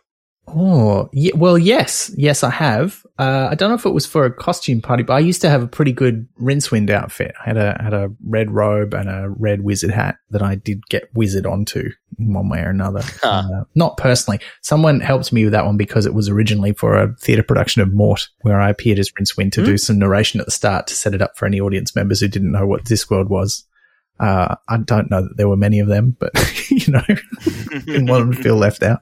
Oh, 0.47 1.09
yeah, 1.11 1.31
well, 1.35 1.57
yes, 1.57 2.11
yes, 2.15 2.43
I 2.43 2.51
have. 2.51 3.03
Uh, 3.17 3.47
I 3.49 3.55
don't 3.55 3.69
know 3.69 3.75
if 3.75 3.85
it 3.85 3.93
was 3.93 4.05
for 4.05 4.25
a 4.25 4.33
costume 4.33 4.81
party, 4.81 5.01
but 5.03 5.13
I 5.13 5.19
used 5.19 5.41
to 5.41 5.49
have 5.49 5.63
a 5.63 5.67
pretty 5.67 5.91
good 5.91 6.27
Rincewind 6.39 6.89
outfit. 6.89 7.33
I 7.41 7.45
had 7.45 7.57
a 7.57 7.81
had 7.81 7.93
a 7.93 8.11
red 8.23 8.51
robe 8.51 8.93
and 8.93 9.09
a 9.09 9.29
red 9.29 9.61
wizard 9.61 9.91
hat 9.91 10.17
that 10.29 10.43
I 10.43 10.55
did 10.55 10.85
get 10.87 11.09
wizard 11.15 11.45
onto 11.45 11.89
in 12.19 12.33
one 12.33 12.49
way 12.49 12.59
or 12.59 12.69
another. 12.69 13.01
Huh. 13.21 13.43
Uh, 13.53 13.63
not 13.73 13.97
personally. 13.97 14.39
Someone 14.61 14.99
helped 14.99 15.33
me 15.33 15.45
with 15.45 15.53
that 15.53 15.65
one 15.65 15.77
because 15.77 16.05
it 16.05 16.13
was 16.13 16.29
originally 16.29 16.73
for 16.73 16.95
a 16.95 17.15
theatre 17.15 17.43
production 17.43 17.81
of 17.81 17.93
Mort, 17.93 18.27
where 18.41 18.59
I 18.59 18.69
appeared 18.69 18.99
as 18.99 19.11
Rincewind 19.11 19.53
to 19.53 19.65
do 19.65 19.77
some 19.77 19.97
narration 19.97 20.39
at 20.39 20.45
the 20.45 20.51
start 20.51 20.87
to 20.87 20.95
set 20.95 21.15
it 21.15 21.21
up 21.21 21.37
for 21.37 21.45
any 21.45 21.59
audience 21.59 21.95
members 21.95 22.19
who 22.19 22.27
didn't 22.27 22.51
know 22.51 22.67
what 22.67 22.83
Discworld 22.83 23.29
was. 23.29 23.65
Uh, 24.19 24.55
I 24.69 24.77
don't 24.77 25.09
know 25.09 25.23
that 25.23 25.37
there 25.37 25.49
were 25.49 25.57
many 25.57 25.79
of 25.79 25.87
them, 25.87 26.15
but 26.19 26.31
you 26.69 26.93
know, 26.93 27.03
didn't 27.85 28.07
want 28.07 28.25
them 28.25 28.33
to 28.35 28.43
feel 28.43 28.55
left 28.55 28.83
out. 28.83 29.01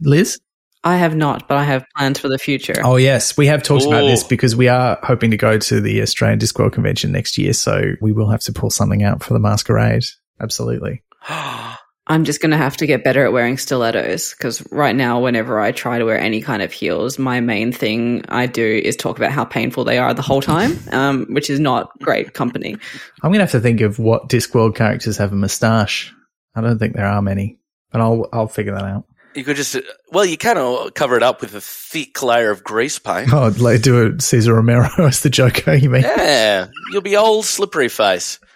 Liz? 0.00 0.38
I 0.84 0.96
have 0.96 1.14
not, 1.14 1.46
but 1.46 1.56
I 1.56 1.64
have 1.64 1.84
plans 1.96 2.18
for 2.18 2.28
the 2.28 2.38
future. 2.38 2.74
Oh 2.82 2.96
yes, 2.96 3.36
we 3.36 3.46
have 3.46 3.62
talked 3.62 3.84
about 3.84 4.02
this 4.02 4.24
because 4.24 4.56
we 4.56 4.68
are 4.68 4.98
hoping 5.02 5.30
to 5.30 5.36
go 5.36 5.58
to 5.58 5.80
the 5.80 6.02
Australian 6.02 6.40
Discworld 6.40 6.72
convention 6.72 7.12
next 7.12 7.38
year, 7.38 7.52
so 7.52 7.92
we 8.00 8.12
will 8.12 8.28
have 8.30 8.40
to 8.40 8.52
pull 8.52 8.70
something 8.70 9.02
out 9.02 9.22
for 9.22 9.32
the 9.32 9.40
masquerade. 9.40 10.04
Absolutely. 10.40 11.02
I'm 12.08 12.24
just 12.24 12.40
going 12.40 12.50
to 12.50 12.56
have 12.56 12.76
to 12.78 12.86
get 12.86 13.04
better 13.04 13.24
at 13.24 13.32
wearing 13.32 13.56
stilettos 13.56 14.34
because 14.34 14.66
right 14.72 14.94
now, 14.94 15.20
whenever 15.20 15.60
I 15.60 15.70
try 15.70 15.98
to 15.98 16.04
wear 16.04 16.18
any 16.18 16.40
kind 16.40 16.60
of 16.60 16.72
heels, 16.72 17.16
my 17.16 17.40
main 17.40 17.70
thing 17.70 18.24
I 18.28 18.46
do 18.46 18.64
is 18.84 18.96
talk 18.96 19.18
about 19.18 19.30
how 19.30 19.44
painful 19.44 19.84
they 19.84 19.98
are 19.98 20.12
the 20.12 20.20
whole 20.20 20.42
time, 20.42 20.76
um, 20.92 21.26
which 21.30 21.48
is 21.48 21.60
not 21.60 21.96
great 22.00 22.34
company. 22.34 22.76
I'm 23.22 23.30
gonna 23.30 23.44
have 23.44 23.52
to 23.52 23.60
think 23.60 23.80
of 23.82 24.00
what 24.00 24.28
Discworld 24.28 24.74
characters 24.74 25.16
have 25.18 25.32
a 25.32 25.36
moustache. 25.36 26.12
I 26.56 26.60
don't 26.60 26.78
think 26.78 26.96
there 26.96 27.06
are 27.06 27.22
many, 27.22 27.60
but 27.92 28.00
I'll 28.00 28.28
I'll 28.32 28.48
figure 28.48 28.74
that 28.74 28.84
out. 28.84 29.04
You 29.34 29.44
could 29.44 29.56
just, 29.56 29.76
well, 30.10 30.24
you 30.24 30.36
kind 30.36 30.58
of 30.58 30.94
cover 30.94 31.16
it 31.16 31.22
up 31.22 31.40
with 31.40 31.54
a 31.54 31.60
thick 31.60 32.22
layer 32.22 32.50
of 32.50 32.62
grease 32.62 32.98
paint. 32.98 33.32
Oh, 33.32 33.52
like 33.58 33.82
do 33.82 34.06
a 34.14 34.20
Cesar 34.20 34.54
Romero 34.54 34.88
as 35.06 35.20
the 35.22 35.30
Joker. 35.30 35.74
You 35.74 35.90
mean? 35.90 36.02
Yeah, 36.02 36.68
you'll 36.92 37.02
be 37.02 37.16
old 37.16 37.44
slippery 37.44 37.88
face. 37.88 38.38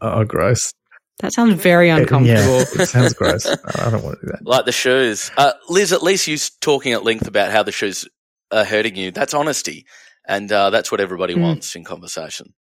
Oh, 0.00 0.24
gross. 0.24 0.72
That 1.20 1.32
sounds 1.32 1.54
very 1.60 1.88
uncomfortable. 1.90 2.58
Yeah, 2.58 2.64
it 2.82 2.88
sounds 2.88 3.12
gross. 3.14 3.46
I 3.46 3.90
don't 3.90 4.02
want 4.02 4.20
to 4.20 4.26
do 4.26 4.32
that. 4.32 4.44
Like 4.46 4.64
the 4.64 4.72
shoes. 4.72 5.30
Uh, 5.36 5.52
Liz, 5.68 5.92
at 5.92 6.02
least 6.02 6.26
you 6.26 6.36
talking 6.60 6.92
at 6.92 7.04
length 7.04 7.26
about 7.26 7.50
how 7.50 7.62
the 7.62 7.72
shoes 7.72 8.06
are 8.50 8.64
hurting 8.64 8.96
you. 8.96 9.10
That's 9.10 9.34
honesty. 9.34 9.86
And 10.26 10.50
uh, 10.52 10.70
that's 10.70 10.90
what 10.90 11.00
everybody 11.00 11.34
Mm. 11.34 11.42
wants 11.42 11.74
in 11.76 11.84
conversation. 11.84 12.54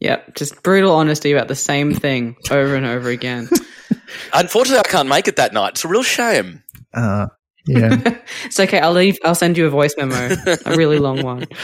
Yep, 0.00 0.34
just 0.36 0.62
brutal 0.62 0.94
honesty 0.94 1.32
about 1.32 1.48
the 1.48 1.54
same 1.54 1.94
thing 1.94 2.36
over 2.50 2.74
and 2.74 2.86
over 2.86 3.08
again. 3.08 3.48
Unfortunately, 4.32 4.82
I 4.84 4.88
can't 4.90 5.08
make 5.08 5.26
it 5.28 5.36
that 5.36 5.52
night. 5.52 5.70
It's 5.70 5.84
a 5.84 5.88
real 5.88 6.02
shame. 6.02 6.62
Uh, 6.96 7.28
yeah. 7.66 8.18
it's 8.44 8.58
okay. 8.58 8.80
I'll 8.80 8.92
leave. 8.92 9.18
I'll 9.24 9.34
send 9.34 9.56
you 9.56 9.66
a 9.66 9.70
voice 9.70 9.94
memo, 9.96 10.36
a 10.64 10.76
really 10.76 10.98
long 10.98 11.22
one. 11.22 11.46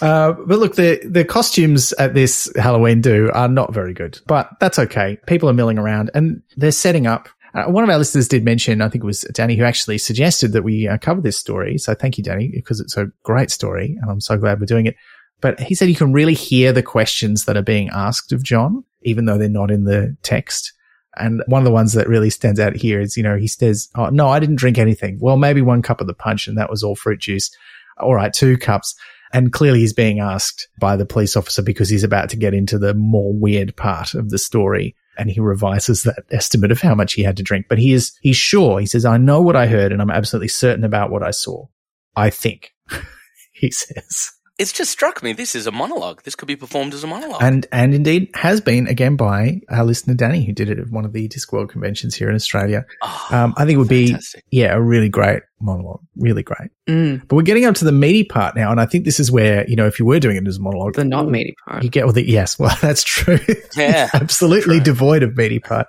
Uh, 0.00 0.32
but 0.46 0.58
look, 0.58 0.76
the, 0.76 1.00
the 1.08 1.24
costumes 1.24 1.92
at 1.94 2.14
this 2.14 2.52
Halloween 2.56 3.00
do 3.00 3.30
are 3.32 3.48
not 3.48 3.74
very 3.74 3.92
good, 3.92 4.20
but 4.26 4.50
that's 4.60 4.78
okay. 4.78 5.18
People 5.26 5.48
are 5.48 5.54
milling 5.54 5.78
around 5.78 6.10
and 6.14 6.42
they're 6.56 6.70
setting 6.70 7.06
up. 7.06 7.28
Uh, 7.54 7.64
one 7.64 7.82
of 7.82 7.90
our 7.90 7.98
listeners 7.98 8.28
did 8.28 8.44
mention, 8.44 8.80
I 8.80 8.88
think 8.88 9.02
it 9.02 9.06
was 9.06 9.22
Danny, 9.32 9.56
who 9.56 9.64
actually 9.64 9.98
suggested 9.98 10.52
that 10.52 10.62
we 10.62 10.86
uh, 10.86 10.98
cover 10.98 11.20
this 11.20 11.38
story. 11.38 11.78
So 11.78 11.94
thank 11.94 12.18
you, 12.18 12.22
Danny, 12.22 12.48
because 12.54 12.80
it's 12.80 12.96
a 12.96 13.06
great 13.24 13.50
story 13.50 13.96
and 14.00 14.10
I'm 14.10 14.20
so 14.20 14.36
glad 14.36 14.60
we're 14.60 14.66
doing 14.66 14.86
it. 14.86 14.94
But 15.40 15.58
he 15.58 15.74
said 15.74 15.88
you 15.88 15.94
can 15.94 16.12
really 16.12 16.34
hear 16.34 16.72
the 16.72 16.82
questions 16.82 17.46
that 17.46 17.56
are 17.56 17.62
being 17.62 17.88
asked 17.90 18.32
of 18.32 18.42
John, 18.42 18.84
even 19.02 19.24
though 19.24 19.38
they're 19.38 19.48
not 19.48 19.70
in 19.70 19.84
the 19.84 20.16
text. 20.22 20.72
And 21.18 21.42
one 21.46 21.60
of 21.60 21.64
the 21.64 21.70
ones 21.70 21.92
that 21.92 22.08
really 22.08 22.30
stands 22.30 22.60
out 22.60 22.76
here 22.76 23.00
is, 23.00 23.16
you 23.16 23.22
know, 23.22 23.36
he 23.36 23.48
says, 23.48 23.88
Oh, 23.94 24.08
no, 24.08 24.28
I 24.28 24.38
didn't 24.38 24.56
drink 24.56 24.78
anything. 24.78 25.18
Well, 25.20 25.36
maybe 25.36 25.62
one 25.62 25.82
cup 25.82 26.00
of 26.00 26.06
the 26.06 26.14
punch 26.14 26.48
and 26.48 26.56
that 26.58 26.70
was 26.70 26.82
all 26.82 26.94
fruit 26.94 27.20
juice. 27.20 27.50
All 27.98 28.14
right, 28.14 28.32
two 28.32 28.56
cups. 28.56 28.94
And 29.32 29.52
clearly 29.52 29.80
he's 29.80 29.92
being 29.92 30.20
asked 30.20 30.68
by 30.80 30.96
the 30.96 31.04
police 31.04 31.36
officer 31.36 31.62
because 31.62 31.88
he's 31.88 32.04
about 32.04 32.30
to 32.30 32.36
get 32.36 32.54
into 32.54 32.78
the 32.78 32.94
more 32.94 33.32
weird 33.32 33.76
part 33.76 34.14
of 34.14 34.30
the 34.30 34.38
story. 34.38 34.94
And 35.18 35.30
he 35.30 35.40
revises 35.40 36.04
that 36.04 36.24
estimate 36.30 36.70
of 36.70 36.80
how 36.80 36.94
much 36.94 37.14
he 37.14 37.22
had 37.22 37.36
to 37.36 37.42
drink. 37.42 37.66
But 37.68 37.78
he 37.78 37.92
is, 37.92 38.16
he's 38.22 38.36
sure. 38.36 38.80
He 38.80 38.86
says, 38.86 39.04
I 39.04 39.16
know 39.18 39.42
what 39.42 39.56
I 39.56 39.66
heard 39.66 39.92
and 39.92 40.00
I'm 40.00 40.10
absolutely 40.10 40.48
certain 40.48 40.84
about 40.84 41.10
what 41.10 41.22
I 41.22 41.32
saw. 41.32 41.66
I 42.16 42.30
think, 42.30 42.72
he 43.52 43.70
says. 43.70 44.30
It's 44.58 44.72
just 44.72 44.90
struck 44.90 45.22
me. 45.22 45.32
This 45.32 45.54
is 45.54 45.68
a 45.68 45.70
monologue. 45.70 46.22
This 46.24 46.34
could 46.34 46.48
be 46.48 46.56
performed 46.56 46.92
as 46.92 47.04
a 47.04 47.06
monologue. 47.06 47.40
And, 47.42 47.64
and 47.70 47.94
indeed 47.94 48.28
has 48.34 48.60
been 48.60 48.88
again 48.88 49.14
by 49.14 49.60
our 49.68 49.84
listener 49.84 50.14
Danny, 50.14 50.44
who 50.44 50.52
did 50.52 50.68
it 50.68 50.80
at 50.80 50.90
one 50.90 51.04
of 51.04 51.12
the 51.12 51.28
Discworld 51.28 51.68
conventions 51.68 52.16
here 52.16 52.28
in 52.28 52.34
Australia. 52.34 52.84
Oh, 53.02 53.28
Um, 53.30 53.54
I 53.56 53.64
think 53.64 53.76
it 53.76 53.78
would 53.78 53.88
be, 53.88 54.16
yeah, 54.50 54.74
a 54.74 54.80
really 54.80 55.08
great 55.08 55.42
monologue. 55.60 56.00
Really 56.16 56.42
great. 56.42 56.70
Mm, 56.88 57.22
But 57.28 57.36
we're 57.36 57.42
getting 57.42 57.66
up 57.66 57.76
to 57.76 57.84
the 57.84 57.92
meaty 57.92 58.24
part 58.24 58.56
now. 58.56 58.72
And 58.72 58.80
I 58.80 58.86
think 58.86 59.04
this 59.04 59.20
is 59.20 59.30
where, 59.30 59.64
you 59.68 59.76
know, 59.76 59.86
if 59.86 60.00
you 60.00 60.06
were 60.06 60.18
doing 60.18 60.36
it 60.36 60.46
as 60.48 60.56
a 60.56 60.60
monologue, 60.60 60.94
the 60.94 61.04
not 61.04 61.28
meaty 61.28 61.54
part. 61.68 61.84
You 61.84 61.88
get 61.90 62.04
all 62.04 62.12
the 62.12 62.28
yes. 62.28 62.58
Well, 62.58 62.76
that's 62.82 63.04
true. 63.04 63.38
Yeah, 63.76 64.10
absolutely 64.14 64.76
true. 64.78 64.84
devoid 64.84 65.22
of 65.22 65.36
meaty 65.36 65.60
part. 65.60 65.86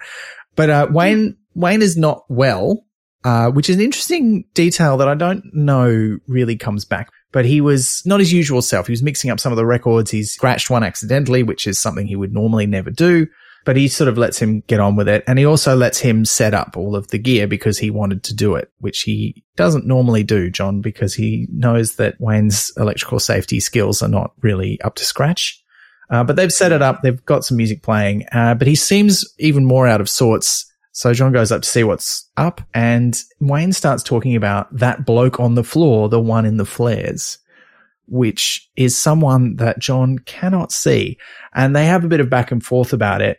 But 0.56 0.70
uh, 0.70 0.88
Wayne 0.92 1.38
Wayne 1.56 1.82
is 1.82 1.98
not 1.98 2.24
well, 2.30 2.86
uh, 3.24 3.50
which 3.52 3.70
is 3.70 3.76
an 3.76 3.82
interesting 3.82 4.46
detail 4.54 4.98
that 4.98 5.08
I 5.08 5.16
don't 5.16 5.44
know 5.54 6.18
really 6.28 6.56
comes 6.56 6.86
back. 6.86 7.10
But 7.32 7.46
he 7.46 7.62
was 7.62 8.02
not 8.06 8.20
his 8.20 8.34
usual 8.34 8.62
self. 8.62 8.88
He 8.88 8.92
was 8.92 9.04
mixing 9.04 9.30
up 9.30 9.40
some 9.40 9.52
of 9.52 9.58
the 9.58 9.66
records. 9.66 10.10
He 10.10 10.24
scratched 10.24 10.72
one 10.72 10.84
accidentally, 10.84 11.44
which 11.44 11.68
is 11.68 11.78
something 11.78 12.08
he 12.08 12.16
would 12.16 12.34
normally 12.34 12.66
never 12.66 12.90
do. 12.90 13.28
But 13.66 13.76
he 13.76 13.88
sort 13.88 14.08
of 14.08 14.18
lets 14.18 14.40
him 14.40 14.62
get 14.62 14.80
on 14.80 14.96
with 14.96 15.08
it. 15.08 15.24
And 15.28 15.38
he 15.38 15.46
also 15.46 15.76
lets 15.76 16.00
him 16.00 16.26
set 16.26 16.56
up 16.56 16.76
all 16.76 16.96
of 16.96 17.10
the 17.10 17.20
gear 17.20 17.46
because 17.46 17.78
he 17.78 17.92
wanted 17.92 18.24
to 18.24 18.34
do 18.34 18.56
it, 18.56 18.72
which 18.80 19.02
he 19.02 19.44
doesn't 19.58 19.86
normally 19.86 20.24
do, 20.24 20.50
John, 20.50 20.82
because 20.82 21.14
he 21.14 21.48
knows 21.52 21.98
that 21.98 22.16
Wayne's 22.20 22.72
electrical 22.78 23.20
safety 23.20 23.60
skills 23.60 24.02
are 24.02 24.10
not 24.10 24.32
really 24.42 24.82
up 24.82 24.96
to 24.96 25.06
scratch. 25.06 25.62
Uh, 26.10 26.24
but 26.24 26.36
they've 26.36 26.52
set 26.52 26.72
it 26.72 26.82
up. 26.82 27.02
They've 27.04 27.24
got 27.26 27.46
some 27.46 27.58
music 27.58 27.84
playing, 27.84 28.26
uh, 28.32 28.56
but 28.56 28.68
he 28.68 28.76
seems 28.76 29.24
even 29.38 29.66
more 29.66 29.86
out 29.88 30.02
of 30.02 30.10
sorts. 30.10 30.66
So 31.00 31.14
John 31.14 31.32
goes 31.32 31.50
up 31.50 31.62
to 31.62 31.70
see 31.70 31.86
what's 31.86 32.30
up 32.36 32.60
and 32.74 33.18
Wayne 33.40 33.72
starts 33.72 34.04
talking 34.04 34.36
about 34.36 34.68
that 34.76 35.06
bloke 35.06 35.40
on 35.40 35.56
the 35.56 35.64
floor, 35.64 36.10
the 36.10 36.20
one 36.20 36.46
in 36.46 36.58
the 36.58 36.66
flares, 36.66 37.38
which 38.08 38.70
is 38.76 38.98
someone 38.98 39.56
that 39.56 39.80
John 39.80 40.20
cannot 40.20 40.74
see. 40.74 41.18
And 41.54 41.74
they 41.74 41.86
have 41.86 42.04
a 42.04 42.10
bit 42.10 42.20
of 42.20 42.30
back 42.30 42.52
and 42.52 42.62
forth 42.62 42.92
about 42.92 43.22
it. 43.22 43.38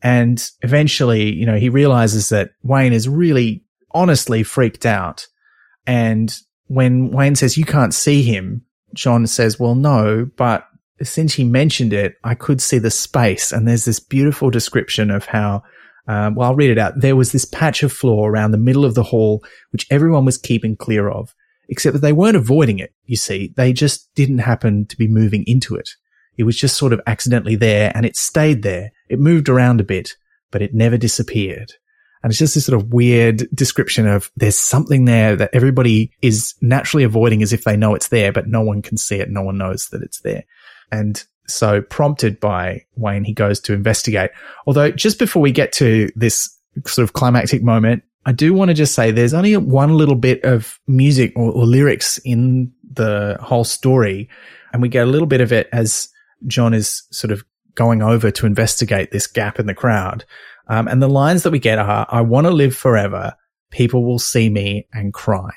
And 0.00 0.42
eventually, 0.62 1.30
you 1.34 1.44
know, 1.44 1.58
he 1.58 1.68
realizes 1.68 2.30
that 2.30 2.52
Wayne 2.62 2.94
is 2.94 3.10
really 3.10 3.62
honestly 3.90 4.42
freaked 4.42 4.86
out. 4.86 5.26
And 5.86 6.34
when 6.68 7.10
Wayne 7.10 7.34
says, 7.34 7.58
you 7.58 7.66
can't 7.66 7.92
see 7.92 8.22
him, 8.22 8.64
John 8.94 9.26
says, 9.26 9.60
well, 9.60 9.74
no, 9.74 10.30
but 10.38 10.66
since 11.02 11.34
he 11.34 11.44
mentioned 11.44 11.92
it, 11.92 12.16
I 12.24 12.34
could 12.34 12.62
see 12.62 12.78
the 12.78 12.90
space. 12.90 13.52
And 13.52 13.68
there's 13.68 13.84
this 13.84 14.00
beautiful 14.00 14.48
description 14.48 15.10
of 15.10 15.26
how, 15.26 15.62
um, 16.08 16.34
well, 16.34 16.48
I'll 16.48 16.56
read 16.56 16.70
it 16.70 16.78
out. 16.78 17.00
There 17.00 17.16
was 17.16 17.32
this 17.32 17.44
patch 17.44 17.82
of 17.82 17.92
floor 17.92 18.30
around 18.30 18.50
the 18.50 18.58
middle 18.58 18.84
of 18.84 18.94
the 18.94 19.02
hall, 19.02 19.44
which 19.70 19.86
everyone 19.90 20.24
was 20.24 20.38
keeping 20.38 20.76
clear 20.76 21.08
of, 21.08 21.34
except 21.68 21.94
that 21.94 22.00
they 22.00 22.12
weren't 22.12 22.36
avoiding 22.36 22.78
it. 22.78 22.92
You 23.04 23.16
see, 23.16 23.52
they 23.56 23.72
just 23.72 24.12
didn't 24.14 24.38
happen 24.38 24.86
to 24.86 24.96
be 24.96 25.06
moving 25.06 25.44
into 25.46 25.76
it. 25.76 25.90
It 26.36 26.44
was 26.44 26.56
just 26.56 26.76
sort 26.76 26.92
of 26.92 27.00
accidentally 27.06 27.56
there 27.56 27.92
and 27.94 28.06
it 28.06 28.16
stayed 28.16 28.62
there. 28.62 28.90
It 29.08 29.20
moved 29.20 29.48
around 29.48 29.80
a 29.80 29.84
bit, 29.84 30.16
but 30.50 30.62
it 30.62 30.74
never 30.74 30.96
disappeared. 30.96 31.72
And 32.22 32.30
it's 32.30 32.38
just 32.38 32.54
this 32.54 32.66
sort 32.66 32.80
of 32.80 32.92
weird 32.92 33.48
description 33.54 34.06
of 34.06 34.30
there's 34.36 34.58
something 34.58 35.04
there 35.04 35.34
that 35.36 35.50
everybody 35.52 36.12
is 36.22 36.54
naturally 36.60 37.04
avoiding 37.04 37.42
as 37.42 37.52
if 37.52 37.64
they 37.64 37.76
know 37.76 37.94
it's 37.94 38.08
there, 38.08 38.32
but 38.32 38.46
no 38.46 38.62
one 38.62 38.80
can 38.80 38.96
see 38.96 39.16
it. 39.16 39.28
No 39.28 39.42
one 39.42 39.58
knows 39.58 39.88
that 39.88 40.02
it's 40.02 40.20
there. 40.20 40.44
And 40.90 41.24
so 41.52 41.82
prompted 41.82 42.40
by 42.40 42.84
Wayne, 42.96 43.24
he 43.24 43.32
goes 43.32 43.60
to 43.60 43.72
investigate. 43.72 44.30
Although 44.66 44.90
just 44.90 45.18
before 45.18 45.42
we 45.42 45.52
get 45.52 45.72
to 45.74 46.10
this 46.16 46.56
sort 46.86 47.04
of 47.04 47.12
climactic 47.12 47.62
moment, 47.62 48.02
I 48.24 48.32
do 48.32 48.54
want 48.54 48.68
to 48.68 48.74
just 48.74 48.94
say 48.94 49.10
there's 49.10 49.34
only 49.34 49.56
one 49.56 49.94
little 49.94 50.14
bit 50.14 50.42
of 50.44 50.78
music 50.86 51.32
or, 51.36 51.52
or 51.52 51.66
lyrics 51.66 52.18
in 52.18 52.72
the 52.92 53.36
whole 53.40 53.64
story. 53.64 54.28
And 54.72 54.80
we 54.80 54.88
get 54.88 55.06
a 55.06 55.10
little 55.10 55.26
bit 55.26 55.40
of 55.40 55.52
it 55.52 55.68
as 55.72 56.08
John 56.46 56.72
is 56.74 57.02
sort 57.10 57.32
of 57.32 57.44
going 57.74 58.02
over 58.02 58.30
to 58.30 58.46
investigate 58.46 59.10
this 59.10 59.26
gap 59.26 59.58
in 59.58 59.66
the 59.66 59.74
crowd. 59.74 60.24
Um, 60.68 60.86
and 60.88 61.02
the 61.02 61.08
lines 61.08 61.42
that 61.42 61.50
we 61.50 61.58
get 61.58 61.78
are, 61.78 62.06
I 62.08 62.20
want 62.20 62.46
to 62.46 62.52
live 62.52 62.76
forever. 62.76 63.34
People 63.70 64.04
will 64.04 64.18
see 64.18 64.48
me 64.48 64.86
and 64.92 65.12
cry. 65.12 65.50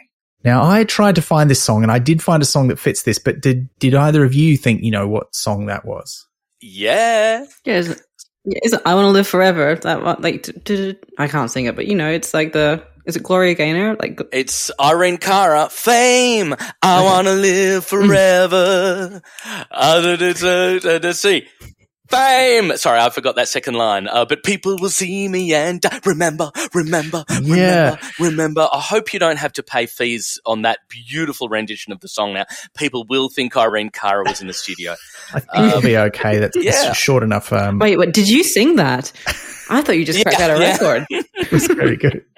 Now, 0.46 0.64
I 0.64 0.84
tried 0.84 1.16
to 1.16 1.22
find 1.22 1.50
this 1.50 1.62
song 1.62 1.82
and 1.84 1.92
I 1.92 2.00
did 2.00 2.22
find 2.22 2.42
a 2.42 2.46
song 2.46 2.68
that 2.68 2.80
fits 2.80 3.04
this, 3.04 3.18
but 3.18 3.42
did, 3.42 3.68
did 3.80 3.96
either 3.96 4.24
of 4.24 4.34
you 4.36 4.56
think, 4.58 4.84
you 4.84 4.92
know, 4.92 5.08
what 5.08 5.36
song 5.36 5.66
that 5.66 5.86
was? 5.86 6.26
Yeah. 6.62 7.46
Yeah, 7.66 7.78
is, 7.78 8.04
yeah, 8.46 8.60
is 8.64 8.74
I 8.86 8.94
want 8.94 9.06
to 9.06 9.12
live 9.12 9.28
forever. 9.28 9.76
That 9.76 10.04
one, 10.04 10.18
like, 10.22 10.44
d- 10.44 10.52
d- 10.64 10.94
d- 10.94 11.00
I 11.18 11.28
can't 11.28 11.50
sing 11.50 11.66
it, 11.66 11.76
but 11.76 11.88
you 11.88 11.96
know, 11.96 12.10
it's 12.10 12.34
like 12.34 12.54
the 12.54 12.84
Is 13.06 13.16
it 13.16 13.24
Gloria 13.24 13.56
Gaynor? 13.56 13.96
Like 13.96 14.22
It's 14.32 14.70
Irene 14.80 15.18
Cara, 15.18 15.68
fame. 15.70 16.56
I 16.82 17.04
want 17.04 17.28
to 17.28 17.34
live 17.34 17.86
forever. 17.86 19.22
Uh, 19.72 20.16
da- 20.16 20.34
da- 20.34 20.80
da- 20.80 21.00
da- 21.00 21.12
see. 21.12 21.48
Fame. 22.10 22.78
Sorry, 22.78 23.00
I 23.00 23.10
forgot 23.10 23.36
that 23.36 23.48
second 23.48 23.74
line. 23.76 24.08
Uh, 24.08 24.26
but 24.26 24.44
people 24.44 24.78
will 24.80 24.90
see 24.90 25.28
me 25.28 25.54
and 25.54 25.82
die. 25.82 26.00
remember, 26.06 26.52
remember, 26.74 27.24
remember, 27.40 27.52
Yeah. 27.58 27.98
remember. 28.20 28.68
I 28.72 28.80
hope 28.80 29.14
you 29.14 29.20
don't 29.20 29.38
have 29.38 29.54
to 29.54 29.64
pay 29.64 29.86
fees 29.86 30.40
on 30.46 30.62
that 30.64 30.80
beautiful 30.90 31.50
rendition 31.50 31.92
of 31.92 32.00
the 32.02 32.08
song 32.08 32.34
now. 32.34 32.46
People 32.78 33.06
will 33.10 33.30
think 33.30 33.58
Irene 33.58 33.90
Cara 33.90 34.24
was 34.26 34.40
in 34.42 34.48
the 34.48 34.54
studio. 34.54 34.96
I 35.34 35.40
think 35.40 35.68
it'll 35.68 35.82
be 35.82 35.98
okay. 35.98 36.40
That's 36.40 36.56
it's 36.56 36.66
yeah. 36.66 36.94
short 36.94 37.24
enough. 37.24 37.52
Um, 37.52 37.80
wait, 37.80 37.98
what? 37.98 38.14
Did 38.14 38.30
you 38.30 38.44
sing 38.44 38.76
that? 38.76 39.12
I 39.70 39.82
thought 39.82 39.98
you 39.98 40.06
just 40.06 40.22
cracked 40.24 40.40
Yeah, 40.40 40.46
out 40.50 40.58
a 40.58 40.60
yeah. 40.62 40.72
record. 40.74 41.06
it's 41.10 41.68
very 41.74 41.98
good. 41.98 42.24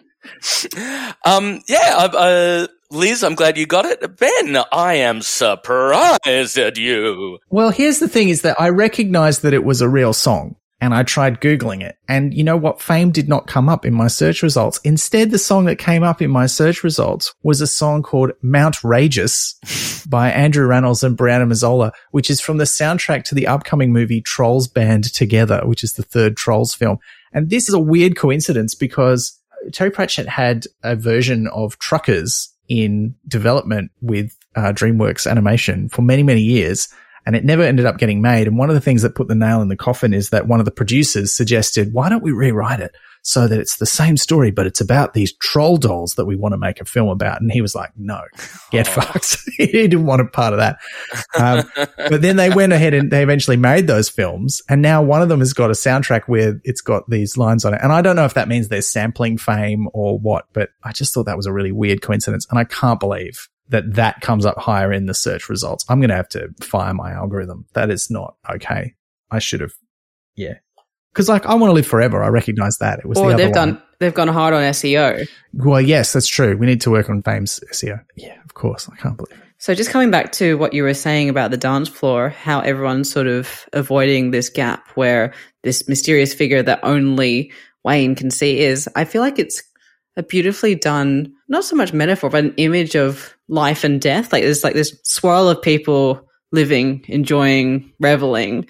Um, 1.25 1.61
yeah, 1.67 1.95
I- 1.97 2.05
uh, 2.17 2.67
Liz, 2.89 3.21
I'm 3.21 3.35
glad 3.35 3.57
you 3.57 3.65
got 3.65 3.83
it. 3.83 4.17
Ben, 4.17 4.57
I 4.71 4.93
am 4.95 5.21
surprised 5.21 6.57
at 6.57 6.77
you. 6.77 7.37
Well, 7.49 7.69
here's 7.69 7.99
the 7.99 8.07
thing 8.07 8.29
is 8.29 8.43
that 8.43 8.59
I 8.59 8.69
recognized 8.69 9.41
that 9.41 9.53
it 9.53 9.65
was 9.65 9.81
a 9.81 9.89
real 9.89 10.13
song 10.13 10.55
and 10.79 10.93
I 10.93 11.03
tried 11.03 11.41
Googling 11.41 11.83
it. 11.83 11.97
And 12.07 12.33
you 12.33 12.45
know 12.45 12.55
what? 12.55 12.81
Fame 12.81 13.11
did 13.11 13.27
not 13.27 13.47
come 13.47 13.67
up 13.67 13.85
in 13.85 13.93
my 13.93 14.07
search 14.07 14.41
results. 14.41 14.79
Instead, 14.85 15.31
the 15.31 15.37
song 15.37 15.65
that 15.65 15.79
came 15.79 16.03
up 16.03 16.21
in 16.21 16.31
my 16.31 16.45
search 16.45 16.81
results 16.81 17.33
was 17.43 17.59
a 17.59 17.67
song 17.67 18.03
called 18.03 18.31
Mount 18.41 18.77
Rageous 18.77 20.05
by 20.09 20.31
Andrew 20.31 20.65
Rannells 20.65 21.03
and 21.03 21.17
Brianna 21.17 21.45
Mazzola, 21.45 21.91
which 22.11 22.29
is 22.29 22.39
from 22.39 22.55
the 22.55 22.63
soundtrack 22.63 23.23
to 23.25 23.35
the 23.35 23.47
upcoming 23.47 23.91
movie 23.91 24.21
Trolls 24.21 24.69
Band 24.69 25.13
Together, 25.13 25.61
which 25.65 25.83
is 25.83 25.93
the 25.93 26.03
third 26.03 26.37
Trolls 26.37 26.73
film. 26.73 26.99
And 27.33 27.49
this 27.49 27.67
is 27.67 27.73
a 27.73 27.79
weird 27.79 28.15
coincidence 28.15 28.75
because 28.75 29.37
Terry 29.73 29.91
Pratchett 29.91 30.29
had 30.29 30.67
a 30.83 30.95
version 30.95 31.47
of 31.47 31.77
Truckers 31.79 32.53
in 32.67 33.15
development 33.27 33.91
with 34.01 34.35
uh, 34.55 34.73
DreamWorks 34.73 35.29
Animation 35.29 35.89
for 35.89 36.01
many, 36.01 36.23
many 36.23 36.41
years, 36.41 36.89
and 37.25 37.35
it 37.35 37.45
never 37.45 37.63
ended 37.63 37.85
up 37.85 37.97
getting 37.97 38.21
made. 38.21 38.47
And 38.47 38.57
one 38.57 38.69
of 38.69 38.75
the 38.75 38.81
things 38.81 39.01
that 39.01 39.15
put 39.15 39.27
the 39.27 39.35
nail 39.35 39.61
in 39.61 39.67
the 39.67 39.75
coffin 39.75 40.13
is 40.13 40.29
that 40.29 40.47
one 40.47 40.59
of 40.59 40.65
the 40.65 40.71
producers 40.71 41.33
suggested, 41.33 41.93
why 41.93 42.09
don't 42.09 42.23
we 42.23 42.31
rewrite 42.31 42.79
it 42.79 42.95
so 43.27 43.45
that 43.45 43.59
it's 43.59 43.75
the 43.75 43.85
same 43.85 44.15
story, 44.15 44.51
but 44.51 44.65
it's 44.65 44.79
about 44.79 45.13
these 45.13 45.33
troll 45.39 45.75
dolls 45.75 46.13
that 46.15 46.23
we 46.25 46.37
want 46.37 46.53
to 46.53 46.57
make 46.57 46.79
a 46.79 46.85
film 46.85 47.09
about? 47.09 47.41
And 47.41 47.51
he 47.51 47.59
was 47.61 47.75
like, 47.75 47.91
no, 47.97 48.21
get 48.71 48.87
Oh. 48.87 49.01
fucked. 49.01 49.37
he 49.57 49.67
didn't 49.67 50.05
want 50.05 50.21
a 50.21 50.25
part 50.25 50.53
of 50.53 50.59
that. 50.59 50.77
Um, 51.37 51.69
but 51.97 52.21
then 52.21 52.37
they 52.37 52.49
went 52.49 52.71
ahead 52.71 52.93
and 52.93 53.11
they 53.11 53.21
eventually 53.23 53.57
made 53.57 53.85
those 53.85 54.07
films. 54.07 54.61
And 54.69 54.81
now 54.81 55.03
one 55.03 55.21
of 55.21 55.27
them 55.27 55.39
has 55.39 55.51
got 55.51 55.69
a 55.69 55.73
soundtrack 55.73 56.21
where 56.27 56.61
it's 56.63 56.79
got 56.79 57.09
these 57.09 57.35
lines 57.37 57.65
on 57.65 57.73
it. 57.73 57.81
And 57.83 57.91
I 57.91 58.01
don't 58.01 58.15
know 58.15 58.23
if 58.23 58.35
that 58.35 58.47
means 58.47 58.69
they're 58.69 58.81
sampling 58.81 59.37
fame 59.37 59.89
or 59.93 60.17
what, 60.17 60.45
but 60.53 60.69
I 60.85 60.93
just 60.93 61.13
thought 61.13 61.25
that 61.25 61.35
was 61.35 61.47
a 61.47 61.53
really 61.53 61.73
weird 61.73 62.01
coincidence. 62.01 62.47
And 62.49 62.57
I 62.57 62.63
can't 62.63 62.99
believe 62.99 63.49
that 63.67 63.95
that 63.95 64.21
comes 64.21 64.45
up 64.45 64.57
higher 64.57 64.93
in 64.93 65.05
the 65.07 65.13
search 65.13 65.49
results. 65.49 65.83
I'm 65.89 65.99
going 65.99 66.11
to 66.11 66.15
have 66.15 66.29
to 66.29 66.47
fire 66.61 66.93
my 66.93 67.11
algorithm. 67.11 67.65
That 67.73 67.89
is 67.91 68.09
not 68.09 68.35
okay. 68.49 68.93
I 69.29 69.39
should 69.39 69.59
have, 69.59 69.73
yeah. 70.35 70.59
Cause 71.17 71.27
like 71.29 71.45
I 71.45 71.55
want 71.55 71.69
to 71.69 71.73
live 71.73 71.87
forever. 71.87 72.23
I 72.23 72.27
recognize 72.27 72.77
that. 72.77 72.99
It 72.99 73.05
was 73.05 73.17
the 73.17 73.23
Or 73.23 73.27
other 73.33 73.37
they've 73.37 73.47
one. 73.55 73.69
done 73.73 73.81
they've 73.99 74.13
gone 74.13 74.27
hard 74.27 74.53
on 74.53 74.61
SEO. 74.61 75.27
Well, 75.53 75.81
yes, 75.81 76.13
that's 76.13 76.27
true. 76.27 76.55
We 76.55 76.65
need 76.67 76.81
to 76.81 76.91
work 76.91 77.09
on 77.09 77.23
fame's 77.23 77.59
SEO. 77.73 77.99
Yeah, 78.15 78.39
of 78.45 78.53
course. 78.53 78.87
I 78.91 78.95
can't 78.97 79.17
believe 79.17 79.37
it. 79.37 79.43
So 79.59 79.73
just 79.73 79.89
coming 79.89 80.11
back 80.11 80.31
to 80.33 80.55
what 80.59 80.73
you 80.73 80.83
were 80.83 80.93
saying 80.93 81.29
about 81.29 81.49
the 81.49 81.57
dance 81.57 81.89
floor, 81.89 82.29
how 82.29 82.59
everyone's 82.59 83.11
sort 83.11 83.25
of 83.25 83.67
avoiding 83.73 84.29
this 84.29 84.49
gap 84.49 84.87
where 84.93 85.33
this 85.63 85.87
mysterious 85.89 86.33
figure 86.33 86.61
that 86.61 86.79
only 86.83 87.51
Wayne 87.83 88.13
can 88.13 88.29
see 88.29 88.59
is, 88.59 88.87
I 88.95 89.05
feel 89.05 89.23
like 89.23 89.39
it's 89.39 89.63
a 90.15 90.21
beautifully 90.21 90.75
done, 90.75 91.33
not 91.47 91.63
so 91.63 91.75
much 91.75 91.91
metaphor, 91.93 92.29
but 92.29 92.43
an 92.43 92.53
image 92.57 92.95
of 92.95 93.35
life 93.47 93.83
and 93.83 93.99
death. 93.99 94.31
Like 94.31 94.43
there's 94.43 94.63
like 94.63 94.75
this 94.75 94.99
swirl 95.03 95.49
of 95.49 95.61
people 95.63 96.27
living, 96.51 97.03
enjoying, 97.07 97.91
reveling, 97.99 98.67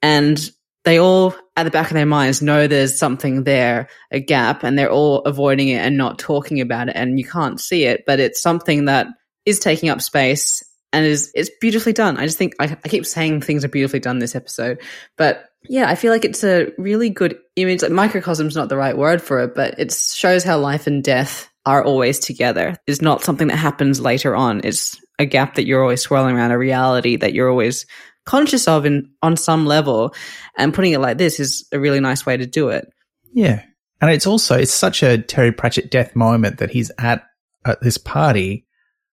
and 0.00 0.50
they 0.84 0.98
all 0.98 1.34
at 1.56 1.64
the 1.64 1.70
back 1.70 1.90
of 1.90 1.94
their 1.94 2.06
minds 2.06 2.40
know 2.40 2.66
there's 2.66 2.98
something 2.98 3.44
there, 3.44 3.88
a 4.10 4.20
gap, 4.20 4.62
and 4.62 4.78
they're 4.78 4.90
all 4.90 5.18
avoiding 5.22 5.68
it 5.68 5.78
and 5.78 5.96
not 5.96 6.18
talking 6.18 6.60
about 6.60 6.88
it. 6.88 6.96
And 6.96 7.18
you 7.18 7.24
can't 7.24 7.60
see 7.60 7.84
it, 7.84 8.04
but 8.06 8.20
it's 8.20 8.40
something 8.40 8.86
that 8.86 9.06
is 9.44 9.58
taking 9.58 9.88
up 9.88 10.00
space 10.00 10.62
and 10.92 11.06
is 11.06 11.30
it's 11.34 11.50
beautifully 11.60 11.92
done. 11.92 12.16
I 12.16 12.26
just 12.26 12.38
think 12.38 12.54
I, 12.58 12.76
I 12.84 12.88
keep 12.88 13.06
saying 13.06 13.42
things 13.42 13.64
are 13.64 13.68
beautifully 13.68 14.00
done 14.00 14.18
this 14.18 14.34
episode, 14.34 14.80
but 15.16 15.46
yeah, 15.68 15.88
I 15.88 15.94
feel 15.94 16.12
like 16.12 16.24
it's 16.24 16.42
a 16.42 16.72
really 16.78 17.10
good 17.10 17.38
image. 17.56 17.82
Like 17.82 17.92
microcosm's 17.92 18.56
not 18.56 18.68
the 18.68 18.76
right 18.76 18.96
word 18.96 19.20
for 19.20 19.40
it, 19.40 19.54
but 19.54 19.78
it 19.78 19.92
shows 19.92 20.42
how 20.42 20.58
life 20.58 20.86
and 20.86 21.04
death 21.04 21.50
are 21.66 21.84
always 21.84 22.18
together. 22.18 22.76
It's 22.86 23.02
not 23.02 23.22
something 23.22 23.48
that 23.48 23.56
happens 23.56 24.00
later 24.00 24.34
on. 24.34 24.62
It's 24.64 24.98
a 25.18 25.26
gap 25.26 25.56
that 25.56 25.66
you're 25.66 25.82
always 25.82 26.00
swirling 26.00 26.36
around, 26.36 26.50
a 26.50 26.58
reality 26.58 27.16
that 27.16 27.34
you're 27.34 27.50
always 27.50 27.84
conscious 28.24 28.68
of 28.68 28.86
in 28.86 29.10
on 29.22 29.36
some 29.36 29.66
level. 29.66 30.14
And 30.56 30.74
putting 30.74 30.92
it 30.92 31.00
like 31.00 31.18
this 31.18 31.40
is 31.40 31.66
a 31.72 31.80
really 31.80 32.00
nice 32.00 32.24
way 32.26 32.36
to 32.36 32.46
do 32.46 32.68
it. 32.68 32.88
Yeah. 33.32 33.62
And 34.00 34.10
it's 34.10 34.26
also, 34.26 34.56
it's 34.56 34.72
such 34.72 35.02
a 35.02 35.18
Terry 35.18 35.52
Pratchett 35.52 35.90
death 35.90 36.16
moment 36.16 36.58
that 36.58 36.70
he's 36.70 36.90
at, 36.98 37.24
at 37.64 37.80
this 37.82 37.98
party, 37.98 38.66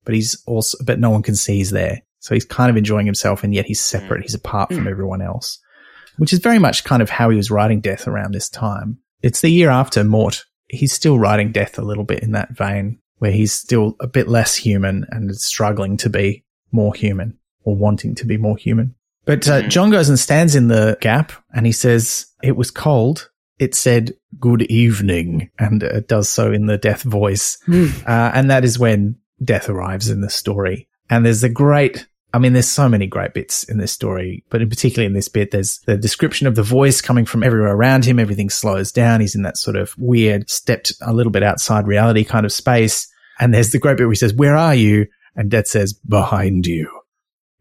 but 0.03 0.13
he's 0.13 0.41
also, 0.45 0.77
but 0.83 0.99
no 0.99 1.09
one 1.09 1.23
can 1.23 1.35
see 1.35 1.57
he's 1.57 1.71
there. 1.71 2.01
So 2.19 2.33
he's 2.33 2.45
kind 2.45 2.69
of 2.69 2.77
enjoying 2.77 3.05
himself 3.05 3.43
and 3.43 3.53
yet 3.53 3.65
he's 3.65 3.81
hmm. 3.81 3.97
separate. 3.97 4.23
He's 4.23 4.33
apart 4.33 4.69
from 4.69 4.83
hmm. 4.83 4.89
everyone 4.89 5.21
else, 5.21 5.59
which 6.17 6.33
is 6.33 6.39
very 6.39 6.59
much 6.59 6.83
kind 6.83 7.01
of 7.01 7.09
how 7.09 7.29
he 7.29 7.37
was 7.37 7.51
writing 7.51 7.81
death 7.81 8.07
around 8.07 8.33
this 8.33 8.49
time. 8.49 8.99
It's 9.21 9.41
the 9.41 9.49
year 9.49 9.69
after 9.69 10.03
Mort. 10.03 10.43
He's 10.67 10.91
still 10.91 11.19
writing 11.19 11.51
death 11.51 11.77
a 11.77 11.83
little 11.83 12.03
bit 12.03 12.23
in 12.23 12.31
that 12.31 12.51
vein 12.51 12.99
where 13.19 13.31
he's 13.31 13.53
still 13.53 13.95
a 14.01 14.07
bit 14.07 14.27
less 14.27 14.55
human 14.55 15.05
and 15.09 15.29
is 15.29 15.45
struggling 15.45 15.95
to 15.97 16.09
be 16.09 16.43
more 16.71 16.93
human 16.93 17.37
or 17.63 17.75
wanting 17.75 18.15
to 18.15 18.25
be 18.25 18.37
more 18.37 18.57
human. 18.57 18.95
But 19.25 19.47
uh, 19.47 19.61
Mm. 19.63 19.69
John 19.69 19.89
goes 19.89 20.09
and 20.09 20.19
stands 20.19 20.55
in 20.55 20.67
the 20.67 20.97
gap 20.99 21.31
and 21.53 21.65
he 21.65 21.71
says, 21.71 22.25
it 22.41 22.57
was 22.57 22.71
cold. 22.71 23.29
It 23.59 23.73
said 23.75 24.13
good 24.39 24.63
evening 24.63 25.49
and 25.57 25.81
it 25.83 26.07
does 26.07 26.27
so 26.27 26.51
in 26.51 26.65
the 26.65 26.77
death 26.77 27.03
voice. 27.03 27.57
Uh, 27.71 28.31
and 28.33 28.49
that 28.51 28.65
is 28.65 28.77
when 28.77 29.15
death 29.43 29.69
arrives 29.69 30.09
in 30.09 30.21
the 30.21 30.29
story. 30.29 30.89
And 31.09 31.25
there's 31.25 31.43
a 31.43 31.49
great, 31.49 32.05
I 32.33 32.39
mean, 32.39 32.53
there's 32.53 32.67
so 32.67 32.89
many 32.89 33.07
great 33.07 33.33
bits 33.33 33.63
in 33.63 33.77
this 33.77 33.91
story, 33.91 34.43
but 34.49 34.61
in 34.61 34.69
particular 34.69 35.05
in 35.05 35.13
this 35.13 35.29
bit, 35.29 35.51
there's 35.51 35.79
the 35.85 35.95
description 35.95 36.47
of 36.47 36.55
the 36.55 36.63
voice 36.63 36.99
coming 36.99 37.25
from 37.25 37.43
everywhere 37.43 37.73
around 37.73 38.03
him. 38.05 38.19
Everything 38.19 38.49
slows 38.49 38.91
down. 38.91 39.21
He's 39.21 39.35
in 39.35 39.43
that 39.43 39.57
sort 39.57 39.77
of 39.77 39.93
weird, 39.97 40.49
stepped 40.49 40.91
a 41.01 41.13
little 41.13 41.31
bit 41.31 41.43
outside 41.43 41.87
reality 41.87 42.23
kind 42.25 42.45
of 42.45 42.51
space. 42.51 43.07
And 43.39 43.53
there's 43.53 43.69
the 43.69 43.79
great 43.79 43.97
bit 43.97 44.03
where 44.03 44.11
he 44.11 44.17
says, 44.17 44.33
where 44.33 44.55
are 44.55 44.75
you? 44.75 45.07
And 45.35 45.49
Death 45.49 45.67
says, 45.67 45.93
behind 45.93 46.65
you. 46.67 46.89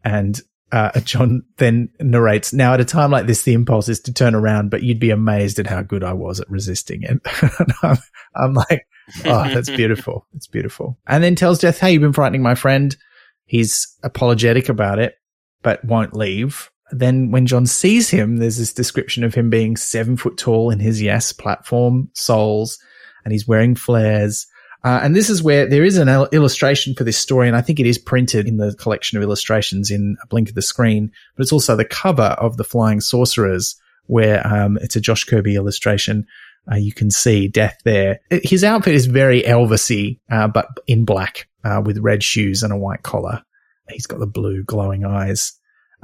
And 0.05 0.41
uh, 0.71 0.99
John 1.05 1.45
then 1.59 1.91
narrates, 2.01 2.53
now 2.53 2.75
at 2.75 2.81
a 2.81 2.85
time 2.85 3.11
like 3.11 3.27
this, 3.27 3.43
the 3.43 3.55
impulse 3.55 3.89
is 3.89 4.01
to 4.01 4.13
turn 4.13 4.35
around, 4.35 4.71
but 4.71 4.83
you'd 4.83 4.99
be 4.99 5.11
amazed 5.11 5.59
at 5.59 5.67
how 5.67 5.83
good 5.83 6.03
I 6.03 6.13
was 6.13 6.41
at 6.41 6.51
resisting 6.51 7.03
it. 7.03 7.21
And 7.59 7.73
I'm, 7.83 7.97
I'm 8.35 8.55
like, 8.55 8.87
oh, 9.25 9.53
that's 9.53 9.71
beautiful. 9.77 10.27
It's 10.35 10.47
beautiful. 10.47 10.99
And 11.07 11.23
then 11.23 11.35
tells 11.35 11.59
Death, 11.59 11.79
hey, 11.79 11.93
you've 11.93 12.03
been 12.03 12.13
frightening 12.13 12.43
my 12.43 12.55
friend. 12.55 12.97
He's 13.45 13.87
apologetic 14.03 14.69
about 14.69 14.99
it, 14.99 15.17
but 15.63 15.85
won't 15.85 16.17
leave. 16.17 16.71
Then 16.91 17.31
when 17.31 17.47
John 17.47 17.67
sees 17.67 18.11
him, 18.11 18.37
there's 18.37 18.59
this 18.59 18.73
description 18.73 19.25
of 19.25 19.35
him 19.35 19.51
being 19.51 19.77
seven 19.77 20.17
foot 20.17 20.37
tall 20.37 20.71
in 20.71 20.79
his 20.79 21.01
yes 21.01 21.33
platform 21.33 22.11
soles 22.15 22.79
and 23.25 23.33
he's 23.33 23.49
wearing 23.49 23.75
flares. 23.75 24.47
Uh, 24.85 25.01
and 25.03 25.15
this 25.15 25.31
is 25.31 25.43
where 25.43 25.67
there 25.67 25.85
is 25.85 25.97
an 25.97 26.09
il- 26.09 26.29
illustration 26.33 26.95
for 26.95 27.05
this 27.05 27.17
story, 27.17 27.47
and 27.47 27.57
I 27.57 27.61
think 27.61 27.79
it 27.79 27.87
is 27.87 27.99
printed 27.99 28.49
in 28.49 28.57
the 28.57 28.75
collection 28.75 29.17
of 29.17 29.23
illustrations 29.23 29.91
in 29.91 30.17
a 30.23 30.27
blink 30.27 30.49
of 30.49 30.55
the 30.55 30.63
screen. 30.63 31.13
But 31.37 31.43
it's 31.43 31.53
also 31.53 31.77
the 31.77 31.85
cover 31.85 32.37
of 32.39 32.57
the 32.57 32.65
Flying 32.65 33.01
Sorcerers, 33.01 33.77
where 34.07 34.45
um, 34.47 34.79
it's 34.83 34.97
a 34.97 35.01
Josh 35.01 35.25
Kirby 35.25 35.55
illustration. 35.55 36.27
Uh, 36.71 36.77
you 36.77 36.93
can 36.93 37.11
see 37.11 37.49
Death 37.49 37.79
there. 37.85 38.21
His 38.31 38.65
outfit 38.65 38.95
is 38.95 39.07
very 39.07 39.43
Elvisy, 39.43 40.19
uh, 40.31 40.49
but 40.49 40.69
in 40.87 41.05
black 41.05 41.49
uh, 41.65 41.83
with 41.85 41.99
red 41.99 42.23
shoes 42.23 42.63
and 42.63 42.73
a 42.73 42.77
white 42.77 43.03
collar. 43.03 43.43
He's 43.89 44.07
got 44.07 44.21
the 44.21 44.27
blue 44.27 44.65
glowing 44.65 45.05
eyes. 45.05 45.53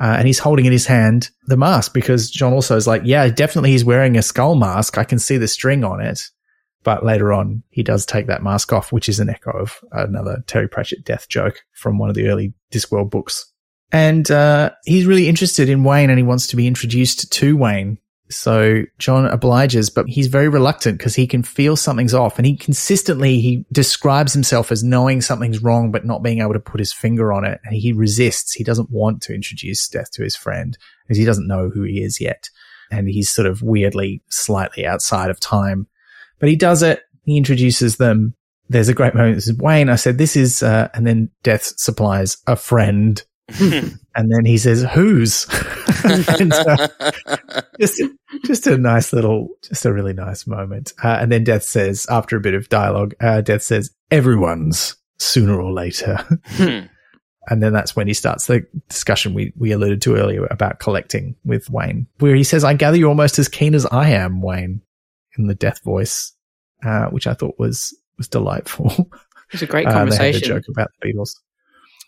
Uh, 0.00 0.14
and 0.16 0.26
he's 0.28 0.38
holding 0.38 0.64
in 0.64 0.72
his 0.72 0.86
hand 0.86 1.30
the 1.46 1.56
mask 1.56 1.92
because 1.92 2.30
John 2.30 2.52
also 2.52 2.76
is 2.76 2.86
like, 2.86 3.02
yeah, 3.04 3.28
definitely 3.28 3.70
he's 3.70 3.84
wearing 3.84 4.16
a 4.16 4.22
skull 4.22 4.54
mask. 4.54 4.96
I 4.96 5.02
can 5.02 5.18
see 5.18 5.38
the 5.38 5.48
string 5.48 5.82
on 5.82 6.00
it. 6.00 6.20
But 6.84 7.04
later 7.04 7.32
on, 7.32 7.62
he 7.70 7.82
does 7.82 8.06
take 8.06 8.28
that 8.28 8.42
mask 8.42 8.72
off, 8.72 8.92
which 8.92 9.08
is 9.08 9.20
an 9.20 9.28
echo 9.28 9.50
of 9.50 9.78
another 9.92 10.42
Terry 10.46 10.68
Pratchett 10.68 11.04
death 11.04 11.28
joke 11.28 11.60
from 11.74 11.98
one 11.98 12.08
of 12.08 12.14
the 12.14 12.28
early 12.28 12.54
Discworld 12.72 13.10
books. 13.10 13.52
And 13.90 14.30
uh, 14.30 14.70
he's 14.84 15.06
really 15.06 15.28
interested 15.28 15.68
in 15.68 15.84
Wayne 15.84 16.10
and 16.10 16.18
he 16.18 16.22
wants 16.22 16.46
to 16.48 16.56
be 16.56 16.66
introduced 16.66 17.32
to 17.32 17.56
Wayne. 17.56 17.98
So 18.30 18.82
John 18.98 19.24
obliges, 19.24 19.88
but 19.88 20.06
he's 20.06 20.26
very 20.26 20.48
reluctant 20.48 20.98
because 20.98 21.14
he 21.14 21.26
can 21.26 21.42
feel 21.42 21.76
something's 21.76 22.12
off. 22.12 22.38
And 22.38 22.44
he 22.44 22.56
consistently, 22.56 23.40
he 23.40 23.64
describes 23.72 24.34
himself 24.34 24.70
as 24.70 24.84
knowing 24.84 25.22
something's 25.22 25.62
wrong, 25.62 25.90
but 25.90 26.04
not 26.04 26.22
being 26.22 26.40
able 26.40 26.52
to 26.52 26.60
put 26.60 26.78
his 26.80 26.92
finger 26.92 27.32
on 27.32 27.46
it. 27.46 27.58
And 27.64 27.74
he 27.74 27.92
resists. 27.92 28.52
He 28.52 28.64
doesn't 28.64 28.90
want 28.90 29.22
to 29.22 29.34
introduce 29.34 29.88
death 29.88 30.10
to 30.12 30.22
his 30.22 30.36
friend 30.36 30.76
because 31.04 31.16
he 31.16 31.24
doesn't 31.24 31.48
know 31.48 31.70
who 31.70 31.82
he 31.84 32.02
is 32.02 32.20
yet. 32.20 32.50
And 32.90 33.08
he's 33.08 33.30
sort 33.30 33.46
of 33.46 33.62
weirdly, 33.62 34.22
slightly 34.28 34.86
outside 34.86 35.30
of 35.30 35.40
time. 35.40 35.86
But 36.38 36.48
he 36.48 36.56
does 36.56 36.82
it. 36.82 37.02
He 37.24 37.36
introduces 37.36 37.96
them 37.96 38.34
there's 38.68 38.88
a 38.88 38.94
great 38.94 39.14
moment. 39.14 39.36
This 39.36 39.48
is 39.48 39.56
Wayne. 39.58 39.88
I 39.88 39.96
said, 39.96 40.18
this 40.18 40.36
is, 40.36 40.62
uh, 40.62 40.88
and 40.94 41.06
then 41.06 41.30
Death 41.42 41.74
supplies 41.76 42.36
a 42.46 42.56
friend. 42.56 43.22
and 43.60 43.98
then 44.14 44.44
he 44.44 44.58
says, 44.58 44.82
whose? 44.92 45.46
and, 46.04 46.52
uh, 46.52 46.88
just, 47.80 48.02
just 48.44 48.66
a 48.66 48.76
nice 48.76 49.12
little, 49.12 49.48
just 49.62 49.86
a 49.86 49.92
really 49.92 50.12
nice 50.12 50.46
moment. 50.46 50.92
Uh, 51.02 51.16
and 51.20 51.32
then 51.32 51.44
Death 51.44 51.62
says, 51.62 52.06
after 52.10 52.36
a 52.36 52.40
bit 52.40 52.54
of 52.54 52.68
dialogue, 52.68 53.14
uh, 53.20 53.40
Death 53.40 53.62
says, 53.62 53.90
everyone's 54.10 54.96
sooner 55.18 55.58
or 55.58 55.72
later. 55.72 56.16
Hmm. 56.48 56.80
and 57.48 57.62
then 57.62 57.72
that's 57.72 57.96
when 57.96 58.06
he 58.06 58.12
starts 58.12 58.46
the 58.46 58.66
discussion 58.90 59.32
we, 59.32 59.54
we 59.56 59.72
alluded 59.72 60.02
to 60.02 60.16
earlier 60.16 60.46
about 60.50 60.78
collecting 60.78 61.34
with 61.46 61.70
Wayne, 61.70 62.06
where 62.18 62.34
he 62.34 62.44
says, 62.44 62.64
I 62.64 62.74
gather 62.74 62.98
you're 62.98 63.08
almost 63.08 63.38
as 63.38 63.48
keen 63.48 63.74
as 63.74 63.86
I 63.86 64.10
am, 64.10 64.42
Wayne, 64.42 64.82
in 65.38 65.46
the 65.46 65.54
Death 65.54 65.82
voice, 65.84 66.32
uh, 66.84 67.06
which 67.06 67.26
I 67.26 67.34
thought 67.34 67.54
was, 67.58 67.96
was 68.18 68.28
delightful. 68.28 68.90
It 68.90 69.52
was 69.52 69.62
a 69.62 69.66
great 69.66 69.86
Uh, 69.86 70.04
they 70.10 70.32
had 70.32 70.34
the 70.34 70.40
joke 70.40 70.64
about 70.70 70.90
the 71.00 71.08
Beatles. 71.12 71.30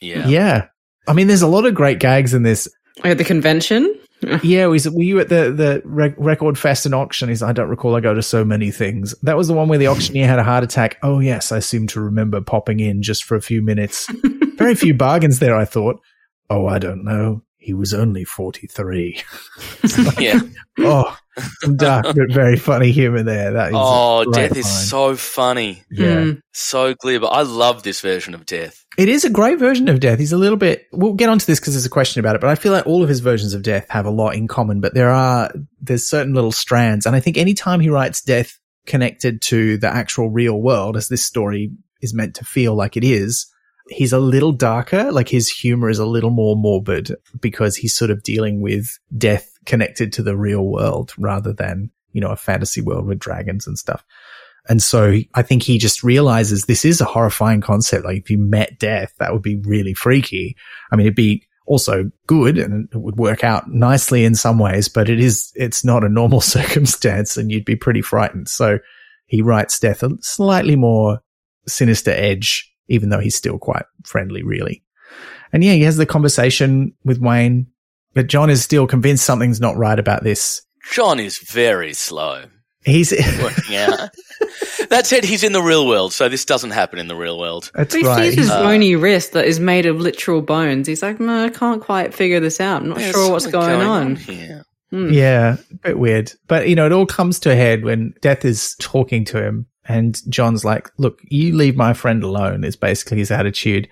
yeah. 0.01 0.27
Yeah. 0.29 0.67
I 1.09 1.15
mean, 1.15 1.27
there's 1.29 1.43
a 1.43 1.47
lot 1.49 1.65
of 1.65 1.75
great 1.75 1.99
gags 1.99 2.35
in 2.35 2.43
this. 2.43 2.69
At 3.03 3.17
the 3.19 3.25
convention, 3.25 3.95
Yeah, 4.43 4.67
was 4.67 4.87
were 4.91 5.03
you 5.03 5.19
at 5.21 5.31
the 5.31 5.51
the 5.51 5.81
rec- 5.87 6.15
record 6.19 6.59
fest 6.59 6.85
and 6.85 6.95
auction? 6.95 7.31
He's, 7.31 7.43
I 7.43 7.53
don't 7.53 7.71
recall. 7.71 7.97
I 7.97 8.01
go 8.01 8.13
to 8.13 8.21
so 8.23 8.45
many 8.45 8.71
things. 8.71 9.15
That 9.23 9.39
was 9.39 9.49
the 9.49 9.55
one 9.55 9.69
where 9.69 9.79
the 9.79 9.89
auctioneer 9.89 10.27
had 10.29 10.39
a 10.39 10.45
heart 10.45 10.63
attack. 10.63 10.99
Oh 11.03 11.21
yes, 11.21 11.51
I 11.53 11.61
seem 11.61 11.87
to 11.89 12.01
remember 12.03 12.43
popping 12.43 12.81
in 12.81 13.01
just 13.03 13.25
for 13.25 13.35
a 13.35 13.41
few 13.41 13.63
minutes. 13.63 14.07
Very 14.59 14.75
few 14.75 14.93
bargains 14.93 15.39
there. 15.39 15.57
I 15.57 15.65
thought. 15.65 16.01
Oh, 16.51 16.67
I 16.67 16.79
don't 16.79 17.03
know. 17.05 17.43
He 17.57 17.73
was 17.73 17.95
only 17.95 18.25
forty 18.25 18.67
three. 18.67 19.23
Yeah. 20.19 20.41
Oh, 20.81 21.05
some 21.05 21.17
dark 21.77 22.05
but 22.05 22.33
very 22.33 22.57
funny 22.57 22.91
humor 22.91 23.23
there. 23.23 23.53
That 23.53 23.69
is. 23.69 23.75
Oh, 23.77 24.25
great 24.25 24.35
Death 24.51 24.57
is 24.57 24.89
so 24.89 25.17
funny. 25.17 25.83
Yeah. 25.91 26.17
Mm. 26.17 26.41
So 26.53 26.95
clear. 26.95 27.21
But 27.21 27.29
I 27.29 27.43
love 27.43 27.83
this 27.83 28.01
version 28.01 28.35
of 28.35 28.47
Death. 28.47 28.85
It 28.99 29.09
is 29.09 29.25
a 29.25 29.31
great 29.31 29.59
version 29.59 29.89
of 29.89 30.01
Death. 30.01 30.19
He's 30.19 30.33
a 30.33 30.39
little 30.39 30.57
bit. 30.57 30.87
We'll 30.93 31.15
get 31.15 31.29
onto 31.29 31.47
this 31.47 31.61
because 31.61 31.75
there's 31.75 31.87
a 31.87 31.91
question 31.91 32.21
about 32.21 32.35
it, 32.35 32.41
but 32.41 32.51
I 32.51 32.55
feel 32.55 32.73
like 32.73 32.87
all 32.87 33.03
of 33.03 33.09
his 33.09 33.21
versions 33.21 33.55
of 33.55 33.63
Death 33.63 33.87
have 33.89 34.07
a 34.07 34.11
lot 34.11 34.35
in 34.35 34.49
common. 34.49 34.81
But 34.81 34.95
there 34.95 35.11
are 35.11 35.53
there's 35.81 36.07
certain 36.07 36.35
little 36.35 36.53
strands, 36.53 37.07
and 37.07 37.15
I 37.15 37.21
think 37.21 37.37
anytime 37.37 37.81
he 37.81 37.91
writes 37.91 38.23
Death 38.23 38.59
connected 38.87 39.43
to 39.43 39.79
the 39.79 39.89
actual 39.89 40.31
real 40.31 40.61
world, 40.61 40.97
as 40.97 41.09
this 41.09 41.25
story 41.25 41.73
is 42.01 42.15
meant 42.15 42.35
to 42.37 42.45
feel 42.45 42.75
like 42.75 42.97
it 42.97 43.05
is, 43.05 43.47
he's 43.91 44.13
a 44.13 44.19
little 44.19 44.53
darker. 44.53 45.13
Like 45.13 45.29
his 45.29 45.49
humor 45.49 45.91
is 45.91 45.99
a 45.99 46.07
little 46.07 46.31
more 46.31 46.57
morbid 46.57 47.15
because 47.41 47.77
he's 47.77 47.95
sort 47.95 48.11
of 48.11 48.23
dealing 48.23 48.61
with 48.61 48.99
death 49.17 49.50
connected 49.67 50.13
to 50.15 50.23
the 50.23 50.37
real 50.37 50.65
world 50.65 51.13
rather 51.19 51.53
than 51.53 51.91
you 52.13 52.21
know 52.21 52.31
a 52.31 52.37
fantasy 52.37 52.81
world 52.81 53.07
with 53.07 53.19
dragons 53.19 53.67
and 53.67 53.79
stuff. 53.79 54.05
And 54.69 54.83
so 54.83 55.17
I 55.35 55.43
think 55.43 55.63
he 55.63 55.79
just 55.79 56.05
realizes 56.05 56.63
this 56.63 56.85
is 56.85 57.01
a 57.01 57.07
horrifying 57.07 57.61
concept. 57.61 58.05
Like 58.05 58.19
if 58.19 58.31
you 58.31 58.39
met 58.39 58.79
death, 58.79 59.13
that 59.19 59.33
would 59.33 59.43
be 59.43 59.57
really 59.57 59.95
freaky. 59.95 60.57
I 60.93 60.97
mean, 60.97 61.07
it'd 61.07 61.17
be 61.17 61.47
also 61.67 62.11
good 62.27 62.59
and 62.59 62.89
it 62.93 62.99
would 62.99 63.17
work 63.17 63.43
out 63.43 63.71
nicely 63.71 64.25
in 64.25 64.35
some 64.35 64.59
ways, 64.59 64.89
but 64.89 65.09
it 65.09 65.21
is, 65.21 65.53
it's 65.55 65.85
not 65.85 66.05
a 66.05 66.09
normal 66.09 66.41
circumstance 66.41 67.37
and 67.37 67.51
you'd 67.51 67.65
be 67.65 67.77
pretty 67.77 68.03
frightened. 68.03 68.49
So 68.49 68.79
he 69.27 69.43
writes 69.43 69.79
death 69.79 70.03
a 70.03 70.11
slightly 70.21 70.77
more 70.77 71.21
sinister 71.67 72.11
edge, 72.11 72.71
even 72.89 73.09
though 73.09 73.21
he's 73.21 73.37
still 73.37 73.59
quite 73.59 73.87
friendly, 74.05 74.43
really. 74.43 74.83
And 75.53 75.65
yeah, 75.65 75.73
he 75.73 75.83
has 75.83 75.97
the 75.97 76.07
conversation 76.07 76.93
with 77.05 77.19
Wayne, 77.19 77.67
but 78.15 78.27
John 78.27 78.51
is 78.51 78.63
still 78.63 78.87
convinced 78.87 79.25
something's 79.25 79.61
not 79.61 79.77
right 79.77 79.99
about 79.99 80.25
this. 80.25 80.63
John 80.93 81.21
is 81.21 81.39
very 81.39 81.93
slow 81.93 82.45
He's, 82.85 83.13
working 83.43 83.77
out. 83.77 84.09
that 84.89 85.07
said, 85.07 85.23
he's 85.25 85.45
in 85.45 85.53
the 85.53 85.61
real 85.61 85.87
world, 85.87 86.15
so 86.15 86.29
this 86.31 86.47
doesn't 86.47 86.71
happen 86.71 86.99
in 86.99 87.09
the 87.09 87.15
real 87.15 87.39
world. 87.39 87.71
that's 87.75 87.95
But 87.95 88.01
he 88.01 88.07
right. 88.07 88.17
sees 88.25 88.35
his 88.37 88.47
He's- 88.47 88.51
Uh, 88.59 88.63
bony 88.63 88.97
wrist 88.97 89.33
that 89.33 89.45
is 89.45 89.61
made 89.61 89.85
of 89.85 90.01
literal 90.01 90.41
bones. 90.41 90.87
He's 90.89 91.03
like, 91.03 91.21
"No, 91.21 91.45
I 91.45 91.51
can't 91.51 91.83
quite 91.83 92.15
figure 92.15 92.41
this 92.41 92.59
out. 92.61 92.81
I'm 92.83 92.89
not 92.89 93.01
sure 93.03 93.31
what's 93.31 93.45
something 93.45 93.61
going, 93.61 93.83
on." 93.87 94.17
here. 94.17 94.65
Hmm. 94.91 95.13
Yeah, 95.13 95.57
a 95.71 95.75
bit 95.89 95.99
weird. 95.99 96.33
But, 96.49 96.69
you 96.71 96.75
know, 96.75 96.87
it 96.87 96.93
all 96.93 97.07
comes 97.07 97.39
to 97.41 97.53
a 97.53 97.55
head 97.55 97.85
when 97.85 98.15
Death 98.23 98.45
is 98.47 98.75
talking 98.81 99.25
to 99.27 99.41
him 99.45 99.67
and 99.87 100.19
John's 100.29 100.65
like, 100.65 100.89
look, 100.99 101.21
you 101.29 101.55
leave 101.55 101.77
my 101.77 101.93
friend 101.93 102.25
alone 102.25 102.65
is 102.65 102.75
basically 102.77 103.19
his 103.19 103.31
attitude. 103.31 103.89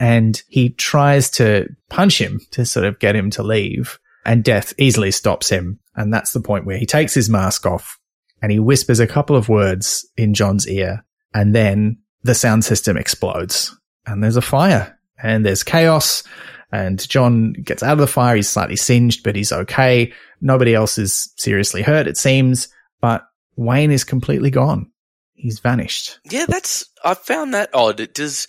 And 0.00 0.42
he 0.48 0.70
tries 0.70 1.30
to 1.30 1.68
punch 1.88 2.20
him 2.20 2.40
to 2.52 2.64
sort 2.64 2.86
of 2.86 2.98
get 2.98 3.14
him 3.14 3.30
to 3.30 3.42
leave 3.42 3.98
and 4.24 4.44
Death 4.44 4.72
easily 4.78 5.10
stops 5.10 5.48
him. 5.48 5.78
And 5.94 6.12
that's 6.12 6.32
the 6.32 6.40
point 6.40 6.64
where 6.64 6.78
he 6.78 6.86
takes 6.86 7.14
his 7.14 7.28
mask 7.28 7.66
off 7.66 7.98
and 8.40 8.50
he 8.50 8.58
whispers 8.58 9.00
a 9.00 9.06
couple 9.06 9.36
of 9.36 9.48
words 9.48 10.08
in 10.16 10.34
John's 10.34 10.68
ear 10.68 11.04
and 11.34 11.54
then 11.54 11.98
the 12.22 12.34
sound 12.34 12.64
system 12.64 12.96
explodes 12.96 13.76
and 14.06 14.22
there's 14.22 14.36
a 14.36 14.42
fire 14.42 14.98
and 15.22 15.44
there's 15.44 15.62
chaos 15.62 16.22
and 16.70 17.06
John 17.08 17.52
gets 17.52 17.82
out 17.82 17.92
of 17.92 17.98
the 17.98 18.06
fire. 18.06 18.36
He's 18.36 18.48
slightly 18.48 18.76
singed, 18.76 19.22
but 19.22 19.36
he's 19.36 19.52
okay. 19.52 20.12
Nobody 20.40 20.74
else 20.74 20.96
is 20.96 21.30
seriously 21.36 21.82
hurt, 21.82 22.06
it 22.06 22.16
seems, 22.16 22.68
but 23.00 23.24
Wayne 23.56 23.90
is 23.90 24.04
completely 24.04 24.50
gone. 24.50 24.90
He's 25.34 25.58
vanished. 25.58 26.18
Yeah, 26.30 26.46
that's. 26.46 26.86
I 27.04 27.14
found 27.14 27.52
that 27.52 27.70
odd. 27.74 28.00
It 28.00 28.14
does 28.14 28.46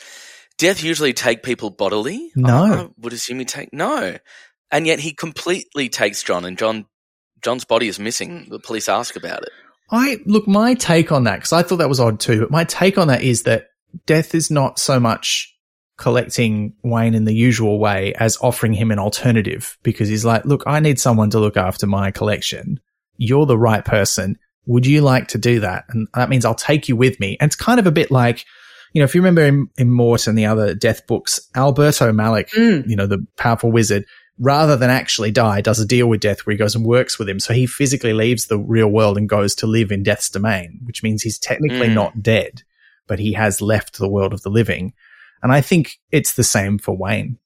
death 0.57 0.83
usually 0.83 1.13
take 1.13 1.43
people 1.43 1.69
bodily? 1.69 2.31
No. 2.35 2.63
I, 2.63 2.89
would 2.97 3.13
assume 3.13 3.39
he 3.39 3.45
take 3.45 3.73
no, 3.73 4.17
and 4.71 4.87
yet 4.87 4.99
he 4.99 5.13
completely 5.13 5.89
takes 5.89 6.23
John, 6.23 6.45
and 6.45 6.57
John 6.57 6.85
John's 7.43 7.65
body 7.65 7.87
is 7.87 7.99
missing. 7.99 8.47
The 8.49 8.59
police 8.59 8.87
ask 8.87 9.15
about 9.15 9.43
it. 9.43 9.49
I 9.91 10.19
look, 10.25 10.47
my 10.47 10.73
take 10.73 11.11
on 11.11 11.25
that, 11.25 11.35
because 11.35 11.53
I 11.53 11.63
thought 11.63 11.77
that 11.77 11.89
was 11.89 11.99
odd 11.99 12.19
too, 12.19 12.39
but 12.39 12.51
my 12.51 12.63
take 12.63 12.97
on 12.97 13.07
that 13.09 13.21
is 13.21 13.43
that 13.43 13.67
death 14.05 14.33
is 14.33 14.49
not 14.49 14.79
so 14.79 14.99
much 14.99 15.53
collecting 15.97 16.73
Wayne 16.83 17.13
in 17.13 17.25
the 17.25 17.33
usual 17.33 17.79
way 17.79 18.13
as 18.15 18.37
offering 18.41 18.73
him 18.73 18.91
an 18.91 18.99
alternative 18.99 19.77
because 19.83 20.09
he's 20.09 20.25
like, 20.25 20.45
look, 20.45 20.63
I 20.65 20.79
need 20.79 20.99
someone 20.99 21.29
to 21.31 21.39
look 21.39 21.57
after 21.57 21.85
my 21.85 22.11
collection. 22.11 22.79
You're 23.17 23.45
the 23.45 23.57
right 23.57 23.85
person. 23.85 24.39
Would 24.65 24.87
you 24.87 25.01
like 25.01 25.27
to 25.29 25.37
do 25.37 25.59
that? 25.59 25.85
And 25.89 26.07
that 26.15 26.29
means 26.29 26.45
I'll 26.45 26.55
take 26.55 26.89
you 26.89 26.95
with 26.95 27.19
me. 27.19 27.37
And 27.39 27.49
it's 27.49 27.55
kind 27.55 27.79
of 27.79 27.85
a 27.85 27.91
bit 27.91 28.09
like, 28.09 28.45
you 28.93 29.01
know, 29.01 29.05
if 29.05 29.15
you 29.15 29.21
remember 29.21 29.41
in, 29.43 29.67
in 29.77 29.89
Mort 29.89 30.27
and 30.27 30.37
the 30.37 30.45
other 30.45 30.73
death 30.73 31.05
books, 31.07 31.49
Alberto 31.55 32.11
Malich, 32.11 32.49
Mm. 32.51 32.87
you 32.87 32.95
know, 32.95 33.07
the 33.07 33.25
powerful 33.35 33.71
wizard, 33.71 34.05
rather 34.39 34.77
than 34.77 34.89
actually 34.89 35.31
die, 35.31 35.61
does 35.61 35.79
a 35.79 35.85
deal 35.85 36.07
with 36.07 36.21
death 36.21 36.45
where 36.45 36.53
he 36.53 36.57
goes 36.57 36.75
and 36.75 36.85
works 36.85 37.19
with 37.19 37.27
him. 37.27 37.39
So 37.39 37.53
he 37.53 37.65
physically 37.65 38.13
leaves 38.13 38.47
the 38.47 38.57
real 38.57 38.87
world 38.87 39.17
and 39.17 39.27
goes 39.27 39.55
to 39.55 39.67
live 39.67 39.91
in 39.91 40.03
death's 40.03 40.29
domain, 40.29 40.79
which 40.85 41.03
means 41.03 41.21
he's 41.21 41.39
technically 41.39 41.89
Mm. 41.89 41.93
not 41.95 42.23
dead, 42.23 42.63
but 43.07 43.19
he 43.19 43.33
has 43.33 43.61
left 43.61 43.97
the 43.97 44.09
world 44.09 44.33
of 44.33 44.41
the 44.43 44.49
living. 44.49 44.93
And 45.41 45.51
I 45.51 45.61
think 45.61 45.99
it's 46.11 46.33
the 46.33 46.43
same 46.43 46.77
for 46.77 46.95
Wayne. 46.95 47.37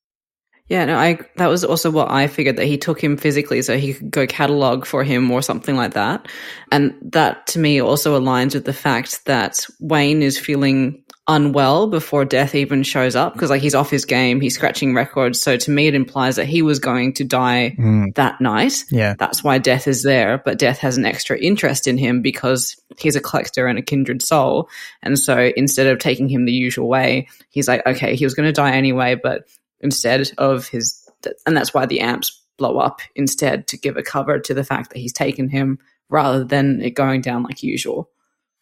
Yeah, 0.68 0.84
no, 0.84 0.98
I 0.98 1.20
that 1.38 1.48
was 1.48 1.64
also 1.64 1.90
what 1.90 2.12
I 2.12 2.28
figured 2.28 2.58
that 2.58 2.66
he 2.66 2.78
took 2.78 3.02
him 3.02 3.16
physically 3.16 3.62
so 3.62 3.78
he 3.78 3.94
could 3.94 4.12
go 4.12 4.28
catalog 4.28 4.86
for 4.86 5.02
him 5.02 5.32
or 5.32 5.42
something 5.42 5.78
like 5.78 5.94
that. 5.94 6.28
And 6.74 6.94
that 7.14 7.48
to 7.48 7.60
me 7.60 7.82
also 7.82 8.20
aligns 8.20 8.54
with 8.54 8.66
the 8.66 8.74
fact 8.74 9.24
that 9.26 9.66
Wayne 9.80 10.22
is 10.22 10.38
feeling 10.38 11.04
unwell 11.28 11.88
before 11.88 12.24
death 12.24 12.56
even 12.56 12.84
shows 12.84 13.16
up 13.16 13.34
because 13.34 13.50
like 13.50 13.62
he's 13.62 13.76
off 13.76 13.90
his 13.90 14.06
game, 14.06 14.40
he's 14.40 14.56
scratching 14.56 14.96
records. 14.96 15.42
So 15.42 15.58
to 15.58 15.72
me 15.72 15.88
it 15.88 15.96
implies 15.96 16.38
that 16.38 16.46
he 16.46 16.62
was 16.62 16.80
going 16.80 17.14
to 17.14 17.26
die 17.26 17.76
mm. 17.78 18.16
that 18.16 18.40
night. 18.40 18.86
Yeah. 18.90 19.16
That's 19.20 19.44
why 19.44 19.58
death 19.58 19.88
is 19.88 20.04
there, 20.04 20.42
but 20.44 20.58
death 20.58 20.78
has 20.80 20.98
an 20.98 21.06
extra 21.06 21.38
interest 21.38 21.86
in 21.86 21.98
him 21.98 22.22
because 22.22 22.78
he's 22.98 23.18
a 23.18 23.22
collector 23.22 23.68
and 23.68 23.78
a 23.78 23.82
kindred 23.82 24.22
soul. 24.22 24.70
And 25.04 25.20
so 25.20 25.52
instead 25.58 25.88
of 25.88 26.00
taking 26.00 26.30
him 26.30 26.46
the 26.46 26.54
usual 26.54 26.88
way, 26.88 27.28
he's 27.50 27.68
like, 27.68 27.86
okay, 27.86 28.16
he 28.16 28.26
was 28.26 28.34
going 28.34 28.48
to 28.48 28.54
die 28.54 28.72
anyway, 28.72 29.16
but 29.16 29.50
instead 29.82 30.32
of 30.38 30.68
his, 30.68 31.10
and 31.46 31.58
that's 31.58 31.74
why 31.74 31.86
the 31.86 32.00
amps 32.00 32.42
blow 32.58 32.78
up 32.78 33.02
instead 33.16 33.68
to 33.68 33.78
give 33.78 33.98
a 33.98 34.04
cover 34.04 34.40
to 34.40 34.54
the 34.54 34.64
fact 34.64 34.92
that 34.92 35.00
he's 35.00 35.14
taken 35.14 35.50
him 35.50 35.78
rather 36.10 36.46
than 36.46 36.82
it 36.82 36.92
going 36.92 37.20
down 37.20 37.44
like 37.44 37.64
usual. 37.64 38.10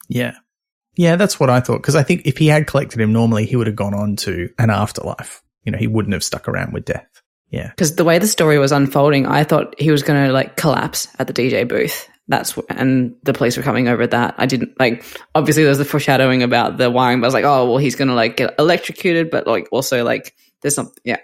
Yeah. 0.07 0.35
Yeah, 0.95 1.15
that's 1.15 1.39
what 1.39 1.49
I 1.49 1.59
thought. 1.59 1.77
Because 1.77 1.95
I 1.95 2.03
think 2.03 2.23
if 2.25 2.37
he 2.37 2.47
had 2.47 2.67
collected 2.67 2.99
him 2.99 3.13
normally, 3.13 3.45
he 3.45 3.55
would 3.55 3.67
have 3.67 3.75
gone 3.75 3.93
on 3.93 4.15
to 4.17 4.49
an 4.57 4.69
afterlife. 4.69 5.41
You 5.63 5.71
know, 5.71 5.77
he 5.77 5.87
wouldn't 5.87 6.13
have 6.13 6.23
stuck 6.23 6.47
around 6.47 6.73
with 6.73 6.85
death. 6.85 7.07
Yeah. 7.49 7.69
Because 7.69 7.95
the 7.95 8.03
way 8.03 8.19
the 8.19 8.27
story 8.27 8.57
was 8.57 8.71
unfolding, 8.71 9.25
I 9.25 9.43
thought 9.43 9.79
he 9.79 9.91
was 9.91 10.03
going 10.03 10.27
to 10.27 10.33
like 10.33 10.57
collapse 10.57 11.07
at 11.19 11.27
the 11.27 11.33
DJ 11.33 11.67
booth. 11.67 12.09
That's 12.27 12.57
and 12.69 13.15
the 13.23 13.33
police 13.33 13.55
were 13.55 13.63
coming 13.63 13.87
over 13.87 14.07
that. 14.07 14.35
I 14.37 14.47
didn't 14.47 14.79
like. 14.79 15.05
Obviously, 15.35 15.61
there 15.61 15.69
was 15.69 15.77
the 15.77 15.85
foreshadowing 15.85 16.41
about 16.41 16.77
the 16.77 16.89
wiring, 16.89 17.21
but 17.21 17.25
I 17.25 17.27
was 17.27 17.33
like, 17.35 17.45
oh 17.45 17.69
well, 17.69 17.77
he's 17.77 17.95
going 17.95 18.07
to 18.07 18.15
like 18.15 18.37
get 18.37 18.55
electrocuted, 18.57 19.29
but 19.29 19.45
like 19.45 19.67
also 19.71 20.03
like 20.03 20.33
there's 20.61 20.73
something. 20.73 21.01
Yeah. 21.03 21.19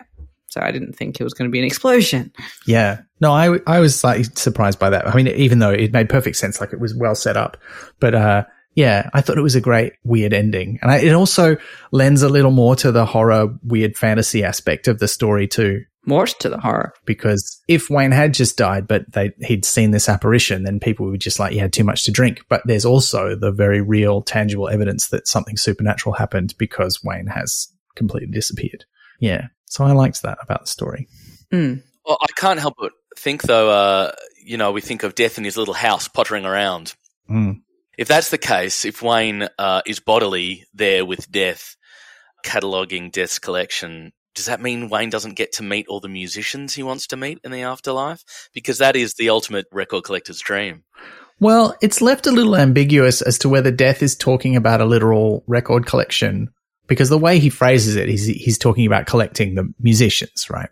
So 0.51 0.59
I 0.61 0.71
didn't 0.71 0.93
think 0.93 1.19
it 1.19 1.23
was 1.23 1.33
going 1.33 1.49
to 1.49 1.51
be 1.51 1.59
an 1.59 1.65
explosion. 1.65 2.33
Yeah. 2.67 3.01
No, 3.21 3.31
I, 3.31 3.59
I 3.65 3.79
was 3.79 3.97
slightly 3.97 4.25
surprised 4.25 4.79
by 4.79 4.89
that. 4.89 5.07
I 5.07 5.15
mean, 5.15 5.29
even 5.29 5.59
though 5.59 5.71
it 5.71 5.93
made 5.93 6.09
perfect 6.09 6.35
sense, 6.35 6.59
like 6.59 6.73
it 6.73 6.79
was 6.79 6.93
well 6.93 7.15
set 7.15 7.37
up, 7.37 7.55
but, 8.01 8.13
uh, 8.13 8.43
yeah, 8.73 9.09
I 9.13 9.21
thought 9.21 9.37
it 9.37 9.43
was 9.43 9.55
a 9.55 9.61
great 9.61 9.93
weird 10.03 10.33
ending. 10.33 10.79
And 10.81 10.91
I, 10.91 10.99
it 10.99 11.13
also 11.13 11.57
lends 11.91 12.21
a 12.21 12.29
little 12.29 12.51
more 12.51 12.75
to 12.77 12.91
the 12.91 13.05
horror, 13.05 13.53
weird 13.63 13.97
fantasy 13.97 14.43
aspect 14.43 14.87
of 14.87 14.99
the 14.99 15.07
story 15.07 15.47
too. 15.47 15.83
more 16.05 16.25
to 16.25 16.49
the 16.49 16.59
horror. 16.59 16.93
because 17.05 17.61
if 17.67 17.89
Wayne 17.89 18.11
had 18.11 18.33
just 18.33 18.57
died, 18.57 18.87
but 18.87 19.11
they 19.11 19.31
he'd 19.41 19.65
seen 19.65 19.91
this 19.91 20.09
apparition, 20.09 20.63
then 20.63 20.79
people 20.79 21.05
would 21.07 21.21
just 21.21 21.39
like 21.39 21.51
he 21.51 21.57
had 21.57 21.73
too 21.73 21.83
much 21.83 22.05
to 22.05 22.11
drink. 22.11 22.41
But 22.49 22.61
there's 22.65 22.85
also 22.85 23.35
the 23.35 23.51
very 23.51 23.81
real, 23.81 24.21
tangible 24.21 24.69
evidence 24.69 25.09
that 25.09 25.27
something 25.27 25.57
supernatural 25.57 26.15
happened 26.15 26.55
because 26.57 27.03
Wayne 27.03 27.27
has 27.27 27.67
completely 27.95 28.31
disappeared. 28.31 28.85
Yeah, 29.19 29.47
so 29.65 29.83
I 29.83 29.91
liked 29.91 30.23
that 30.23 30.37
about 30.41 30.61
the 30.61 30.67
story. 30.67 31.07
Mm. 31.51 31.83
Well, 32.05 32.17
I 32.21 32.31
can't 32.35 32.59
help 32.59 32.75
but 32.79 32.93
think, 33.17 33.43
though, 33.43 33.69
uh, 33.69 34.11
you 34.43 34.57
know, 34.57 34.71
we 34.71 34.81
think 34.81 35.03
of 35.03 35.13
death 35.13 35.37
in 35.37 35.43
his 35.43 35.57
little 35.57 35.75
house 35.75 36.07
pottering 36.07 36.45
around. 36.45 36.95
Mm. 37.29 37.61
If 38.01 38.07
that's 38.07 38.31
the 38.31 38.39
case, 38.39 38.83
if 38.83 39.03
Wayne 39.03 39.47
uh, 39.59 39.83
is 39.85 39.99
bodily 39.99 40.65
there 40.73 41.05
with 41.05 41.31
death, 41.31 41.75
cataloging 42.43 43.11
death's 43.11 43.37
collection, 43.37 44.11
does 44.33 44.47
that 44.47 44.59
mean 44.59 44.89
Wayne 44.89 45.11
doesn't 45.11 45.35
get 45.35 45.51
to 45.53 45.63
meet 45.63 45.85
all 45.87 45.99
the 45.99 46.09
musicians 46.09 46.73
he 46.73 46.81
wants 46.81 47.05
to 47.05 47.15
meet 47.15 47.37
in 47.43 47.51
the 47.51 47.61
afterlife? 47.61 48.23
Because 48.55 48.79
that 48.79 48.95
is 48.95 49.13
the 49.13 49.29
ultimate 49.29 49.67
record 49.71 50.03
collector's 50.03 50.39
dream. 50.39 50.83
Well, 51.39 51.75
it's 51.79 52.01
left 52.01 52.25
a 52.25 52.31
little 52.31 52.55
ambiguous 52.55 53.21
as 53.21 53.37
to 53.37 53.49
whether 53.49 53.69
Death 53.69 54.01
is 54.01 54.15
talking 54.15 54.55
about 54.55 54.81
a 54.81 54.85
literal 54.85 55.43
record 55.45 55.85
collection 55.85 56.49
because 56.87 57.09
the 57.09 57.19
way 57.19 57.37
he 57.37 57.51
phrases 57.51 57.97
it, 57.97 58.09
he's 58.09 58.25
he's 58.25 58.57
talking 58.57 58.87
about 58.87 59.05
collecting 59.05 59.53
the 59.53 59.71
musicians, 59.79 60.49
right? 60.49 60.71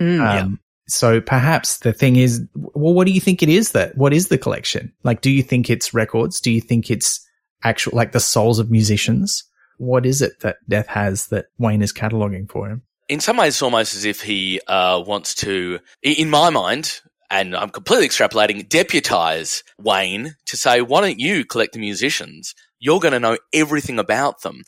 Mm. 0.00 0.42
Um, 0.42 0.60
So 0.88 1.20
perhaps 1.20 1.78
the 1.78 1.92
thing 1.92 2.16
is, 2.16 2.46
well, 2.54 2.94
what 2.94 3.06
do 3.06 3.12
you 3.12 3.20
think 3.20 3.42
it 3.42 3.48
is 3.48 3.72
that, 3.72 3.96
what 3.96 4.12
is 4.12 4.28
the 4.28 4.38
collection? 4.38 4.92
Like, 5.02 5.20
do 5.20 5.30
you 5.30 5.42
think 5.42 5.68
it's 5.68 5.92
records? 5.92 6.40
Do 6.40 6.50
you 6.52 6.60
think 6.60 6.90
it's 6.90 7.26
actual, 7.64 7.96
like 7.96 8.12
the 8.12 8.20
souls 8.20 8.58
of 8.58 8.70
musicians? 8.70 9.42
What 9.78 10.06
is 10.06 10.22
it 10.22 10.40
that 10.40 10.56
Death 10.68 10.86
has 10.86 11.26
that 11.28 11.46
Wayne 11.58 11.82
is 11.82 11.92
cataloging 11.92 12.50
for 12.50 12.68
him? 12.68 12.82
In 13.08 13.20
some 13.20 13.36
ways, 13.36 13.54
it's 13.54 13.62
almost 13.62 13.94
as 13.94 14.04
if 14.04 14.22
he 14.22 14.60
uh, 14.68 15.02
wants 15.04 15.34
to, 15.36 15.80
in 16.02 16.30
my 16.30 16.50
mind, 16.50 17.00
and 17.30 17.56
I'm 17.56 17.70
completely 17.70 18.08
extrapolating, 18.08 18.68
deputize 18.68 19.64
Wayne 19.78 20.36
to 20.46 20.56
say, 20.56 20.80
why 20.80 21.00
don't 21.00 21.18
you 21.18 21.44
collect 21.44 21.72
the 21.72 21.80
musicians? 21.80 22.54
You're 22.78 23.00
going 23.00 23.12
to 23.12 23.20
know 23.20 23.38
everything 23.52 23.98
about 23.98 24.42
them. 24.42 24.62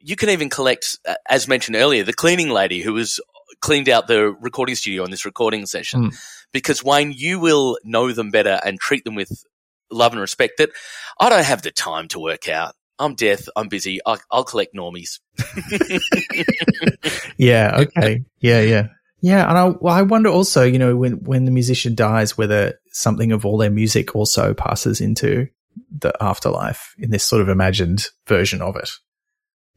You 0.00 0.16
can 0.16 0.28
even 0.30 0.50
collect, 0.50 0.98
as 1.28 1.48
mentioned 1.48 1.76
earlier, 1.76 2.04
the 2.04 2.12
cleaning 2.12 2.50
lady 2.50 2.82
who 2.82 2.92
was 2.92 3.20
cleaned 3.60 3.88
out 3.88 4.06
the 4.06 4.32
recording 4.40 4.74
studio 4.74 5.04
in 5.04 5.10
this 5.10 5.24
recording 5.24 5.66
session. 5.66 6.10
Mm. 6.10 6.18
Because 6.52 6.84
Wayne, 6.84 7.12
you 7.12 7.40
will 7.40 7.78
know 7.84 8.12
them 8.12 8.30
better 8.30 8.60
and 8.64 8.78
treat 8.78 9.04
them 9.04 9.14
with 9.14 9.44
love 9.90 10.12
and 10.12 10.20
respect 10.20 10.58
that 10.58 10.70
I 11.18 11.28
don't 11.28 11.44
have 11.44 11.62
the 11.62 11.70
time 11.70 12.08
to 12.08 12.18
work 12.18 12.48
out. 12.48 12.74
I'm 12.98 13.16
death. 13.16 13.48
I'm 13.56 13.68
busy. 13.68 13.98
I, 14.06 14.18
I'll 14.30 14.44
collect 14.44 14.74
normies. 14.74 15.18
Yeah. 17.36 17.80
Okay. 17.80 18.24
yeah. 18.40 18.60
Yeah. 18.60 18.88
Yeah. 19.20 19.48
And 19.48 19.58
I, 19.58 19.64
well, 19.80 19.94
I 19.94 20.02
wonder 20.02 20.30
also, 20.30 20.62
you 20.64 20.78
know, 20.78 20.96
when, 20.96 21.24
when 21.24 21.44
the 21.44 21.50
musician 21.50 21.94
dies, 21.94 22.38
whether 22.38 22.78
something 22.92 23.32
of 23.32 23.44
all 23.44 23.58
their 23.58 23.70
music 23.70 24.14
also 24.14 24.54
passes 24.54 25.00
into 25.00 25.48
the 25.90 26.12
afterlife 26.20 26.94
in 26.98 27.10
this 27.10 27.24
sort 27.24 27.42
of 27.42 27.48
imagined 27.48 28.06
version 28.26 28.62
of 28.62 28.76
it. 28.76 28.90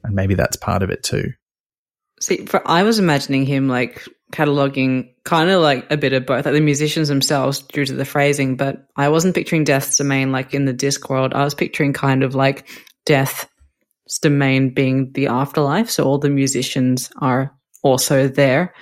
And 0.03 0.15
maybe 0.15 0.35
that's 0.35 0.57
part 0.57 0.83
of 0.83 0.89
it 0.89 1.03
too. 1.03 1.31
See, 2.19 2.45
for 2.45 2.68
I 2.68 2.84
was 2.84 2.99
imagining 2.99 3.45
him 3.45 3.68
like 3.68 4.07
cataloging 4.31 5.14
kind 5.23 5.49
of 5.49 5.61
like 5.61 5.91
a 5.91 5.98
bit 5.98 6.14
of 6.14 6.26
both, 6.26 6.45
like 6.45 6.53
the 6.53 6.61
musicians 6.61 7.07
themselves 7.07 7.61
due 7.61 7.85
to 7.85 7.94
the 7.94 8.06
phrasing, 8.06 8.56
but 8.56 8.88
I 8.95 9.10
wasn't 9.10 9.35
picturing 9.35 9.64
Death's 9.64 9.98
domain 9.98 10.31
like 10.31 10.53
in 10.53 10.65
the 10.65 10.73
disc 10.73 11.10
world. 11.10 11.34
I 11.34 11.44
was 11.44 11.53
picturing 11.53 11.94
kind 11.94 12.23
of 12.23 12.35
like 12.35 12.68
Death's 13.06 13.48
domain 14.22 14.73
being 14.73 15.11
the 15.14 15.27
afterlife. 15.27 15.89
So 15.89 16.06
all 16.06 16.18
the 16.18 16.30
musicians 16.30 17.11
are 17.19 17.53
also 17.84 18.27
there 18.27 18.73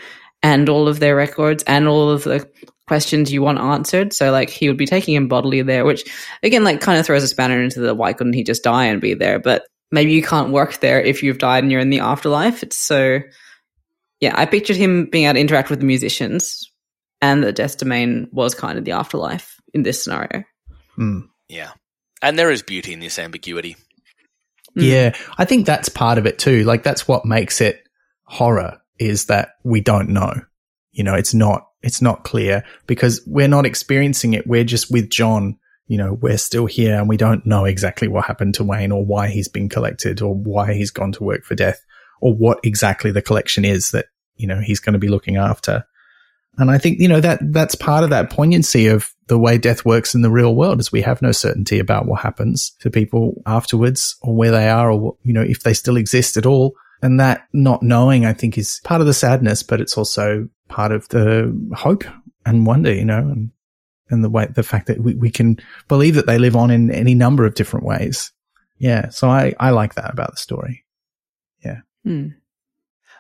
and 0.41 0.69
all 0.69 0.87
of 0.87 0.99
their 0.99 1.15
records 1.15 1.63
and 1.63 1.87
all 1.87 2.09
of 2.09 2.23
the 2.23 2.49
questions 2.87 3.31
you 3.31 3.41
want 3.41 3.59
answered. 3.59 4.13
So 4.13 4.31
like 4.31 4.49
he 4.49 4.67
would 4.67 4.77
be 4.77 4.85
taking 4.85 5.15
him 5.15 5.27
bodily 5.27 5.61
there, 5.61 5.85
which 5.85 6.03
again, 6.43 6.63
like 6.63 6.81
kind 6.81 6.99
of 6.99 7.05
throws 7.05 7.23
a 7.23 7.27
spanner 7.27 7.61
into 7.61 7.79
the 7.79 7.95
why 7.95 8.13
couldn't 8.13 8.33
he 8.33 8.43
just 8.43 8.63
die 8.63 8.85
and 8.85 9.01
be 9.01 9.13
there? 9.13 9.39
But 9.39 9.63
maybe 9.91 10.11
you 10.11 10.21
can't 10.21 10.51
work 10.51 10.79
there 10.79 11.01
if 11.01 11.23
you've 11.23 11.37
died 11.37 11.63
and 11.63 11.71
you're 11.71 11.81
in 11.81 11.89
the 11.89 11.99
afterlife. 11.99 12.63
It's 12.63 12.77
so, 12.77 13.19
yeah, 14.19 14.33
I 14.35 14.45
pictured 14.45 14.75
him 14.75 15.09
being 15.09 15.25
able 15.25 15.35
to 15.35 15.39
interact 15.39 15.69
with 15.69 15.79
the 15.79 15.85
musicians 15.85 16.71
and 17.21 17.43
the 17.43 17.51
death 17.51 17.77
domain 17.77 18.27
was 18.31 18.55
kind 18.55 18.77
of 18.77 18.85
the 18.85 18.91
afterlife 18.91 19.59
in 19.73 19.83
this 19.83 20.03
scenario. 20.03 20.43
Mm. 20.97 21.27
Yeah. 21.47 21.71
And 22.21 22.37
there 22.37 22.51
is 22.51 22.61
beauty 22.61 22.93
in 22.93 22.99
this 22.99 23.19
ambiguity. 23.19 23.75
Mm. 24.77 24.83
Yeah, 24.83 25.15
I 25.37 25.45
think 25.45 25.65
that's 25.65 25.89
part 25.89 26.17
of 26.17 26.25
it 26.25 26.39
too. 26.39 26.63
Like 26.63 26.83
that's 26.83 27.07
what 27.07 27.25
makes 27.25 27.61
it 27.61 27.83
horror 28.23 28.81
is 28.99 29.25
that 29.25 29.49
we 29.63 29.81
don't 29.81 30.09
know. 30.09 30.33
You 30.91 31.03
know, 31.03 31.13
it's 31.13 31.33
not 31.33 31.67
it's 31.81 32.01
not 32.01 32.23
clear 32.23 32.63
because 32.87 33.21
we're 33.27 33.47
not 33.47 33.65
experiencing 33.65 34.33
it. 34.33 34.47
We're 34.47 34.63
just 34.63 34.91
with 34.91 35.09
John. 35.09 35.59
You 35.87 35.97
know, 35.97 36.13
we're 36.13 36.37
still 36.37 36.65
here 36.65 36.95
and 36.95 37.07
we 37.07 37.17
don't 37.17 37.45
know 37.45 37.65
exactly 37.65 38.07
what 38.07 38.25
happened 38.25 38.55
to 38.55 38.63
Wayne 38.63 38.91
or 38.91 39.05
why 39.05 39.27
he's 39.27 39.47
been 39.47 39.69
collected 39.69 40.21
or 40.21 40.33
why 40.33 40.73
he's 40.73 40.91
gone 40.91 41.11
to 41.13 41.23
work 41.23 41.43
for 41.43 41.55
death 41.55 41.83
or 42.21 42.33
what 42.33 42.59
exactly 42.63 43.11
the 43.11 43.21
collection 43.21 43.63
is 43.63 43.91
that, 43.91 44.05
you 44.35 44.47
know, 44.47 44.59
he's 44.59 44.79
going 44.79 44.93
to 44.93 44.99
be 44.99 45.07
looking 45.07 45.37
after. 45.37 45.85
And 46.57 46.71
I 46.71 46.77
think, 46.77 46.99
you 46.99 47.07
know, 47.07 47.19
that 47.19 47.39
that's 47.51 47.75
part 47.75 48.03
of 48.03 48.09
that 48.11 48.29
poignancy 48.29 48.87
of 48.87 49.11
the 49.27 49.37
way 49.37 49.57
death 49.57 49.85
works 49.85 50.15
in 50.15 50.21
the 50.21 50.31
real 50.31 50.55
world 50.55 50.79
is 50.79 50.91
we 50.91 51.01
have 51.01 51.21
no 51.21 51.31
certainty 51.31 51.79
about 51.79 52.05
what 52.05 52.21
happens 52.21 52.71
to 52.79 52.89
people 52.89 53.41
afterwards 53.45 54.15
or 54.21 54.35
where 54.35 54.51
they 54.51 54.69
are 54.69 54.89
or, 54.89 55.17
you 55.23 55.33
know, 55.33 55.41
if 55.41 55.61
they 55.61 55.73
still 55.73 55.97
exist 55.97 56.37
at 56.37 56.45
all. 56.45 56.73
And 57.01 57.19
that 57.19 57.45
not 57.53 57.83
knowing, 57.83 58.25
I 58.25 58.33
think, 58.33 58.57
is 58.57 58.79
part 58.83 59.01
of 59.01 59.07
the 59.07 59.13
sadness, 59.13 59.63
but 59.63 59.81
it's 59.81 59.97
also 59.97 60.47
part 60.69 60.91
of 60.91 61.07
the 61.09 61.53
hope 61.75 62.05
and 62.45 62.65
wonder, 62.65 62.93
you 62.93 63.05
know, 63.05 63.19
and, 63.19 63.51
and 64.09 64.23
the 64.23 64.29
way, 64.29 64.47
the 64.47 64.63
fact 64.63 64.87
that 64.87 64.99
we, 64.99 65.15
we 65.15 65.31
can 65.31 65.57
believe 65.87 66.15
that 66.15 66.25
they 66.25 66.37
live 66.37 66.55
on 66.55 66.71
in 66.71 66.91
any 66.91 67.15
number 67.15 67.45
of 67.45 67.55
different 67.55 67.85
ways. 67.85 68.31
Yeah. 68.77 69.09
So 69.09 69.29
I, 69.29 69.53
I 69.59 69.71
like 69.71 69.95
that 69.95 70.11
about 70.11 70.31
the 70.31 70.37
story. 70.37 70.85
Hmm. 72.05 72.27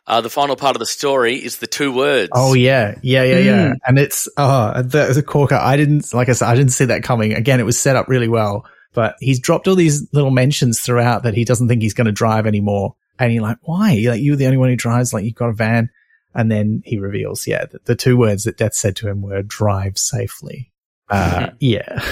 Uh, 0.07 0.21
the 0.21 0.29
final 0.29 0.55
part 0.55 0.75
of 0.75 0.79
the 0.79 0.85
story 0.85 1.35
is 1.35 1.57
the 1.57 1.65
two 1.65 1.91
words. 1.91 2.29
Oh 2.31 2.53
yeah, 2.53 2.95
yeah, 3.01 3.23
yeah, 3.23 3.39
yeah. 3.39 3.67
Mm. 3.69 3.75
And 3.87 3.97
it's 3.97 4.29
oh 4.37 4.83
the 4.83 5.11
the 5.11 5.23
corker. 5.23 5.55
I 5.55 5.75
didn't 5.75 6.13
like 6.13 6.29
I 6.29 6.33
said 6.33 6.47
I 6.47 6.53
didn't 6.53 6.73
see 6.73 6.85
that 6.85 7.01
coming. 7.01 7.33
Again, 7.33 7.59
it 7.59 7.63
was 7.63 7.81
set 7.81 7.95
up 7.95 8.07
really 8.07 8.27
well, 8.27 8.67
but 8.93 9.15
he's 9.19 9.39
dropped 9.39 9.67
all 9.67 9.73
these 9.73 10.07
little 10.13 10.29
mentions 10.29 10.79
throughout 10.79 11.23
that 11.23 11.33
he 11.33 11.43
doesn't 11.43 11.67
think 11.67 11.81
he's 11.81 11.95
going 11.95 12.05
to 12.05 12.11
drive 12.11 12.45
anymore. 12.45 12.95
And 13.17 13.33
you're 13.33 13.41
like, 13.41 13.57
why? 13.63 13.99
Like 14.05 14.21
you're 14.21 14.35
the 14.35 14.45
only 14.45 14.57
one 14.57 14.69
who 14.69 14.75
drives. 14.75 15.11
Like 15.11 15.25
you've 15.25 15.33
got 15.33 15.49
a 15.49 15.53
van. 15.53 15.89
And 16.35 16.51
then 16.51 16.83
he 16.85 16.99
reveals, 16.99 17.47
yeah, 17.47 17.65
the, 17.65 17.79
the 17.85 17.95
two 17.95 18.17
words 18.17 18.43
that 18.43 18.57
Death 18.57 18.75
said 18.75 18.97
to 18.97 19.07
him 19.07 19.21
were 19.23 19.41
"drive 19.41 19.97
safely." 19.97 20.71
Uh, 21.09 21.49
yeah, 21.59 22.03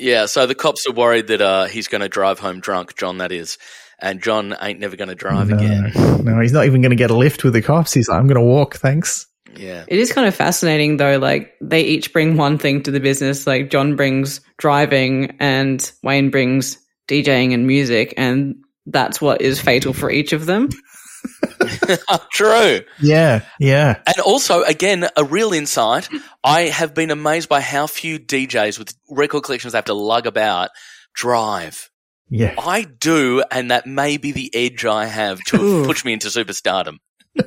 Yeah, 0.00 0.26
so 0.26 0.46
the 0.46 0.54
cops 0.54 0.86
are 0.86 0.92
worried 0.92 1.26
that 1.26 1.42
uh, 1.42 1.66
he's 1.66 1.86
going 1.86 2.00
to 2.00 2.08
drive 2.08 2.38
home 2.38 2.60
drunk, 2.60 2.96
John, 2.96 3.18
that 3.18 3.32
is. 3.32 3.58
And 4.00 4.22
John 4.22 4.56
ain't 4.62 4.80
never 4.80 4.96
going 4.96 5.10
to 5.10 5.14
drive 5.14 5.50
no, 5.50 5.56
again. 5.56 5.92
no, 6.24 6.40
he's 6.40 6.54
not 6.54 6.64
even 6.64 6.80
going 6.80 6.90
to 6.90 6.96
get 6.96 7.10
a 7.10 7.16
lift 7.16 7.44
with 7.44 7.52
the 7.52 7.60
cops. 7.60 7.92
He's 7.92 8.08
like, 8.08 8.18
I'm 8.18 8.26
going 8.26 8.36
to 8.36 8.40
walk, 8.40 8.76
thanks. 8.76 9.26
Yeah. 9.56 9.84
It 9.86 9.98
is 9.98 10.10
kind 10.10 10.26
of 10.26 10.34
fascinating 10.34 10.96
though, 10.96 11.18
like 11.18 11.52
they 11.60 11.82
each 11.82 12.12
bring 12.12 12.36
one 12.36 12.56
thing 12.56 12.82
to 12.84 12.90
the 12.90 13.00
business. 13.00 13.46
Like 13.46 13.68
John 13.68 13.96
brings 13.96 14.40
driving 14.56 15.36
and 15.38 15.92
Wayne 16.02 16.30
brings 16.30 16.78
DJing 17.08 17.52
and 17.52 17.66
music, 17.66 18.14
and 18.16 18.56
that's 18.86 19.20
what 19.20 19.42
is 19.42 19.60
fatal 19.60 19.92
for 19.92 20.10
each 20.10 20.32
of 20.32 20.46
them. 20.46 20.70
True. 22.32 22.80
Yeah, 23.00 23.44
yeah, 23.58 24.00
And 24.06 24.18
also, 24.20 24.62
again, 24.62 25.08
a 25.16 25.24
real 25.24 25.52
insight. 25.52 26.08
I 26.42 26.62
have 26.62 26.94
been 26.94 27.10
amazed 27.10 27.48
by 27.48 27.60
how 27.60 27.86
few 27.86 28.18
DJs 28.18 28.78
with 28.78 28.94
record 29.10 29.42
collections 29.42 29.72
they 29.72 29.78
have 29.78 29.84
to 29.86 29.94
lug 29.94 30.26
about 30.26 30.70
drive. 31.14 31.90
yeah. 32.28 32.54
I 32.58 32.82
do, 32.82 33.42
and 33.50 33.70
that 33.70 33.86
may 33.86 34.16
be 34.16 34.32
the 34.32 34.50
edge 34.54 34.84
I 34.84 35.06
have 35.06 35.40
to 35.48 35.84
push 35.84 36.04
me 36.04 36.12
into 36.12 36.28
superstardom. 36.28 36.98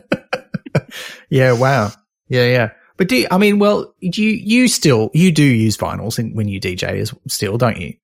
Yeah, 1.29 1.53
wow. 1.53 1.91
Yeah, 2.27 2.45
yeah. 2.45 2.69
But 2.97 3.07
do 3.09 3.15
you, 3.15 3.27
I 3.31 3.37
mean, 3.39 3.57
well, 3.57 3.93
do 4.01 4.21
you 4.21 4.29
you 4.31 4.67
still 4.67 5.09
you 5.13 5.31
do 5.31 5.43
use 5.43 5.75
vinyls 5.77 6.19
in, 6.19 6.35
when 6.35 6.47
you 6.47 6.59
DJ 6.61 6.99
as 6.99 7.13
still, 7.27 7.57
don't 7.57 7.79
you? 7.79 7.95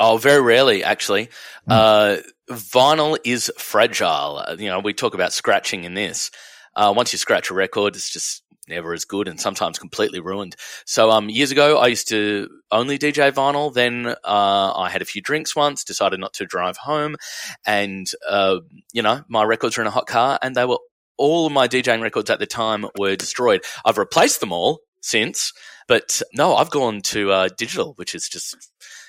Oh, 0.00 0.16
very 0.16 0.42
rarely, 0.42 0.82
actually. 0.82 1.26
Mm. 1.68 1.70
Uh, 1.70 2.16
vinyl 2.50 3.18
is 3.24 3.52
fragile. 3.58 4.44
Uh, 4.46 4.56
You 4.58 4.68
know, 4.68 4.80
we 4.80 4.92
talk 4.92 5.14
about 5.14 5.32
scratching 5.32 5.84
in 5.84 5.94
this. 5.94 6.30
Uh, 6.74 6.92
once 6.96 7.12
you 7.12 7.18
scratch 7.18 7.50
a 7.50 7.54
record, 7.54 7.96
it's 7.96 8.10
just 8.10 8.42
never 8.68 8.92
as 8.92 9.04
good 9.04 9.28
and 9.28 9.40
sometimes 9.40 9.78
completely 9.78 10.20
ruined. 10.20 10.54
So, 10.84 11.10
um, 11.10 11.30
years 11.30 11.50
ago, 11.50 11.78
I 11.78 11.86
used 11.86 12.08
to 12.10 12.48
only 12.70 12.98
DJ 12.98 13.32
vinyl. 13.32 13.72
Then, 13.72 14.06
uh, 14.06 14.72
I 14.74 14.90
had 14.90 15.02
a 15.02 15.06
few 15.06 15.22
drinks 15.22 15.56
once, 15.56 15.84
decided 15.84 16.20
not 16.20 16.34
to 16.34 16.44
drive 16.46 16.76
home. 16.76 17.16
And, 17.64 18.06
uh, 18.28 18.58
you 18.92 19.02
know, 19.02 19.24
my 19.28 19.42
records 19.44 19.76
were 19.76 19.82
in 19.82 19.86
a 19.86 19.92
hot 19.92 20.06
car 20.06 20.38
and 20.42 20.54
they 20.54 20.64
were, 20.64 20.78
all 21.16 21.46
of 21.46 21.52
my 21.52 21.66
DJing 21.66 22.02
records 22.02 22.30
at 22.30 22.38
the 22.38 22.46
time 22.46 22.86
were 22.96 23.16
destroyed. 23.16 23.64
I've 23.84 23.98
replaced 23.98 24.40
them 24.40 24.52
all 24.52 24.80
since, 25.00 25.52
but 25.88 26.22
no, 26.32 26.54
I've 26.54 26.70
gone 26.70 27.00
to, 27.02 27.32
uh, 27.32 27.48
digital, 27.56 27.94
which 27.94 28.14
is 28.14 28.28
just, 28.28 28.54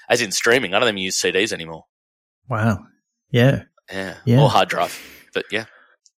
as 0.09 0.21
in 0.21 0.31
streaming. 0.31 0.73
I 0.73 0.79
don't 0.79 0.87
even 0.87 0.97
use 0.97 1.21
CDs 1.21 1.51
anymore. 1.51 1.83
Wow. 2.47 2.79
Yeah. 3.31 3.63
Yeah. 3.91 4.15
Yeah. 4.25 4.41
Or 4.41 4.49
hard 4.49 4.69
drive. 4.69 4.99
But 5.33 5.45
yeah. 5.51 5.65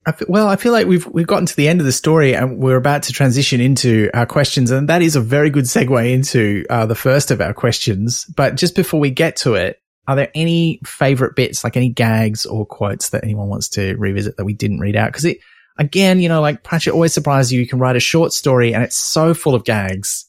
I 0.06 0.14
feel, 0.14 0.28
well, 0.30 0.48
I 0.48 0.56
feel 0.56 0.72
like 0.72 0.88
we've 0.88 1.06
we've 1.06 1.28
gotten 1.28 1.46
to 1.46 1.56
the 1.56 1.68
end 1.68 1.80
of 1.80 1.86
the 1.86 1.92
story 1.92 2.36
and 2.36 2.58
we're 2.58 2.78
about 2.78 3.04
to 3.04 3.14
transition 3.14 3.62
into 3.62 4.10
our 4.16 4.26
questions, 4.26 4.72
and 4.72 4.90
that 4.90 5.04
is 5.04 5.16
a 5.16 5.22
very 5.22 5.52
good 5.52 5.66
segue 5.66 6.12
into 6.12 6.66
uh, 6.72 6.88
the 6.88 6.96
first 6.96 7.30
of 7.30 7.40
our 7.40 7.54
questions. 7.54 8.26
But 8.26 8.56
just 8.56 8.76
before 8.76 9.00
we 9.00 9.12
get 9.12 9.36
to 9.38 9.54
it, 9.54 9.80
are 10.08 10.16
there 10.16 10.32
any 10.34 10.82
favorite 10.84 11.36
bits, 11.36 11.64
like 11.64 11.78
any 11.78 11.90
gags 11.90 12.48
or 12.48 12.66
quotes 12.66 13.10
that 13.10 13.24
anyone 13.24 13.48
wants 13.48 13.70
to 13.70 13.96
revisit 13.98 14.38
that 14.38 14.46
we 14.46 14.54
didn't 14.54 14.80
read 14.80 14.96
out? 14.96 15.10
Because 15.10 15.26
it, 15.26 15.38
again, 15.78 16.20
you 16.20 16.30
know, 16.30 16.42
like 16.42 16.64
Pratchett 16.64 16.94
always 16.94 17.14
surprises 17.14 17.52
you. 17.52 17.60
You 17.60 17.68
can 17.68 17.80
write 17.80 17.96
a 17.96 18.00
short 18.00 18.34
story 18.34 18.74
and 18.74 18.84
it's 18.84 18.98
so 18.98 19.36
full 19.36 19.54
of 19.54 19.66
gags, 19.66 20.26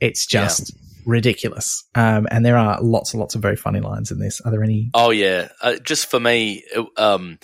it's 0.00 0.26
just 0.26 0.74
yeah. 0.74 0.80
Ridiculous. 1.06 1.84
Um, 1.94 2.26
and 2.30 2.44
there 2.44 2.56
are 2.56 2.80
lots 2.82 3.12
and 3.12 3.20
lots 3.20 3.34
of 3.34 3.42
very 3.42 3.56
funny 3.56 3.80
lines 3.80 4.10
in 4.10 4.18
this. 4.18 4.40
Are 4.40 4.50
there 4.50 4.62
any? 4.62 4.90
Oh 4.94 5.10
yeah, 5.10 5.48
uh, 5.62 5.76
just 5.76 6.10
for 6.10 6.20
me, 6.20 6.64
um 6.96 7.38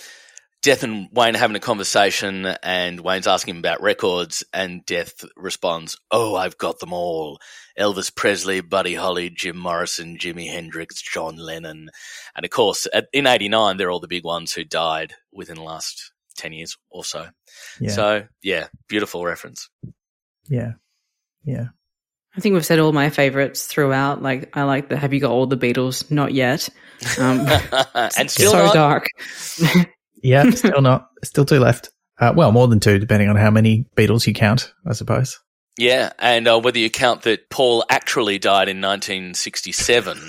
Death 0.61 0.83
and 0.83 1.09
Wayne 1.11 1.35
are 1.35 1.39
having 1.39 1.55
a 1.55 1.59
conversation, 1.59 2.45
and 2.61 2.99
Wayne's 2.99 3.25
asking 3.25 3.55
him 3.55 3.59
about 3.59 3.81
records, 3.81 4.43
and 4.53 4.85
Death 4.85 5.25
responds, 5.35 5.97
"Oh, 6.11 6.35
I've 6.35 6.57
got 6.57 6.77
them 6.77 6.93
all: 6.93 7.39
Elvis 7.79 8.13
Presley, 8.15 8.61
Buddy 8.61 8.93
Holly, 8.93 9.31
Jim 9.31 9.57
Morrison, 9.57 10.19
Jimi 10.19 10.51
Hendrix, 10.51 11.01
John 11.01 11.35
Lennon, 11.35 11.89
and 12.35 12.45
of 12.45 12.51
course, 12.51 12.87
at, 12.93 13.07
in 13.11 13.25
'89, 13.25 13.77
they're 13.77 13.89
all 13.89 13.99
the 13.99 14.07
big 14.07 14.23
ones 14.23 14.53
who 14.53 14.63
died 14.63 15.15
within 15.33 15.55
the 15.55 15.63
last 15.63 16.11
ten 16.35 16.53
years 16.53 16.77
or 16.91 17.03
so. 17.03 17.29
Yeah. 17.79 17.91
So, 17.91 18.27
yeah, 18.43 18.67
beautiful 18.87 19.25
reference. 19.25 19.67
Yeah, 20.47 20.73
yeah. 21.43 21.69
I 22.35 22.39
think 22.39 22.53
we've 22.53 22.65
said 22.65 22.79
all 22.79 22.93
my 22.93 23.09
favorites 23.09 23.65
throughout. 23.65 24.21
Like, 24.21 24.55
I 24.55 24.63
like 24.63 24.89
the 24.89 24.97
"Have 24.97 25.13
you 25.13 25.19
got 25.19 25.31
all 25.31 25.47
the 25.47 25.57
Beatles?" 25.57 26.09
Not 26.09 26.33
yet, 26.33 26.69
um, 27.19 27.45
and 27.95 28.31
still 28.31 28.51
so 28.51 28.65
not. 28.65 28.73
dark. 28.73 29.07
Yeah, 30.23 30.49
still 30.51 30.81
not. 30.81 31.09
Still 31.23 31.45
two 31.45 31.59
left. 31.59 31.89
Uh, 32.19 32.31
well, 32.35 32.51
more 32.51 32.67
than 32.67 32.79
two, 32.79 32.99
depending 32.99 33.29
on 33.29 33.35
how 33.35 33.49
many 33.49 33.87
Beatles 33.95 34.27
you 34.27 34.33
count, 34.33 34.71
I 34.85 34.93
suppose. 34.93 35.39
Yeah, 35.77 36.11
and 36.19 36.47
uh, 36.47 36.59
whether 36.59 36.77
you 36.77 36.89
count 36.89 37.23
that 37.23 37.49
Paul 37.49 37.83
actually 37.89 38.37
died 38.37 38.69
in 38.69 38.81
1967, 38.81 40.19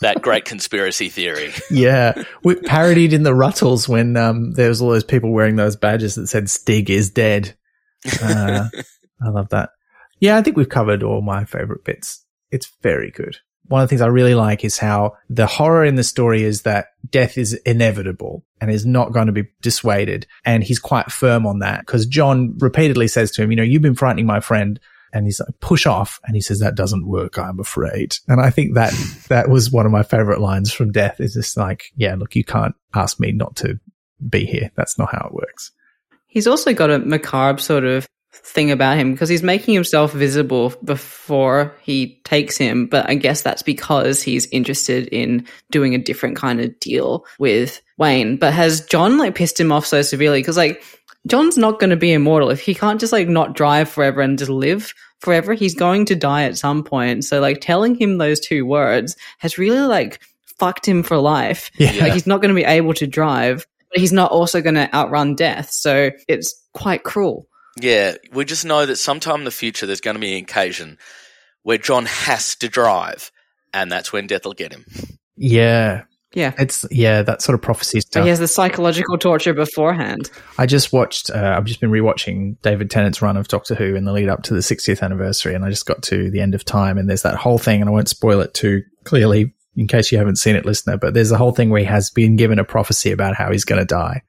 that 0.00 0.22
great 0.22 0.44
conspiracy 0.44 1.08
theory. 1.08 1.52
Yeah, 1.70 2.22
we 2.44 2.54
parodied 2.54 3.12
in 3.12 3.22
the 3.22 3.32
Rutles 3.32 3.88
when 3.88 4.16
um, 4.16 4.52
there 4.52 4.68
was 4.68 4.80
all 4.80 4.90
those 4.90 5.04
people 5.04 5.32
wearing 5.32 5.56
those 5.56 5.74
badges 5.76 6.14
that 6.14 6.28
said 6.28 6.48
"Stig 6.48 6.90
is 6.90 7.10
dead." 7.10 7.56
Uh, 8.22 8.68
I 9.24 9.28
love 9.28 9.48
that. 9.48 9.70
Yeah, 10.22 10.38
I 10.38 10.42
think 10.42 10.56
we've 10.56 10.68
covered 10.68 11.02
all 11.02 11.20
my 11.20 11.44
favorite 11.44 11.84
bits. 11.84 12.24
It's 12.50 12.72
very 12.82 13.10
good 13.10 13.36
one 13.72 13.82
of 13.82 13.88
the 13.88 13.90
things 13.90 14.02
I 14.02 14.08
really 14.08 14.34
like 14.34 14.64
is 14.64 14.78
how 14.78 15.16
the 15.30 15.46
horror 15.46 15.84
in 15.84 15.94
the 15.94 16.02
story 16.02 16.42
is 16.42 16.62
that 16.62 16.88
death 17.08 17.38
is 17.38 17.54
inevitable 17.64 18.44
and 18.60 18.70
is 18.70 18.84
not 18.84 19.12
going 19.12 19.28
to 19.28 19.32
be 19.32 19.48
dissuaded. 19.60 20.26
And 20.44 20.62
he's 20.62 20.78
quite 20.78 21.10
firm 21.10 21.46
on 21.46 21.60
that 21.60 21.80
because 21.80 22.06
John 22.06 22.54
repeatedly 22.58 23.08
says 23.08 23.30
to 23.32 23.42
him, 23.42 23.50
you 23.50 23.56
know, 23.56 23.62
you've 23.62 23.80
been 23.80 23.94
frightening 23.94 24.26
my 24.26 24.40
friend. 24.40 24.78
And 25.14 25.26
he's 25.26 25.40
like, 25.40 25.60
push 25.60 25.86
off. 25.86 26.18
And 26.24 26.34
he 26.34 26.40
says, 26.40 26.60
that 26.60 26.74
doesn't 26.74 27.06
work. 27.06 27.38
I'm 27.38 27.60
afraid. 27.60 28.16
And 28.28 28.40
I 28.40 28.48
think 28.48 28.74
that 28.74 28.92
that 29.28 29.48
was 29.48 29.70
one 29.70 29.84
of 29.86 29.92
my 29.92 30.02
favorite 30.02 30.40
lines 30.40 30.72
from 30.72 30.90
death 30.90 31.20
is 31.20 31.34
just 31.34 31.56
like, 31.56 31.84
yeah, 31.96 32.14
look, 32.14 32.34
you 32.34 32.44
can't 32.44 32.74
ask 32.94 33.20
me 33.20 33.32
not 33.32 33.56
to 33.56 33.78
be 34.26 34.46
here. 34.46 34.70
That's 34.74 34.98
not 34.98 35.12
how 35.12 35.28
it 35.28 35.34
works. 35.34 35.70
He's 36.26 36.46
also 36.46 36.72
got 36.72 36.90
a 36.90 36.98
macabre 36.98 37.60
sort 37.60 37.84
of 37.84 38.08
thing 38.32 38.70
about 38.70 38.96
him 38.96 39.12
because 39.12 39.28
he's 39.28 39.42
making 39.42 39.74
himself 39.74 40.12
visible 40.12 40.74
before 40.84 41.74
he 41.82 42.20
takes 42.24 42.56
him. 42.56 42.86
But 42.86 43.08
I 43.08 43.14
guess 43.14 43.42
that's 43.42 43.62
because 43.62 44.22
he's 44.22 44.46
interested 44.46 45.08
in 45.08 45.46
doing 45.70 45.94
a 45.94 45.98
different 45.98 46.36
kind 46.36 46.60
of 46.60 46.78
deal 46.80 47.26
with 47.38 47.80
Wayne. 47.98 48.36
But 48.36 48.52
has 48.52 48.84
John 48.86 49.18
like 49.18 49.34
pissed 49.34 49.60
him 49.60 49.72
off 49.72 49.86
so 49.86 50.02
severely? 50.02 50.40
Because 50.40 50.56
like 50.56 50.82
John's 51.26 51.58
not 51.58 51.78
going 51.78 51.90
to 51.90 51.96
be 51.96 52.12
immortal 52.12 52.50
if 52.50 52.60
he 52.60 52.74
can't 52.74 53.00
just 53.00 53.12
like 53.12 53.28
not 53.28 53.54
drive 53.54 53.88
forever 53.88 54.20
and 54.20 54.38
just 54.38 54.50
live 54.50 54.92
forever. 55.20 55.54
He's 55.54 55.74
going 55.74 56.06
to 56.06 56.16
die 56.16 56.44
at 56.44 56.58
some 56.58 56.82
point. 56.82 57.24
So 57.24 57.40
like 57.40 57.60
telling 57.60 57.94
him 57.94 58.18
those 58.18 58.40
two 58.40 58.66
words 58.66 59.16
has 59.38 59.58
really 59.58 59.80
like 59.80 60.20
fucked 60.58 60.86
him 60.86 61.02
for 61.02 61.18
life. 61.18 61.70
Yeah. 61.76 61.92
Like 62.00 62.12
he's 62.12 62.26
not 62.26 62.40
going 62.40 62.54
to 62.54 62.60
be 62.60 62.64
able 62.64 62.94
to 62.94 63.06
drive. 63.06 63.66
But 63.90 64.00
he's 64.00 64.12
not 64.12 64.30
also 64.30 64.62
going 64.62 64.76
to 64.76 64.92
outrun 64.94 65.34
death. 65.34 65.70
So 65.70 66.12
it's 66.26 66.66
quite 66.72 67.04
cruel. 67.04 67.46
Yeah, 67.80 68.16
we 68.32 68.44
just 68.44 68.64
know 68.64 68.84
that 68.84 68.96
sometime 68.96 69.40
in 69.40 69.44
the 69.44 69.50
future 69.50 69.86
there's 69.86 70.00
going 70.00 70.16
to 70.16 70.20
be 70.20 70.36
an 70.36 70.44
occasion 70.44 70.98
where 71.62 71.78
John 71.78 72.06
has 72.06 72.56
to 72.56 72.68
drive, 72.68 73.30
and 73.72 73.90
that's 73.90 74.12
when 74.12 74.26
death 74.26 74.44
will 74.44 74.52
get 74.52 74.72
him. 74.72 74.84
Yeah. 75.36 76.04
Yeah. 76.34 76.54
It's, 76.58 76.86
yeah, 76.90 77.22
that 77.22 77.42
sort 77.42 77.54
of 77.54 77.62
prophecy 77.62 78.00
stuff. 78.00 78.20
But 78.20 78.24
he 78.24 78.30
has 78.30 78.38
the 78.38 78.48
psychological 78.48 79.18
torture 79.18 79.52
beforehand. 79.52 80.30
I 80.58 80.64
just 80.64 80.92
watched, 80.92 81.30
uh, 81.30 81.54
I've 81.56 81.66
just 81.66 81.80
been 81.80 81.90
rewatching 81.90 82.56
David 82.62 82.90
Tennant's 82.90 83.20
run 83.20 83.36
of 83.36 83.48
Doctor 83.48 83.74
Who 83.74 83.94
in 83.94 84.04
the 84.04 84.12
lead 84.12 84.28
up 84.28 84.42
to 84.44 84.54
the 84.54 84.60
60th 84.60 85.02
anniversary, 85.02 85.54
and 85.54 85.64
I 85.64 85.68
just 85.68 85.84
got 85.84 86.02
to 86.04 86.30
the 86.30 86.40
end 86.40 86.54
of 86.54 86.64
time, 86.64 86.96
and 86.96 87.08
there's 87.08 87.22
that 87.22 87.36
whole 87.36 87.58
thing, 87.58 87.82
and 87.82 87.88
I 87.88 87.92
won't 87.92 88.08
spoil 88.08 88.40
it 88.40 88.54
too 88.54 88.82
clearly 89.04 89.52
in 89.76 89.86
case 89.86 90.12
you 90.12 90.18
haven't 90.18 90.36
seen 90.36 90.56
it, 90.56 90.66
listener, 90.66 90.96
but 90.96 91.14
there's 91.14 91.30
a 91.30 91.38
whole 91.38 91.52
thing 91.52 91.70
where 91.70 91.80
he 91.80 91.86
has 91.86 92.10
been 92.10 92.36
given 92.36 92.58
a 92.58 92.64
prophecy 92.64 93.10
about 93.10 93.34
how 93.34 93.50
he's 93.50 93.64
going 93.64 93.80
to 93.80 93.86
die 93.86 94.22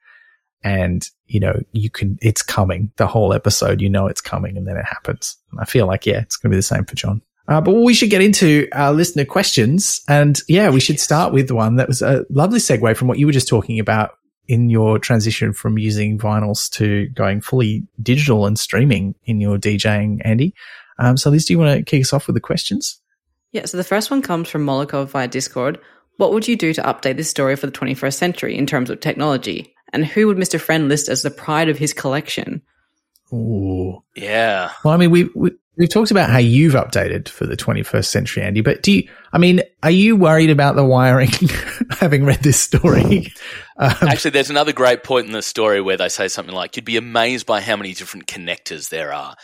and 0.64 1.08
you 1.26 1.38
know 1.38 1.60
you 1.72 1.90
can 1.90 2.18
it's 2.22 2.42
coming. 2.42 2.90
The 2.96 3.06
whole 3.06 3.32
episode 3.32 3.80
you 3.80 3.90
know 3.90 4.06
it's 4.08 4.22
coming 4.22 4.56
and 4.56 4.66
then 4.66 4.76
it 4.76 4.84
happens. 4.84 5.36
And 5.52 5.60
i 5.60 5.64
feel 5.64 5.86
like 5.86 6.06
yeah 6.06 6.20
it's 6.20 6.36
going 6.36 6.50
to 6.50 6.54
be 6.54 6.58
the 6.58 6.62
same 6.62 6.84
for 6.84 6.96
john. 6.96 7.22
Uh, 7.46 7.60
but 7.60 7.72
we 7.74 7.92
should 7.92 8.08
get 8.08 8.22
into 8.22 8.66
our 8.72 8.92
listener 8.92 9.26
questions. 9.26 10.00
And 10.08 10.40
yeah 10.48 10.70
we 10.70 10.80
should 10.80 10.98
start 10.98 11.32
with 11.32 11.50
one 11.50 11.76
that 11.76 11.86
was 11.86 12.02
a 12.02 12.24
lovely 12.30 12.58
segue 12.58 12.96
from 12.96 13.06
what 13.06 13.18
you 13.18 13.26
were 13.26 13.32
just 13.32 13.48
talking 13.48 13.78
about 13.78 14.12
in 14.48 14.68
your 14.68 14.98
transition 14.98 15.52
from 15.52 15.78
using 15.78 16.18
vinyls 16.18 16.70
to 16.70 17.06
going 17.10 17.40
fully 17.40 17.86
digital 18.02 18.46
and 18.46 18.58
streaming 18.58 19.14
in 19.24 19.40
your 19.40 19.58
djing 19.58 20.20
andy. 20.24 20.54
Um, 20.98 21.16
so 21.16 21.30
liz 21.30 21.44
do 21.44 21.52
you 21.52 21.58
want 21.58 21.76
to 21.76 21.84
kick 21.84 22.02
us 22.02 22.12
off 22.12 22.26
with 22.26 22.34
the 22.34 22.40
questions? 22.40 23.00
Yeah 23.52 23.66
so 23.66 23.76
the 23.76 23.84
first 23.84 24.10
one 24.10 24.22
comes 24.22 24.48
from 24.48 24.64
molokov 24.64 25.08
via 25.08 25.28
discord. 25.28 25.78
What 26.16 26.32
would 26.32 26.46
you 26.46 26.56
do 26.56 26.72
to 26.72 26.82
update 26.82 27.16
this 27.16 27.28
story 27.28 27.56
for 27.56 27.66
the 27.66 27.72
21st 27.72 28.14
century 28.14 28.56
in 28.56 28.66
terms 28.66 28.88
of 28.88 29.00
technology 29.00 29.73
and 29.94 30.04
who 30.04 30.26
would 30.26 30.36
Mr. 30.36 30.60
Friend 30.60 30.88
list 30.88 31.08
as 31.08 31.22
the 31.22 31.30
pride 31.30 31.68
of 31.68 31.78
his 31.78 31.92
collection? 31.92 32.60
Ooh. 33.32 34.02
Yeah. 34.14 34.70
Well, 34.84 34.92
I 34.92 34.96
mean, 34.96 35.10
we, 35.10 35.30
we, 35.34 35.52
we've 35.76 35.88
talked 35.88 36.10
about 36.10 36.30
how 36.30 36.38
you've 36.38 36.74
updated 36.74 37.28
for 37.28 37.46
the 37.46 37.56
21st 37.56 38.06
century, 38.06 38.42
Andy, 38.42 38.60
but 38.60 38.82
do 38.82 38.92
you, 38.92 39.08
I 39.32 39.38
mean, 39.38 39.62
are 39.82 39.90
you 39.90 40.16
worried 40.16 40.50
about 40.50 40.76
the 40.76 40.84
wiring 40.84 41.30
having 41.90 42.24
read 42.24 42.42
this 42.42 42.60
story? 42.60 43.32
Um, 43.76 43.90
Actually, 44.02 44.30
there's 44.30 44.50
another 44.50 44.72
great 44.72 45.02
point 45.02 45.26
in 45.26 45.32
the 45.32 45.42
story 45.42 45.80
where 45.80 45.96
they 45.96 46.08
say 46.08 46.28
something 46.28 46.54
like, 46.54 46.76
you'd 46.76 46.84
be 46.84 46.96
amazed 46.96 47.44
by 47.44 47.60
how 47.60 47.74
many 47.74 47.92
different 47.92 48.28
connectors 48.28 48.88
there 48.88 49.12
are. 49.12 49.34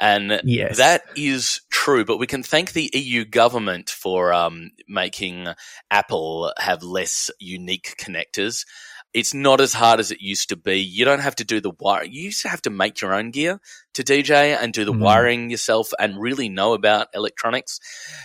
And 0.00 0.40
yes. 0.42 0.78
that 0.78 1.02
is 1.14 1.60
true, 1.70 2.04
but 2.04 2.18
we 2.18 2.26
can 2.26 2.42
thank 2.42 2.72
the 2.72 2.90
EU 2.92 3.24
government 3.24 3.88
for 3.88 4.32
um, 4.32 4.72
making 4.88 5.46
Apple 5.92 6.52
have 6.58 6.82
less 6.82 7.30
unique 7.38 7.94
connectors. 8.00 8.64
It's 9.14 9.34
not 9.34 9.60
as 9.60 9.72
hard 9.72 10.00
as 10.00 10.10
it 10.10 10.20
used 10.20 10.50
to 10.50 10.56
be. 10.56 10.80
You 10.80 11.04
don't 11.04 11.20
have 11.20 11.36
to 11.36 11.44
do 11.44 11.60
the 11.60 11.72
wire. 11.78 12.04
You 12.04 12.22
used 12.22 12.42
to 12.42 12.48
have 12.48 12.62
to 12.62 12.70
make 12.70 13.00
your 13.00 13.14
own 13.14 13.30
gear 13.30 13.60
to 13.94 14.04
DJ 14.04 14.56
and 14.60 14.72
do 14.72 14.84
the 14.84 14.92
mm. 14.92 15.00
wiring 15.00 15.50
yourself 15.50 15.92
and 15.98 16.20
really 16.20 16.48
know 16.48 16.74
about 16.74 17.08
electronics. 17.14 17.80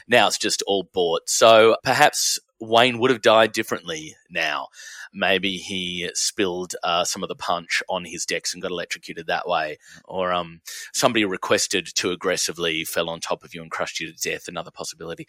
Now 0.08 0.28
it's 0.28 0.38
just 0.38 0.62
all 0.68 0.90
bought. 0.94 1.30
So 1.30 1.78
perhaps 1.84 2.40
Wayne 2.60 3.00
would 3.00 3.12
have 3.12 3.22
died 3.22 3.52
differently 3.52 4.16
now. 4.30 4.68
Maybe 5.14 5.58
he 5.58 6.10
spilled 6.14 6.76
uh, 6.84 7.04
some 7.04 7.24
of 7.24 7.30
the 7.30 7.36
punch 7.36 7.84
on 7.90 8.06
his 8.06 8.26
decks 8.26 8.54
and 8.54 8.62
got 8.62 8.72
electrocuted 8.72 9.28
that 9.28 9.48
way, 9.48 9.78
or 10.06 10.34
um, 10.34 10.62
somebody 10.94 11.26
requested 11.26 11.88
too 11.94 12.12
aggressively, 12.12 12.84
fell 12.84 13.10
on 13.10 13.20
top 13.20 13.44
of 13.44 13.54
you 13.54 13.62
and 13.62 13.70
crushed 13.70 14.00
you 14.00 14.12
to 14.12 14.18
death. 14.18 14.48
Another 14.48 14.72
possibility. 14.72 15.28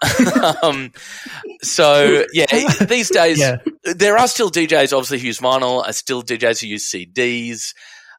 um, 0.62 0.92
so 1.60 2.24
yeah, 2.32 2.46
these 2.84 3.10
days 3.10 3.38
yeah. 3.38 3.58
there 3.82 4.16
are 4.16 4.28
still 4.28 4.50
DJs 4.50 4.92
obviously 4.92 5.18
who 5.18 5.26
use 5.26 5.40
vinyl, 5.40 5.86
are 5.86 5.92
still 5.92 6.22
DJs 6.22 6.60
who 6.60 6.68
use 6.68 6.90
CDs. 6.90 7.74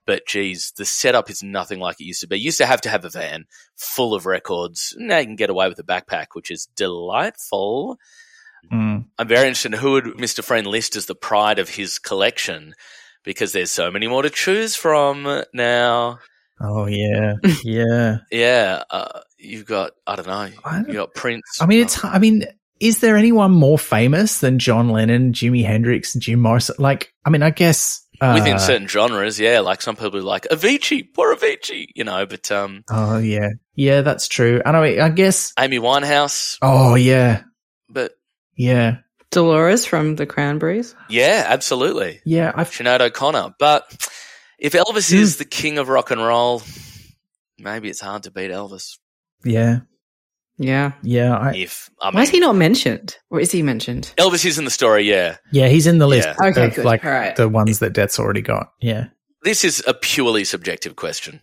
But 0.06 0.26
geez, 0.26 0.74
the 0.76 0.86
setup 0.86 1.30
is 1.30 1.44
nothing 1.44 1.80
like 1.80 2.02
it 2.02 2.06
used 2.06 2.22
to 2.22 2.28
be. 2.28 2.38
You 2.38 2.46
used 2.46 2.58
to 2.58 2.66
have 2.66 2.82
to 2.82 2.90
have 2.90 3.06
a 3.06 3.10
van 3.10 3.46
full 3.76 4.16
of 4.16 4.26
records. 4.26 4.96
Now 4.98 5.20
you 5.20 5.26
can 5.26 5.36
get 5.36 5.52
away 5.52 5.70
with 5.70 5.78
a 5.78 5.84
backpack, 5.84 6.28
which 6.34 6.50
is 6.50 6.68
delightful. 6.76 8.00
Mm. 8.72 9.06
I'm 9.18 9.28
very 9.28 9.48
interested 9.48 9.74
in 9.74 9.80
who 9.80 9.92
would 9.92 10.06
Mr. 10.06 10.44
Friend 10.44 10.66
list 10.66 10.96
as 10.96 11.06
the 11.06 11.16
pride 11.16 11.60
of 11.60 11.70
his 11.70 12.00
collection 12.00 12.74
because 13.24 13.52
there's 13.52 13.72
so 13.72 13.92
many 13.92 14.08
more 14.08 14.24
to 14.24 14.30
choose 14.30 14.76
from 14.76 15.44
now. 15.54 16.20
Oh 16.62 16.88
yeah, 16.88 17.36
yeah, 17.64 18.18
yeah. 18.32 18.84
Uh, 18.90 19.22
you've 19.40 19.66
got 19.66 19.92
I 20.06 20.16
don't 20.16 20.28
know. 20.28 20.50
I 20.66 20.84
you 20.88 20.94
got 20.94 21.14
Prince. 21.16 21.44
I 21.62 21.66
mean, 21.66 21.82
it's. 21.82 22.04
I 22.04 22.20
mean, 22.20 22.46
is 22.80 23.00
there 23.00 23.18
anyone 23.18 23.52
more 23.52 23.78
famous 23.78 24.40
than 24.40 24.60
John 24.60 24.90
Lennon, 24.90 25.34
Jimi 25.34 25.66
Hendrix, 25.66 26.14
Jim 26.14 26.40
Morrison? 26.42 26.76
Like, 26.80 27.14
I 27.26 27.30
mean, 27.30 27.44
I 27.44 27.50
guess 27.50 28.06
uh, 28.22 28.34
within 28.38 28.60
certain 28.60 28.88
genres, 28.88 29.40
yeah. 29.40 29.60
Like 29.60 29.82
some 29.82 29.96
people 29.96 30.22
like 30.22 30.44
Avicii, 30.50 31.14
poor 31.14 31.36
Avicii, 31.36 31.88
you 31.96 32.04
know. 32.04 32.26
But 32.26 32.52
um, 32.52 32.84
oh 32.90 33.18
yeah, 33.18 33.50
yeah, 33.76 34.02
that's 34.02 34.28
true. 34.28 34.62
And 34.66 34.76
I, 34.78 34.82
mean, 34.90 35.00
I 35.02 35.10
guess 35.10 35.54
Amy 35.60 35.80
Winehouse. 35.80 36.58
Oh 36.62 36.96
yeah, 36.96 37.44
but 37.90 38.14
yeah. 38.56 38.98
Dolores 39.32 39.86
from 39.86 40.16
the 40.16 40.26
Cranberries. 40.26 40.96
Yeah, 41.08 41.46
absolutely. 41.48 42.20
Yeah, 42.26 42.52
I've 42.56 42.72
Sinead 42.72 43.00
O'Connor. 43.02 43.54
But 43.60 43.84
if 44.58 44.74
Elvis 44.74 45.12
Hmm. 45.12 45.18
is 45.18 45.38
the 45.38 45.46
king 45.46 45.78
of 45.78 45.88
rock 45.88 46.10
and 46.10 46.20
roll, 46.20 46.64
maybe 47.60 47.90
it's 47.90 48.02
hard 48.02 48.24
to 48.24 48.32
beat 48.32 48.50
Elvis. 48.50 48.98
Yeah, 49.44 49.80
Yeah. 50.58 50.92
yeah, 51.04 51.38
I, 51.38 51.56
If 51.56 51.90
I 52.02 52.08
mean, 52.10 52.16
Why 52.16 52.22
is 52.24 52.30
he 52.30 52.40
not 52.40 52.56
mentioned? 52.56 53.18
Or 53.30 53.40
is 53.40 53.52
he 53.52 53.62
mentioned? 53.62 54.14
Elvis 54.18 54.46
is 54.46 54.58
in 54.60 54.66
the 54.66 54.72
story, 54.72 55.04
yeah. 55.10 55.38
yeah, 55.52 55.68
he's 55.68 55.88
in 55.88 55.98
the 56.00 56.08
list 56.08 56.28
Yeah. 56.28 56.48
Okay, 56.50 56.66
of 56.68 56.76
good. 56.76 56.86
like 56.86 57.06
All 57.06 57.12
right. 57.12 57.36
the 57.36 57.48
ones 57.50 57.80
that 57.80 57.94
Death's 57.94 58.20
already 58.20 58.42
got. 58.42 58.72
Yeah, 58.82 59.08
This 59.44 59.64
is 59.64 59.84
a 59.88 59.94
purely 59.94 60.44
subjective 60.44 60.96
question. 60.96 61.42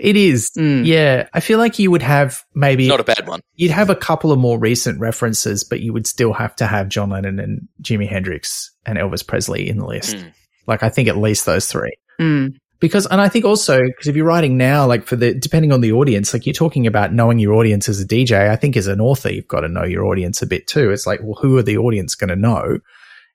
it 0.00 0.16
is. 0.16 0.50
Mm. 0.58 0.84
Yeah, 0.84 1.28
I 1.32 1.38
feel 1.40 1.58
like 1.58 1.78
you 1.78 1.90
would 1.92 2.02
have 2.02 2.42
maybe 2.54 2.88
Not 2.88 2.98
a 3.00 3.04
bad 3.04 3.28
one. 3.28 3.40
you'd 3.54 3.70
have 3.70 3.88
a 3.88 3.94
couple 3.96 4.32
of 4.32 4.38
more 4.38 4.58
recent 4.58 4.98
references, 5.00 5.62
but 5.64 5.80
you 5.80 5.92
would 5.92 6.06
still 6.08 6.32
have 6.32 6.56
to 6.56 6.66
have 6.66 6.88
John 6.88 7.10
Lennon 7.10 7.38
and 7.38 7.68
Jimi 7.80 8.08
Hendrix 8.08 8.70
and 8.84 8.98
Elvis 8.98 9.24
Presley 9.26 9.68
in 9.68 9.78
the 9.78 9.86
list. 9.86 10.16
Mm. 10.16 10.32
Like, 10.66 10.82
I 10.82 10.88
think 10.88 11.08
at 11.08 11.16
least 11.16 11.46
those 11.46 11.66
three. 11.66 11.92
Mm. 12.20 12.54
Because, 12.80 13.06
and 13.06 13.20
I 13.20 13.28
think 13.28 13.44
also, 13.44 13.78
because 13.82 14.08
if 14.08 14.16
you're 14.16 14.24
writing 14.24 14.56
now, 14.56 14.86
like 14.86 15.04
for 15.06 15.14
the, 15.16 15.34
depending 15.34 15.70
on 15.70 15.82
the 15.82 15.92
audience, 15.92 16.32
like 16.32 16.46
you're 16.46 16.54
talking 16.54 16.86
about 16.86 17.12
knowing 17.12 17.38
your 17.38 17.54
audience 17.54 17.88
as 17.90 18.00
a 18.00 18.06
DJ, 18.06 18.48
I 18.48 18.56
think 18.56 18.74
as 18.76 18.86
an 18.86 19.00
author, 19.02 19.30
you've 19.30 19.48
got 19.48 19.60
to 19.60 19.68
know 19.68 19.84
your 19.84 20.06
audience 20.06 20.40
a 20.40 20.46
bit 20.46 20.66
too. 20.66 20.90
It's 20.90 21.06
like, 21.06 21.20
well, 21.22 21.38
who 21.40 21.58
are 21.58 21.62
the 21.62 21.76
audience 21.76 22.14
going 22.14 22.28
to 22.30 22.36
know? 22.36 22.78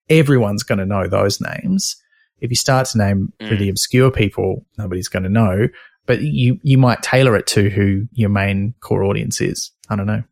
Everyone's 0.09 0.63
going 0.63 0.79
to 0.79 0.85
know 0.85 1.07
those 1.07 1.39
names. 1.39 1.95
If 2.39 2.49
you 2.49 2.55
start 2.55 2.87
to 2.89 2.97
name 2.97 3.33
Mm. 3.39 3.51
really 3.51 3.69
obscure 3.69 4.11
people, 4.11 4.65
nobody's 4.77 5.07
going 5.07 5.23
to 5.23 5.29
know, 5.29 5.67
but 6.05 6.21
you, 6.21 6.59
you 6.63 6.77
might 6.77 7.01
tailor 7.03 7.35
it 7.35 7.47
to 7.47 7.69
who 7.69 8.07
your 8.13 8.29
main 8.29 8.73
core 8.81 9.03
audience 9.03 9.41
is. 9.41 9.71
I 9.89 9.95
don't 9.95 10.07
know. 10.07 10.23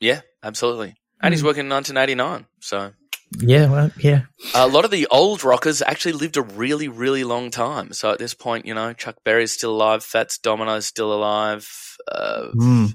Yeah, 0.00 0.20
absolutely. 0.42 0.94
And 1.20 1.32
he's 1.32 1.42
Mm. 1.42 1.46
working 1.46 1.60
in 1.60 1.68
1989. 1.68 2.46
So 2.60 2.92
Yeah. 3.38 3.70
Well, 3.70 3.90
yeah. 3.98 4.22
a 4.54 4.66
lot 4.68 4.84
of 4.84 4.90
the 4.90 5.06
old 5.10 5.42
rockers 5.44 5.82
actually 5.82 6.12
lived 6.12 6.36
a 6.36 6.42
really, 6.42 6.88
really 6.88 7.24
long 7.24 7.50
time. 7.50 7.92
So 7.92 8.10
at 8.10 8.18
this 8.18 8.34
point, 8.34 8.66
you 8.66 8.74
know, 8.74 8.92
Chuck 8.92 9.16
Berry's 9.24 9.52
still 9.52 9.72
alive, 9.72 10.04
Fats 10.04 10.38
Domino's 10.38 10.86
still 10.86 11.12
alive. 11.12 11.68
Uh, 12.10 12.48
Mm. 12.54 12.94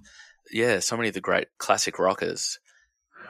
Yeah, 0.51 0.79
so 0.79 0.97
many 0.97 1.09
of 1.09 1.13
the 1.13 1.21
great 1.21 1.47
classic 1.59 1.99
rockers. 1.99 2.57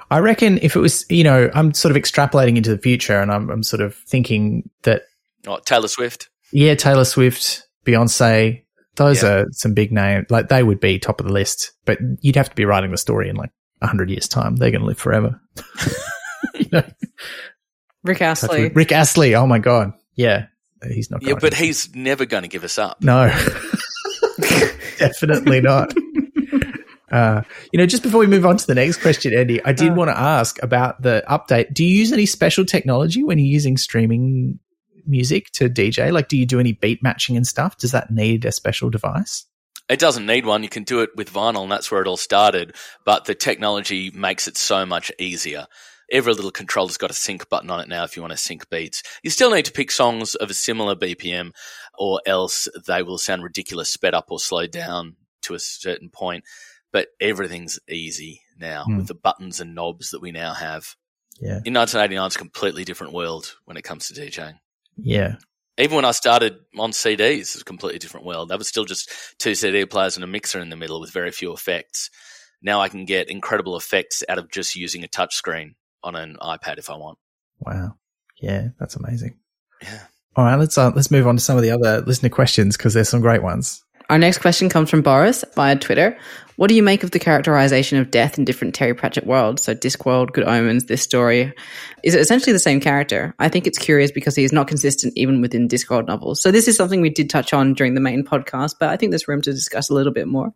I 0.09 0.19
reckon 0.19 0.57
if 0.61 0.75
it 0.75 0.79
was, 0.79 1.05
you 1.09 1.23
know, 1.23 1.51
I'm 1.53 1.73
sort 1.73 1.95
of 1.95 2.01
extrapolating 2.01 2.55
into 2.57 2.69
the 2.73 2.81
future 2.81 3.19
and 3.19 3.29
I'm, 3.31 3.49
I'm 3.49 3.63
sort 3.63 3.81
of 3.81 3.95
thinking 4.07 4.69
that 4.83 5.03
Oh, 5.45 5.59
Taylor 5.65 5.87
Swift. 5.89 6.29
Yeah, 6.53 6.75
Taylor 6.75 7.05
Swift, 7.05 7.67
Beyonce, 7.85 8.63
those 8.95 9.21
Yeah. 9.21 9.29
are 9.29 9.45
some 9.51 9.73
big 9.73 9.91
names. 9.91 10.27
Like 10.29 10.47
they 10.49 10.63
would 10.63 10.79
be 10.79 10.97
top 10.97 11.19
of 11.19 11.27
the 11.27 11.33
list, 11.33 11.71
but 11.85 11.99
you'd 12.21 12.35
have 12.37 12.49
to 12.49 12.55
be 12.55 12.65
writing 12.65 12.91
the 12.91 12.97
story 12.97 13.29
in 13.29 13.35
like 13.35 13.51
a 13.81 13.87
hundred 13.87 14.09
years 14.09 14.27
time. 14.27 14.55
They're 14.55 14.71
going 14.71 14.81
to 14.81 14.87
live 14.87 14.97
forever. 14.97 15.39
you 16.71 16.79
know, 16.79 16.83
Rick 18.03 18.21
Astley. 18.21 18.69
Rick 18.69 18.91
Astley. 18.91 19.35
Oh 19.35 19.45
my 19.47 19.59
God. 19.59 19.93
Yeah. 20.15 20.47
He's 20.87 21.11
not 21.11 21.21
Yeah, 21.21 21.33
but 21.39 21.51
to- 21.53 21.57
he's 21.57 21.93
never 21.93 22.25
going 22.25 22.43
to 22.43 22.49
give 22.49 22.63
us 22.63 22.77
up. 22.77 23.01
no, 23.03 23.27
definitely 24.97 25.61
not. 25.61 25.93
Uh, 27.11 27.41
you 27.73 27.79
know, 27.79 27.87
just 27.87 28.03
before 28.03 28.19
we 28.19 28.27
move 28.27 28.45
on 28.45 28.55
to 28.55 28.67
the 28.67 28.75
next 28.75 28.97
question, 29.01 29.33
Andy, 29.33 29.59
I 29.65 29.71
did 29.73 29.89
Uh. 29.89 29.95
want 29.95 30.11
to 30.11 30.15
ask 30.19 30.61
about 30.61 31.01
the 31.01 31.23
update. 31.27 31.73
Do 31.73 31.83
you 31.83 31.89
use 31.97 32.13
any 32.13 32.27
special 32.27 32.65
technology 32.65 33.23
when 33.23 33.39
you're 33.39 33.47
using 33.51 33.77
streaming 33.77 34.59
music 35.07 35.49
to 35.53 35.69
DJ? 35.71 36.11
Like, 36.11 36.27
do 36.27 36.37
you 36.37 36.45
do 36.45 36.59
any 36.59 36.73
beat 36.73 37.01
matching 37.01 37.35
and 37.35 37.47
stuff? 37.47 37.79
Does 37.79 37.93
that 37.93 38.11
need 38.11 38.45
a 38.45 38.51
special 38.51 38.91
device? 38.91 39.43
It 39.89 39.97
doesn't 39.97 40.27
need 40.27 40.45
one. 40.45 40.61
You 40.61 40.69
can 40.69 40.83
do 40.83 41.01
it 41.01 41.09
with 41.15 41.33
vinyl, 41.33 41.63
and 41.63 41.71
that's 41.71 41.89
where 41.89 41.99
it 42.03 42.07
all 42.07 42.15
started. 42.15 42.75
But 43.05 43.25
the 43.25 43.33
technology 43.33 44.11
makes 44.11 44.47
it 44.47 44.55
so 44.55 44.85
much 44.85 45.11
easier. 45.17 45.65
Every 46.11 46.33
little 46.33 46.51
controller's 46.51 46.97
got 46.97 47.11
a 47.11 47.13
sync 47.15 47.49
button 47.49 47.69
on 47.69 47.79
it 47.79 47.87
now 47.87 48.03
if 48.03 48.15
you 48.15 48.21
want 48.23 48.31
to 48.31 48.37
sync 48.37 48.69
beats. 48.69 49.03
You 49.23 49.29
still 49.29 49.51
need 49.51 49.65
to 49.65 49.71
pick 49.71 49.91
songs 49.91 50.35
of 50.35 50.49
a 50.49 50.53
similar 50.55 50.95
BPM, 50.95 51.51
or 51.97 52.21
else 52.25 52.67
they 52.87 53.03
will 53.03 53.17
sound 53.17 53.43
ridiculous, 53.43 53.91
sped 53.91 54.13
up 54.13 54.25
or 54.29 54.39
slowed 54.39 54.71
down 54.71 55.15
to 55.43 55.53
a 55.53 55.59
certain 55.59 56.09
point. 56.09 56.43
But 56.91 57.09
everything's 57.21 57.79
easy 57.87 58.41
now 58.57 58.83
Hmm. 58.85 58.97
with 58.97 59.07
the 59.07 59.15
buttons 59.15 59.59
and 59.59 59.75
knobs 59.75 60.09
that 60.09 60.21
we 60.21 60.31
now 60.31 60.53
have. 60.53 60.95
Yeah. 61.39 61.59
In 61.63 61.73
1989, 61.73 62.25
it's 62.27 62.35
a 62.35 62.39
completely 62.39 62.83
different 62.83 63.13
world 63.13 63.55
when 63.65 63.77
it 63.77 63.83
comes 63.83 64.07
to 64.07 64.13
DJing. 64.13 64.55
Yeah. 64.97 65.35
Even 65.77 65.95
when 65.95 66.05
I 66.05 66.11
started 66.11 66.57
on 66.77 66.91
CDs, 66.91 67.39
it's 67.39 67.61
a 67.61 67.63
completely 67.63 67.99
different 67.99 68.25
world. 68.25 68.49
That 68.49 68.57
was 68.57 68.67
still 68.67 68.83
just 68.83 69.09
two 69.37 69.55
CD 69.55 69.85
players 69.85 70.17
and 70.17 70.23
a 70.25 70.27
mixer 70.27 70.59
in 70.59 70.69
the 70.69 70.75
middle 70.75 70.99
with 70.99 71.11
very 71.11 71.31
few 71.31 71.53
effects. 71.53 72.09
Now 72.61 72.81
I 72.81 72.89
can 72.89 73.05
get 73.05 73.29
incredible 73.29 73.77
effects 73.77 74.21
out 74.27 74.37
of 74.37 74.51
just 74.51 74.75
using 74.75 75.05
a 75.05 75.07
touchscreen 75.07 75.75
on 76.03 76.15
an 76.15 76.37
iPad 76.41 76.77
if 76.77 76.89
I 76.89 76.97
want. 76.97 77.17
Wow. 77.59 77.95
Yeah, 78.41 78.69
that's 78.79 78.95
amazing. 78.95 79.37
Yeah. 79.81 79.99
All 80.35 80.45
right, 80.45 80.55
let's 80.55 80.77
uh, 80.77 80.91
let's 80.95 81.11
move 81.11 81.27
on 81.27 81.37
to 81.37 81.43
some 81.43 81.57
of 81.57 81.63
the 81.63 81.71
other 81.71 82.01
listener 82.01 82.29
questions 82.29 82.77
because 82.77 82.93
there's 82.93 83.09
some 83.09 83.21
great 83.21 83.43
ones. 83.43 83.83
Our 84.09 84.17
next 84.17 84.39
question 84.39 84.69
comes 84.69 84.89
from 84.89 85.03
Boris 85.03 85.45
via 85.55 85.75
Twitter. 85.75 86.17
What 86.55 86.67
do 86.67 86.75
you 86.75 86.81
make 86.81 87.03
of 87.03 87.11
the 87.11 87.19
characterization 87.19 87.99
of 87.99 88.09
death 88.09 88.37
in 88.37 88.43
different 88.43 88.73
Terry 88.73 88.93
Pratchett 88.93 89.25
worlds? 89.25 89.63
So 89.63 89.75
Discworld, 89.75 90.33
Good 90.33 90.45
Omens, 90.45 90.85
this 90.85 91.03
story. 91.03 91.53
Is 92.03 92.15
it 92.15 92.21
essentially 92.21 92.51
the 92.51 92.59
same 92.59 92.81
character? 92.81 93.35
I 93.37 93.49
think 93.49 93.67
it's 93.67 93.77
curious 93.77 94.11
because 94.11 94.35
he 94.35 94.43
is 94.43 94.51
not 94.51 94.67
consistent 94.67 95.13
even 95.15 95.41
within 95.41 95.67
Discworld 95.67 96.07
novels. 96.07 96.41
So 96.41 96.51
this 96.51 96.67
is 96.67 96.75
something 96.75 97.01
we 97.01 97.11
did 97.11 97.29
touch 97.29 97.53
on 97.53 97.75
during 97.75 97.93
the 97.93 98.01
main 98.01 98.23
podcast, 98.25 98.75
but 98.79 98.89
I 98.89 98.97
think 98.97 99.11
there's 99.11 99.27
room 99.27 99.41
to 99.43 99.51
discuss 99.51 99.89
a 99.89 99.93
little 99.93 100.11
bit 100.11 100.27
more. 100.27 100.53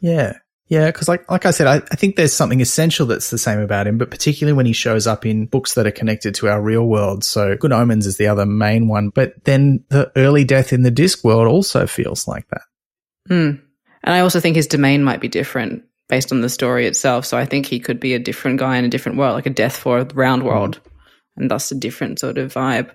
Yeah, 0.00 0.38
yeah, 0.68 0.86
because 0.86 1.08
like 1.08 1.30
like 1.30 1.44
I 1.44 1.50
said, 1.50 1.66
I, 1.66 1.76
I 1.76 1.96
think 1.96 2.16
there's 2.16 2.32
something 2.32 2.60
essential 2.60 3.06
that's 3.06 3.30
the 3.30 3.38
same 3.38 3.60
about 3.60 3.86
him, 3.86 3.98
but 3.98 4.10
particularly 4.10 4.56
when 4.56 4.66
he 4.66 4.72
shows 4.72 5.06
up 5.06 5.26
in 5.26 5.46
books 5.46 5.74
that 5.74 5.86
are 5.86 5.92
connected 5.92 6.34
to 6.36 6.48
our 6.48 6.62
real 6.62 6.84
world. 6.84 7.24
So 7.24 7.56
Good 7.56 7.72
Omens 7.72 8.06
is 8.06 8.16
the 8.16 8.28
other 8.28 8.46
main 8.46 8.88
one, 8.88 9.10
but 9.10 9.44
then 9.44 9.84
the 9.88 10.10
early 10.16 10.44
death 10.44 10.72
in 10.72 10.82
the 10.82 10.90
Disc 10.90 11.24
world 11.24 11.46
also 11.46 11.86
feels 11.86 12.26
like 12.26 12.48
that. 12.48 12.62
Hmm. 13.28 13.62
And 14.04 14.14
I 14.14 14.20
also 14.20 14.40
think 14.40 14.56
his 14.56 14.66
domain 14.66 15.04
might 15.04 15.20
be 15.20 15.28
different 15.28 15.84
based 16.08 16.32
on 16.32 16.40
the 16.40 16.48
story 16.48 16.86
itself. 16.86 17.24
So 17.24 17.36
I 17.36 17.44
think 17.44 17.66
he 17.66 17.80
could 17.80 18.00
be 18.00 18.14
a 18.14 18.18
different 18.18 18.58
guy 18.58 18.76
in 18.76 18.84
a 18.84 18.88
different 18.88 19.18
world, 19.18 19.34
like 19.34 19.46
a 19.46 19.50
death 19.50 19.76
for 19.76 20.04
the 20.04 20.14
round 20.14 20.42
world, 20.42 20.80
and 21.36 21.50
thus 21.50 21.70
a 21.70 21.74
different 21.74 22.18
sort 22.18 22.38
of 22.38 22.52
vibe. 22.52 22.94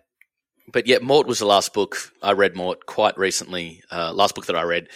But 0.72 0.88
yet, 0.88 1.02
Mort 1.02 1.28
was 1.28 1.40
the 1.40 1.46
last 1.46 1.74
book 1.74 1.98
I 2.22 2.32
read. 2.34 2.56
Mort 2.56 2.86
quite 2.86 3.18
recently, 3.18 3.82
uh, 3.92 4.14
last 4.14 4.36
book 4.36 4.48
that 4.48 4.56
I 4.56 4.64
read 4.64 4.88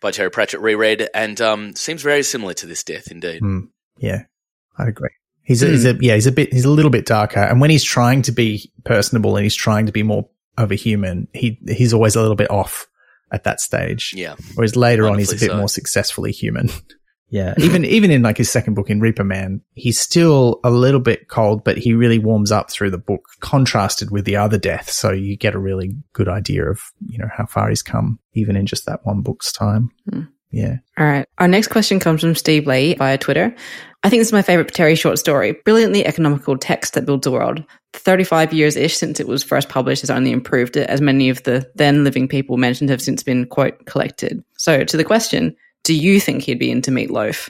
by 0.00 0.10
Terry 0.10 0.30
Pratchett, 0.30 0.60
reread, 0.60 1.08
and 1.14 1.40
um, 1.40 1.74
seems 1.74 2.02
very 2.02 2.22
similar 2.22 2.54
to 2.54 2.66
this 2.66 2.84
death 2.84 3.10
indeed. 3.10 3.40
Hmm. 3.40 3.60
Yeah, 3.98 4.24
I 4.78 4.88
agree. 4.88 5.10
He's 5.42 5.62
a, 5.62 5.68
he's 5.68 5.84
a 5.84 5.96
yeah 6.00 6.14
he's 6.14 6.26
a 6.26 6.32
bit 6.32 6.52
he's 6.52 6.64
a 6.64 6.70
little 6.70 6.90
bit 6.90 7.06
darker, 7.06 7.40
and 7.40 7.60
when 7.60 7.70
he's 7.70 7.84
trying 7.84 8.22
to 8.22 8.32
be 8.32 8.72
personable 8.84 9.36
and 9.36 9.44
he's 9.44 9.54
trying 9.54 9.86
to 9.86 9.92
be 9.92 10.02
more 10.02 10.28
of 10.58 10.72
a 10.72 10.74
human, 10.74 11.28
he 11.32 11.58
he's 11.68 11.94
always 11.94 12.16
a 12.16 12.20
little 12.20 12.36
bit 12.36 12.50
off 12.50 12.88
at 13.30 13.44
that 13.44 13.60
stage. 13.60 14.12
Yeah, 14.14 14.34
Whereas 14.54 14.76
later 14.76 15.08
on, 15.08 15.18
he's 15.18 15.32
a 15.32 15.36
bit 15.36 15.50
so. 15.50 15.56
more 15.56 15.68
successfully 15.68 16.32
human. 16.32 16.68
yeah. 17.28 17.54
Even, 17.58 17.84
even 17.84 18.10
in 18.10 18.22
like 18.22 18.36
his 18.36 18.50
second 18.50 18.74
book 18.74 18.90
in 18.90 19.00
Reaper 19.00 19.24
Man, 19.24 19.60
he's 19.74 20.00
still 20.00 20.60
a 20.64 20.70
little 20.70 21.00
bit 21.00 21.28
cold, 21.28 21.64
but 21.64 21.78
he 21.78 21.94
really 21.94 22.18
warms 22.18 22.52
up 22.52 22.70
through 22.70 22.90
the 22.90 22.98
book, 22.98 23.26
contrasted 23.40 24.10
with 24.10 24.24
the 24.24 24.36
other 24.36 24.58
death. 24.58 24.90
So 24.90 25.12
you 25.12 25.36
get 25.36 25.54
a 25.54 25.58
really 25.58 25.94
good 26.12 26.28
idea 26.28 26.70
of, 26.70 26.80
you 27.06 27.18
know, 27.18 27.28
how 27.34 27.46
far 27.46 27.68
he's 27.68 27.82
come, 27.82 28.18
even 28.34 28.56
in 28.56 28.66
just 28.66 28.86
that 28.86 29.04
one 29.04 29.22
book's 29.22 29.52
time. 29.52 29.90
Hmm. 30.10 30.22
Yeah. 30.52 30.76
All 30.96 31.06
right. 31.06 31.26
Our 31.38 31.48
next 31.48 31.68
question 31.68 32.00
comes 32.00 32.20
from 32.20 32.34
Steve 32.34 32.66
Lee 32.66 32.94
via 32.94 33.18
Twitter. 33.18 33.54
I 34.02 34.08
think 34.08 34.20
this 34.20 34.28
is 34.28 34.32
my 34.32 34.42
favorite 34.42 34.72
Terry 34.72 34.94
short 34.94 35.18
story. 35.18 35.52
Brilliantly 35.64 36.06
economical 36.06 36.56
text 36.56 36.94
that 36.94 37.04
builds 37.04 37.26
a 37.26 37.32
world. 37.32 37.64
35 37.94 38.52
years 38.52 38.76
ish 38.76 38.96
since 38.96 39.18
it 39.18 39.26
was 39.26 39.42
first 39.42 39.68
published 39.68 40.02
has 40.02 40.10
only 40.10 40.30
improved 40.30 40.76
it, 40.76 40.88
as 40.88 41.00
many 41.00 41.28
of 41.28 41.42
the 41.42 41.68
then 41.74 42.04
living 42.04 42.28
people 42.28 42.56
mentioned 42.56 42.88
have 42.88 43.02
since 43.02 43.22
been, 43.22 43.46
quote, 43.46 43.84
collected. 43.86 44.42
So, 44.56 44.84
to 44.84 44.96
the 44.96 45.04
question, 45.04 45.56
do 45.86 45.94
you 45.94 46.18
think 46.18 46.42
he'd 46.42 46.58
be 46.58 46.68
into 46.68 46.90
meatloaf? 46.90 47.48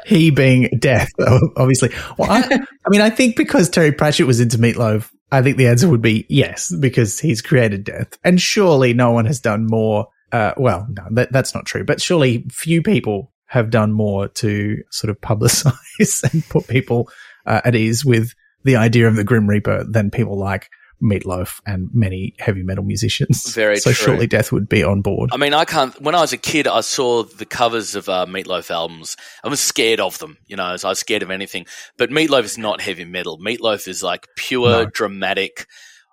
he 0.06 0.30
being 0.30 0.68
death, 0.78 1.08
obviously. 1.56 1.88
Well, 2.18 2.30
I, 2.30 2.42
I 2.42 2.90
mean, 2.90 3.00
I 3.00 3.08
think 3.08 3.36
because 3.36 3.70
Terry 3.70 3.90
Pratchett 3.90 4.26
was 4.26 4.38
into 4.38 4.58
Meatloaf, 4.58 5.10
I 5.32 5.40
think 5.40 5.56
the 5.56 5.68
answer 5.68 5.88
would 5.88 6.02
be 6.02 6.26
yes, 6.28 6.70
because 6.78 7.18
he's 7.18 7.40
created 7.40 7.84
death. 7.84 8.18
And 8.22 8.38
surely 8.38 8.92
no 8.92 9.12
one 9.12 9.24
has 9.24 9.40
done 9.40 9.66
more. 9.66 10.08
Uh, 10.30 10.52
well, 10.58 10.86
no, 10.90 11.06
that, 11.12 11.32
that's 11.32 11.54
not 11.54 11.64
true, 11.64 11.84
but 11.84 12.02
surely 12.02 12.44
few 12.50 12.82
people 12.82 13.32
have 13.46 13.70
done 13.70 13.92
more 13.92 14.28
to 14.28 14.76
sort 14.90 15.08
of 15.10 15.18
publicize 15.22 16.22
and 16.32 16.46
put 16.50 16.68
people 16.68 17.08
uh, 17.46 17.62
at 17.64 17.74
ease 17.74 18.04
with 18.04 18.34
the 18.64 18.76
idea 18.76 19.08
of 19.08 19.16
the 19.16 19.24
Grim 19.24 19.48
Reaper 19.48 19.84
than 19.84 20.10
people 20.10 20.38
like 20.38 20.68
Meatloaf 21.02 21.60
and 21.66 21.88
many 21.94 22.34
heavy 22.38 22.62
metal 22.62 22.84
musicians. 22.84 23.52
Very 23.54 23.78
so 23.78 23.92
true. 23.92 24.04
surely 24.14 24.26
death 24.26 24.52
would 24.52 24.68
be 24.68 24.82
on 24.84 25.00
board. 25.02 25.30
I 25.32 25.36
mean, 25.36 25.54
I 25.54 25.64
can't. 25.64 25.98
When 26.00 26.14
I 26.14 26.20
was 26.20 26.32
a 26.32 26.38
kid, 26.38 26.66
I 26.66 26.80
saw 26.82 27.22
the 27.24 27.46
covers 27.46 27.94
of 27.94 28.08
uh, 28.08 28.26
Meatloaf 28.26 28.70
albums. 28.70 29.16
I 29.44 29.48
was 29.48 29.60
scared 29.60 30.00
of 30.00 30.18
them. 30.18 30.36
You 30.46 30.56
know, 30.56 30.76
so 30.76 30.88
I 30.88 30.92
was 30.92 30.98
scared 31.00 31.22
of 31.22 31.30
anything. 31.30 31.66
But 31.96 32.10
Meatloaf 32.10 32.44
is 32.44 32.58
not 32.58 32.80
heavy 32.80 33.04
metal. 33.04 33.38
Meatloaf 33.38 33.88
is 33.88 34.02
like 34.02 34.26
pure, 34.36 34.68
No. 34.70 34.84
dramatic, 34.86 35.66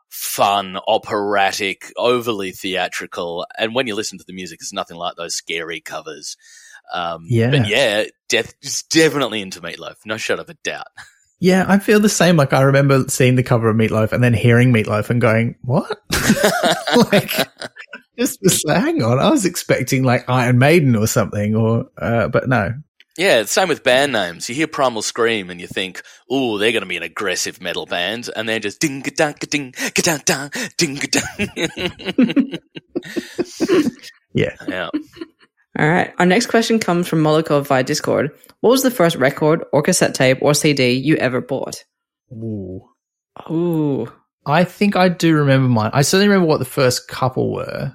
fun, 0.09 0.77
operatic, 0.87 1.91
overly 1.97 2.51
theatrical. 2.51 3.45
And 3.57 3.75
when 3.75 3.87
you 3.87 3.95
listen 3.95 4.17
to 4.17 4.25
the 4.25 4.33
music, 4.33 4.59
it's 4.61 4.73
nothing 4.73 4.97
like 4.97 5.15
those 5.15 5.35
scary 5.35 5.81
covers. 5.81 6.37
Um, 6.93 7.25
Yeah. 7.27 7.51
But 7.51 7.67
yeah, 7.67 8.05
Death 8.29 8.53
is 8.61 8.83
definitely 8.83 9.41
into 9.41 9.59
Meatloaf. 9.61 9.95
No 10.05 10.17
shadow 10.17 10.41
of 10.43 10.49
a 10.49 10.53
doubt. 10.63 10.87
Yeah, 11.39 11.65
I 11.67 11.79
feel 11.79 11.99
the 11.99 12.09
same. 12.09 12.35
Like 12.35 12.53
I 12.53 12.61
remember 12.63 13.05
seeing 13.07 13.35
the 13.35 13.43
cover 13.43 13.69
of 13.69 13.75
Meatloaf 13.75 14.11
and 14.11 14.23
then 14.23 14.33
hearing 14.33 14.73
Meatloaf 14.73 15.09
and 15.09 15.21
going, 15.21 15.55
"What?" 15.61 16.01
like, 17.11 17.31
just, 18.17 18.41
just 18.41 18.67
hang 18.67 19.03
on. 19.03 19.19
I 19.19 19.29
was 19.29 19.45
expecting 19.45 20.03
like 20.03 20.27
Iron 20.29 20.57
Maiden 20.57 20.95
or 20.95 21.05
something, 21.05 21.55
or 21.55 21.85
uh, 21.97 22.27
but 22.27 22.49
no. 22.49 22.73
Yeah, 23.17 23.45
same 23.45 23.67
with 23.67 23.83
band 23.83 24.11
names. 24.11 24.47
You 24.47 24.53
hear 24.53 24.67
Primal 24.67 25.01
Scream 25.01 25.49
and 25.49 25.59
you 25.61 25.67
think, 25.67 26.01
"Oh, 26.29 26.57
they're 26.57 26.71
going 26.71 26.83
to 26.83 26.87
be 26.87 26.97
an 26.97 27.03
aggressive 27.03 27.61
metal 27.61 27.85
band," 27.85 28.29
and 28.35 28.47
they're 28.47 28.59
just 28.59 28.79
ding 28.79 29.01
dang 29.01 29.35
ding 29.39 29.73
ding 29.73 29.91
dang 30.03 30.21
dang 30.25 30.51
ding 30.77 30.95
dang. 30.95 32.59
Yeah. 34.33 34.55
Yeah. 34.67 34.89
All 35.77 35.87
right. 35.87 36.13
Our 36.17 36.25
next 36.25 36.47
question 36.47 36.79
comes 36.79 37.07
from 37.07 37.23
Molokov 37.23 37.67
via 37.67 37.83
Discord. 37.83 38.31
What 38.61 38.71
was 38.71 38.83
the 38.83 38.91
first 38.91 39.15
record 39.17 39.63
or 39.71 39.83
cassette 39.83 40.15
tape 40.15 40.39
or 40.41 40.53
CD 40.53 40.93
you 40.93 41.15
ever 41.17 41.41
bought? 41.41 41.83
Ooh. 42.31 42.81
Ooh. 43.49 44.11
I 44.45 44.63
think 44.63 44.95
I 44.95 45.09
do 45.09 45.35
remember 45.35 45.67
mine. 45.67 45.91
I 45.93 46.01
certainly 46.01 46.29
remember 46.29 46.47
what 46.47 46.59
the 46.59 46.65
first 46.65 47.07
couple 47.07 47.53
were 47.53 47.93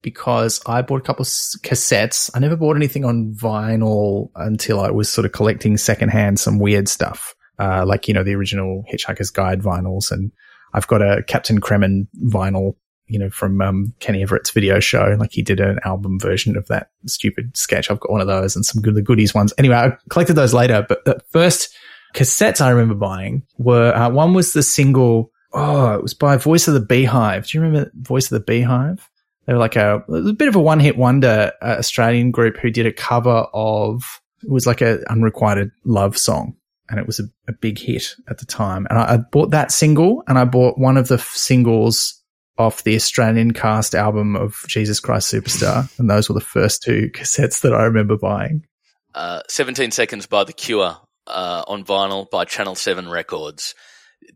because 0.00 0.60
I 0.66 0.80
bought 0.82 1.00
a 1.00 1.04
couple 1.04 1.24
of 1.24 1.28
cassettes. 1.28 2.30
I 2.34 2.38
never 2.38 2.56
bought 2.56 2.76
anything 2.76 3.04
on 3.04 3.34
vinyl 3.34 4.30
until 4.36 4.80
I 4.80 4.90
was 4.90 5.08
sort 5.08 5.24
of 5.24 5.32
collecting 5.32 5.76
secondhand 5.76 6.38
some 6.38 6.58
weird 6.58 6.88
stuff, 6.88 7.34
uh, 7.58 7.84
like, 7.84 8.08
you 8.08 8.14
know, 8.14 8.22
the 8.22 8.34
original 8.36 8.84
Hitchhiker's 8.90 9.30
Guide 9.30 9.60
vinyls. 9.60 10.10
And 10.10 10.32
I've 10.72 10.86
got 10.86 11.02
a 11.02 11.24
Captain 11.26 11.60
Kremmen 11.60 12.06
vinyl, 12.24 12.76
you 13.08 13.18
know, 13.18 13.30
from 13.30 13.60
um, 13.60 13.94
Kenny 14.00 14.22
Everett's 14.22 14.50
video 14.50 14.80
show. 14.80 15.16
Like 15.18 15.32
he 15.32 15.42
did 15.42 15.60
an 15.60 15.78
album 15.84 16.18
version 16.20 16.56
of 16.56 16.66
that 16.68 16.90
stupid 17.06 17.56
sketch. 17.56 17.90
I've 17.90 18.00
got 18.00 18.12
one 18.12 18.20
of 18.20 18.26
those 18.26 18.54
and 18.54 18.64
some 18.64 18.82
good, 18.82 18.94
the 18.94 19.02
goodies 19.02 19.34
ones. 19.34 19.52
Anyway, 19.58 19.76
I 19.76 19.96
collected 20.10 20.34
those 20.34 20.54
later, 20.54 20.84
but 20.88 21.04
the 21.04 21.20
first 21.30 21.74
cassettes 22.14 22.60
I 22.60 22.70
remember 22.70 22.94
buying 22.94 23.42
were, 23.58 23.94
uh, 23.94 24.10
one 24.10 24.34
was 24.34 24.52
the 24.52 24.62
single, 24.62 25.32
Oh, 25.52 25.94
it 25.94 26.02
was 26.02 26.12
by 26.12 26.36
Voice 26.36 26.68
of 26.68 26.74
the 26.74 26.80
Beehive. 26.80 27.46
Do 27.46 27.56
you 27.56 27.62
remember 27.62 27.90
Voice 27.94 28.26
of 28.26 28.38
the 28.38 28.44
Beehive? 28.44 29.08
They 29.46 29.54
were 29.54 29.58
like 29.58 29.76
a, 29.76 30.04
a 30.08 30.32
bit 30.34 30.48
of 30.48 30.56
a 30.56 30.60
one 30.60 30.78
hit 30.78 30.98
wonder 30.98 31.52
uh, 31.62 31.76
Australian 31.78 32.30
group 32.30 32.58
who 32.58 32.70
did 32.70 32.84
a 32.84 32.92
cover 32.92 33.46
of, 33.54 34.20
it 34.42 34.50
was 34.50 34.66
like 34.66 34.82
a 34.82 35.00
unrequited 35.10 35.70
love 35.84 36.18
song. 36.18 36.54
And 36.90 37.00
it 37.00 37.06
was 37.06 37.18
a, 37.18 37.24
a 37.48 37.52
big 37.52 37.78
hit 37.78 38.14
at 38.28 38.38
the 38.38 38.46
time. 38.46 38.86
And 38.90 38.98
I, 38.98 39.14
I 39.14 39.16
bought 39.16 39.50
that 39.50 39.72
single 39.72 40.22
and 40.26 40.38
I 40.38 40.44
bought 40.44 40.78
one 40.78 40.96
of 40.96 41.08
the 41.08 41.16
f- 41.16 41.34
singles 41.34 42.17
off 42.58 42.82
the 42.82 42.96
Australian 42.96 43.52
cast 43.52 43.94
album 43.94 44.36
of 44.36 44.64
Jesus 44.66 45.00
Christ 45.00 45.32
Superstar. 45.32 45.88
And 45.98 46.10
those 46.10 46.28
were 46.28 46.34
the 46.34 46.40
first 46.40 46.82
two 46.82 47.10
cassettes 47.14 47.60
that 47.62 47.72
I 47.72 47.84
remember 47.84 48.16
buying. 48.16 48.66
Uh, 49.14 49.42
17 49.48 49.90
Seconds 49.90 50.26
by 50.26 50.44
The 50.44 50.52
Cure 50.52 50.96
uh, 51.26 51.64
on 51.66 51.84
vinyl 51.84 52.28
by 52.28 52.44
Channel 52.44 52.74
7 52.74 53.08
Records. 53.08 53.74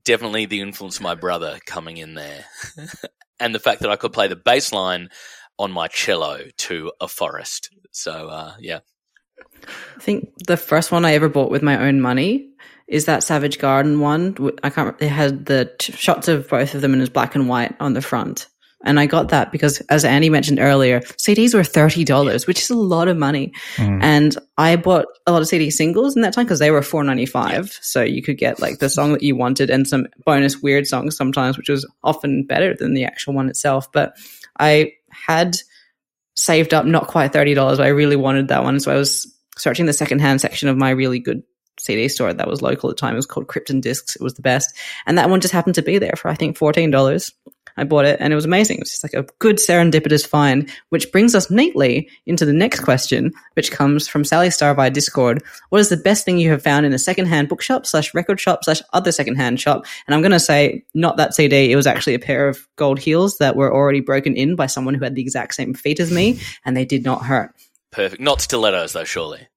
Definitely 0.04 0.46
the 0.46 0.60
influence 0.60 0.96
of 0.96 1.02
my 1.02 1.14
brother 1.14 1.58
coming 1.66 1.96
in 1.96 2.14
there. 2.14 2.44
and 3.40 3.54
the 3.54 3.60
fact 3.60 3.80
that 3.80 3.90
I 3.90 3.96
could 3.96 4.12
play 4.12 4.28
the 4.28 4.36
bass 4.36 4.72
line 4.72 5.08
on 5.58 5.72
my 5.72 5.88
cello 5.88 6.44
to 6.58 6.92
a 7.00 7.08
forest. 7.08 7.70
So, 7.90 8.28
uh, 8.28 8.54
yeah. 8.58 8.80
I 9.64 10.00
think 10.00 10.30
the 10.46 10.56
first 10.56 10.90
one 10.90 11.04
I 11.04 11.14
ever 11.14 11.28
bought 11.28 11.50
with 11.50 11.62
my 11.62 11.86
own 11.86 12.00
money 12.00 12.52
is 12.92 13.06
that 13.06 13.24
Savage 13.24 13.58
Garden 13.58 14.00
one. 14.00 14.36
I 14.62 14.68
can't. 14.68 14.76
remember. 14.76 15.04
It 15.04 15.08
had 15.08 15.46
the 15.46 15.72
t- 15.78 15.94
shots 15.94 16.28
of 16.28 16.48
both 16.48 16.74
of 16.74 16.82
them 16.82 16.92
in 16.92 17.00
as 17.00 17.08
black 17.08 17.34
and 17.34 17.48
white 17.48 17.74
on 17.80 17.94
the 17.94 18.02
front, 18.02 18.48
and 18.84 19.00
I 19.00 19.06
got 19.06 19.30
that 19.30 19.50
because, 19.50 19.80
as 19.88 20.04
Andy 20.04 20.28
mentioned 20.28 20.58
earlier, 20.60 21.00
CDs 21.00 21.54
were 21.54 21.64
thirty 21.64 22.04
dollars, 22.04 22.46
which 22.46 22.60
is 22.60 22.68
a 22.68 22.76
lot 22.76 23.08
of 23.08 23.16
money. 23.16 23.52
Mm. 23.76 24.02
And 24.02 24.36
I 24.58 24.76
bought 24.76 25.06
a 25.26 25.32
lot 25.32 25.40
of 25.40 25.48
CD 25.48 25.70
singles 25.70 26.16
in 26.16 26.22
that 26.22 26.34
time 26.34 26.44
because 26.44 26.58
they 26.58 26.70
were 26.70 26.82
four 26.82 27.02
ninety 27.02 27.24
five, 27.24 27.76
so 27.80 28.02
you 28.02 28.22
could 28.22 28.36
get 28.36 28.60
like 28.60 28.78
the 28.78 28.90
song 28.90 29.12
that 29.14 29.22
you 29.22 29.36
wanted 29.36 29.70
and 29.70 29.88
some 29.88 30.06
bonus 30.26 30.60
weird 30.60 30.86
songs 30.86 31.16
sometimes, 31.16 31.56
which 31.56 31.70
was 31.70 31.90
often 32.04 32.44
better 32.44 32.74
than 32.74 32.92
the 32.92 33.04
actual 33.04 33.32
one 33.32 33.48
itself. 33.48 33.90
But 33.90 34.18
I 34.60 34.92
had 35.08 35.56
saved 36.34 36.74
up 36.74 36.84
not 36.84 37.06
quite 37.06 37.32
thirty 37.32 37.54
dollars, 37.54 37.78
but 37.78 37.86
I 37.86 37.90
really 37.90 38.16
wanted 38.16 38.48
that 38.48 38.64
one, 38.64 38.80
so 38.80 38.92
I 38.92 38.96
was 38.96 39.34
searching 39.56 39.86
the 39.86 39.92
secondhand 39.94 40.42
section 40.42 40.68
of 40.68 40.76
my 40.76 40.90
really 40.90 41.18
good 41.18 41.42
CD 41.78 42.08
store 42.08 42.32
that 42.32 42.48
was 42.48 42.62
local 42.62 42.90
at 42.90 42.96
the 42.96 43.00
time. 43.00 43.14
It 43.14 43.16
was 43.16 43.26
called 43.26 43.48
Krypton 43.48 43.80
Discs. 43.80 44.16
It 44.16 44.22
was 44.22 44.34
the 44.34 44.42
best. 44.42 44.76
And 45.06 45.18
that 45.18 45.30
one 45.30 45.40
just 45.40 45.54
happened 45.54 45.74
to 45.76 45.82
be 45.82 45.98
there 45.98 46.14
for, 46.16 46.28
I 46.28 46.34
think, 46.34 46.58
$14. 46.58 47.32
I 47.76 47.84
bought 47.84 48.04
it 48.04 48.18
and 48.20 48.32
it 48.32 48.36
was 48.36 48.44
amazing. 48.44 48.76
It 48.76 48.82
was 48.82 48.90
just 48.90 49.04
like 49.04 49.14
a 49.14 49.26
good 49.38 49.56
serendipitous 49.56 50.26
find, 50.26 50.70
which 50.90 51.10
brings 51.12 51.34
us 51.34 51.50
neatly 51.50 52.08
into 52.26 52.44
the 52.44 52.52
next 52.52 52.80
question, 52.80 53.32
which 53.54 53.70
comes 53.70 54.08
from 54.08 54.24
Sally 54.24 54.50
Star 54.50 54.74
via 54.74 54.90
Discord. 54.90 55.42
What 55.70 55.80
is 55.80 55.88
the 55.88 55.96
best 55.96 56.24
thing 56.24 56.38
you 56.38 56.50
have 56.50 56.62
found 56.62 56.86
in 56.86 56.92
a 56.92 56.98
secondhand 56.98 57.48
bookshop 57.48 57.86
slash 57.86 58.12
record 58.14 58.40
shop 58.40 58.64
slash 58.64 58.82
other 58.92 59.12
secondhand 59.12 59.60
shop? 59.60 59.86
And 60.06 60.14
I'm 60.14 60.22
going 60.22 60.32
to 60.32 60.40
say 60.40 60.84
not 60.94 61.16
that 61.16 61.34
CD. 61.34 61.72
It 61.72 61.76
was 61.76 61.86
actually 61.86 62.14
a 62.14 62.18
pair 62.18 62.48
of 62.48 62.66
gold 62.76 62.98
heels 62.98 63.38
that 63.38 63.56
were 63.56 63.74
already 63.74 64.00
broken 64.00 64.36
in 64.36 64.56
by 64.56 64.66
someone 64.66 64.94
who 64.94 65.04
had 65.04 65.14
the 65.14 65.22
exact 65.22 65.54
same 65.54 65.74
feet 65.74 66.00
as 66.00 66.12
me 66.12 66.40
and 66.64 66.76
they 66.76 66.84
did 66.84 67.04
not 67.04 67.24
hurt. 67.24 67.54
Perfect. 67.90 68.22
Not 68.22 68.40
stilettos, 68.40 68.92
though, 68.92 69.04
surely. 69.04 69.48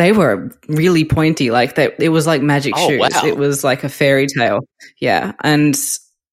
They 0.00 0.12
were 0.12 0.50
really 0.66 1.04
pointy, 1.04 1.50
like 1.50 1.74
they, 1.74 1.94
it 1.98 2.08
was 2.08 2.26
like 2.26 2.40
magic 2.40 2.72
Oh, 2.74 2.88
shoes. 2.88 3.00
wow. 3.00 3.26
It 3.26 3.36
was 3.36 3.62
like 3.62 3.84
a 3.84 3.90
fairy 3.90 4.26
tale. 4.26 4.60
Yeah. 4.98 5.32
And 5.44 5.78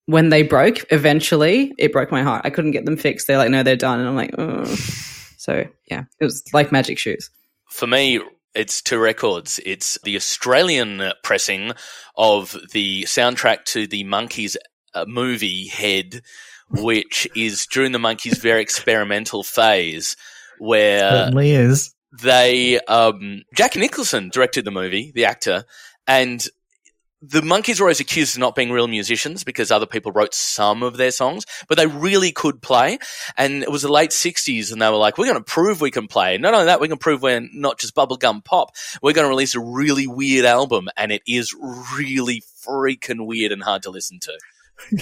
when 0.05 0.29
they 0.29 0.41
broke, 0.43 0.85
eventually, 0.89 1.73
it 1.77 1.91
broke 1.91 2.09
my 2.09 2.23
heart. 2.23 2.43
I 2.45 2.49
couldn't 2.49 2.71
get 2.71 2.85
them 2.85 2.95
fixed. 2.95 3.27
They're 3.27 3.37
like, 3.37 3.49
no, 3.51 3.63
they're 3.63 3.75
done. 3.75 3.99
And 3.99 4.07
I'm 4.07 4.15
like, 4.15 4.33
oh. 4.37 4.63
So, 5.37 5.65
yeah, 5.91 6.05
it 6.21 6.23
was 6.23 6.45
like 6.53 6.71
magic 6.71 6.97
shoes. 6.97 7.29
For 7.69 7.87
me, 7.87 8.21
it's 8.55 8.81
two 8.81 8.99
records. 8.99 9.59
It's 9.65 9.99
the 10.03 10.15
Australian 10.15 11.11
pressing 11.23 11.73
of 12.15 12.55
the 12.71 13.03
soundtrack 13.03 13.65
to 13.65 13.85
the 13.85 14.05
Monkees 14.05 14.55
uh, 14.93 15.03
movie 15.09 15.67
Head, 15.67 16.21
which 16.71 17.27
is 17.35 17.65
during 17.67 17.91
the 17.91 17.99
Monkees' 17.99 18.41
very 18.41 18.61
experimental 18.61 19.43
phase, 19.43 20.15
where 20.57 21.09
Certainly 21.11 21.51
is. 21.51 21.93
They 22.11 22.79
um, 22.81 23.43
Jack 23.55 23.75
Nicholson 23.75 24.29
directed 24.29 24.65
the 24.65 24.71
movie, 24.71 25.11
the 25.13 25.25
actor, 25.25 25.65
and 26.07 26.47
the 27.21 27.41
Monkees 27.41 27.79
were 27.79 27.85
always 27.85 27.99
accused 27.99 28.35
of 28.35 28.39
not 28.39 28.55
being 28.55 28.71
real 28.71 28.87
musicians 28.87 29.43
because 29.43 29.71
other 29.71 29.87
people 29.87 30.11
wrote 30.11 30.35
some 30.35 30.83
of 30.83 30.97
their 30.97 31.09
songs, 31.09 31.45
but 31.67 31.77
they 31.77 31.87
really 31.87 32.31
could 32.31 32.61
play. 32.61 32.99
And 33.35 33.63
it 33.63 33.71
was 33.71 33.81
the 33.81 33.91
late 33.91 34.11
'60s, 34.11 34.71
and 34.71 34.81
they 34.81 34.89
were 34.89 34.97
like, 34.97 35.17
"We're 35.17 35.25
going 35.25 35.37
to 35.37 35.43
prove 35.43 35.81
we 35.81 35.91
can 35.91 36.07
play. 36.07 36.37
Not 36.37 36.53
only 36.53 36.67
that, 36.67 36.79
we 36.79 36.87
can 36.87 36.97
prove 36.97 37.21
we're 37.21 37.47
not 37.53 37.79
just 37.79 37.95
bubblegum 37.95 38.45
pop. 38.45 38.71
We're 39.01 39.13
going 39.13 39.25
to 39.25 39.29
release 39.29 39.55
a 39.55 39.59
really 39.59 40.07
weird 40.07 40.45
album, 40.45 40.89
and 40.95 41.11
it 41.11 41.23
is 41.27 41.53
really 41.97 42.43
freaking 42.65 43.25
weird 43.25 43.51
and 43.51 43.63
hard 43.63 43.83
to 43.83 43.89
listen 43.89 44.19
to." 44.21 44.37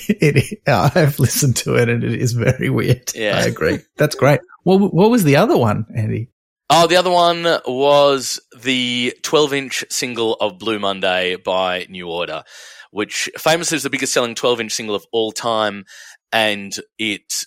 It, 0.08 0.62
I've 0.68 1.20
listened 1.20 1.58
to 1.58 1.76
it 1.76 1.90
and 1.90 2.02
it 2.02 2.16
is 2.16 2.32
very 2.32 2.70
weird. 2.70 3.12
Yeah. 3.14 3.38
I 3.38 3.42
agree. 3.42 3.80
That's 3.98 4.16
great. 4.16 4.40
What, 4.64 4.94
what 4.94 5.12
was 5.12 5.26
the 5.26 5.36
other 5.36 5.58
one, 5.58 5.86
Andy? 5.94 6.30
Oh, 6.70 6.88
the 6.88 6.96
other 6.96 7.12
one 7.12 7.44
was 7.68 8.40
the 8.58 9.14
12 9.22 9.54
inch 9.54 9.86
single 9.90 10.34
of 10.36 10.58
Blue 10.58 10.80
Monday 10.80 11.36
by 11.36 11.86
New 11.90 12.10
Order, 12.10 12.44
which 12.90 13.30
famously 13.38 13.76
is 13.76 13.84
the 13.84 13.90
biggest 13.90 14.14
selling 14.14 14.34
12 14.34 14.62
inch 14.62 14.72
single 14.74 14.96
of 14.96 15.06
all 15.12 15.32
time. 15.32 15.86
And 16.32 16.76
it 16.98 17.46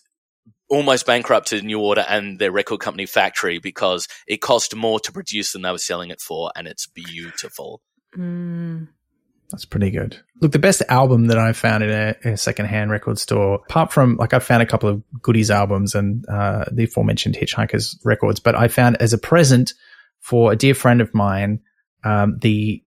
almost 0.70 1.04
bankrupted 1.04 1.64
New 1.64 1.80
Order 1.80 2.04
and 2.08 2.38
their 2.38 2.52
record 2.52 2.78
company 2.78 3.06
factory 3.06 3.58
because 3.58 4.06
it 4.28 4.40
cost 4.40 4.76
more 4.76 5.00
to 5.00 5.12
produce 5.12 5.52
than 5.52 5.62
they 5.62 5.72
were 5.72 5.78
selling 5.78 6.10
it 6.10 6.20
for. 6.20 6.52
And 6.54 6.68
it's 6.68 6.86
beautiful. 6.86 7.80
Mm. 8.16 8.88
That's 9.50 9.64
pretty 9.64 9.90
good. 9.90 10.20
Look, 10.40 10.52
the 10.52 10.58
best 10.58 10.82
album 10.88 11.28
that 11.28 11.38
I 11.38 11.52
found 11.52 11.82
in 11.82 11.90
a, 11.90 12.14
a 12.24 12.36
secondhand 12.36 12.90
record 12.90 13.18
store, 13.18 13.60
apart 13.68 13.92
from 13.92 14.16
like 14.16 14.34
I 14.34 14.40
found 14.40 14.62
a 14.62 14.66
couple 14.66 14.88
of 14.88 15.02
goodies 15.22 15.50
albums 15.50 15.94
and 15.94 16.24
uh, 16.28 16.66
the 16.70 16.84
aforementioned 16.84 17.34
Hitchhikers 17.34 17.96
records, 18.04 18.40
but 18.40 18.54
I 18.54 18.68
found 18.68 18.98
as 19.00 19.12
a 19.12 19.18
present 19.18 19.72
for 20.20 20.52
a 20.52 20.56
dear 20.56 20.74
friend 20.74 21.00
of 21.00 21.14
mine 21.14 21.60
um, 22.04 22.38
the 22.40 22.82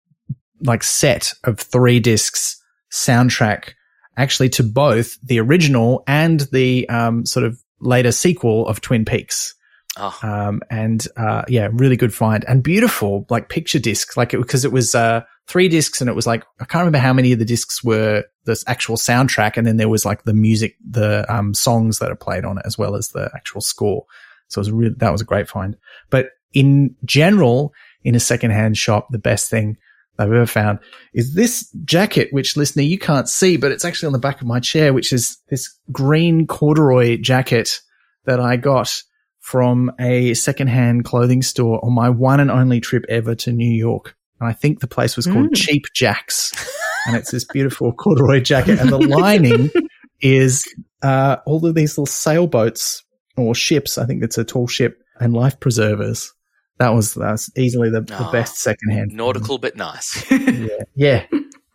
like 0.61 0.83
set 0.83 1.33
of 1.43 1.59
three 1.59 1.99
discs 1.99 2.61
soundtrack 2.91 3.73
actually 4.17 4.49
to 4.49 4.63
both 4.63 5.17
the 5.21 5.39
original 5.39 6.03
and 6.07 6.41
the 6.51 6.89
um, 6.89 7.25
sort 7.25 7.45
of 7.45 7.61
later 7.79 8.11
sequel 8.11 8.67
of 8.67 8.81
Twin 8.81 9.05
Peaks. 9.05 9.53
Oh, 9.99 10.17
Um, 10.21 10.61
and, 10.69 11.07
uh, 11.17 11.43
yeah, 11.47 11.69
really 11.71 11.97
good 11.97 12.13
find 12.13 12.43
and 12.45 12.63
beautiful, 12.63 13.25
like 13.29 13.49
picture 13.49 13.79
disc, 13.79 14.15
like 14.17 14.33
it, 14.33 14.47
cause 14.47 14.65
it 14.65 14.71
was, 14.71 14.93
uh, 14.93 15.21
three 15.47 15.69
discs 15.69 16.01
and 16.01 16.09
it 16.09 16.15
was 16.15 16.27
like, 16.27 16.43
I 16.59 16.65
can't 16.65 16.81
remember 16.81 16.97
how 16.99 17.13
many 17.13 17.31
of 17.31 17.39
the 17.39 17.45
discs 17.45 17.83
were 17.83 18.25
this 18.45 18.63
actual 18.67 18.97
soundtrack. 18.97 19.57
And 19.57 19.65
then 19.65 19.77
there 19.77 19.89
was 19.89 20.05
like 20.05 20.23
the 20.23 20.33
music, 20.33 20.75
the, 20.87 21.25
um, 21.33 21.53
songs 21.53 21.99
that 21.99 22.11
are 22.11 22.15
played 22.15 22.45
on 22.45 22.57
it 22.57 22.63
as 22.65 22.77
well 22.77 22.95
as 22.95 23.09
the 23.09 23.31
actual 23.33 23.61
score. 23.61 24.05
So 24.49 24.59
it 24.59 24.61
was 24.61 24.71
really, 24.71 24.95
that 24.97 25.11
was 25.11 25.21
a 25.21 25.25
great 25.25 25.47
find. 25.47 25.77
But 26.09 26.31
in 26.53 26.95
general, 27.05 27.73
in 28.03 28.15
a 28.15 28.19
secondhand 28.19 28.77
shop, 28.77 29.07
the 29.09 29.19
best 29.19 29.49
thing 29.49 29.77
I've 30.19 30.31
ever 30.31 30.45
found 30.45 30.79
is 31.13 31.33
this 31.33 31.69
jacket, 31.85 32.29
which 32.31 32.57
listener, 32.57 32.83
you 32.83 32.97
can't 32.97 33.29
see, 33.29 33.57
but 33.57 33.71
it's 33.71 33.85
actually 33.85 34.07
on 34.07 34.13
the 34.13 34.19
back 34.19 34.41
of 34.41 34.47
my 34.47 34.59
chair, 34.59 34.93
which 34.93 35.13
is 35.13 35.37
this 35.49 35.77
green 35.91 36.47
corduroy 36.47 37.17
jacket 37.17 37.79
that 38.25 38.39
I 38.39 38.57
got 38.57 39.01
from 39.39 39.91
a 39.99 40.33
secondhand 40.33 41.05
clothing 41.05 41.41
store 41.41 41.83
on 41.85 41.93
my 41.93 42.09
one 42.09 42.39
and 42.39 42.51
only 42.51 42.81
trip 42.81 43.05
ever 43.07 43.35
to 43.35 43.53
New 43.53 43.71
York. 43.71 44.16
And 44.39 44.47
I 44.49 44.53
think 44.53 44.79
the 44.79 44.87
place 44.87 45.15
was 45.15 45.25
called 45.25 45.51
Mm. 45.51 45.55
Cheap 45.55 45.85
Jacks. 45.93 46.51
And 47.07 47.15
it's 47.15 47.31
this 47.31 47.45
beautiful 47.45 47.93
corduroy 47.93 48.41
jacket. 48.41 48.79
And 48.79 48.89
the 48.89 48.97
lining 48.97 49.69
is 50.21 50.65
uh, 51.01 51.37
all 51.45 51.65
of 51.65 51.73
these 51.73 51.93
little 51.97 52.05
sailboats 52.05 53.01
or 53.37 53.55
ships. 53.55 53.97
I 53.97 54.05
think 54.05 54.23
it's 54.23 54.37
a 54.37 54.43
tall 54.43 54.67
ship 54.67 55.01
and 55.17 55.33
life 55.33 55.57
preservers. 55.61 56.33
That 56.79 56.89
was 56.93 57.13
that's 57.13 57.49
easily 57.57 57.89
the, 57.91 58.01
the 58.01 58.17
Ah, 58.25 58.29
best 58.29 58.57
secondhand. 58.57 59.11
Nautical 59.13 59.57
but 59.57 59.77
nice. 59.77 60.21
Yeah. 60.31 60.67
Yeah. 60.95 61.25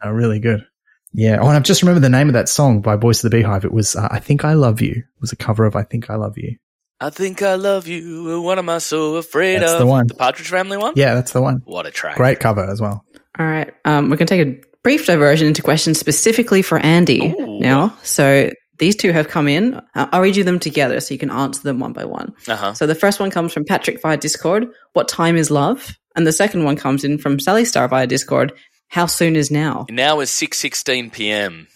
Oh, 0.02 0.10
really 0.10 0.38
good. 0.38 0.66
Yeah. 1.14 1.38
Oh, 1.40 1.46
and 1.46 1.56
I've 1.56 1.62
just 1.62 1.80
remembered 1.80 2.02
the 2.02 2.10
name 2.10 2.28
of 2.28 2.34
that 2.34 2.50
song 2.50 2.82
by 2.82 2.96
Voice 2.96 3.24
of 3.24 3.30
the 3.30 3.34
Beehive. 3.38 3.64
It 3.64 3.72
was 3.72 3.96
uh, 3.96 4.08
I 4.10 4.18
Think 4.18 4.44
I 4.44 4.52
Love 4.52 4.82
You. 4.82 4.92
It 4.92 5.20
was 5.20 5.32
a 5.32 5.36
cover 5.36 5.64
of 5.64 5.76
I 5.76 5.82
Think 5.82 6.10
I 6.10 6.16
Love 6.16 6.36
You. 6.36 6.56
I 7.02 7.10
think 7.10 7.42
I 7.42 7.56
love 7.56 7.88
you. 7.88 8.40
What 8.40 8.58
am 8.58 8.68
I 8.68 8.78
so 8.78 9.16
afraid 9.16 9.56
of? 9.56 9.60
That's 9.62 9.72
of? 9.72 9.78
the 9.80 9.86
one. 9.86 10.06
The 10.06 10.14
Partridge 10.14 10.48
Family 10.48 10.76
one? 10.76 10.92
Yeah, 10.94 11.14
that's 11.14 11.32
the 11.32 11.42
one. 11.42 11.62
What 11.64 11.86
a 11.86 11.90
track. 11.90 12.16
Great 12.16 12.38
cover 12.38 12.64
as 12.64 12.80
well. 12.80 13.04
All 13.38 13.46
right. 13.46 13.74
Um, 13.84 14.08
we're 14.08 14.16
going 14.16 14.26
to 14.28 14.36
take 14.36 14.46
a 14.46 14.66
brief 14.82 15.06
diversion 15.06 15.48
into 15.48 15.62
questions 15.62 15.98
specifically 15.98 16.62
for 16.62 16.78
Andy 16.78 17.34
Ooh. 17.38 17.58
now. 17.58 17.96
So 18.04 18.50
these 18.78 18.94
two 18.94 19.12
have 19.12 19.28
come 19.28 19.48
in. 19.48 19.74
Uh, 19.74 20.06
I'll 20.12 20.20
read 20.20 20.36
you 20.36 20.44
them 20.44 20.58
together 20.58 21.00
so 21.00 21.14
you 21.14 21.18
can 21.18 21.30
answer 21.30 21.62
them 21.62 21.80
one 21.80 21.92
by 21.92 22.04
one. 22.04 22.34
Uh 22.46 22.56
huh. 22.56 22.74
So 22.74 22.86
the 22.86 22.94
first 22.94 23.18
one 23.20 23.30
comes 23.30 23.52
from 23.52 23.64
Patrick 23.64 24.00
via 24.00 24.16
Discord. 24.16 24.68
What 24.92 25.08
time 25.08 25.36
is 25.36 25.50
love? 25.50 25.96
And 26.14 26.26
the 26.26 26.32
second 26.32 26.64
one 26.64 26.76
comes 26.76 27.04
in 27.04 27.18
from 27.18 27.40
Sally 27.40 27.64
Star 27.64 27.88
via 27.88 28.06
Discord. 28.06 28.52
How 28.92 29.06
soon 29.06 29.36
is 29.36 29.50
now? 29.50 29.86
Now 29.88 30.20
is 30.20 30.28
6.16 30.28 31.12
p.m. 31.12 31.66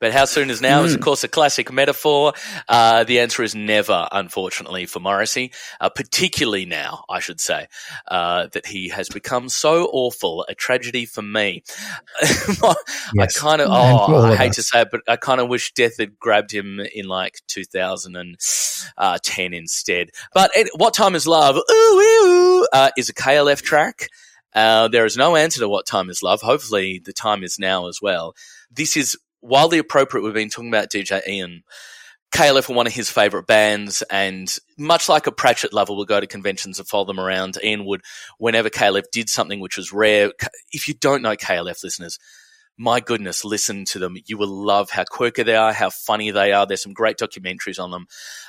But 0.00 0.12
how 0.12 0.24
soon 0.24 0.50
is 0.50 0.60
now 0.60 0.82
is, 0.82 0.90
Hmm. 0.92 0.96
of 0.98 1.04
course, 1.04 1.22
a 1.22 1.28
classic 1.28 1.70
metaphor. 1.72 2.32
Uh, 2.68 3.04
the 3.04 3.20
answer 3.20 3.44
is 3.44 3.54
never, 3.54 4.08
unfortunately, 4.10 4.86
for 4.86 4.98
Morrissey. 4.98 5.52
Uh, 5.80 5.88
particularly 5.90 6.66
now, 6.66 7.04
I 7.08 7.20
should 7.20 7.40
say, 7.40 7.68
uh, 8.08 8.48
that 8.52 8.66
he 8.66 8.88
has 8.88 9.08
become 9.08 9.48
so 9.48 9.88
awful, 9.92 10.44
a 10.48 10.56
tragedy 10.56 11.06
for 11.06 11.22
me. 11.22 11.62
I 12.20 13.26
kind 13.32 13.60
of, 13.62 13.68
oh, 13.70 14.06
for 14.08 14.26
I 14.32 14.34
hate 14.34 14.50
us. 14.50 14.56
to 14.56 14.62
say 14.64 14.80
it, 14.82 14.88
but 14.90 15.02
I 15.06 15.14
kind 15.16 15.40
of 15.40 15.48
wish 15.48 15.72
death 15.72 15.98
had 15.98 16.18
grabbed 16.18 16.50
him 16.52 16.80
in 16.80 17.06
like 17.06 17.40
2010 17.46 19.54
instead. 19.54 20.10
But 20.34 20.50
it, 20.56 20.68
What 20.74 20.94
Time 20.94 21.14
is 21.14 21.28
Love, 21.28 21.56
ooh, 21.56 21.62
ooh, 21.72 22.66
uh, 22.72 22.90
is 22.98 23.08
a 23.08 23.14
KLF 23.14 23.62
track. 23.62 24.08
Uh, 24.54 24.88
there 24.88 25.06
is 25.06 25.16
no 25.16 25.36
answer 25.36 25.60
to 25.60 25.68
what 25.68 25.86
time 25.86 26.10
is 26.10 26.22
love. 26.22 26.40
Hopefully, 26.40 27.00
the 27.04 27.12
time 27.12 27.42
is 27.42 27.58
now 27.58 27.88
as 27.88 28.00
well. 28.02 28.34
This 28.70 28.96
is 28.96 29.16
wildly 29.42 29.78
appropriate. 29.78 30.22
We've 30.22 30.34
been 30.34 30.50
talking 30.50 30.68
about 30.68 30.90
DJ 30.90 31.26
Ian. 31.26 31.62
KLF 32.34 32.68
were 32.68 32.76
one 32.76 32.86
of 32.86 32.92
his 32.92 33.10
favorite 33.10 33.46
bands, 33.46 34.02
and 34.02 34.54
much 34.78 35.08
like 35.08 35.26
a 35.26 35.32
Pratchett 35.32 35.72
lover 35.72 35.92
will 35.92 36.04
go 36.04 36.20
to 36.20 36.28
conventions 36.28 36.78
and 36.78 36.86
follow 36.86 37.04
them 37.04 37.18
around, 37.18 37.58
Ian 37.62 37.84
would, 37.86 38.02
whenever 38.38 38.70
KLF 38.70 39.10
did 39.10 39.28
something 39.28 39.58
which 39.58 39.76
was 39.76 39.92
rare. 39.92 40.32
If 40.70 40.86
you 40.86 40.94
don't 40.94 41.22
know 41.22 41.34
KLF 41.34 41.82
listeners, 41.82 42.18
my 42.80 42.98
goodness, 42.98 43.44
listen 43.44 43.84
to 43.84 43.98
them. 43.98 44.16
You 44.24 44.38
will 44.38 44.48
love 44.48 44.88
how 44.88 45.04
quirky 45.04 45.42
they 45.42 45.54
are, 45.54 45.70
how 45.70 45.90
funny 45.90 46.30
they 46.30 46.52
are. 46.52 46.66
There's 46.66 46.82
some 46.82 46.94
great 46.94 47.18
documentaries 47.18 47.78
on 47.78 47.90
them. 47.90 48.06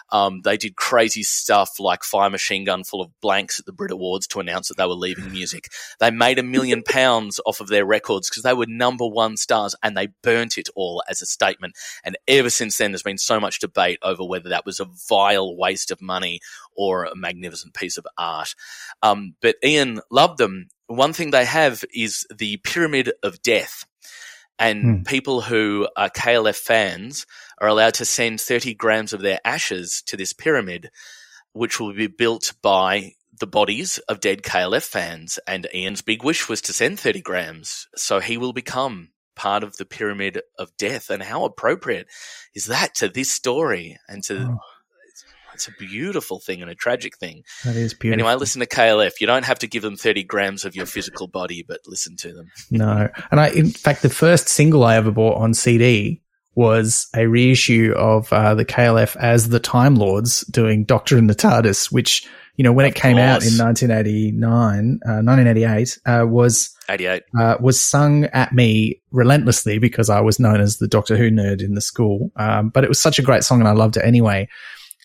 Um, 0.10 0.40
they 0.42 0.56
did 0.56 0.78
crazy 0.78 1.22
stuff 1.22 1.82
like 1.82 2.06
fire 2.06 2.30
machine 2.30 2.64
gun 2.64 2.86
full 2.86 3.02
of 3.02 3.12
blanks 3.20 3.60
at 3.60 3.66
the 3.66 3.74
Brit 3.74 3.92
Awards 3.92 4.28
to 4.28 4.40
announce 4.40 4.70
that 4.70 4.78
they 4.78 4.86
were 4.86 4.94
leaving 4.94 5.32
music. 5.34 5.68
They 6.00 6.12
made 6.12 6.40
a 6.40 6.44
million 6.44 6.82
pounds 6.88 7.42
off 7.46 7.60
of 7.60 7.68
their 7.68 7.86
records 7.86 8.30
because 8.30 8.44
they 8.44 8.54
were 8.54 8.68
number 8.68 9.06
one 9.06 9.36
stars 9.36 9.76
and 9.84 9.98
they 9.98 10.08
burnt 10.24 10.58
it 10.58 10.70
all 10.76 11.04
as 11.10 11.22
a 11.22 11.26
statement. 11.26 11.76
And 12.06 12.18
ever 12.26 12.50
since 12.50 12.78
then, 12.78 12.92
there's 12.92 13.04
been 13.04 13.18
so 13.18 13.38
much 13.38 13.60
debate 13.60 14.00
over 14.02 14.24
whether 14.24 14.48
that 14.48 14.66
was 14.66 14.80
a 14.80 14.88
vile 15.10 15.58
waste 15.58 15.92
of 15.92 16.02
money 16.02 16.40
or 16.74 17.04
a 17.04 17.18
magnificent 17.18 17.74
piece 17.74 17.98
of 17.98 18.08
art. 18.18 18.56
Um, 19.04 19.36
but 19.42 19.58
Ian 19.62 20.00
loved 20.10 20.38
them. 20.38 20.70
One 20.88 21.12
thing 21.12 21.32
they 21.32 21.46
have 21.46 21.84
is 21.94 22.26
the 22.34 22.58
Pyramid 22.64 23.12
of 23.24 23.42
Death. 23.42 23.86
And 24.62 24.84
Hmm. 24.84 25.04
people 25.04 25.42
who 25.42 25.88
are 25.98 26.10
KLF 26.10 26.56
fans 26.56 27.26
are 27.60 27.68
allowed 27.68 27.96
to 27.96 28.06
send 28.06 28.40
30 28.40 28.76
grams 28.76 29.12
of 29.12 29.22
their 29.22 29.40
ashes 29.44 30.04
to 30.06 30.16
this 30.16 30.34
pyramid, 30.34 30.92
which 31.54 31.80
will 31.80 31.94
be 31.94 32.08
built 32.08 32.54
by 32.62 33.16
the 33.40 33.48
bodies 33.48 33.98
of 34.08 34.20
dead 34.20 34.44
KLF 34.44 34.84
fans. 34.84 35.40
And 35.48 35.68
Ian's 35.74 36.04
big 36.04 36.24
wish 36.24 36.48
was 36.48 36.62
to 36.62 36.74
send 36.74 37.00
30 37.00 37.22
grams. 37.22 37.88
So 37.96 38.20
he 38.20 38.38
will 38.38 38.54
become 38.54 39.10
part 39.36 39.64
of 39.64 39.78
the 39.78 39.86
pyramid 39.86 40.42
of 40.60 40.78
death. 40.78 41.10
And 41.10 41.24
how 41.24 41.44
appropriate 41.46 42.08
is 42.54 42.66
that 42.66 42.94
to 42.96 43.10
this 43.10 43.32
story 43.32 43.98
and 44.08 44.24
to. 44.26 44.48
Oh. 44.52 44.60
It's, 45.62 45.68
a 45.68 45.86
beautiful 45.86 46.40
thing 46.40 46.62
and 46.62 46.72
a 46.72 46.76
tragic 46.76 47.18
thing. 47.18 47.44
That 47.66 47.76
is 47.76 47.94
beautiful. 47.94 48.26
Anyway, 48.28 48.40
listen 48.40 48.62
to 48.62 48.68
KLF. 48.68 49.14
You 49.20 49.28
don't 49.28 49.46
have 49.46 49.60
to 49.60 49.68
give 49.68 49.84
them 49.84 49.96
30 49.96 50.24
grams 50.24 50.66
of 50.66 50.76
your 50.76 50.86
physical 50.88 51.28
body, 51.28 51.64
but 51.68 51.80
listen 51.86 52.16
to 52.18 52.34
them. 52.34 52.48
No. 52.72 53.10
And 53.30 53.40
I, 53.40 53.50
in 53.50 53.70
fact, 53.70 54.02
the 54.02 54.10
first 54.10 54.48
single 54.48 54.84
I 54.84 54.96
ever 54.96 55.12
bought 55.12 55.38
on 55.38 55.54
CD 55.54 56.22
was 56.56 57.08
a 57.16 57.28
reissue 57.28 57.94
of 57.96 58.32
uh, 58.34 58.56
the 58.56 58.66
KLF 58.66 59.16
as 59.18 59.50
the 59.50 59.60
Time 59.60 59.96
Lords 59.96 60.42
doing 60.48 60.86
Doctorin' 60.86 61.28
the 61.28 61.36
TARDIS, 61.36 61.92
which, 61.92 62.28
you 62.56 62.64
know, 62.64 62.74
when 62.74 62.86
Of 62.86 62.92
it 62.92 62.96
came 62.96 63.18
out 63.18 63.44
in 63.44 63.50
course. 63.58 63.82
1989, 63.82 65.00
uh, 65.06 65.22
1988, 65.22 66.00
uh, 66.06 66.26
was, 66.28 66.76
88. 66.90 67.24
uh, 67.40 67.58
was 67.60 67.80
sung 67.80 68.26
at 68.26 68.54
me 68.54 69.02
relentlessly 69.12 69.78
because 69.80 70.10
I 70.10 70.22
was 70.22 70.40
known 70.40 70.60
as 70.60 70.78
the 70.78 70.88
Doctor 70.88 71.18
Who 71.18 71.30
nerd 71.30 71.62
in 71.62 71.76
the 71.76 71.82
school. 71.82 72.32
Um, 72.36 72.70
but 72.70 72.84
it 72.84 72.90
was 72.90 73.00
such 73.00 73.20
a 73.20 73.24
great 73.24 73.44
song 73.44 73.60
and 73.60 73.68
I 73.68 73.74
loved 73.74 73.98
it 73.98 74.06
anyway. 74.06 74.48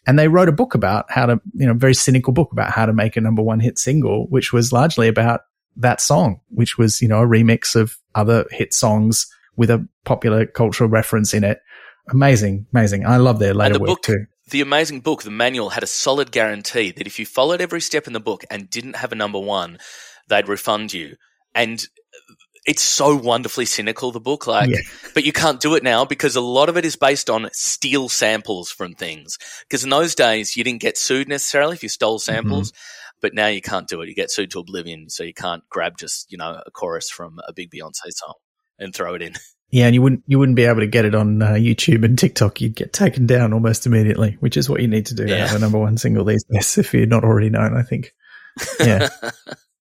And 0.06 0.18
they 0.18 0.28
wrote 0.28 0.48
a 0.48 0.52
book 0.52 0.74
about 0.74 1.10
how 1.10 1.26
to, 1.26 1.40
you 1.54 1.66
know, 1.66 1.74
very 1.74 1.94
cynical 1.94 2.32
book 2.32 2.52
about 2.52 2.70
how 2.70 2.86
to 2.86 2.92
make 2.92 3.16
a 3.16 3.20
number 3.20 3.42
one 3.42 3.60
hit 3.60 3.78
single, 3.78 4.26
which 4.28 4.52
was 4.52 4.72
largely 4.72 5.08
about 5.08 5.40
that 5.76 6.00
song, 6.00 6.40
which 6.48 6.78
was, 6.78 7.02
you 7.02 7.08
know, 7.08 7.22
a 7.22 7.26
remix 7.26 7.74
of 7.74 7.96
other 8.14 8.44
hit 8.50 8.72
songs 8.72 9.26
with 9.56 9.70
a 9.70 9.86
popular 10.04 10.46
cultural 10.46 10.88
reference 10.88 11.34
in 11.34 11.44
it. 11.44 11.58
Amazing, 12.10 12.66
amazing. 12.72 13.04
I 13.04 13.16
love 13.16 13.38
their 13.38 13.54
later 13.54 13.74
the 13.74 13.80
work 13.80 13.88
book- 13.88 14.02
too. 14.02 14.26
The 14.50 14.60
amazing 14.60 15.00
book, 15.00 15.24
the 15.24 15.30
manual, 15.30 15.70
had 15.70 15.82
a 15.82 15.88
solid 15.88 16.30
guarantee 16.30 16.92
that 16.92 17.06
if 17.08 17.18
you 17.18 17.26
followed 17.26 17.60
every 17.60 17.80
step 17.80 18.06
in 18.06 18.12
the 18.12 18.20
book 18.20 18.44
and 18.48 18.70
didn't 18.70 18.94
have 18.94 19.10
a 19.10 19.16
number 19.16 19.40
one, 19.40 19.78
they'd 20.28 20.46
refund 20.46 20.92
you. 20.92 21.16
And 21.52 21.84
it's 22.66 22.82
so 22.82 23.14
wonderfully 23.16 23.64
cynical, 23.64 24.10
the 24.12 24.20
book. 24.20 24.46
Like, 24.46 24.70
Yeah. 24.70 24.78
but 25.14 25.24
you 25.24 25.32
can't 25.32 25.60
do 25.60 25.74
it 25.76 25.82
now 25.82 26.04
because 26.04 26.34
a 26.36 26.40
lot 26.40 26.68
of 26.68 26.76
it 26.76 26.84
is 26.84 26.96
based 26.96 27.30
on 27.30 27.48
steal 27.52 28.08
samples 28.08 28.70
from 28.70 28.94
things. 28.94 29.38
Because 29.62 29.84
in 29.84 29.90
those 29.90 30.14
days, 30.14 30.56
you 30.56 30.64
didn't 30.64 30.80
get 30.80 30.98
sued 30.98 31.28
necessarily 31.28 31.74
if 31.74 31.82
you 31.82 31.88
stole 31.88 32.18
samples. 32.18 32.72
But 33.22 33.32
now 33.34 33.46
you 33.46 33.62
can't 33.62 33.88
do 33.88 34.02
it. 34.02 34.08
You 34.08 34.14
get 34.14 34.30
sued 34.30 34.50
to 34.50 34.58
oblivion. 34.58 35.08
So 35.08 35.22
you 35.24 35.32
can't 35.32 35.62
grab 35.70 35.96
just, 35.96 36.30
you 36.30 36.36
know, 36.38 36.60
a 36.66 36.70
chorus 36.70 37.08
from 37.08 37.38
a 37.48 37.52
big 37.52 37.70
Beyonce 37.70 38.10
song 38.10 38.34
and 38.78 38.94
throw 38.94 39.14
it 39.14 39.22
in. 39.22 39.34
Yeah, 39.68 39.86
and 39.86 39.96
you 39.96 40.00
wouldn't 40.00 40.22
you 40.28 40.38
wouldn't 40.38 40.54
be 40.54 40.62
able 40.64 40.78
to 40.78 40.86
get 40.86 41.04
it 41.04 41.16
on 41.16 41.42
uh, 41.42 41.54
YouTube 41.54 42.04
and 42.04 42.16
TikTok. 42.16 42.60
You'd 42.60 42.76
get 42.76 42.92
taken 42.92 43.26
down 43.26 43.52
almost 43.52 43.84
immediately, 43.84 44.36
which 44.38 44.56
is 44.56 44.70
what 44.70 44.80
you 44.80 44.86
need 44.86 45.06
to 45.06 45.14
do 45.14 45.26
to 45.26 45.28
Yeah. 45.28 45.44
have 45.48 45.56
a 45.56 45.58
number 45.58 45.76
one 45.76 45.98
single 45.98 46.24
these 46.24 46.44
days 46.44 46.78
if 46.78 46.94
you're 46.94 47.04
not 47.06 47.24
already 47.24 47.50
known. 47.50 47.76
I 47.76 47.82
think. 47.82 48.14
Yeah. 48.78 49.08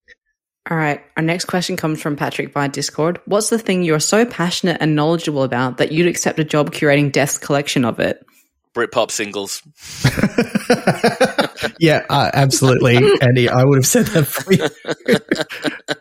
All 0.69 0.77
right. 0.77 1.03
Our 1.15 1.21
next 1.21 1.45
question 1.45 1.77
comes 1.77 2.01
from 2.01 2.15
Patrick 2.15 2.51
via 2.51 2.69
Discord. 2.69 3.21
What's 3.25 3.49
the 3.49 3.59
thing 3.59 3.83
you're 3.83 3.99
so 3.99 4.25
passionate 4.25 4.77
and 4.79 4.95
knowledgeable 4.95 5.43
about 5.43 5.77
that 5.77 5.91
you'd 5.91 6.07
accept 6.07 6.39
a 6.39 6.43
job 6.43 6.71
curating 6.71 7.11
Death's 7.11 7.37
collection 7.37 7.85
of 7.85 7.99
it? 7.99 8.25
Britpop 8.73 9.11
singles. 9.11 9.61
yeah, 11.79 12.05
uh, 12.09 12.31
absolutely, 12.33 12.97
Andy. 13.21 13.47
I 13.47 13.63
would 13.63 13.77
have 13.77 13.85
said 13.85 14.07
that 14.07 14.25
for 14.25 14.51
you. 14.51 14.67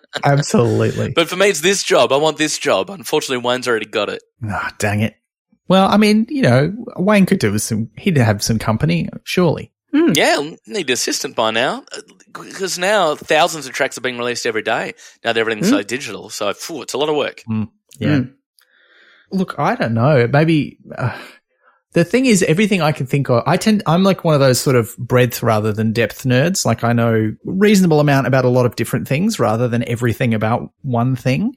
absolutely. 0.25 1.13
But 1.13 1.29
for 1.29 1.37
me, 1.37 1.51
it's 1.51 1.61
this 1.61 1.85
job. 1.85 2.11
I 2.11 2.17
want 2.17 2.39
this 2.39 2.59
job. 2.59 2.91
Unfortunately, 2.91 3.45
Wayne's 3.45 3.69
already 3.69 3.87
got 3.87 4.09
it. 4.09 4.23
Ah, 4.45 4.75
dang 4.79 5.03
it. 5.03 5.15
Well, 5.69 5.89
I 5.89 5.99
mean, 5.99 6.27
you 6.29 6.43
know, 6.43 6.75
Wayne 6.97 7.27
could 7.27 7.39
do 7.39 7.53
with 7.53 7.63
some. 7.63 7.91
He'd 7.97 8.17
have 8.17 8.43
some 8.43 8.59
company, 8.59 9.09
surely. 9.23 9.71
Yeah, 9.93 10.55
need 10.67 10.89
an 10.89 10.93
assistant 10.93 11.37
by 11.37 11.53
now. 11.53 11.85
Because 12.35 12.79
now 12.79 13.15
thousands 13.15 13.67
of 13.67 13.73
tracks 13.73 13.97
are 13.97 14.01
being 14.01 14.19
released 14.19 14.45
every 14.45 14.63
day. 14.63 14.95
Now 15.25 15.33
that 15.33 15.41
everything's 15.41 15.69
so 15.69 15.83
digital. 15.83 16.31
So, 16.31 16.53
phew, 16.53 16.83
it's 16.83 16.93
a 16.93 16.99
lot 16.99 17.09
of 17.09 17.17
work. 17.17 17.43
Yeah. 17.99 18.09
Mm. 18.09 18.35
Look, 19.31 19.59
I 19.59 19.75
don't 19.75 19.95
know. 19.95 20.29
Maybe 20.31 20.79
uh, 20.97 21.19
the 21.93 22.05
thing 22.05 22.27
is, 22.27 22.43
everything 22.43 22.83
I 22.83 22.93
can 22.93 23.07
think 23.07 23.31
of, 23.31 23.43
I 23.47 23.57
tend, 23.57 23.83
I'm 23.87 24.03
like 24.03 24.25
one 24.25 24.35
of 24.35 24.41
those 24.41 24.61
sort 24.61 24.77
of 24.77 24.97
breadth 24.99 25.43
rather 25.43 25.73
than 25.73 25.93
depth 25.93 26.25
nerds. 26.25 26.67
Like 26.67 26.85
I 26.85 26.93
know 26.93 27.35
reasonable 27.45 28.01
amount 28.01 28.27
about 28.27 28.45
a 28.45 28.49
lot 28.49 28.67
of 28.67 28.77
different 28.77 29.09
things 29.09 29.39
rather 29.39 29.69
than 29.69 29.89
everything 29.89 30.35
about 30.35 30.71
one 30.83 31.17
thing. 31.17 31.55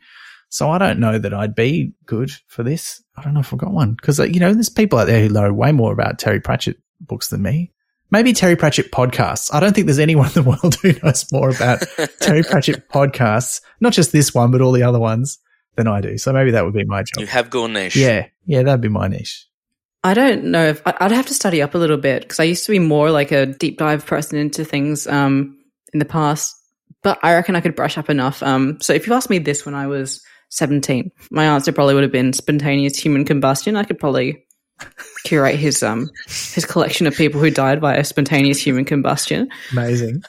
So 0.50 0.70
I 0.70 0.78
don't 0.78 1.00
know 1.00 1.20
that 1.20 1.34
I'd 1.34 1.56
be 1.56 1.94
good 2.06 2.32
for 2.48 2.64
this. 2.64 3.04
I 3.18 3.24
don't 3.24 3.34
know 3.34 3.42
if 3.42 3.52
I've 3.52 3.60
got 3.60 3.74
one 3.74 3.96
because, 3.96 4.20
you 4.20 4.40
know, 4.40 4.54
there's 4.54 4.70
people 4.70 4.98
out 5.00 5.06
there 5.06 5.22
who 5.22 5.30
know 5.30 5.52
way 5.52 5.72
more 5.72 5.92
about 5.92 6.20
Terry 6.20 6.40
Pratchett 6.40 6.78
books 7.02 7.30
than 7.30 7.42
me. 7.42 7.74
Maybe 8.10 8.32
Terry 8.34 8.56
Pratchett 8.56 8.92
podcasts. 8.92 9.54
I 9.54 9.60
don't 9.60 9.74
think 9.74 9.86
there's 9.88 10.00
anyone 10.00 10.28
in 10.28 10.34
the 10.34 10.44
world 10.44 10.76
who 10.82 10.94
knows 11.04 11.26
more 11.32 11.50
about 11.50 11.80
Terry 12.22 12.44
Pratchett 12.44 12.88
podcasts, 12.90 13.62
not 13.82 13.94
just 13.94 14.12
this 14.12 14.34
one, 14.34 14.52
but 14.52 14.62
all 14.62 14.72
the 14.72 14.84
other 14.84 15.00
ones 15.00 15.40
than 15.76 15.88
I 15.88 16.02
do. 16.02 16.18
So 16.18 16.32
maybe 16.34 16.52
that 16.52 16.64
would 16.66 16.74
be 16.74 16.86
my 16.86 17.04
job. 17.04 17.20
You 17.20 17.28
have 17.28 17.50
gone 17.50 17.74
niche. 17.74 17.96
Yeah, 17.96 18.28
yeah, 18.46 18.64
that'd 18.64 18.82
be 18.82 18.88
my 18.90 19.08
niche. 19.08 19.46
I 20.04 20.14
don't 20.14 20.46
know 20.46 20.66
if 20.68 20.82
I- 20.86 20.96
I'd 21.02 21.12
have 21.12 21.26
to 21.28 21.34
study 21.34 21.62
up 21.62 21.76
a 21.76 21.78
little 21.78 21.98
bit 21.98 22.22
because 22.22 22.40
I 22.40 22.44
used 22.46 22.66
to 22.66 22.72
be 22.72 22.80
more 22.80 23.12
like 23.12 23.32
a 23.32 23.46
deep 23.46 23.78
dive 23.78 24.06
person 24.06 24.38
into 24.38 24.64
things 24.64 25.06
um, 25.08 25.58
in 25.94 26.00
the 26.00 26.06
past. 26.06 26.56
but 27.04 27.20
I 27.24 27.34
reckon 27.36 27.56
I 27.56 27.62
could 27.62 27.76
brush 27.76 27.98
up 27.98 28.10
enough. 28.10 28.42
Um, 28.42 28.78
so 28.82 28.94
if 28.94 29.06
you 29.06 29.14
asked 29.14 29.30
me 29.30 29.40
this 29.40 29.66
when 29.66 29.76
I 29.76 29.88
was 29.88 30.22
17, 30.50 31.12
my 31.30 31.44
answer 31.46 31.72
probably 31.74 31.94
would 31.94 32.04
have 32.04 32.12
been 32.12 32.32
spontaneous 32.34 32.98
human 32.98 33.26
combustion. 33.26 33.76
I 33.76 33.84
could 33.84 34.00
probably 34.00 34.46
curate 35.24 35.56
his 35.56 35.84
um 35.84 36.10
his 36.26 36.66
collection 36.66 37.08
of 37.08 37.16
people 37.16 37.42
who 37.42 37.52
died 37.52 37.82
by 37.82 37.96
a 37.96 38.04
spontaneous 38.04 38.60
human 38.60 38.86
combustion. 38.86 39.50
Amazing. 39.72 40.24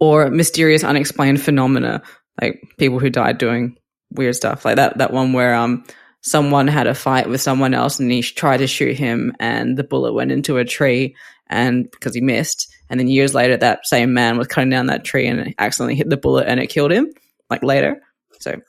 or 0.00 0.30
mysterious 0.30 0.84
unexplained 0.84 1.40
phenomena 1.40 2.02
like 2.40 2.62
people 2.78 2.98
who 2.98 3.10
died 3.10 3.38
doing 3.38 3.76
weird 4.10 4.36
stuff. 4.36 4.64
Like 4.64 4.76
that 4.76 4.98
that 4.98 5.12
one 5.12 5.32
where 5.32 5.54
um 5.54 5.84
someone 6.22 6.68
had 6.68 6.86
a 6.86 6.94
fight 6.94 7.28
with 7.28 7.40
someone 7.40 7.74
else 7.74 7.98
and 7.98 8.10
he 8.10 8.22
tried 8.22 8.58
to 8.58 8.66
shoot 8.66 8.96
him 8.96 9.34
and 9.40 9.76
the 9.76 9.84
bullet 9.84 10.12
went 10.12 10.30
into 10.30 10.56
a 10.56 10.64
tree 10.64 11.16
and 11.48 11.90
because 11.90 12.14
he 12.14 12.20
missed. 12.20 12.68
And 12.88 13.00
then 13.00 13.08
years 13.08 13.34
later 13.34 13.56
that 13.56 13.86
same 13.86 14.14
man 14.14 14.38
was 14.38 14.46
cutting 14.46 14.70
down 14.70 14.86
that 14.86 15.04
tree 15.04 15.26
and 15.26 15.54
accidentally 15.58 15.96
hit 15.96 16.08
the 16.08 16.16
bullet 16.16 16.46
and 16.46 16.60
it 16.60 16.68
killed 16.68 16.92
him 16.92 17.10
like 17.50 17.62
later. 17.62 18.00
So 18.40 18.60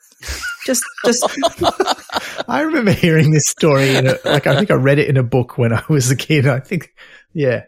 just 0.66 0.82
just 1.04 1.24
I 2.48 2.60
remember 2.62 2.92
hearing 2.92 3.30
this 3.30 3.46
story 3.46 3.94
in 3.96 4.06
a, 4.06 4.16
like 4.24 4.46
I 4.46 4.56
think 4.56 4.70
I 4.70 4.74
read 4.74 4.98
it 4.98 5.08
in 5.08 5.16
a 5.16 5.22
book 5.22 5.58
when 5.58 5.72
I 5.72 5.82
was 5.88 6.10
a 6.10 6.16
kid. 6.16 6.46
I 6.46 6.60
think, 6.60 6.94
yeah. 7.32 7.62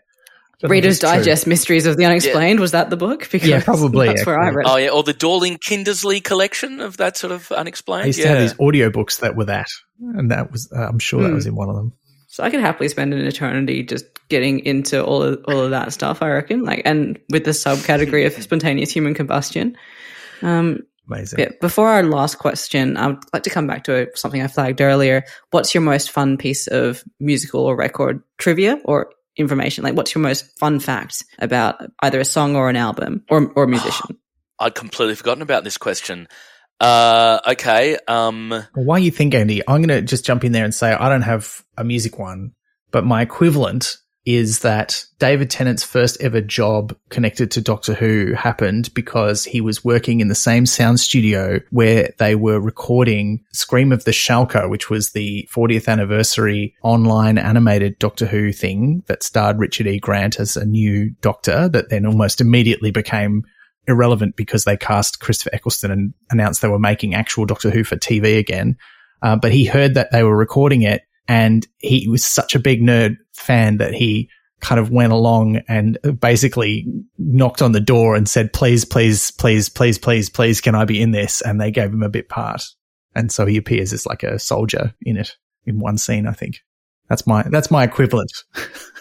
Don't 0.58 0.62
know 0.62 0.66
if 0.68 0.70
Reader's 0.70 0.94
it's 0.96 1.00
true. 1.00 1.10
Digest 1.10 1.46
Mysteries 1.46 1.84
of 1.86 1.98
the 1.98 2.06
Unexplained 2.06 2.60
was 2.60 2.72
that 2.72 2.88
the 2.88 2.96
book 2.96 3.28
because 3.30 3.46
Yeah, 3.48 3.62
probably, 3.62 4.06
that's 4.08 4.24
where 4.24 4.38
I 4.40 4.46
actually. 4.46 4.56
read 4.56 4.66
Oh 4.68 4.76
yeah, 4.76 4.88
or 4.88 5.02
the 5.02 5.12
Dorling 5.12 5.58
Kindersley 5.58 6.24
collection 6.24 6.80
of 6.80 6.96
that 6.96 7.16
sort 7.18 7.32
of 7.32 7.52
I 7.52 7.56
unexplained. 7.56 8.06
used 8.06 8.18
to 8.20 8.24
yeah. 8.24 8.30
have 8.34 8.40
these 8.40 8.54
audiobooks 8.54 9.20
that 9.20 9.36
were 9.36 9.44
that, 9.46 9.66
and 10.00 10.30
that 10.30 10.50
was 10.50 10.72
uh, 10.74 10.80
I'm 10.88 10.98
sure 10.98 11.22
that 11.22 11.28
Hmm. 11.28 11.34
was 11.34 11.46
in 11.46 11.54
one 11.54 11.68
of 11.68 11.76
them. 11.76 11.92
So 12.28 12.42
I 12.42 12.50
could 12.50 12.60
happily 12.60 12.88
spend 12.88 13.12
an 13.14 13.20
eternity 13.26 13.82
just 13.82 14.04
getting 14.28 14.60
into 14.60 15.02
all 15.04 15.22
of, 15.22 15.44
all 15.46 15.60
of 15.60 15.70
that 15.70 15.92
stuff. 15.92 16.22
I 16.22 16.28
reckon, 16.30 16.64
like, 16.64 16.82
and 16.84 17.18
with 17.30 17.44
the 17.44 17.52
subcategory 17.52 18.26
of 18.26 18.32
spontaneous 18.42 18.90
human 18.90 19.14
combustion. 19.14 19.76
Um, 20.42 20.80
Amazing. 21.08 21.38
yeah, 21.38 21.48
before 21.60 21.88
our 21.88 22.02
last 22.02 22.38
question, 22.38 22.96
I 22.96 23.08
would 23.08 23.18
like 23.32 23.44
to 23.44 23.50
come 23.50 23.66
back 23.66 23.84
to 23.84 24.08
something 24.14 24.42
I 24.42 24.48
flagged 24.48 24.80
earlier. 24.80 25.24
What's 25.50 25.74
your 25.74 25.82
most 25.82 26.10
fun 26.10 26.36
piece 26.36 26.66
of 26.66 27.04
musical 27.20 27.60
or 27.60 27.76
record 27.76 28.22
trivia 28.38 28.80
or 28.84 29.12
information? 29.36 29.84
Like, 29.84 29.94
what's 29.94 30.14
your 30.14 30.22
most 30.22 30.58
fun 30.58 30.80
fact 30.80 31.24
about 31.38 31.76
either 32.02 32.20
a 32.20 32.24
song 32.24 32.56
or 32.56 32.68
an 32.68 32.76
album 32.76 33.24
or 33.30 33.52
or 33.54 33.64
a 33.64 33.68
musician? 33.68 34.18
I'd 34.58 34.74
completely 34.74 35.14
forgotten 35.14 35.42
about 35.42 35.64
this 35.64 35.76
question. 35.76 36.28
Uh, 36.80 37.40
okay. 37.46 37.98
Um, 38.08 38.50
Well, 38.50 38.66
While 38.74 38.98
you 38.98 39.10
think, 39.10 39.34
Andy, 39.34 39.62
I'm 39.66 39.82
going 39.82 39.88
to 39.88 40.02
just 40.02 40.24
jump 40.24 40.44
in 40.44 40.52
there 40.52 40.64
and 40.64 40.74
say 40.74 40.92
I 40.92 41.08
don't 41.08 41.22
have 41.22 41.62
a 41.76 41.84
music 41.84 42.18
one, 42.18 42.52
but 42.90 43.04
my 43.04 43.22
equivalent 43.22 43.96
is 44.26 44.58
that 44.58 45.04
David 45.20 45.50
Tennant's 45.50 45.84
first 45.84 46.20
ever 46.20 46.40
job 46.40 46.94
connected 47.10 47.52
to 47.52 47.60
Doctor 47.60 47.94
Who 47.94 48.34
happened 48.34 48.92
because 48.92 49.44
he 49.44 49.60
was 49.60 49.84
working 49.84 50.20
in 50.20 50.26
the 50.26 50.34
same 50.34 50.66
sound 50.66 50.98
studio 50.98 51.60
where 51.70 52.12
they 52.18 52.34
were 52.34 52.60
recording 52.60 53.44
Scream 53.52 53.92
of 53.92 54.04
the 54.04 54.10
Shalka, 54.10 54.68
which 54.68 54.90
was 54.90 55.12
the 55.12 55.48
40th 55.54 55.86
anniversary 55.86 56.74
online 56.82 57.38
animated 57.38 58.00
Doctor 58.00 58.26
Who 58.26 58.52
thing 58.52 59.04
that 59.06 59.22
starred 59.22 59.60
Richard 59.60 59.86
E. 59.86 60.00
Grant 60.00 60.40
as 60.40 60.56
a 60.56 60.66
new 60.66 61.10
doctor 61.20 61.68
that 61.68 61.90
then 61.90 62.04
almost 62.04 62.40
immediately 62.40 62.90
became 62.90 63.44
irrelevant 63.86 64.34
because 64.34 64.64
they 64.64 64.76
cast 64.76 65.20
Christopher 65.20 65.50
Eccleston 65.54 65.92
and 65.92 66.14
announced 66.30 66.62
they 66.62 66.68
were 66.68 66.80
making 66.80 67.14
actual 67.14 67.46
Doctor 67.46 67.70
Who 67.70 67.84
for 67.84 67.96
TV 67.96 68.38
again. 68.38 68.76
Uh, 69.22 69.36
but 69.36 69.52
he 69.52 69.64
heard 69.64 69.94
that 69.94 70.10
they 70.10 70.24
were 70.24 70.36
recording 70.36 70.82
it 70.82 71.02
and 71.28 71.66
he 71.78 72.08
was 72.08 72.24
such 72.24 72.54
a 72.54 72.60
big 72.60 72.80
nerd 72.80 73.16
fan 73.34 73.78
that 73.78 73.94
he 73.94 74.30
kind 74.60 74.80
of 74.80 74.90
went 74.90 75.12
along 75.12 75.56
and 75.68 75.98
basically 76.20 76.86
knocked 77.18 77.62
on 77.62 77.72
the 77.72 77.80
door 77.80 78.16
and 78.16 78.28
said, 78.28 78.52
please, 78.52 78.84
please, 78.84 79.30
please, 79.32 79.68
please, 79.68 79.98
please, 79.98 80.30
please, 80.30 80.60
can 80.60 80.74
I 80.74 80.84
be 80.84 81.00
in 81.00 81.10
this? 81.10 81.42
And 81.42 81.60
they 81.60 81.70
gave 81.70 81.92
him 81.92 82.02
a 82.02 82.08
bit 82.08 82.28
part. 82.28 82.64
And 83.14 83.30
so 83.30 83.46
he 83.46 83.56
appears 83.56 83.92
as 83.92 84.06
like 84.06 84.22
a 84.22 84.38
soldier 84.38 84.94
in 85.02 85.16
it 85.16 85.36
in 85.66 85.78
one 85.78 85.98
scene, 85.98 86.26
I 86.26 86.32
think. 86.32 86.60
That's 87.08 87.26
my, 87.26 87.44
that's 87.44 87.70
my 87.70 87.84
equivalent. 87.84 88.32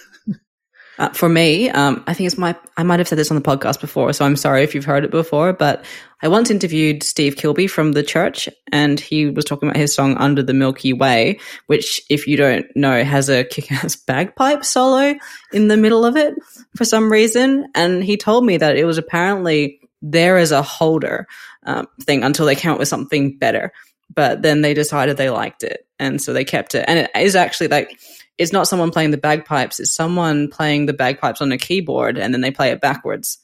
Uh, 0.98 1.10
for 1.10 1.28
me, 1.28 1.70
um, 1.70 2.04
I 2.08 2.14
think 2.14 2.28
it's 2.28 2.38
my, 2.38 2.56
I 2.78 2.84
might 2.84 3.00
have 3.00 3.08
said 3.08 3.18
this 3.18 3.30
on 3.30 3.36
the 3.36 3.42
podcast 3.42 3.82
before, 3.82 4.14
so 4.14 4.24
I'm 4.24 4.38
sorry 4.38 4.64
if 4.64 4.74
you've 4.74 4.86
heard 4.86 5.04
it 5.04 5.12
before, 5.12 5.52
but 5.52 5.84
I 6.22 6.30
once 6.30 6.50
interviewed 6.50 7.04
Steve 7.04 7.36
Kilbey 7.36 7.70
from 7.70 7.92
the 7.92 8.02
church 8.02 8.48
and 8.72 9.00
he 9.00 9.28
was 9.28 9.46
talking 9.46 9.68
about 9.68 9.78
his 9.78 9.94
song 9.94 10.16
Under 10.18 10.42
the 10.42 10.54
Milky 10.54 10.94
Way, 10.94 11.40
which, 11.68 12.02
if 12.10 12.28
you 12.28 12.38
don't 12.38 12.66
know, 12.76 13.04
has 13.04 13.30
a 13.30 13.44
kick 13.44 13.72
ass 13.72 13.96
bagpipe 14.08 14.64
solo 14.64 15.16
in 15.52 15.68
the 15.68 15.78
middle 15.78 16.06
of 16.06 16.16
it 16.16 16.34
for 16.76 16.86
some 16.86 17.12
reason. 17.12 17.68
And 17.76 18.04
he 18.04 18.16
told 18.18 18.46
me 18.46 18.58
that 18.58 18.78
it 18.78 18.86
was 18.86 18.98
apparently 18.98 19.82
there 20.02 20.38
as 20.38 20.52
a 20.52 20.62
holder 20.62 21.28
um, 21.66 21.88
thing 22.02 22.24
until 22.24 22.46
they 22.46 22.56
came 22.56 22.72
up 22.72 22.80
with 22.80 22.88
something 22.88 23.38
better. 23.38 23.72
But 24.14 24.42
then 24.42 24.62
they 24.62 24.74
decided 24.74 25.18
they 25.18 25.30
liked 25.30 25.64
it. 25.64 25.86
And 26.00 26.22
so 26.22 26.32
they 26.32 26.46
kept 26.46 26.76
it. 26.76 26.86
And 26.88 27.00
it 27.00 27.12
is 27.16 27.36
actually 27.36 27.68
like, 27.68 28.00
it's 28.38 28.52
not 28.54 28.68
someone 28.68 28.92
playing 28.92 29.12
the 29.12 29.18
bagpipes, 29.18 29.80
it's 29.80 29.94
someone 29.94 30.50
playing 30.50 30.86
the 30.88 30.94
bagpipes 30.94 31.42
on 31.42 31.52
a 31.52 31.58
keyboard 31.58 32.18
and 32.18 32.34
then 32.34 32.42
they 32.42 32.52
play 32.52 32.72
it 32.72 32.82
backwards. 32.82 33.38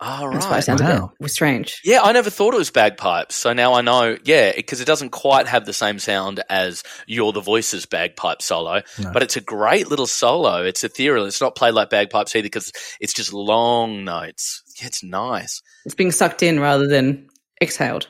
all 0.00 0.30
That's 0.32 0.44
why 0.46 0.50
it 0.52 0.54
right. 0.56 0.64
sounds 0.64 0.80
a 0.80 0.84
Wow. 0.84 1.12
bit 1.20 1.30
strange. 1.30 1.80
Yeah, 1.84 2.00
I 2.02 2.12
never 2.12 2.28
thought 2.28 2.52
it 2.52 2.58
was 2.58 2.70
bagpipes. 2.70 3.34
So 3.36 3.52
now 3.52 3.74
I 3.74 3.80
know, 3.80 4.18
yeah, 4.24 4.52
because 4.54 4.80
it 4.80 4.86
doesn't 4.86 5.10
quite 5.10 5.46
have 5.46 5.64
the 5.66 5.72
same 5.72 5.98
sound 5.98 6.42
as 6.50 6.82
You're 7.06 7.32
the 7.32 7.40
Voices 7.40 7.86
bagpipe 7.86 8.42
solo, 8.42 8.82
No. 8.98 9.12
but 9.12 9.22
it's 9.22 9.36
a 9.36 9.40
great 9.40 9.88
little 9.88 10.06
solo. 10.08 10.64
It's 10.64 10.84
ethereal. 10.84 11.26
It's 11.26 11.40
not 11.40 11.54
played 11.54 11.74
like 11.74 11.90
bagpipes 11.90 12.34
either 12.34 12.42
because 12.44 12.72
it's 13.00 13.14
just 13.14 13.32
long 13.32 14.04
notes. 14.04 14.62
Yeah, 14.80 14.88
it's 14.88 15.02
nice. 15.04 15.62
It's 15.86 15.94
being 15.94 16.10
sucked 16.10 16.42
in 16.42 16.58
rather 16.60 16.86
than 16.88 17.28
exhaled. 17.62 18.08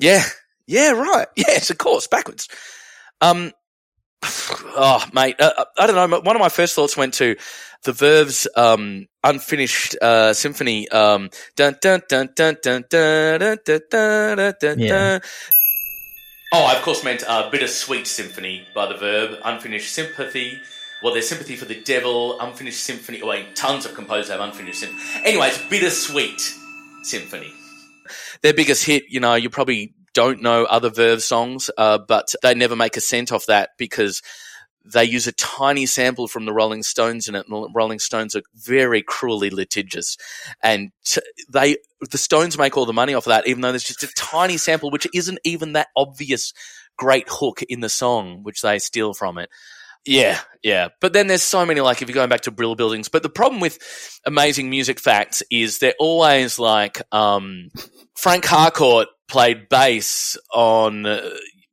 Yeah. 0.00 0.24
Yeah, 0.66 0.90
right. 0.90 1.28
Yes, 1.36 1.70
of 1.70 1.78
course, 1.78 2.06
backwards. 2.08 2.48
Um, 3.20 3.52
oh, 4.22 5.04
mate, 5.12 5.40
uh, 5.40 5.64
I 5.78 5.86
don't 5.86 6.10
know. 6.10 6.20
One 6.20 6.36
of 6.36 6.40
my 6.40 6.48
first 6.48 6.74
thoughts 6.74 6.96
went 6.96 7.14
to 7.14 7.36
the 7.84 7.92
Verve's 7.92 8.48
um, 8.56 9.06
unfinished 9.22 9.96
uh, 10.00 10.32
symphony. 10.32 10.88
Um, 10.88 11.30
dun, 11.56 11.76
dun, 11.80 12.02
dun, 12.08 12.30
dun, 12.34 12.56
dun, 12.62 12.84
dun, 12.90 13.12
dun, 13.38 13.58
dun, 13.64 13.80
dun, 13.90 14.36
dun, 14.36 14.54
dun, 14.60 14.78
Yeah. 14.78 15.18
Oh, 16.52 16.64
I 16.64 16.76
of 16.76 16.82
course 16.82 17.04
meant 17.04 17.24
uh, 17.28 17.50
Bittersweet 17.50 18.06
Symphony 18.06 18.66
by 18.74 18.86
the 18.86 18.94
Verve. 18.94 19.38
Unfinished 19.44 19.92
Sympathy. 19.92 20.58
Well, 21.02 21.12
there's 21.12 21.28
Sympathy 21.28 21.56
for 21.56 21.66
the 21.66 21.80
Devil, 21.82 22.40
Unfinished 22.40 22.82
Symphony. 22.82 23.20
Oh, 23.22 23.28
wait, 23.28 23.54
tons 23.54 23.84
of 23.84 23.94
composers 23.94 24.30
have 24.30 24.40
Unfinished 24.40 24.80
Symphony. 24.80 25.00
Anyway, 25.24 25.48
it's 25.48 25.58
Bittersweet 25.68 26.40
Symphony. 27.02 27.52
Their 28.42 28.54
biggest 28.54 28.84
hit, 28.84 29.04
you 29.08 29.20
know, 29.20 29.34
you 29.34 29.50
probably 29.50 29.94
don't 30.18 30.42
know 30.42 30.64
other 30.64 30.90
Verve 30.90 31.22
songs, 31.22 31.70
uh, 31.78 31.96
but 31.96 32.34
they 32.42 32.52
never 32.52 32.74
make 32.74 32.96
a 32.96 33.00
cent 33.00 33.30
off 33.30 33.46
that 33.46 33.70
because 33.78 34.20
they 34.84 35.04
use 35.04 35.28
a 35.28 35.32
tiny 35.32 35.86
sample 35.86 36.26
from 36.26 36.44
the 36.44 36.52
Rolling 36.52 36.82
Stones 36.82 37.28
in 37.28 37.36
it, 37.36 37.46
and 37.48 37.54
the 37.54 37.70
Rolling 37.72 38.00
Stones 38.00 38.34
are 38.34 38.42
very 38.52 39.00
cruelly 39.00 39.48
litigious, 39.48 40.16
and 40.60 40.90
they 41.48 41.76
the 42.10 42.18
Stones 42.18 42.58
make 42.58 42.76
all 42.76 42.84
the 42.84 42.92
money 42.92 43.14
off 43.14 43.26
of 43.26 43.30
that, 43.30 43.46
even 43.46 43.60
though 43.60 43.70
there's 43.70 43.84
just 43.84 44.02
a 44.02 44.08
tiny 44.16 44.56
sample 44.56 44.90
which 44.90 45.06
isn't 45.14 45.38
even 45.44 45.74
that 45.74 45.86
obvious 45.96 46.52
great 46.96 47.28
hook 47.28 47.62
in 47.68 47.78
the 47.78 47.88
song, 47.88 48.42
which 48.42 48.60
they 48.60 48.80
steal 48.80 49.14
from 49.14 49.38
it. 49.38 49.48
Yeah, 50.06 50.38
yeah. 50.62 50.88
But 51.00 51.12
then 51.12 51.26
there's 51.26 51.42
so 51.42 51.66
many, 51.66 51.80
like, 51.80 52.00
if 52.02 52.08
you're 52.08 52.14
going 52.14 52.30
back 52.30 52.42
to 52.42 52.50
Brill 52.50 52.74
Buildings. 52.74 53.08
But 53.08 53.22
the 53.22 53.28
problem 53.28 53.60
with 53.60 53.78
amazing 54.26 54.70
music 54.70 55.00
facts 55.00 55.42
is 55.50 55.78
they're 55.78 55.94
always 55.98 56.58
like, 56.58 57.02
um, 57.12 57.68
Frank 58.16 58.44
Harcourt 58.46 59.08
played 59.28 59.68
bass 59.68 60.38
on 60.54 61.04
uh, 61.04 61.28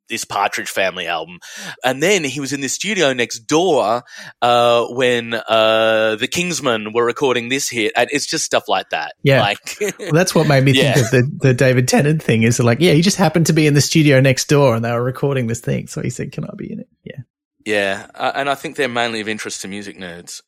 this 0.10 0.26
Partridge 0.26 0.70
Family 0.70 1.08
album. 1.08 1.40
And 1.84 2.04
then 2.04 2.24
he 2.24 2.40
was 2.40 2.52
in 2.54 2.60
the 2.62 2.68
studio 2.68 3.14
next 3.14 3.40
door 3.48 4.04
uh, 4.42 4.86
when 4.90 5.34
uh, 5.34 6.16
the 6.18 6.28
Kingsmen 6.28 6.94
were 6.94 7.06
recording 7.06 7.50
this 7.50 7.70
hit. 7.70 7.94
And 7.96 8.10
it's 8.12 8.26
just 8.28 8.44
stuff 8.46 8.66
like 8.68 8.90
that. 8.90 9.14
Yeah. 9.24 9.40
Like, 9.42 9.58
Well, 9.98 10.12
that's 10.12 10.36
what 10.36 10.48
made 10.48 10.64
me 10.66 10.72
Yeah. 10.76 10.94
think 10.94 11.06
of 11.06 11.12
the, 11.12 11.48
the 11.48 11.54
David 11.54 11.88
Tennant 11.88 12.22
thing 12.22 12.44
is 12.44 12.60
like, 12.60 12.80
yeah, 12.82 12.92
he 12.92 13.02
just 13.02 13.18
happened 13.18 13.46
to 13.48 13.54
be 13.54 13.66
in 13.66 13.74
the 13.74 13.82
studio 13.82 14.20
next 14.20 14.50
door 14.50 14.76
and 14.76 14.84
they 14.84 14.92
were 14.92 15.02
recording 15.04 15.48
this 15.48 15.62
thing. 15.62 15.88
So 15.88 16.02
he 16.02 16.10
said, 16.10 16.32
can 16.34 16.44
I 16.44 16.52
be 16.56 16.72
in 16.72 16.82
it? 16.82 16.90
Yeah. 17.04 17.22
Yeah. 17.66 18.08
Uh, 18.14 18.32
and 18.36 18.50
I 18.50 18.56
think 18.56 18.76
they're 18.76 18.88
mainly 18.88 19.22
of 19.22 19.28
interest 19.28 19.62
to 19.62 19.68
music 19.68 19.98
nerds, 19.98 20.42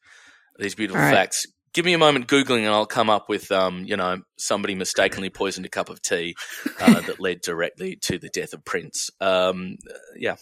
these 0.57 0.75
beautiful 0.75 1.01
All 1.01 1.07
right. 1.07 1.15
facts. 1.15 1.45
Give 1.73 1.85
me 1.85 1.93
a 1.93 1.97
moment 1.97 2.27
Googling 2.27 2.59
and 2.59 2.69
I'll 2.69 2.85
come 2.87 3.09
up 3.09 3.27
with, 3.29 3.51
um, 3.51 3.83
you 3.85 3.97
know, 3.97 4.21
somebody 4.37 4.73
mistakenly 4.73 5.29
poisoned 5.29 5.65
a 5.65 5.69
cup 5.69 5.89
of 5.89 6.01
tea 6.01 6.35
uh, 6.79 7.01
that 7.07 7.19
led 7.19 7.41
directly 7.41 7.97
to 8.03 8.17
the 8.17 8.29
death 8.29 8.53
of 8.53 8.63
Prince. 8.65 9.09
Um, 9.21 9.77
yeah. 10.15 10.37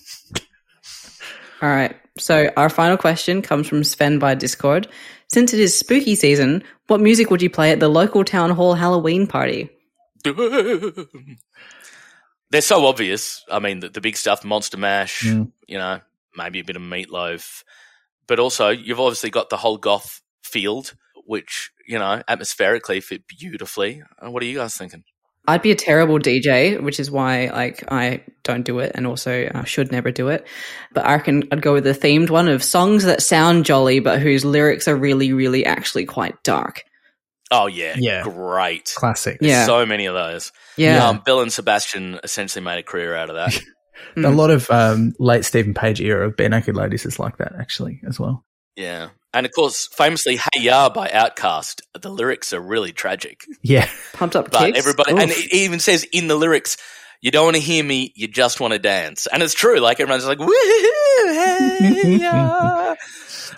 All 1.61 1.69
right. 1.69 1.95
So 2.18 2.49
our 2.56 2.69
final 2.69 2.95
question 2.97 3.41
comes 3.41 3.68
from 3.68 3.84
Sven 3.84 4.19
by 4.19 4.35
Discord. 4.35 4.88
Since 5.27 5.53
it 5.53 5.60
is 5.60 5.77
spooky 5.77 6.15
season, 6.15 6.64
what 6.88 7.02
music 7.02 7.31
would 7.31 7.41
you 7.41 7.49
play 7.49 7.72
at 7.72 7.80
the 7.80 7.89
local 7.89 8.23
town 8.23 8.52
hall 8.52 8.76
Halloween 8.76 9.27
party? 9.27 9.69
They're 10.23 10.93
so 12.61 12.85
obvious. 12.85 13.43
I 13.52 13.60
mean, 13.60 13.80
the, 13.80 13.89
the 13.89 14.02
big 14.02 14.18
stuff, 14.18 14.45
Monster 14.45 14.77
Mash, 14.77 15.23
Mm. 15.23 15.52
you 15.68 15.77
know, 15.77 15.99
maybe 16.36 16.60
a 16.60 16.64
bit 16.64 16.76
of 16.76 16.82
Meatloaf, 16.82 17.64
but 18.28 18.40
also 18.40 18.70
you've 18.70 18.99
obviously 18.99 19.30
got 19.30 19.49
the 19.49 19.57
whole 19.57 19.78
goth 19.78 20.22
field. 20.44 20.94
which, 21.28 21.72
you 21.88 21.98
know, 21.98 22.22
atmospherically 22.28 23.02
fit 23.02 23.24
beautifully. 23.28 24.03
Uh, 24.24 24.30
What 24.30 24.44
are 24.44 24.45
you 24.45 24.60
guys 24.60 24.78
thinking? 24.78 25.03
I'd 25.48 25.62
be 25.64 25.72
a 25.72 25.76
terrible 25.76 26.20
DJ, 26.20 26.80
which 26.82 26.99
is 26.99 27.10
why 27.10 27.48
like 27.48 27.84
I 27.91 28.24
don't 28.44 28.64
do 28.64 28.78
it, 28.80 28.91
and 28.95 29.07
also 29.07 29.45
uh, 29.45 29.64
should 29.64 29.91
never 29.91 30.12
do 30.12 30.28
it. 30.30 30.45
But 30.94 31.06
I 31.06 31.14
reckon 31.16 31.44
I'd 31.52 31.62
go 31.64 31.74
with 31.74 31.84
the 31.84 31.94
themed 31.94 32.30
one 32.30 32.48
of 32.48 32.64
songs 32.64 33.03
that 33.06 33.22
sound 33.24 33.66
jolly, 33.66 33.99
but 33.99 34.20
whose 34.22 34.44
lyrics 34.45 34.88
are 34.88 34.95
really, 34.95 35.34
really 35.34 35.66
actually 35.66 36.06
quite 36.06 36.41
dark. 36.44 36.84
Oh, 37.52 37.68
yeah. 37.68 37.95
Yeah. 37.98 38.24
Great. 38.24 38.91
Classic. 38.95 39.38
Yeah. 39.41 39.66
So 39.66 39.86
many 39.86 40.06
of 40.07 40.16
those. 40.16 40.52
Yeah, 40.78 41.07
Um, 41.10 41.22
Belle 41.26 41.41
and 41.41 41.53
Sebastian 41.53 42.20
essentially 42.24 42.64
made 42.66 42.80
a 42.80 42.84
career 42.84 43.16
out 43.16 43.30
of 43.30 43.36
that. 43.36 43.60
A 44.15 44.19
Mm. 44.19 44.35
lot 44.35 44.49
of 44.49 44.69
um, 44.72 45.13
late 45.19 45.45
Steven 45.45 45.73
Page 45.73 46.01
era 46.01 46.27
of 46.27 46.35
Barenaked 46.35 46.73
Ladies 46.76 47.05
is 47.05 47.19
like 47.19 47.38
that, 47.38 47.53
actually, 47.59 48.01
as 48.07 48.19
well. 48.19 48.43
yeah. 48.76 49.09
And 49.34 49.45
of 49.45 49.51
course, 49.51 49.88
famously, 49.88 50.38
Hey 50.38 50.61
Ya 50.61 50.88
by 50.88 51.09
Outkast, 51.09 51.81
the 52.01 52.09
lyrics 52.09 52.53
are 52.53 52.61
really 52.61 52.93
tragic. 52.93 53.41
Yeah. 53.61 53.89
pumped 54.13 54.34
up 54.38 54.49
But 54.49 54.59
kicks. 54.67 54.80
everybody, 54.80 55.11
and 55.11 55.30
it 55.30 55.53
even 55.53 55.80
says 55.80 56.05
in 56.13 56.27
the 56.30 56.35
lyrics, 56.38 56.77
you 57.19 57.31
don't 57.31 57.43
want 57.43 57.55
to 57.57 57.61
hear 57.61 57.84
me, 57.84 58.13
you 58.15 58.30
just 58.30 58.61
want 58.61 58.72
to 58.72 58.80
dance. 58.80 59.27
And 59.27 59.43
it's 59.43 59.53
true. 59.53 59.80
Like 59.81 59.99
everyone's 59.99 60.26
like, 60.26 60.38
woohoo, 60.38 60.49
hey, 61.34 62.17
ya. 62.22 62.95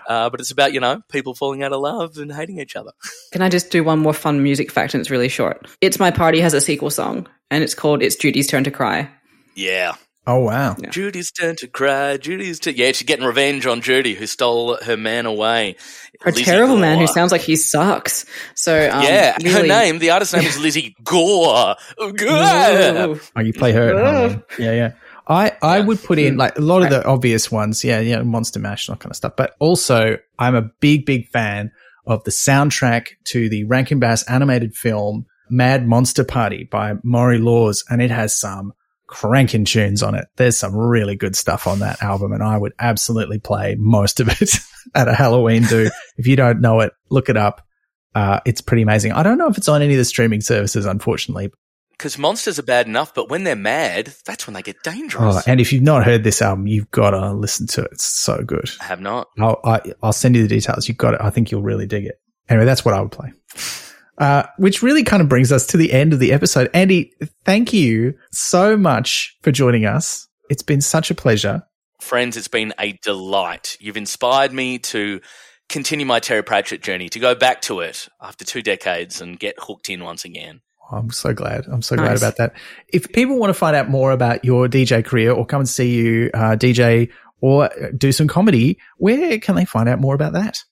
Uh, 0.07 0.29
but 0.29 0.39
it's 0.39 0.51
about, 0.51 0.71
you 0.73 0.79
know, 0.79 1.01
people 1.11 1.33
falling 1.35 1.63
out 1.63 1.73
of 1.73 1.81
love 1.81 2.17
and 2.17 2.31
hating 2.31 2.59
each 2.59 2.75
other. 2.77 2.91
Can 3.33 3.41
I 3.41 3.49
just 3.49 3.71
do 3.71 3.83
one 3.83 3.99
more 3.99 4.13
fun 4.13 4.41
music 4.41 4.71
fact 4.71 4.93
and 4.93 5.01
it's 5.01 5.09
really 5.11 5.27
short? 5.27 5.67
It's 5.81 5.99
My 5.99 6.11
Party 6.11 6.39
has 6.39 6.53
a 6.53 6.61
sequel 6.61 6.89
song 6.89 7.27
and 7.51 7.61
it's 7.63 7.73
called 7.75 8.01
It's 8.01 8.15
Judy's 8.15 8.47
Turn 8.47 8.63
to 8.63 8.71
Cry. 8.71 9.09
Yeah. 9.53 9.95
Oh, 10.27 10.39
wow. 10.39 10.75
Yeah. 10.77 10.89
Judy's 10.89 11.31
turn 11.31 11.55
to 11.57 11.67
cry. 11.67 12.17
Judy's 12.17 12.59
turn. 12.59 12.73
Yeah, 12.75 12.87
she's 12.91 13.03
getting 13.07 13.25
revenge 13.25 13.65
on 13.65 13.79
Judy, 13.81 14.13
who 14.13 14.27
stole 14.27 14.75
her 14.83 14.97
man 14.97 15.25
away. 15.25 15.77
A 16.25 16.29
Lizzie 16.31 16.43
terrible 16.43 16.77
man 16.77 16.99
who 16.99 17.07
sounds 17.07 17.31
like 17.31 17.41
he 17.41 17.55
sucks. 17.55 18.25
So 18.53 18.75
um, 18.91 19.03
yeah, 19.03 19.37
her 19.41 19.65
name, 19.65 19.99
the 19.99 20.09
artist's 20.09 20.33
name 20.35 20.43
is 20.45 20.59
Lesley 20.61 20.95
Gore. 21.03 21.75
Gore. 21.97 23.19
Oh, 23.35 23.41
you 23.41 23.53
play 23.53 23.71
her 23.71 23.97
at. 23.97 24.43
Yeah, 24.59 24.71
yeah. 24.73 24.91
I, 25.29 25.53
I 25.61 25.77
Yeah. 25.79 25.85
would 25.85 26.03
put 26.03 26.19
in 26.19 26.37
like 26.37 26.57
a 26.57 26.61
lot 26.61 26.83
of 26.83 26.89
the 26.89 27.05
obvious 27.05 27.51
ones. 27.51 27.83
Yeah, 27.83 27.99
yeah, 27.99 28.21
Monster 28.21 28.59
Mash, 28.59 28.87
that 28.87 28.99
kind 28.99 29.11
of 29.11 29.15
stuff. 29.15 29.33
But 29.37 29.55
also, 29.59 30.17
I'm 30.39 30.55
a 30.55 30.63
big, 30.81 31.05
big 31.05 31.27
fan 31.29 31.71
of 32.05 32.23
the 32.23 32.31
soundtrack 32.31 33.09
to 33.25 33.49
the 33.49 33.63
Rankin 33.65 33.99
Bass 33.99 34.23
animated 34.23 34.75
film 34.75 35.25
Mad 35.49 35.87
Monster 35.87 36.23
Party 36.23 36.63
by 36.65 36.95
Maury 37.03 37.37
Laws, 37.37 37.83
and 37.89 38.01
it 38.01 38.11
has 38.11 38.37
some 38.37 38.73
cranking 39.07 39.65
tunes 39.65 40.03
on 40.03 40.15
it. 40.15 40.25
There's 40.35 40.57
some 40.57 40.75
really 40.75 41.15
good 41.15 41.35
stuff 41.35 41.65
on 41.65 41.79
that 41.79 42.01
album, 42.03 42.33
and 42.33 42.43
I 42.43 42.57
would 42.57 42.73
absolutely 42.77 43.39
play 43.39 43.75
most 43.79 44.19
of 44.19 44.29
it 44.29 44.51
at 44.95 45.07
a 45.07 45.13
Halloween 45.13 45.63
do. 45.63 45.89
if 46.17 46.27
you 46.27 46.35
don't 46.35 46.61
know 46.61 46.81
it, 46.81 46.93
look 47.09 47.29
it 47.29 47.37
up. 47.37 47.65
Uh, 48.13 48.39
it's 48.45 48.61
pretty 48.61 48.81
amazing. 48.83 49.11
I 49.13 49.23
don't 49.23 49.37
know 49.37 49.47
if 49.47 49.57
it's 49.57 49.67
on 49.69 49.81
any 49.81 49.93
of 49.93 49.97
the 49.97 50.05
streaming 50.05 50.41
services, 50.41 50.85
unfortunately, 50.85 51.51
Because 51.91 52.17
monsters 52.17 52.57
are 52.57 52.63
bad 52.63 52.87
enough, 52.87 53.13
but 53.13 53.29
when 53.29 53.43
they're 53.43 53.55
mad, 53.55 54.13
that's 54.25 54.47
when 54.47 54.53
they 54.55 54.61
get 54.63 54.81
dangerous. 54.83 55.35
Oh, 55.37 55.41
and 55.45 55.61
if 55.61 55.71
you've 55.71 55.83
not 55.83 56.03
heard 56.03 56.23
this 56.23 56.41
album, 56.41 56.67
you've 56.67 56.89
got 56.91 57.11
to 57.11 57.33
listen 57.33 57.67
to 57.67 57.83
it. 57.83 57.89
It's 57.91 58.05
so 58.05 58.43
good. 58.43 58.69
I 58.81 58.85
have 58.85 59.01
not. 59.01 59.27
I'll, 59.39 59.59
I, 59.63 59.81
I'll 60.01 60.13
send 60.13 60.35
you 60.35 60.41
the 60.41 60.47
details. 60.47 60.87
You've 60.87 60.97
got 60.97 61.13
it. 61.13 61.21
I 61.21 61.29
think 61.29 61.51
you'll 61.51 61.61
really 61.61 61.85
dig 61.85 62.05
it. 62.05 62.19
Anyway, 62.49 62.65
that's 62.65 62.83
what 62.83 62.93
I 62.93 63.01
would 63.01 63.11
play. 63.11 63.31
Uh, 64.17 64.43
which 64.57 64.81
really 64.81 65.03
kind 65.03 65.21
of 65.21 65.29
brings 65.29 65.51
us 65.51 65.67
to 65.67 65.77
the 65.77 65.93
end 65.93 66.11
of 66.11 66.17
the 66.19 66.33
episode. 66.33 66.69
Andy, 66.73 67.13
thank 67.45 67.71
you 67.71 68.15
so 68.31 68.75
much 68.75 69.37
for 69.43 69.51
joining 69.51 69.85
us. 69.85 70.27
It's 70.49 70.63
been 70.63 70.81
such 70.81 71.11
a 71.11 71.15
pleasure. 71.15 71.61
Friends, 72.01 72.35
it's 72.35 72.47
been 72.47 72.73
a 72.79 72.93
delight. 73.03 73.77
You've 73.79 73.97
inspired 73.97 74.51
me 74.53 74.79
to 74.79 75.21
continue 75.69 76.05
my 76.05 76.19
Terry 76.19 76.43
Pratchett 76.43 76.81
journey, 76.81 77.09
to 77.09 77.19
go 77.19 77.35
back 77.35 77.61
to 77.61 77.81
it 77.81 78.07
after 78.21 78.45
two 78.45 78.61
decades 78.61 79.21
and 79.21 79.39
get 79.39 79.55
hooked 79.59 79.89
in 79.89 80.03
once 80.03 80.25
again. 80.25 80.61
I'm 80.91 81.11
so 81.11 81.33
glad. 81.33 81.65
I'm 81.67 81.81
so 81.81 81.97
glad 81.97 82.15
about 82.15 82.37
that. 82.37 82.53
If 82.87 83.11
people 83.11 83.37
want 83.37 83.49
to 83.49 83.53
find 83.53 83.75
out 83.75 83.89
more 83.89 84.11
about 84.11 84.45
your 84.45 84.67
DJ 84.67 85.03
career 85.03 85.31
or 85.31 85.45
come 85.45 85.61
and 85.61 85.69
see 85.69 85.95
you 85.95 86.29
uh, 86.33 86.55
DJ 86.55 87.11
or 87.41 87.69
do 87.97 88.11
some 88.11 88.27
comedy, 88.27 88.79
where 88.97 89.37
can 89.39 89.55
they 89.55 89.65
find 89.65 89.89
out 89.89 89.99
more 89.99 90.15
about 90.15 90.33
that? 90.33 90.63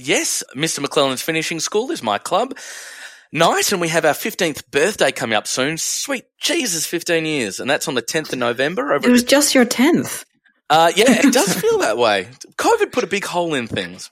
Yes, 0.00 0.42
Mr. 0.56 0.84
McClelland's 0.84 1.22
Finishing 1.22 1.60
School 1.60 1.90
is 1.90 2.02
my 2.02 2.18
club. 2.18 2.56
Nice, 3.32 3.70
and 3.70 3.80
we 3.80 3.88
have 3.88 4.04
our 4.04 4.12
15th 4.14 4.70
birthday 4.70 5.12
coming 5.12 5.36
up 5.36 5.46
soon. 5.46 5.78
Sweet 5.78 6.24
Jesus, 6.40 6.84
15 6.86 7.24
years. 7.24 7.60
And 7.60 7.70
that's 7.70 7.86
on 7.86 7.94
the 7.94 8.02
10th 8.02 8.32
of 8.32 8.38
November. 8.38 8.92
Over 8.92 9.08
It 9.08 9.12
was 9.12 9.22
just 9.22 9.54
your 9.54 9.64
10th. 9.64 10.24
uh, 10.68 10.90
yeah, 10.96 11.26
it 11.26 11.32
does 11.32 11.54
feel 11.60 11.78
that 11.78 11.96
way. 11.96 12.28
COVID 12.56 12.90
put 12.92 13.04
a 13.04 13.06
big 13.06 13.24
hole 13.24 13.54
in 13.54 13.68
things. 13.68 14.10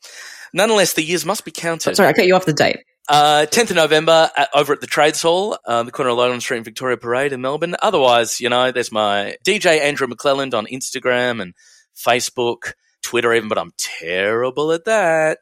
Nonetheless, 0.53 0.93
the 0.93 1.03
years 1.03 1.27
must 1.27 1.45
be 1.45 1.51
counted. 1.51 1.97
Sorry, 1.97 2.09
I 2.09 2.13
cut 2.13 2.27
you 2.27 2.35
off 2.37 2.47
the 2.47 2.53
date. 2.53 2.79
Uh, 3.09 3.47
10th 3.51 3.71
of 3.71 3.77
November 3.77 4.31
at, 4.37 4.51
over 4.55 4.73
at 4.75 4.81
the 4.81 4.87
Trades 4.87 5.23
Hall, 5.23 5.59
uh, 5.65 5.83
the 5.83 5.91
corner 5.91 6.11
of 6.11 6.19
Lowland 6.19 6.43
Street 6.43 6.59
and 6.59 6.65
Victoria 6.65 6.97
Parade 6.99 7.33
in 7.33 7.41
Melbourne. 7.41 7.75
Otherwise, 7.83 8.39
you 8.41 8.49
know, 8.51 8.71
there's 8.71 8.93
my 8.93 9.37
DJ 9.45 9.81
Andrew 9.81 10.07
McClelland 10.07 10.53
on 10.55 10.67
Instagram 10.67 11.41
and 11.43 11.55
Facebook, 11.97 12.75
Twitter 13.03 13.33
even, 13.33 13.49
but 13.49 13.59
I'm 13.59 13.73
terrible 13.79 14.73
at 14.73 14.85
that. 14.85 15.39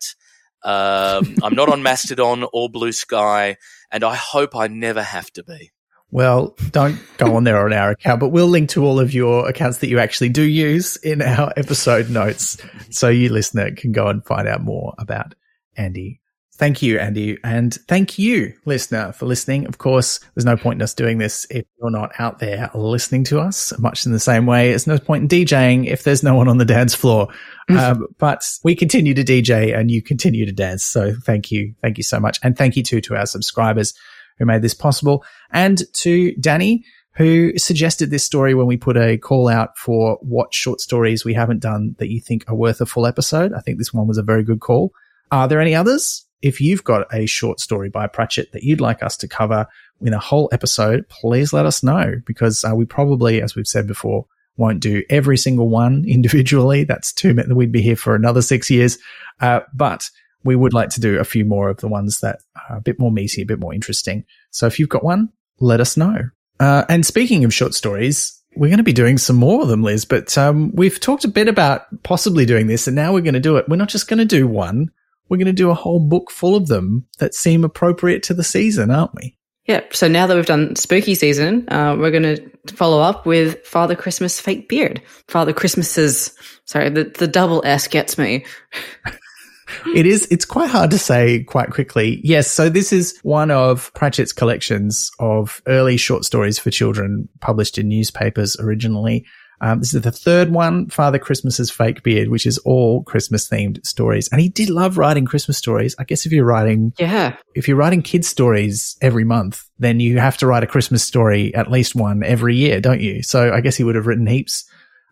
Um, 0.66 1.36
I'm 1.44 1.55
not 1.55 1.68
on 1.68 1.84
Mastodon 1.84 2.44
or 2.52 2.68
Blue 2.68 2.90
Sky, 2.90 3.56
and 3.93 4.02
I 4.02 4.16
hope 4.16 4.56
I 4.56 4.66
never 4.66 5.01
have 5.01 5.30
to 5.34 5.44
be. 5.44 5.70
Well, 6.10 6.56
don't 6.72 6.98
go 7.18 7.36
on 7.36 7.44
there 7.44 7.64
on 7.64 7.72
our 7.72 7.90
account, 7.90 8.18
but 8.18 8.30
we'll 8.30 8.48
link 8.48 8.70
to 8.70 8.84
all 8.84 8.98
of 8.98 9.14
your 9.14 9.48
accounts 9.48 9.78
that 9.78 9.88
you 9.88 10.01
actually 10.01 10.30
do 10.30 10.43
use 10.43 10.97
in 10.97 11.22
our 11.22 11.52
episode 11.56 12.10
notes. 12.10 12.56
So 12.90 13.09
you 13.09 13.28
listener 13.28 13.70
can 13.76 13.93
go 13.93 14.09
and 14.09 14.24
find 14.24 14.48
out 14.48 14.62
more 14.62 14.94
about 14.98 15.34
Andy. 15.76 16.20
Thank 16.57 16.81
you, 16.83 16.99
Andy. 16.99 17.39
And 17.45 17.74
thank 17.87 18.19
you, 18.19 18.55
listener, 18.65 19.12
for 19.12 19.27
listening. 19.27 19.66
Of 19.66 19.78
course, 19.78 20.20
there's 20.35 20.45
no 20.45 20.57
point 20.57 20.78
in 20.78 20.83
us 20.83 20.95
doing 20.95 21.19
this 21.19 21.47
if 21.51 21.66
you're 21.78 21.91
not 21.91 22.12
out 22.19 22.39
there 22.39 22.70
listening 22.74 23.24
to 23.24 23.41
us, 23.41 23.78
much 23.78 24.07
in 24.07 24.12
the 24.12 24.19
same 24.19 24.47
way. 24.47 24.70
There's 24.70 24.87
no 24.87 24.99
point 24.99 25.23
in 25.23 25.28
DJing 25.28 25.87
if 25.87 26.03
there's 26.03 26.23
no 26.23 26.35
one 26.35 26.49
on 26.49 26.59
the 26.59 26.65
dance 26.65 26.95
floor. 26.95 27.28
Um, 27.69 28.07
but 28.19 28.45
we 28.62 28.77
continue 28.77 29.12
to 29.12 29.24
DJ 29.24 29.77
and 29.77 29.91
you 29.91 30.01
continue 30.01 30.47
to 30.47 30.53
dance. 30.53 30.85
So 30.85 31.15
thank 31.24 31.51
you. 31.51 31.74
Thank 31.83 31.99
you 31.99 32.05
so 32.05 32.20
much. 32.20 32.39
And 32.45 32.57
thank 32.57 32.77
you 32.77 32.85
too 32.85 33.01
to 33.01 33.16
our 33.16 33.27
subscribers 33.27 33.93
who 34.39 34.47
made 34.47 34.62
this 34.62 34.73
possible 34.73 35.24
and 35.51 35.83
to 35.95 36.33
Danny 36.37 36.85
who 37.16 37.57
suggested 37.59 38.11
this 38.11 38.24
story 38.24 38.55
when 38.55 38.66
we 38.66 38.77
put 38.77 38.97
a 38.97 39.16
call 39.16 39.49
out 39.49 39.77
for 39.77 40.19
what 40.20 40.53
short 40.55 40.81
stories 40.81 41.24
we 41.24 41.35
haven't 41.35 41.61
done 41.61 41.97
that 41.99 42.11
you 42.11 42.20
think 42.20 42.45
are 42.47 42.55
worth 42.55 42.81
a 42.81 42.87
full 42.87 43.07
episode. 43.07 43.53
I 43.55 43.61
think 43.61 43.78
this 43.78 43.93
one 43.93 44.07
was 44.07 44.19
a 44.19 44.23
very 44.23 44.45
good 44.45 44.61
call. 44.61 44.93
Are 45.31 45.49
there 45.49 45.61
any 45.61 45.74
others? 45.74 46.26
If 46.47 46.60
you've 46.60 46.85
got 46.85 47.12
a 47.12 47.27
short 47.27 47.59
story 47.59 47.89
by 47.89 48.06
Pratchett 48.06 48.52
that 48.52 48.62
you'd 48.62 48.81
like 48.81 49.02
us 49.02 49.16
to 49.16 49.27
cover 49.27 49.66
in 50.01 50.14
a 50.14 50.20
whole 50.20 50.48
episode, 50.52 51.09
please 51.09 51.52
let 51.52 51.66
us 51.66 51.82
know 51.82 52.20
because 52.24 52.64
uh, 52.64 52.73
we 52.73 52.85
probably, 52.85 53.43
as 53.43 53.56
we've 53.56 53.66
said 53.66 53.89
before, 53.89 54.27
won't 54.56 54.78
do 54.78 55.02
every 55.10 55.36
single 55.36 55.68
one 55.68 56.05
individually. 56.09 56.85
That's 56.85 57.12
too 57.12 57.35
many. 57.35 57.52
We'd 57.52 57.73
be 57.73 57.82
here 57.82 57.97
for 57.97 58.14
another 58.14 58.43
six 58.43 58.70
years. 58.70 58.97
Uh, 59.40 59.60
but 59.74 60.09
we 60.44 60.55
would 60.55 60.73
like 60.73 60.90
to 60.90 61.01
do 61.01 61.18
a 61.18 61.24
few 61.24 61.44
more 61.44 61.68
of 61.68 61.78
the 61.78 61.89
ones 61.89 62.20
that 62.20 62.39
are 62.70 62.77
a 62.77 62.81
bit 62.81 63.01
more 63.01 63.10
meaty, 63.10 63.43
a 63.43 63.47
bit 63.47 63.59
more 63.59 63.74
interesting. 63.74 64.24
So 64.52 64.68
if 64.68 64.78
you've 64.78 64.89
got 64.89 65.02
one, 65.02 65.31
let 65.59 65.81
us 65.81 65.97
know. 65.97 66.31
Uh, 66.60 66.85
and 66.89 67.05
speaking 67.05 67.44
of 67.44 67.52
short 67.52 67.74
stories, 67.74 68.40
we're 68.55 68.68
going 68.68 68.78
to 68.78 68.85
be 68.85 68.93
doing 68.93 69.18
some 69.18 69.35
more 69.35 69.62
of 69.62 69.68
them, 69.68 69.82
Liz, 69.82 70.05
but 70.05 70.39
um, 70.39 70.70
we've 70.77 71.01
talked 71.01 71.24
a 71.24 71.28
bit 71.28 71.48
about 71.48 72.05
possibly 72.05 72.47
doing 72.47 72.68
this 72.68 72.86
and 72.86 72.94
now 72.94 73.12
we're 73.12 73.20
going 73.20 73.35
to 73.35 73.40
do 73.40 73.56
it. 73.56 73.68
We're 73.68 73.74
not 73.74 73.89
just 73.89 74.06
going 74.06 74.20
to 74.20 74.24
do 74.24 74.47
one. 74.47 74.93
We're 75.28 75.39
going 75.39 75.47
to 75.47 75.53
do 75.53 75.70
a 75.70 75.74
whole 75.74 76.01
book 76.01 76.31
full 76.31 76.55
of 76.55 76.69
them 76.69 77.07
that 77.19 77.35
seem 77.35 77.65
appropriate 77.65 78.23
to 78.24 78.35
the 78.35 78.44
season, 78.44 78.90
aren't 78.90 79.15
we? 79.15 79.36
Yeah, 79.66 79.81
so 79.90 80.07
now 80.07 80.28
that 80.28 80.36
we've 80.36 80.47
done 80.47 80.77
spooky 80.77 81.16
season, 81.16 81.69
uh, 81.69 81.97
we're 81.98 82.12
going 82.12 82.23
to 82.23 82.74
follow 82.74 83.01
up 83.01 83.27
with 83.27 83.66
Father 83.66 83.97
Christmas 83.97 84.40
Fake 84.40 84.69
Beard. 84.69 85.03
Father 85.27 85.53
Christmas's, 85.53 86.32
sorry, 86.66 86.89
the, 86.89 87.05
the 87.05 87.27
double 87.27 87.62
S 87.65 87.89
gets 87.89 88.16
me. 88.16 88.44
it 89.97 90.07
is 90.07 90.28
it's 90.31 90.44
quite 90.44 90.70
hard 90.70 90.90
to 90.90 90.98
say 90.98 91.43
quite 91.43 91.70
quickly 91.70 92.20
yes 92.23 92.48
so 92.48 92.69
this 92.69 92.93
is 92.93 93.19
one 93.24 93.51
of 93.51 93.93
pratchett's 93.94 94.32
collections 94.32 95.11
of 95.19 95.61
early 95.66 95.97
short 95.97 96.24
stories 96.24 96.59
for 96.59 96.70
children 96.70 97.28
published 97.40 97.77
in 97.77 97.89
newspapers 97.89 98.57
originally 98.61 99.24
um, 99.61 99.81
this 99.81 99.95
is 99.95 100.03
the 100.03 100.11
third 100.11 100.51
one 100.51 100.89
father 100.89 101.19
christmas's 101.19 101.70
fake 101.70 102.03
beard 102.03 102.28
which 102.28 102.47
is 102.47 102.59
all 102.59 103.03
christmas 103.05 103.49
themed 103.49 103.85
stories. 103.87 104.28
And 104.31 104.41
he 104.41 104.49
did 104.49 104.70
love 104.70 104.99
writing 104.99 105.24
christmas 105.24 105.57
stories. 105.59 105.95
I 105.99 106.05
guess 106.05 106.27
if 106.27 106.33
you're 106.33 106.45
writing 106.45 106.93
Yeah, 106.99 107.37
if 107.55 107.69
you're 107.69 107.77
writing 107.77 108.03
kids 108.03 108.28
stories 108.28 108.97
every 109.01 109.24
month 109.24 109.62
then 109.78 110.01
you 110.01 110.19
have 110.19 110.37
to 110.39 110.47
write 110.47 110.62
a 110.62 110.66
christmas 110.66 111.03
story 111.03 111.55
at 111.55 111.70
least 111.70 111.95
one 111.95 112.23
every 112.23 112.57
year 112.57 112.81
don't 112.81 113.01
you? 113.01 113.23
So 113.23 113.53
i 113.53 113.61
guess 113.61 113.77
he 113.77 113.85
would 113.85 113.95
have 113.95 114.07
written 114.07 114.27
heaps. 114.27 114.65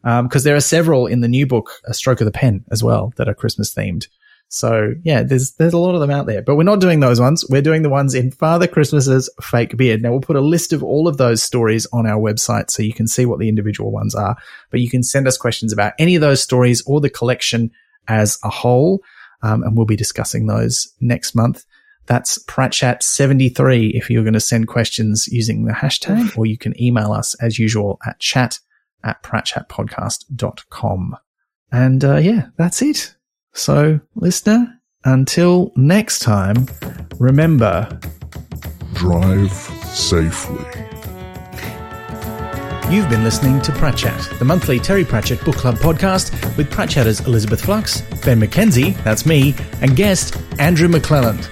Because 0.03 0.45
there 0.45 0.57
are 0.57 0.61
several 0.61 1.07
in 1.07 1.23
the 1.23 1.29
new 1.29 1.47
book 1.47 1.81
a 1.87 1.95
stroke 1.95 2.21
of 2.21 2.27
the 2.27 2.31
pen 2.31 2.65
as 2.71 2.85
well 2.85 3.12
that 3.16 3.29
are 3.29 3.35
christmas 3.35 3.75
themed 3.75 4.07
so 4.49 4.95
yeah, 5.03 5.23
there's 5.23 5.53
there's 5.53 5.73
a 5.73 5.79
lot 5.79 5.95
of 5.95 6.01
them 6.01 6.11
out 6.11 6.27
there, 6.27 6.43
but 6.43 6.57
we're 6.57 6.62
not 6.62 6.81
doing 6.81 7.01
those 7.01 7.21
ones. 7.21 7.45
We're 7.49 7.62
doing 7.62 7.83
the 7.83 7.91
ones 7.91 8.15
in 8.15 8.31
Father 8.31 8.66
Christmas's 8.66 9.29
fake 9.43 9.77
beard. 9.77 10.03
Now 10.03 10.11
we'll 10.12 10.21
put 10.21 10.37
a 10.37 10.41
list 10.41 10.73
of 10.73 10.83
all 10.83 11.09
of 11.09 11.16
those 11.16 11.43
stories 11.43 11.87
on 11.93 12.07
our 12.07 12.21
website 12.21 12.71
so 12.71 12.83
you 12.83 12.93
can 12.93 13.09
see 13.09 13.27
what 13.27 13.41
the 13.41 13.49
individual 13.49 13.91
ones 13.91 14.15
are. 14.15 14.37
But 14.71 14.81
you 14.81 14.89
can 14.89 15.03
send 15.03 15.27
us 15.27 15.37
questions 15.37 15.73
about 15.73 15.95
any 15.99 16.15
of 16.15 16.21
those 16.21 16.43
stories 16.43 16.83
or 16.87 17.01
the 17.01 17.11
collection 17.11 17.71
as 18.07 18.39
a 18.45 18.51
whole, 18.51 19.01
um, 19.43 19.62
and 19.62 19.77
we'll 19.77 19.87
be 19.87 19.97
discussing 19.97 20.47
those 20.47 20.93
next 21.01 21.35
month. 21.35 21.65
That's 22.07 22.39
PratChat73 22.45 23.93
if 23.95 24.11
you're 24.11 24.25
going 24.25 24.35
to 24.35 24.41
send 24.41 24.69
questions 24.69 25.27
using 25.29 25.65
the 25.65 25.73
hashtag, 25.73 26.37
or 26.39 26.47
you 26.47 26.59
can 26.59 26.81
email 26.81 27.12
us 27.12 27.35
as 27.43 27.59
usual 27.59 27.99
at 28.07 28.21
chat 28.21 28.61
at 29.03 29.23
pratchatpodcast.com. 29.23 31.16
And 31.73 32.05
uh, 32.05 32.16
yeah, 32.16 32.47
that's 32.57 32.83
it. 32.83 33.16
So, 33.55 34.01
listener, 34.16 34.81
until 35.05 35.72
next 35.76 36.18
time, 36.20 36.66
remember 37.20 38.01
drive 38.94 39.52
safely. 39.52 40.64
You've 42.90 43.09
been 43.09 43.22
listening 43.22 43.62
to 43.62 43.72
Pratchat, 43.72 44.39
the 44.40 44.44
monthly 44.44 44.81
Terry 44.81 45.05
Pratchett 45.05 45.43
Book 45.44 45.55
Club 45.55 45.76
podcast 45.76 46.32
with 46.56 46.68
Pratchatters 46.70 47.24
Elizabeth 47.26 47.64
Flux, 47.64 48.01
Ben 48.24 48.40
McKenzie, 48.40 49.01
that's 49.05 49.24
me, 49.24 49.55
and 49.81 49.94
guest 49.94 50.36
Andrew 50.59 50.89
McClelland. 50.89 51.48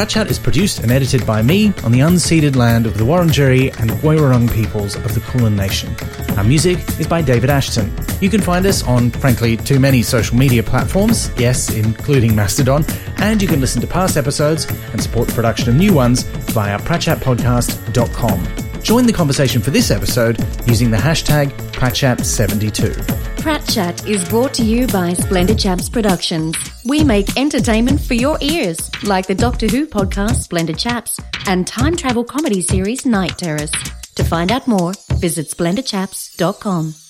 Pratchat 0.00 0.30
is 0.30 0.38
produced 0.38 0.78
and 0.78 0.90
edited 0.90 1.26
by 1.26 1.42
me 1.42 1.74
on 1.84 1.92
the 1.92 1.98
unceded 1.98 2.56
land 2.56 2.86
of 2.86 2.96
the 2.96 3.04
Wurundjeri 3.04 3.78
and 3.80 3.90
Woiwurrung 4.00 4.50
peoples 4.50 4.96
of 4.96 5.12
the 5.12 5.20
Kulin 5.20 5.54
Nation. 5.54 5.94
Our 6.38 6.44
music 6.44 6.78
is 6.98 7.06
by 7.06 7.20
David 7.20 7.50
Ashton. 7.50 7.92
You 8.22 8.30
can 8.30 8.40
find 8.40 8.64
us 8.64 8.82
on, 8.82 9.10
frankly, 9.10 9.58
too 9.58 9.78
many 9.78 10.02
social 10.02 10.38
media 10.38 10.62
platforms, 10.62 11.30
yes, 11.36 11.68
including 11.68 12.34
Mastodon, 12.34 12.86
and 13.18 13.42
you 13.42 13.48
can 13.48 13.60
listen 13.60 13.82
to 13.82 13.86
past 13.86 14.16
episodes 14.16 14.64
and 14.92 15.02
support 15.02 15.28
the 15.28 15.34
production 15.34 15.68
of 15.68 15.74
new 15.74 15.92
ones 15.92 16.22
via 16.22 16.78
pratchatpodcast.com. 16.78 18.82
Join 18.82 19.04
the 19.04 19.12
conversation 19.12 19.60
for 19.60 19.70
this 19.70 19.90
episode 19.90 20.42
using 20.66 20.90
the 20.90 20.96
hashtag 20.96 21.50
Pratchat72. 21.72 23.29
Pratchat 23.40 24.06
is 24.06 24.28
brought 24.28 24.52
to 24.52 24.62
you 24.62 24.86
by 24.88 25.14
Splendid 25.14 25.58
Chaps 25.58 25.88
Productions. 25.88 26.54
We 26.84 27.02
make 27.02 27.38
entertainment 27.38 27.98
for 27.98 28.12
your 28.12 28.36
ears, 28.42 28.90
like 29.02 29.26
the 29.26 29.34
Doctor 29.34 29.66
Who 29.66 29.86
podcast 29.86 30.42
Splendid 30.42 30.78
Chaps 30.78 31.18
and 31.46 31.66
time 31.66 31.96
travel 31.96 32.22
comedy 32.22 32.60
series 32.60 33.06
Night 33.06 33.38
Terrace. 33.38 33.72
To 34.16 34.24
find 34.24 34.52
out 34.52 34.68
more, 34.68 34.92
visit 35.14 35.46
splendidchaps.com. 35.46 37.09